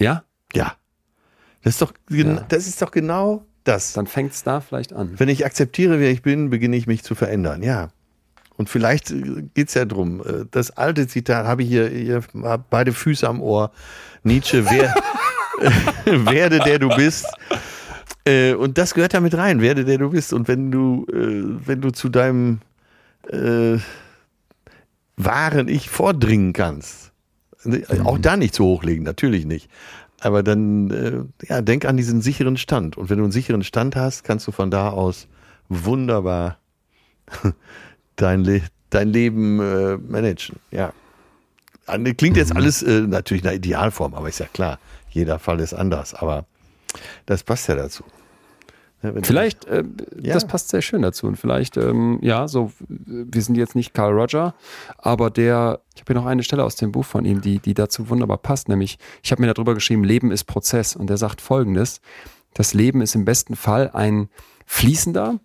Ja? 0.00 0.24
Ja. 0.54 0.76
Das 1.66 1.74
ist 1.74 1.82
doch, 1.82 1.92
ja. 2.10 2.44
das 2.48 2.68
ist 2.68 2.80
doch 2.80 2.92
genau 2.92 3.44
das. 3.64 3.94
Dann 3.94 4.06
fängt 4.06 4.30
es 4.30 4.44
da 4.44 4.60
vielleicht 4.60 4.92
an. 4.92 5.18
Wenn 5.18 5.28
ich 5.28 5.44
akzeptiere, 5.44 5.98
wer 5.98 6.12
ich 6.12 6.22
bin, 6.22 6.48
beginne 6.48 6.76
ich 6.76 6.86
mich 6.86 7.02
zu 7.02 7.16
verändern. 7.16 7.64
Ja. 7.64 7.88
Und 8.56 8.70
vielleicht 8.70 9.10
äh, 9.10 9.42
geht 9.52 9.66
es 9.66 9.74
ja 9.74 9.84
drum. 9.84 10.20
Äh, 10.20 10.44
das 10.48 10.70
alte 10.70 11.08
Zitat 11.08 11.44
habe 11.44 11.64
ich 11.64 11.68
hier, 11.68 11.88
hier 11.88 12.22
beide 12.70 12.92
Füße 12.92 13.28
am 13.28 13.42
Ohr. 13.42 13.72
Nietzsche, 14.22 14.64
wer, 14.70 14.94
werde 16.04 16.60
der 16.60 16.78
du 16.78 16.88
bist. 16.90 17.26
Äh, 18.24 18.54
und 18.54 18.78
das 18.78 18.94
gehört 18.94 19.14
da 19.14 19.18
mit 19.18 19.36
rein, 19.36 19.60
werde 19.60 19.84
der 19.84 19.98
du 19.98 20.10
bist. 20.10 20.32
Und 20.32 20.46
wenn 20.46 20.70
du, 20.70 21.04
wenn 21.08 21.80
du 21.80 21.90
zu 21.90 22.10
deinem 22.10 22.60
äh, 23.28 23.78
wahren 25.16 25.66
Ich 25.66 25.90
vordringen 25.90 26.52
kannst, 26.52 27.10
auch 28.04 28.18
da 28.18 28.36
nicht 28.36 28.54
zu 28.54 28.64
hochlegen, 28.64 29.02
natürlich 29.02 29.46
nicht. 29.46 29.68
Aber 30.26 30.42
dann, 30.42 30.90
äh, 30.90 31.46
ja, 31.48 31.62
denk 31.62 31.84
an 31.84 31.96
diesen 31.96 32.20
sicheren 32.20 32.56
Stand. 32.56 32.96
Und 32.96 33.10
wenn 33.10 33.18
du 33.18 33.22
einen 33.22 33.32
sicheren 33.32 33.62
Stand 33.62 33.94
hast, 33.94 34.24
kannst 34.24 34.44
du 34.48 34.50
von 34.50 34.72
da 34.72 34.90
aus 34.90 35.28
wunderbar 35.68 36.58
dein, 38.16 38.42
Le 38.42 38.62
dein 38.90 39.08
Leben 39.08 39.60
äh, 39.60 39.96
managen. 39.98 40.56
Ja. 40.72 40.92
Klingt 42.16 42.36
jetzt 42.36 42.50
mhm. 42.50 42.56
alles 42.56 42.82
äh, 42.82 43.02
natürlich 43.02 43.44
in 43.44 43.48
einer 43.48 43.56
Idealform, 43.56 44.14
aber 44.14 44.28
ist 44.28 44.40
ja 44.40 44.46
klar, 44.52 44.80
jeder 45.10 45.38
Fall 45.38 45.60
ist 45.60 45.74
anders. 45.74 46.12
Aber 46.12 46.44
das 47.26 47.44
passt 47.44 47.68
ja 47.68 47.76
dazu. 47.76 48.02
Vielleicht, 49.22 49.66
äh, 49.66 49.84
ja. 50.20 50.34
das 50.34 50.46
passt 50.46 50.70
sehr 50.70 50.82
schön 50.82 51.02
dazu. 51.02 51.26
Und 51.26 51.36
vielleicht, 51.36 51.76
ähm, 51.76 52.18
ja, 52.22 52.48
so, 52.48 52.72
wir 52.88 53.42
sind 53.42 53.56
jetzt 53.56 53.74
nicht 53.74 53.94
Carl 53.94 54.12
Roger, 54.12 54.54
aber 54.98 55.30
der, 55.30 55.80
ich 55.94 56.00
habe 56.00 56.12
hier 56.12 56.20
noch 56.20 56.26
eine 56.26 56.42
Stelle 56.42 56.64
aus 56.64 56.76
dem 56.76 56.92
Buch 56.92 57.04
von 57.04 57.24
ihm, 57.24 57.40
die, 57.40 57.58
die 57.58 57.74
dazu 57.74 58.08
wunderbar 58.08 58.38
passt, 58.38 58.68
nämlich, 58.68 58.98
ich 59.22 59.30
habe 59.32 59.42
mir 59.42 59.52
darüber 59.52 59.74
geschrieben, 59.74 60.02
Leben 60.02 60.30
ist 60.30 60.44
Prozess. 60.44 60.96
Und 60.96 61.10
er 61.10 61.18
sagt 61.18 61.40
folgendes, 61.40 62.00
das 62.54 62.74
Leben 62.74 63.02
ist 63.02 63.14
im 63.14 63.24
besten 63.24 63.54
Fall 63.54 63.90
ein 63.92 64.28
fließender, 64.64 65.38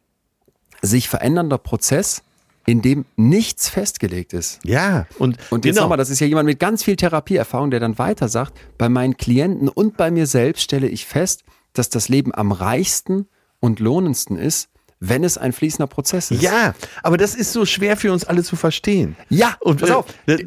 sich 0.81 1.09
verändernder 1.09 1.57
Prozess, 1.57 2.23
in 2.65 2.81
dem 2.81 3.05
nichts 3.15 3.69
festgelegt 3.69 4.33
ist. 4.33 4.59
Ja, 4.63 5.07
und, 5.17 5.37
und 5.49 5.65
jetzt 5.65 5.75
genau. 5.75 5.85
nochmal, 5.85 5.97
das 5.97 6.09
ist 6.09 6.19
ja 6.19 6.27
jemand 6.27 6.45
mit 6.45 6.59
ganz 6.59 6.83
viel 6.83 6.95
Therapieerfahrung, 6.95 7.71
der 7.71 7.79
dann 7.79 7.97
weiter 7.97 8.29
sagt, 8.29 8.53
bei 8.77 8.87
meinen 8.87 9.17
Klienten 9.17 9.67
und 9.67 9.97
bei 9.97 10.11
mir 10.11 10.27
selbst 10.27 10.61
stelle 10.61 10.87
ich 10.87 11.05
fest, 11.05 11.43
dass 11.73 11.89
das 11.89 12.09
Leben 12.09 12.33
am 12.33 12.51
reichsten 12.51 13.27
und 13.61 13.79
lohnendsten 13.79 14.37
ist, 14.37 14.67
wenn 14.99 15.23
es 15.23 15.37
ein 15.37 15.51
fließender 15.51 15.87
Prozess 15.87 16.29
ist. 16.31 16.41
Ja, 16.41 16.75
aber 17.01 17.17
das 17.17 17.33
ist 17.33 17.53
so 17.53 17.65
schwer 17.65 17.97
für 17.97 18.11
uns 18.13 18.23
alle 18.25 18.43
zu 18.43 18.55
verstehen. 18.55 19.15
Ja, 19.29 19.55
und 19.61 19.79
pass 19.81 19.89
auf. 19.89 20.05
Äh, 20.27 20.45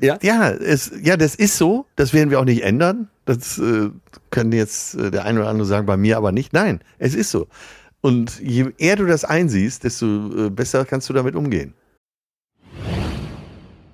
ja, 0.00 0.18
ja, 0.22 0.50
es, 0.50 0.92
ja, 1.02 1.16
das 1.16 1.34
ist 1.34 1.56
so. 1.56 1.86
Das 1.96 2.12
werden 2.12 2.30
wir 2.30 2.38
auch 2.38 2.44
nicht 2.44 2.62
ändern. 2.62 3.08
Das 3.24 3.58
äh, 3.58 3.90
können 4.30 4.52
jetzt 4.52 4.94
äh, 4.94 5.10
der 5.10 5.24
eine 5.24 5.40
oder 5.40 5.48
andere 5.48 5.66
sagen, 5.66 5.86
bei 5.86 5.96
mir 5.96 6.16
aber 6.16 6.30
nicht. 6.30 6.52
Nein, 6.52 6.80
es 6.98 7.14
ist 7.14 7.30
so. 7.30 7.48
Und 8.00 8.40
je 8.40 8.66
eher 8.78 8.94
du 8.94 9.06
das 9.06 9.24
einsiehst, 9.24 9.82
desto 9.82 10.46
äh, 10.46 10.50
besser 10.50 10.84
kannst 10.84 11.08
du 11.08 11.12
damit 11.12 11.34
umgehen. 11.34 11.74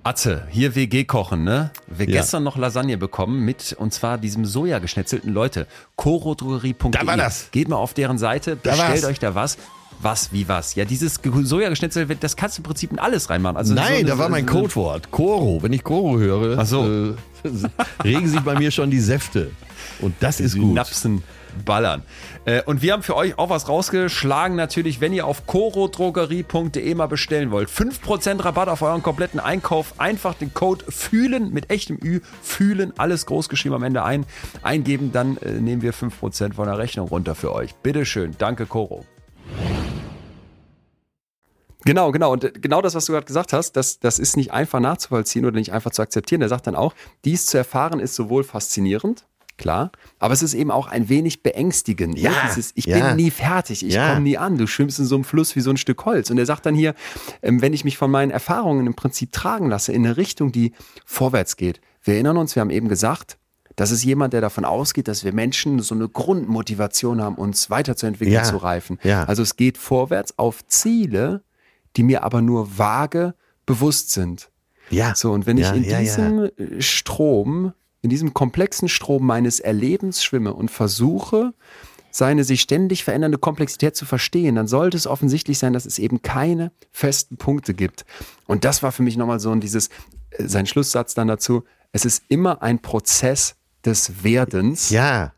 Atze, 0.05 0.43
hier 0.51 0.75
WG 0.75 1.03
kochen, 1.05 1.43
ne? 1.43 1.71
Wir 1.87 2.07
ja. 2.07 2.21
gestern 2.21 2.43
noch 2.43 2.57
Lasagne 2.57 2.95
bekommen 2.95 3.43
mit, 3.43 3.73
und 3.73 3.91
zwar 3.91 4.19
diesem 4.19 4.45
Soja 4.45 4.77
geschnetzelten 4.77 5.33
Leute. 5.33 5.65
Chorodrogerie.de. 5.95 6.91
Da 6.91 7.07
war 7.07 7.17
das. 7.17 7.49
Geht 7.49 7.69
mal 7.69 7.77
auf 7.77 7.95
deren 7.95 8.19
Seite, 8.19 8.55
bestellt 8.55 9.03
euch 9.05 9.17
da 9.17 9.33
was. 9.33 9.57
Was, 10.01 10.31
wie 10.31 10.47
was? 10.47 10.75
Ja, 10.75 10.85
dieses 10.85 11.19
Sojageschnetzel, 11.23 12.05
das 12.19 12.35
kannst 12.35 12.57
du 12.57 12.59
im 12.59 12.65
Prinzip 12.65 12.91
in 12.91 12.99
alles 12.99 13.31
reinmachen. 13.31 13.57
Also 13.57 13.73
Nein, 13.73 14.01
so, 14.01 14.07
da 14.09 14.17
war 14.19 14.29
mein 14.29 14.45
Codewort. 14.45 15.09
Koro. 15.09 15.63
Wenn 15.63 15.73
ich 15.73 15.83
Koro 15.83 16.19
höre, 16.19 16.59
Ach 16.59 16.67
so. 16.67 16.85
äh, 16.85 17.13
regen 18.03 18.27
sich 18.27 18.41
bei 18.41 18.59
mir 18.59 18.69
schon 18.69 18.91
die 18.91 18.99
Säfte. 18.99 19.49
Und 20.01 20.13
das 20.19 20.39
ist 20.39 20.55
gut. 20.55 20.75
Napsen 20.75 21.23
ballern. 21.63 22.03
Äh, 22.45 22.63
und 22.63 22.81
wir 22.81 22.93
haben 22.93 23.03
für 23.03 23.15
euch 23.15 23.37
auch 23.37 23.49
was 23.49 23.69
rausgeschlagen, 23.69 24.55
natürlich, 24.55 25.01
wenn 25.01 25.13
ihr 25.13 25.25
auf 25.25 25.45
corodrogerie.de 25.47 26.95
mal 26.95 27.07
bestellen 27.07 27.51
wollt. 27.51 27.69
5% 27.69 28.43
Rabatt 28.43 28.69
auf 28.69 28.81
euren 28.81 29.03
kompletten 29.03 29.39
Einkauf. 29.39 29.99
Einfach 29.99 30.33
den 30.33 30.53
Code 30.53 30.85
fühlen 30.89 31.53
mit 31.53 31.69
echtem 31.69 31.97
Ü, 32.03 32.21
fühlen, 32.41 32.93
alles 32.97 33.25
groß 33.25 33.49
geschrieben 33.49 33.75
am 33.75 33.83
Ende 33.83 34.03
ein, 34.03 34.25
eingeben, 34.61 35.11
dann 35.11 35.37
äh, 35.37 35.51
nehmen 35.51 35.81
wir 35.81 35.93
5% 35.93 36.53
von 36.53 36.65
der 36.65 36.77
Rechnung 36.77 37.07
runter 37.07 37.35
für 37.35 37.53
euch. 37.53 37.75
Bitteschön, 37.75 38.35
danke 38.37 38.65
Coro. 38.65 39.05
Genau, 41.85 42.11
genau. 42.11 42.33
Und 42.33 42.43
äh, 42.43 42.51
genau 42.51 42.81
das, 42.81 42.95
was 42.95 43.05
du 43.05 43.13
gerade 43.13 43.27
gesagt 43.27 43.53
hast, 43.53 43.73
das, 43.73 43.99
das 43.99 44.19
ist 44.19 44.35
nicht 44.35 44.51
einfach 44.51 44.79
nachzuvollziehen 44.79 45.45
oder 45.45 45.57
nicht 45.57 45.71
einfach 45.71 45.91
zu 45.91 46.01
akzeptieren. 46.01 46.39
Der 46.39 46.49
sagt 46.49 46.67
dann 46.67 46.75
auch, 46.75 46.93
dies 47.23 47.45
zu 47.45 47.57
erfahren 47.57 47.99
ist 47.99 48.15
sowohl 48.15 48.43
faszinierend, 48.43 49.25
klar. 49.57 49.91
Aber 50.19 50.33
es 50.33 50.43
ist 50.43 50.53
eben 50.53 50.71
auch 50.71 50.87
ein 50.87 51.09
wenig 51.09 51.43
beängstigend. 51.43 52.15
Ne? 52.15 52.21
Ja? 52.21 52.31
Dieses, 52.47 52.71
ich 52.75 52.85
ja. 52.85 53.07
bin 53.07 53.15
nie 53.17 53.31
fertig, 53.31 53.85
ich 53.85 53.93
ja. 53.93 54.09
komme 54.09 54.21
nie 54.21 54.37
an. 54.37 54.57
Du 54.57 54.67
schwimmst 54.67 54.99
in 54.99 55.05
so 55.05 55.15
einem 55.15 55.23
Fluss 55.23 55.55
wie 55.55 55.61
so 55.61 55.69
ein 55.69 55.77
Stück 55.77 56.05
Holz. 56.05 56.29
Und 56.29 56.37
er 56.37 56.45
sagt 56.45 56.65
dann 56.65 56.75
hier, 56.75 56.93
ähm, 57.41 57.61
wenn 57.61 57.73
ich 57.73 57.83
mich 57.83 57.97
von 57.97 58.11
meinen 58.11 58.31
Erfahrungen 58.31 58.87
im 58.87 58.95
Prinzip 58.95 59.31
tragen 59.31 59.69
lasse, 59.69 59.91
in 59.91 60.05
eine 60.05 60.17
Richtung, 60.17 60.51
die 60.51 60.73
vorwärts 61.05 61.57
geht. 61.57 61.81
Wir 62.03 62.15
erinnern 62.15 62.37
uns, 62.37 62.55
wir 62.55 62.61
haben 62.61 62.69
eben 62.69 62.87
gesagt, 62.87 63.37
das 63.75 63.91
ist 63.91 64.03
jemand, 64.03 64.33
der 64.33 64.41
davon 64.41 64.63
ausgeht, 64.63 65.07
dass 65.07 65.23
wir 65.23 65.33
Menschen 65.33 65.79
so 65.79 65.95
eine 65.95 66.07
Grundmotivation 66.07 67.21
haben, 67.21 67.35
uns 67.35 67.69
weiterzuentwickeln, 67.69 68.33
ja. 68.33 68.43
zu 68.43 68.57
reifen. 68.57 68.99
Ja. 69.03 69.25
Also 69.25 69.43
es 69.43 69.57
geht 69.57 69.77
vorwärts 69.77 70.37
auf 70.37 70.65
Ziele, 70.67 71.43
die 71.97 72.03
mir 72.03 72.23
aber 72.23 72.41
nur 72.41 72.77
vage 72.77 73.35
bewusst 73.65 74.11
sind. 74.11 74.49
Ja. 74.89 75.15
So, 75.15 75.31
und 75.31 75.45
wenn 75.45 75.57
ich 75.57 75.71
in 75.71 75.83
diesem 75.83 76.51
Strom 76.79 77.73
in 78.05 78.09
diesem 78.09 78.35
komplexen 78.35 78.87
Strom 78.87 79.25
meines 79.25 79.59
Erlebens 79.59 80.23
schwimme 80.23 80.53
und 80.53 80.69
versuche, 80.69 81.55
seine 82.11 82.43
sich 82.43 82.61
ständig 82.61 83.03
verändernde 83.03 83.39
Komplexität 83.39 83.95
zu 83.95 84.05
verstehen, 84.05 84.53
dann 84.53 84.67
sollte 84.67 84.95
es 84.95 85.07
offensichtlich 85.07 85.57
sein, 85.57 85.73
dass 85.73 85.87
es 85.87 85.97
eben 85.97 86.21
keine 86.21 86.71
festen 86.91 87.37
Punkte 87.37 87.73
gibt. 87.73 88.05
Und 88.45 88.63
das 88.63 88.83
war 88.83 88.91
für 88.91 89.01
mich 89.01 89.17
nochmal 89.17 89.39
so 89.39 89.49
ein 89.49 89.59
dieses, 89.59 89.87
äh, 90.29 90.47
sein 90.47 90.67
Schlusssatz 90.67 91.15
dann 91.15 91.27
dazu, 91.27 91.63
es 91.93 92.05
ist 92.05 92.23
immer 92.27 92.61
ein 92.61 92.79
Prozess 92.79 93.55
des 93.83 94.23
Werdens. 94.23 94.91
Ja. 94.91 95.33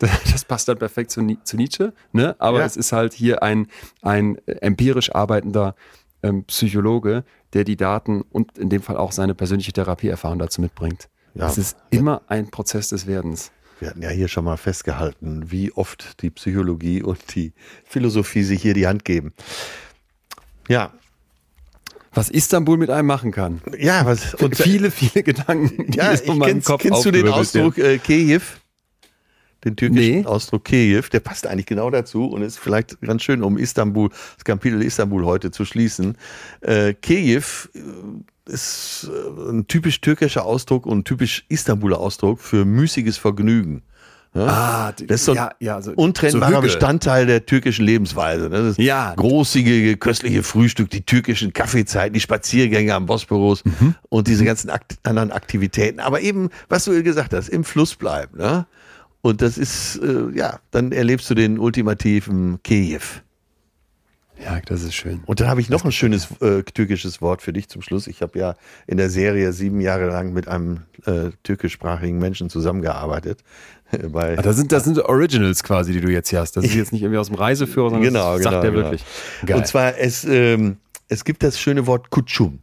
Das 0.32 0.44
passt 0.46 0.66
dann 0.66 0.78
perfekt 0.78 1.10
zu, 1.10 1.24
zu 1.44 1.56
Nietzsche, 1.56 1.92
ne? 2.12 2.34
aber 2.38 2.60
ja. 2.60 2.64
es 2.64 2.76
ist 2.76 2.90
halt 2.90 3.12
hier 3.12 3.42
ein, 3.42 3.66
ein 4.00 4.38
empirisch 4.46 5.14
arbeitender 5.14 5.76
ähm, 6.22 6.44
Psychologe, 6.44 7.22
der 7.52 7.64
die 7.64 7.76
Daten 7.76 8.22
und 8.22 8.56
in 8.56 8.70
dem 8.70 8.80
Fall 8.80 8.96
auch 8.96 9.12
seine 9.12 9.34
persönliche 9.34 9.72
Therapieerfahrung 9.72 10.38
dazu 10.38 10.62
mitbringt. 10.62 11.09
Ja, 11.34 11.48
es 11.48 11.58
ist 11.58 11.76
immer 11.90 12.22
ein 12.26 12.50
Prozess 12.50 12.88
des 12.88 13.06
Werdens. 13.06 13.50
Wir 13.78 13.88
hatten 13.88 14.02
ja 14.02 14.10
hier 14.10 14.28
schon 14.28 14.44
mal 14.44 14.58
festgehalten, 14.58 15.50
wie 15.50 15.72
oft 15.72 16.22
die 16.22 16.30
Psychologie 16.30 17.02
und 17.02 17.34
die 17.34 17.52
Philosophie 17.84 18.42
sich 18.42 18.60
hier 18.60 18.74
die 18.74 18.86
Hand 18.86 19.04
geben. 19.04 19.32
Ja. 20.68 20.92
Was 22.12 22.28
Istanbul 22.28 22.76
mit 22.76 22.90
einem 22.90 23.06
machen 23.06 23.32
kann. 23.32 23.62
Ja, 23.78 24.04
was 24.04 24.34
und 24.34 24.56
viele, 24.56 24.90
viele 24.90 25.22
Gedanken, 25.22 25.90
die 25.90 25.98
ja, 25.98 26.12
ich 26.12 26.24
kennst, 26.24 26.66
Kopf 26.66 26.82
Kennst 26.82 27.04
du 27.04 27.10
den 27.10 27.28
Ausdruck 27.28 27.78
äh, 27.78 27.98
Kiev? 27.98 28.60
Den 29.64 29.76
türkischen 29.76 30.20
nee. 30.20 30.24
Ausdruck 30.24 30.64
Kiev, 30.64 31.10
der 31.10 31.20
passt 31.20 31.46
eigentlich 31.46 31.66
genau 31.66 31.90
dazu 31.90 32.26
und 32.26 32.42
ist 32.42 32.58
vielleicht 32.58 33.00
ganz 33.02 33.22
schön, 33.22 33.42
um 33.42 33.58
Istanbul, 33.58 34.08
das 34.36 34.44
Kapitel 34.44 34.82
Istanbul 34.82 35.24
heute 35.26 35.50
zu 35.50 35.64
schließen. 35.64 36.16
Äh, 36.62 36.94
Kiev 36.94 37.68
ist 38.46 39.10
äh, 39.10 39.50
ein 39.50 39.66
typisch 39.66 40.00
türkischer 40.00 40.44
Ausdruck 40.44 40.86
und 40.86 40.98
ein 40.98 41.04
typisch 41.04 41.44
Istanbuler 41.48 42.00
Ausdruck 42.00 42.40
für 42.40 42.64
müßiges 42.64 43.16
Vergnügen. 43.16 43.82
Ja? 44.34 44.46
Ah, 44.46 44.92
das 44.92 45.20
ist 45.20 45.24
so 45.24 45.32
ein 45.32 45.36
ja, 45.36 45.50
ja, 45.58 45.82
so, 45.82 45.92
untrennbarer 45.92 46.56
so 46.56 46.60
Bestandteil 46.60 47.26
der 47.26 47.46
türkischen 47.46 47.84
Lebensweise. 47.84 48.48
Ne? 48.48 48.62
Das 48.62 48.76
ja. 48.76 49.12
großzügige, 49.16 49.96
köstliche 49.96 50.44
Frühstück, 50.44 50.88
die 50.90 51.02
türkischen 51.02 51.52
Kaffeezeiten, 51.52 52.14
die 52.14 52.20
Spaziergänge 52.20 52.94
am 52.94 53.06
Bosporus 53.06 53.64
mhm. 53.64 53.96
und 54.08 54.28
diese 54.28 54.44
ganzen 54.44 54.70
Akt 54.70 54.98
anderen 55.02 55.32
Aktivitäten. 55.32 55.98
Aber 55.98 56.20
eben, 56.20 56.50
was 56.68 56.84
du 56.84 57.02
gesagt 57.02 57.34
hast, 57.34 57.48
im 57.48 57.64
Fluss 57.64 57.96
bleiben. 57.96 58.38
Ne? 58.38 58.66
Und 59.22 59.42
das 59.42 59.58
ist, 59.58 59.96
äh, 60.02 60.30
ja, 60.34 60.60
dann 60.70 60.92
erlebst 60.92 61.28
du 61.30 61.34
den 61.34 61.58
ultimativen 61.58 62.62
Kiew. 62.62 63.00
Ja, 64.42 64.58
das 64.64 64.82
ist 64.82 64.94
schön. 64.94 65.22
Und 65.26 65.40
dann 65.40 65.48
habe 65.48 65.60
ich 65.60 65.68
noch 65.68 65.84
ein 65.84 65.92
schönes 65.92 66.28
äh, 66.40 66.62
türkisches 66.62 67.20
Wort 67.20 67.42
für 67.42 67.52
dich 67.52 67.68
zum 67.68 67.82
Schluss. 67.82 68.06
Ich 68.06 68.22
habe 68.22 68.38
ja 68.38 68.56
in 68.86 68.96
der 68.96 69.10
Serie 69.10 69.52
sieben 69.52 69.82
Jahre 69.82 70.06
lang 70.06 70.32
mit 70.32 70.48
einem 70.48 70.80
äh, 71.04 71.30
türkischsprachigen 71.42 72.18
Menschen 72.18 72.48
zusammengearbeitet. 72.48 73.44
Bei, 74.08 74.38
ah, 74.38 74.42
das, 74.42 74.56
sind, 74.56 74.72
das 74.72 74.84
sind 74.84 74.98
Originals 74.98 75.62
quasi, 75.62 75.92
die 75.92 76.00
du 76.00 76.10
jetzt 76.10 76.30
hier 76.30 76.40
hast. 76.40 76.56
Das 76.56 76.64
ist 76.64 76.74
jetzt 76.74 76.92
nicht 76.92 77.02
irgendwie 77.02 77.18
aus 77.18 77.26
dem 77.26 77.36
Reiseführer, 77.36 77.90
sondern 77.90 78.12
genau, 78.12 78.34
das 78.34 78.44
sagt 78.44 78.62
genau, 78.62 78.62
der 78.62 78.70
genau. 78.70 78.84
wirklich. 78.84 79.04
Geil. 79.44 79.56
Und 79.58 79.66
zwar, 79.66 79.98
es, 79.98 80.24
ähm, 80.24 80.78
es 81.08 81.24
gibt 81.24 81.42
das 81.42 81.60
schöne 81.60 81.86
Wort 81.86 82.08
Kutschum. 82.08 82.60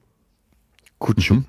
Kutschum. 0.97 1.37
Mhm. 1.37 1.45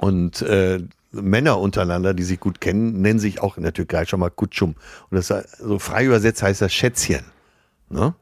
Und 0.00 0.42
äh, 0.42 0.80
Männer 1.14 1.58
untereinander, 1.58 2.14
die 2.14 2.22
sich 2.22 2.40
gut 2.40 2.60
kennen, 2.60 3.00
nennen 3.00 3.18
sich 3.18 3.40
auch 3.40 3.56
in 3.56 3.62
der 3.62 3.72
Türkei 3.72 4.04
schon 4.04 4.20
mal 4.20 4.30
Kutschum. 4.30 4.74
Und 5.10 5.16
das 5.16 5.32
so 5.58 5.78
frei 5.78 6.04
übersetzt 6.04 6.42
heißt 6.42 6.60
das 6.60 6.72
Schätzchen. 6.72 7.24
Ne? 7.88 8.14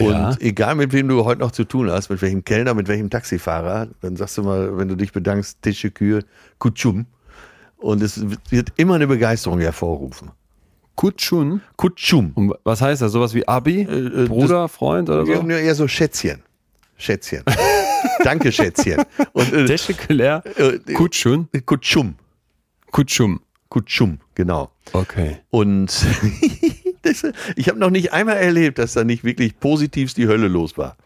Und 0.00 0.12
ja. 0.12 0.36
egal 0.40 0.76
mit 0.76 0.92
wem 0.92 1.08
du 1.08 1.24
heute 1.24 1.40
noch 1.40 1.50
zu 1.50 1.64
tun 1.64 1.90
hast, 1.90 2.08
mit 2.08 2.22
welchem 2.22 2.44
Kellner, 2.44 2.74
mit 2.74 2.86
welchem 2.86 3.10
Taxifahrer, 3.10 3.88
dann 4.00 4.16
sagst 4.16 4.38
du 4.38 4.42
mal, 4.42 4.78
wenn 4.78 4.86
du 4.86 4.94
dich 4.94 5.12
bedankst, 5.12 5.60
Teşekkür, 5.62 6.22
Kutschum. 6.58 7.06
Und 7.78 8.02
es 8.02 8.20
wird 8.50 8.72
immer 8.76 8.94
eine 8.94 9.06
Begeisterung 9.06 9.60
hervorrufen. 9.60 10.30
Kutschum? 10.94 11.60
Kutschum. 11.76 12.32
Und 12.34 12.54
was 12.64 12.80
heißt 12.80 13.02
das? 13.02 13.12
Sowas 13.12 13.34
wie 13.34 13.46
Abi? 13.46 13.82
Äh, 13.82 14.24
äh 14.24 14.26
Bruder, 14.26 14.62
das, 14.62 14.72
Freund 14.72 15.08
oder 15.10 15.26
so? 15.26 15.32
Ja, 15.32 15.56
eher 15.56 15.74
so 15.74 15.86
Schätzchen. 15.86 16.42
Schätzchen. 16.96 17.44
Danke, 18.24 18.52
Schätzchen. 18.52 19.02
Und, 19.32 19.52
äh, 19.52 19.64
Teşekkürler. 19.66 20.42
Äh, 20.56 20.78
Kutschum. 20.94 21.48
Kutschum. 21.66 22.14
Kutschum. 22.90 23.40
Kutschum, 23.68 24.18
genau. 24.34 24.70
Okay. 24.92 25.38
Und 25.50 25.92
ich 27.56 27.68
habe 27.68 27.78
noch 27.78 27.90
nicht 27.90 28.12
einmal 28.12 28.36
erlebt, 28.36 28.78
dass 28.78 28.94
da 28.94 29.04
nicht 29.04 29.24
wirklich 29.24 29.58
positivst 29.60 30.16
die 30.16 30.26
Hölle 30.26 30.48
los 30.48 30.78
war. 30.78 30.96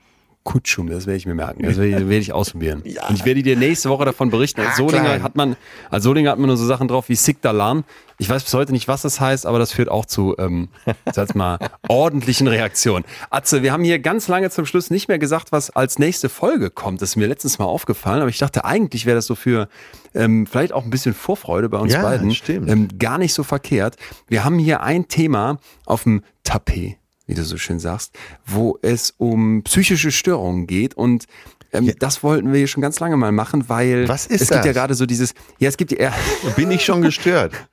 Kutschum, 0.45 0.89
das 0.89 1.07
werde 1.07 1.19
ich 1.19 1.27
mir 1.27 1.35
merken. 1.35 1.63
Das 1.63 1.77
werde 1.77 1.89
ich, 1.89 1.97
werde 1.97 2.17
ich 2.17 2.33
ausprobieren. 2.33 2.83
Ja. 2.93 3.09
Und 3.09 3.15
ich 3.15 3.25
werde 3.25 3.43
dir 3.43 3.57
nächste 3.57 3.89
Woche 3.89 4.05
davon 4.05 4.29
berichten. 4.29 4.61
Als 4.61 4.77
Solinger 4.77 5.23
hat 5.23 5.35
man, 5.35 5.57
als 5.91 6.05
Solinger 6.05 6.33
hat 6.33 6.39
man 6.39 6.49
nur 6.49 6.57
so 6.57 6.67
Sachen 6.67 6.89
drauf 6.89 7.09
wie 7.09 7.15
Sigdalan. 7.15 7.85
Ich 8.19 8.29
weiß 8.29 8.45
bis 8.45 8.53
heute 8.53 8.73
nicht, 8.73 8.87
was 8.87 9.03
das 9.03 9.19
heißt, 9.19 9.47
aber 9.47 9.59
das 9.59 9.73
führt 9.73 9.89
auch 9.89 10.05
zu, 10.05 10.35
ähm, 10.39 10.69
sag 11.13 11.35
mal, 11.35 11.59
ordentlichen 11.89 12.49
Reaktionen. 12.49 13.05
Atze, 13.31 13.63
wir 13.63 13.73
haben 13.73 13.85
hier 13.85 13.99
ganz 13.99 14.29
lange 14.29 14.51
zum 14.51 14.67
Schluss 14.67 14.91
nicht 14.91 15.09
mehr 15.09 15.19
gesagt, 15.19 15.53
was 15.53 15.71
als 15.71 15.99
nächste 15.99 16.29
Folge 16.29 16.71
kommt. 16.71 17.01
Das 17.01 17.11
ist 17.11 17.17
mir 17.17 17.29
letztens 17.29 17.59
mal 17.59 17.65
aufgefallen, 17.65 18.21
aber 18.21 18.29
ich 18.29 18.39
dachte, 18.39 18.65
eigentlich 18.65 19.07
wäre 19.07 19.17
das 19.17 19.27
so 19.27 19.35
für 19.35 19.69
ähm, 20.15 20.47
vielleicht 20.47 20.73
auch 20.73 20.85
ein 20.85 20.91
bisschen 20.91 21.15
Vorfreude 21.15 21.69
bei 21.69 21.79
uns 21.79 21.95
ja, 21.95 22.03
beiden. 22.03 22.35
Stimmt. 22.35 22.69
Ähm, 22.69 22.89
gar 22.99 23.17
nicht 23.17 23.33
so 23.33 23.43
verkehrt. 23.43 23.97
Wir 24.29 24.45
haben 24.45 24.59
hier 24.59 24.83
ein 24.83 25.09
Thema 25.09 25.59
auf 25.87 26.03
dem 26.03 26.23
Tapet 26.45 26.99
wie 27.33 27.35
du 27.35 27.45
so 27.45 27.57
schön 27.57 27.79
sagst, 27.79 28.13
wo 28.45 28.79
es 28.83 29.15
um 29.17 29.63
psychische 29.63 30.13
Störungen 30.13 30.67
geht 30.67 30.95
und 30.95 31.25
ähm, 31.73 31.85
ja. 31.85 31.95
das 31.99 32.23
wollten 32.23 32.53
wir 32.53 32.59
hier 32.59 32.67
schon 32.67 32.83
ganz 32.83 33.01
lange 33.01 33.17
mal 33.17 33.33
machen, 33.33 33.71
weil 33.71 34.07
es 34.11 34.29
das? 34.29 34.49
gibt 34.51 34.65
ja 34.67 34.73
gerade 34.73 34.95
so 34.95 35.07
dieses, 35.07 35.33
ja, 35.59 35.71
es 35.71 35.79
gibt 35.79 35.99
ja. 35.99 36.13
Bin 36.57 36.71
ich 36.71 36.85
schon 36.85 37.01
gestört? 37.01 37.55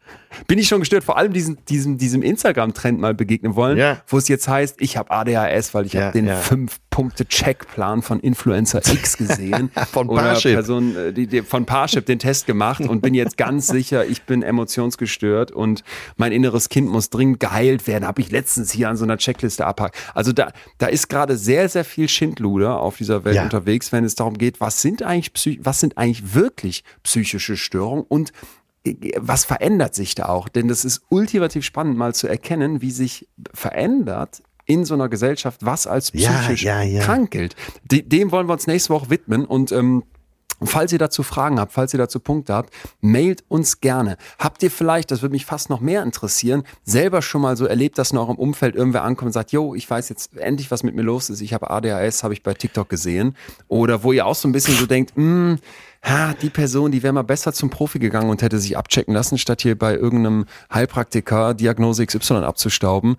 bin 0.48 0.60
ich 0.60 0.68
schon 0.68 0.80
gestört, 0.80 1.04
vor 1.04 1.18
allem 1.18 1.34
diesem, 1.34 1.58
diesem, 1.66 1.98
diesem 1.98 2.22
Instagram-Trend 2.22 3.00
mal 3.00 3.14
begegnen 3.14 3.56
wollen, 3.56 3.78
ja. 3.78 4.02
wo 4.08 4.18
es 4.18 4.28
jetzt 4.28 4.48
heißt, 4.48 4.78
ich 4.80 4.98
habe 4.98 5.12
ADHS, 5.12 5.74
weil 5.74 5.86
ich 5.86 5.94
ja, 5.94 6.04
habe 6.04 6.14
den 6.14 6.28
ja. 6.28 6.36
Fünf-Punkte-Checkplan 6.36 8.02
von 8.02 8.20
Influencer 8.20 8.80
X 8.80 9.18
gesehen. 9.18 9.72
von 9.92 10.08
Parship. 10.08 10.54
Person, 10.54 10.96
äh, 10.96 11.14
die, 11.14 11.28
die, 11.28 11.42
von 11.42 11.66
Parship 11.66 12.06
den 12.06 12.20
Test 12.20 12.46
gemacht 12.46 12.82
und 12.82 13.02
bin 13.02 13.14
jetzt 13.14 13.38
ganz 13.38 13.68
sicher, 13.68 14.06
ich 14.06 14.24
bin 14.24 14.44
emotionsgestört 14.44 15.52
und 15.52 15.84
mein 16.18 16.32
inneres 16.32 16.70
Kind 16.70 16.90
muss 16.90 17.10
dringend 17.10 17.40
geheilt 17.40 17.88
werden. 17.88 18.06
Habe 18.06 18.22
ich 18.22 18.32
letztens 18.32 18.72
hier 18.72 18.90
an 18.90 18.98
so 18.98 19.06
einer 19.06 19.18
Checkliste 19.18 19.66
abhakt. 19.66 19.98
Also 20.14 20.32
da, 20.32 20.52
da 20.78 20.88
ist 20.88 21.10
gerade 21.10 21.38
sehr, 21.38 21.70
sehr 21.70 21.86
viel 21.86 22.08
Schindluder 22.08 22.80
auf 22.80 22.98
dieser 22.98 23.24
Welt 23.26 23.40
unterwegs, 23.42 23.92
wenn 23.92 24.04
es 24.04 24.16
darum 24.16 24.38
geht, 24.38 24.62
was 24.62 24.82
sind 24.82 25.04
eigentlich, 25.04 25.60
was 25.64 25.80
sind 25.80 25.98
eigentlich 25.98 26.34
wirklich 26.34 26.84
psychische 27.04 27.58
Störungen 27.58 28.06
und 28.08 28.32
was 29.18 29.46
verändert 29.46 29.96
sich 29.96 30.16
da 30.16 30.26
auch? 30.26 30.50
Denn 30.50 30.68
das 30.68 30.86
ist 30.86 31.02
ultimativ 31.10 31.66
spannend, 31.66 31.98
mal 31.98 32.14
zu 32.14 32.28
erkennen, 32.28 32.82
wie 32.82 32.92
sich 32.92 33.28
verändert 33.54 34.42
in 34.66 34.86
so 34.86 34.94
einer 34.94 35.10
Gesellschaft, 35.10 35.66
was 35.66 35.88
als 35.88 36.12
psychisch 36.12 36.64
ja, 36.64 36.82
ja, 36.82 37.00
ja. 37.00 37.04
krank 37.04 37.32
gilt. 37.32 37.56
dem 37.84 38.32
wollen 38.32 38.48
wir 38.48 38.54
uns 38.54 38.68
nächste 38.68 38.94
Woche 38.94 39.10
widmen 39.10 39.46
und 39.46 39.72
ähm, 39.72 40.04
Falls 40.62 40.92
ihr 40.92 41.00
dazu 41.00 41.24
Fragen 41.24 41.60
habt, 41.60 41.72
falls 41.72 41.94
ihr 41.94 41.98
dazu 41.98 42.20
Punkte 42.20 42.54
habt, 42.54 42.74
mailt 43.00 43.46
uns 43.48 43.80
gerne. 43.80 44.18
Habt 44.38 44.62
ihr 44.62 44.70
vielleicht, 44.70 45.10
das 45.10 45.22
würde 45.22 45.32
mich 45.32 45.46
fast 45.46 45.70
noch 45.70 45.80
mehr 45.80 46.04
interessieren, 46.04 46.64
selber 46.84 47.22
schon 47.22 47.42
mal 47.42 47.56
so 47.56 47.66
erlebt, 47.66 47.98
dass 47.98 48.12
in 48.12 48.18
eurem 48.18 48.36
Umfeld 48.36 48.76
irgendwer 48.76 49.04
ankommt 49.04 49.28
und 49.28 49.34
sagt, 49.34 49.54
yo, 49.54 49.74
ich 49.74 49.90
weiß 49.90 50.10
jetzt 50.10 50.36
endlich, 50.36 50.70
was 50.70 50.84
mit 50.84 50.96
mir 50.96 51.02
los 51.02 51.30
ist, 51.30 51.40
ich 51.40 51.54
habe 51.54 51.70
ADHS, 51.70 52.24
habe 52.24 52.34
ich 52.34 52.44
bei 52.44 52.54
TikTok 52.54 52.90
gesehen. 52.90 53.36
Oder 53.70 54.04
wo 54.04 54.12
ihr 54.12 54.26
auch 54.26 54.36
so 54.36 54.50
ein 54.50 54.52
bisschen 54.52 54.76
so 54.76 54.86
denkt, 54.86 55.16
mh, 55.16 55.24
hm, 55.24 55.60
ha, 56.04 56.34
die 56.42 56.50
Person, 56.50 56.92
die 56.92 57.04
wäre 57.04 57.14
mal 57.14 57.24
besser 57.24 57.54
zum 57.54 57.70
Profi 57.70 58.00
gegangen 58.00 58.30
und 58.30 58.42
hätte 58.42 58.60
sich 58.60 58.78
abchecken 58.78 59.14
lassen, 59.14 59.38
statt 59.38 59.62
hier 59.62 59.78
bei 59.78 59.96
irgendeinem 59.96 60.46
Heilpraktiker 60.74 61.54
Diagnose 61.54 62.06
XY 62.06 62.36
abzustauben. 62.36 63.18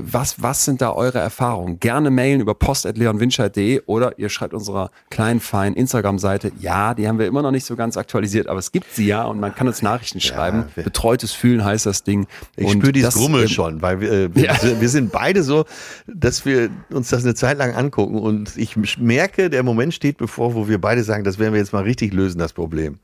Was, 0.00 0.40
was 0.40 0.64
sind 0.64 0.80
da 0.80 0.92
eure 0.92 1.18
Erfahrungen? 1.18 1.80
Gerne 1.80 2.10
mailen 2.10 2.40
über 2.40 2.54
post.leonwinscheid.de 2.54 3.82
oder 3.86 4.18
ihr 4.18 4.28
schreibt 4.28 4.54
unserer 4.54 4.90
kleinen, 5.10 5.40
feinen 5.40 5.74
Instagram-Seite. 5.74 6.52
Ja, 6.60 6.94
die 6.94 7.08
haben 7.08 7.18
wir 7.18 7.26
immer 7.26 7.42
noch 7.42 7.50
nicht 7.50 7.64
so 7.64 7.74
ganz 7.76 7.96
aktualisiert, 7.96 8.46
aber 8.46 8.60
es 8.60 8.70
gibt 8.70 8.94
sie 8.94 9.06
ja 9.06 9.24
und 9.24 9.40
man 9.40 9.54
kann 9.54 9.66
uns 9.66 9.82
Nachrichten 9.82 10.20
schreiben. 10.20 10.66
Ja, 10.76 10.82
Betreutes 10.84 11.32
Fühlen 11.32 11.64
heißt 11.64 11.86
das 11.86 12.04
Ding. 12.04 12.26
Ich 12.56 12.70
spüre 12.70 12.92
dieses 12.92 13.14
Grummel 13.14 13.42
ähm, 13.42 13.48
schon, 13.48 13.82
weil 13.82 14.00
wir, 14.00 14.12
äh, 14.12 14.34
wir, 14.34 14.44
ja. 14.44 14.80
wir 14.80 14.88
sind 14.88 15.10
beide 15.10 15.42
so, 15.42 15.64
dass 16.06 16.44
wir 16.46 16.70
uns 16.90 17.08
das 17.08 17.24
eine 17.24 17.34
Zeit 17.34 17.58
lang 17.58 17.74
angucken 17.74 18.18
und 18.18 18.56
ich 18.56 18.76
merke, 18.98 19.50
der 19.50 19.62
Moment 19.62 19.92
steht 19.92 20.18
bevor, 20.18 20.54
wo 20.54 20.68
wir 20.68 20.80
beide 20.80 21.02
sagen, 21.02 21.24
das 21.24 21.38
werden 21.38 21.52
wir 21.52 21.60
jetzt 21.60 21.72
mal 21.72 21.82
richtig 21.82 22.11
lösen 22.12 22.38
das 22.38 22.52
Problem. 22.52 22.98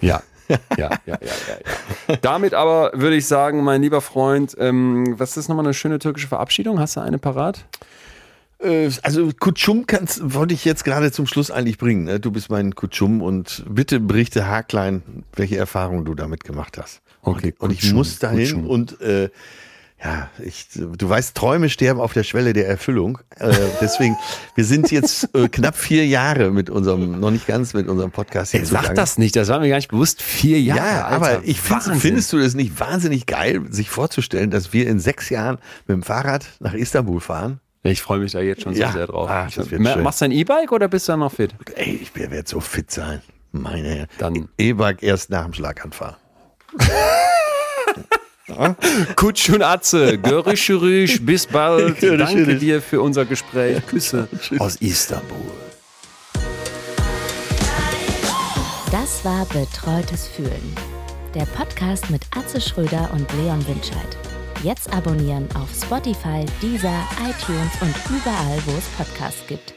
Ja, 0.00 0.22
ja, 0.48 0.58
ja, 0.76 0.90
ja, 1.06 1.18
ja. 2.08 2.16
Damit 2.20 2.54
aber 2.54 2.92
würde 2.94 3.16
ich 3.16 3.26
sagen, 3.26 3.62
mein 3.62 3.82
lieber 3.82 4.00
Freund, 4.00 4.56
ähm, 4.58 5.14
was 5.18 5.36
ist 5.36 5.48
nochmal 5.48 5.64
eine 5.64 5.74
schöne 5.74 5.98
türkische 5.98 6.28
Verabschiedung? 6.28 6.78
Hast 6.78 6.96
du 6.96 7.00
eine 7.00 7.18
parat? 7.18 7.64
Äh, 8.58 8.90
also 9.02 9.30
Kutschum 9.38 9.86
kannst, 9.86 10.34
wollte 10.34 10.54
ich 10.54 10.64
jetzt 10.64 10.84
gerade 10.84 11.12
zum 11.12 11.26
Schluss 11.26 11.50
eigentlich 11.50 11.78
bringen. 11.78 12.04
Ne? 12.04 12.20
Du 12.20 12.30
bist 12.30 12.50
mein 12.50 12.74
Kutschum 12.74 13.22
und 13.22 13.64
bitte 13.68 14.00
berichte 14.00 14.46
haarklein, 14.46 15.24
welche 15.34 15.56
Erfahrungen 15.56 16.04
du 16.04 16.14
damit 16.14 16.44
gemacht 16.44 16.78
hast. 16.78 17.02
Okay, 17.22 17.54
und, 17.58 17.72
ich 17.72 17.92
muss 17.92 18.18
dahin 18.18 18.66
und 18.66 19.00
äh, 19.00 19.30
ja, 20.04 20.30
ich, 20.42 20.66
du 20.74 21.08
weißt, 21.08 21.36
Träume 21.36 21.68
sterben 21.68 22.00
auf 22.00 22.12
der 22.12 22.24
Schwelle 22.24 22.52
der 22.52 22.66
Erfüllung. 22.66 23.18
Äh, 23.36 23.54
deswegen, 23.80 24.16
wir 24.56 24.64
sind 24.64 24.90
jetzt 24.90 25.28
äh, 25.34 25.48
knapp 25.48 25.76
vier 25.76 26.06
Jahre 26.06 26.50
mit 26.50 26.70
unserem, 26.70 27.20
noch 27.20 27.30
nicht 27.30 27.46
ganz 27.46 27.72
mit 27.72 27.86
unserem 27.88 28.10
Podcast 28.10 28.50
hier. 28.50 28.66
Sag 28.66 28.96
das 28.96 29.16
nicht, 29.16 29.36
das 29.36 29.48
war 29.48 29.60
mir 29.60 29.68
gar 29.68 29.76
nicht 29.76 29.90
bewusst. 29.90 30.20
Vier 30.20 30.60
Jahre. 30.60 30.80
Ja, 30.80 31.04
Alter, 31.04 31.16
aber 31.16 31.44
ich 31.44 31.60
find, 31.60 31.82
findest 32.00 32.32
du 32.32 32.38
das 32.38 32.54
nicht 32.54 32.80
wahnsinnig 32.80 33.26
geil, 33.26 33.62
sich 33.70 33.90
vorzustellen, 33.90 34.50
dass 34.50 34.72
wir 34.72 34.88
in 34.88 34.98
sechs 34.98 35.30
Jahren 35.30 35.58
mit 35.86 35.94
dem 35.94 36.02
Fahrrad 36.02 36.46
nach 36.58 36.74
Istanbul 36.74 37.20
fahren? 37.20 37.60
Ich 37.84 38.02
freue 38.02 38.18
mich 38.18 38.32
da 38.32 38.40
jetzt 38.40 38.62
schon 38.62 38.74
so 38.74 38.80
ja. 38.80 38.90
sehr 38.90 39.06
drauf. 39.06 39.30
Ah, 39.30 39.44
das 39.54 39.70
wird 39.70 39.86
schön. 39.86 40.02
Machst 40.02 40.20
du 40.20 40.24
ein 40.24 40.32
E-Bike 40.32 40.72
oder 40.72 40.88
bist 40.88 41.06
du 41.08 41.12
dann 41.12 41.20
noch 41.20 41.32
fit? 41.32 41.54
Ey, 41.76 42.00
ich 42.02 42.14
werde 42.14 42.42
so 42.44 42.58
fit 42.60 42.90
sein. 42.90 43.22
Meine 43.52 43.88
Herren. 43.88 44.08
Dann 44.18 44.48
E-Bike 44.58 45.02
erst 45.02 45.30
nach 45.30 45.44
dem 45.44 45.52
Schlaganfall. 45.52 46.16
Kutsch 49.16 49.50
und 49.50 49.62
Atze, 49.62 50.18
Görrisch, 50.18 50.70
Rüsch, 50.70 51.20
bis 51.20 51.46
bald. 51.46 52.02
Danke 52.02 52.56
dir 52.56 52.82
für 52.82 53.00
unser 53.00 53.24
Gespräch. 53.24 53.86
Küsse 53.86 54.28
aus 54.58 54.76
Istanbul. 54.76 55.38
Das 58.90 59.24
war 59.24 59.46
Betreutes 59.46 60.28
Fühlen. 60.28 60.74
Der 61.34 61.46
Podcast 61.46 62.10
mit 62.10 62.22
Atze 62.36 62.60
Schröder 62.60 63.10
und 63.14 63.26
Leon 63.34 63.66
Winscheid. 63.66 64.16
Jetzt 64.62 64.92
abonnieren 64.92 65.48
auf 65.54 65.68
Spotify, 65.74 66.44
Deezer, 66.60 67.08
iTunes 67.20 67.72
und 67.80 67.94
überall, 68.10 68.58
wo 68.66 68.72
es 68.72 68.84
Podcasts 68.96 69.46
gibt. 69.48 69.74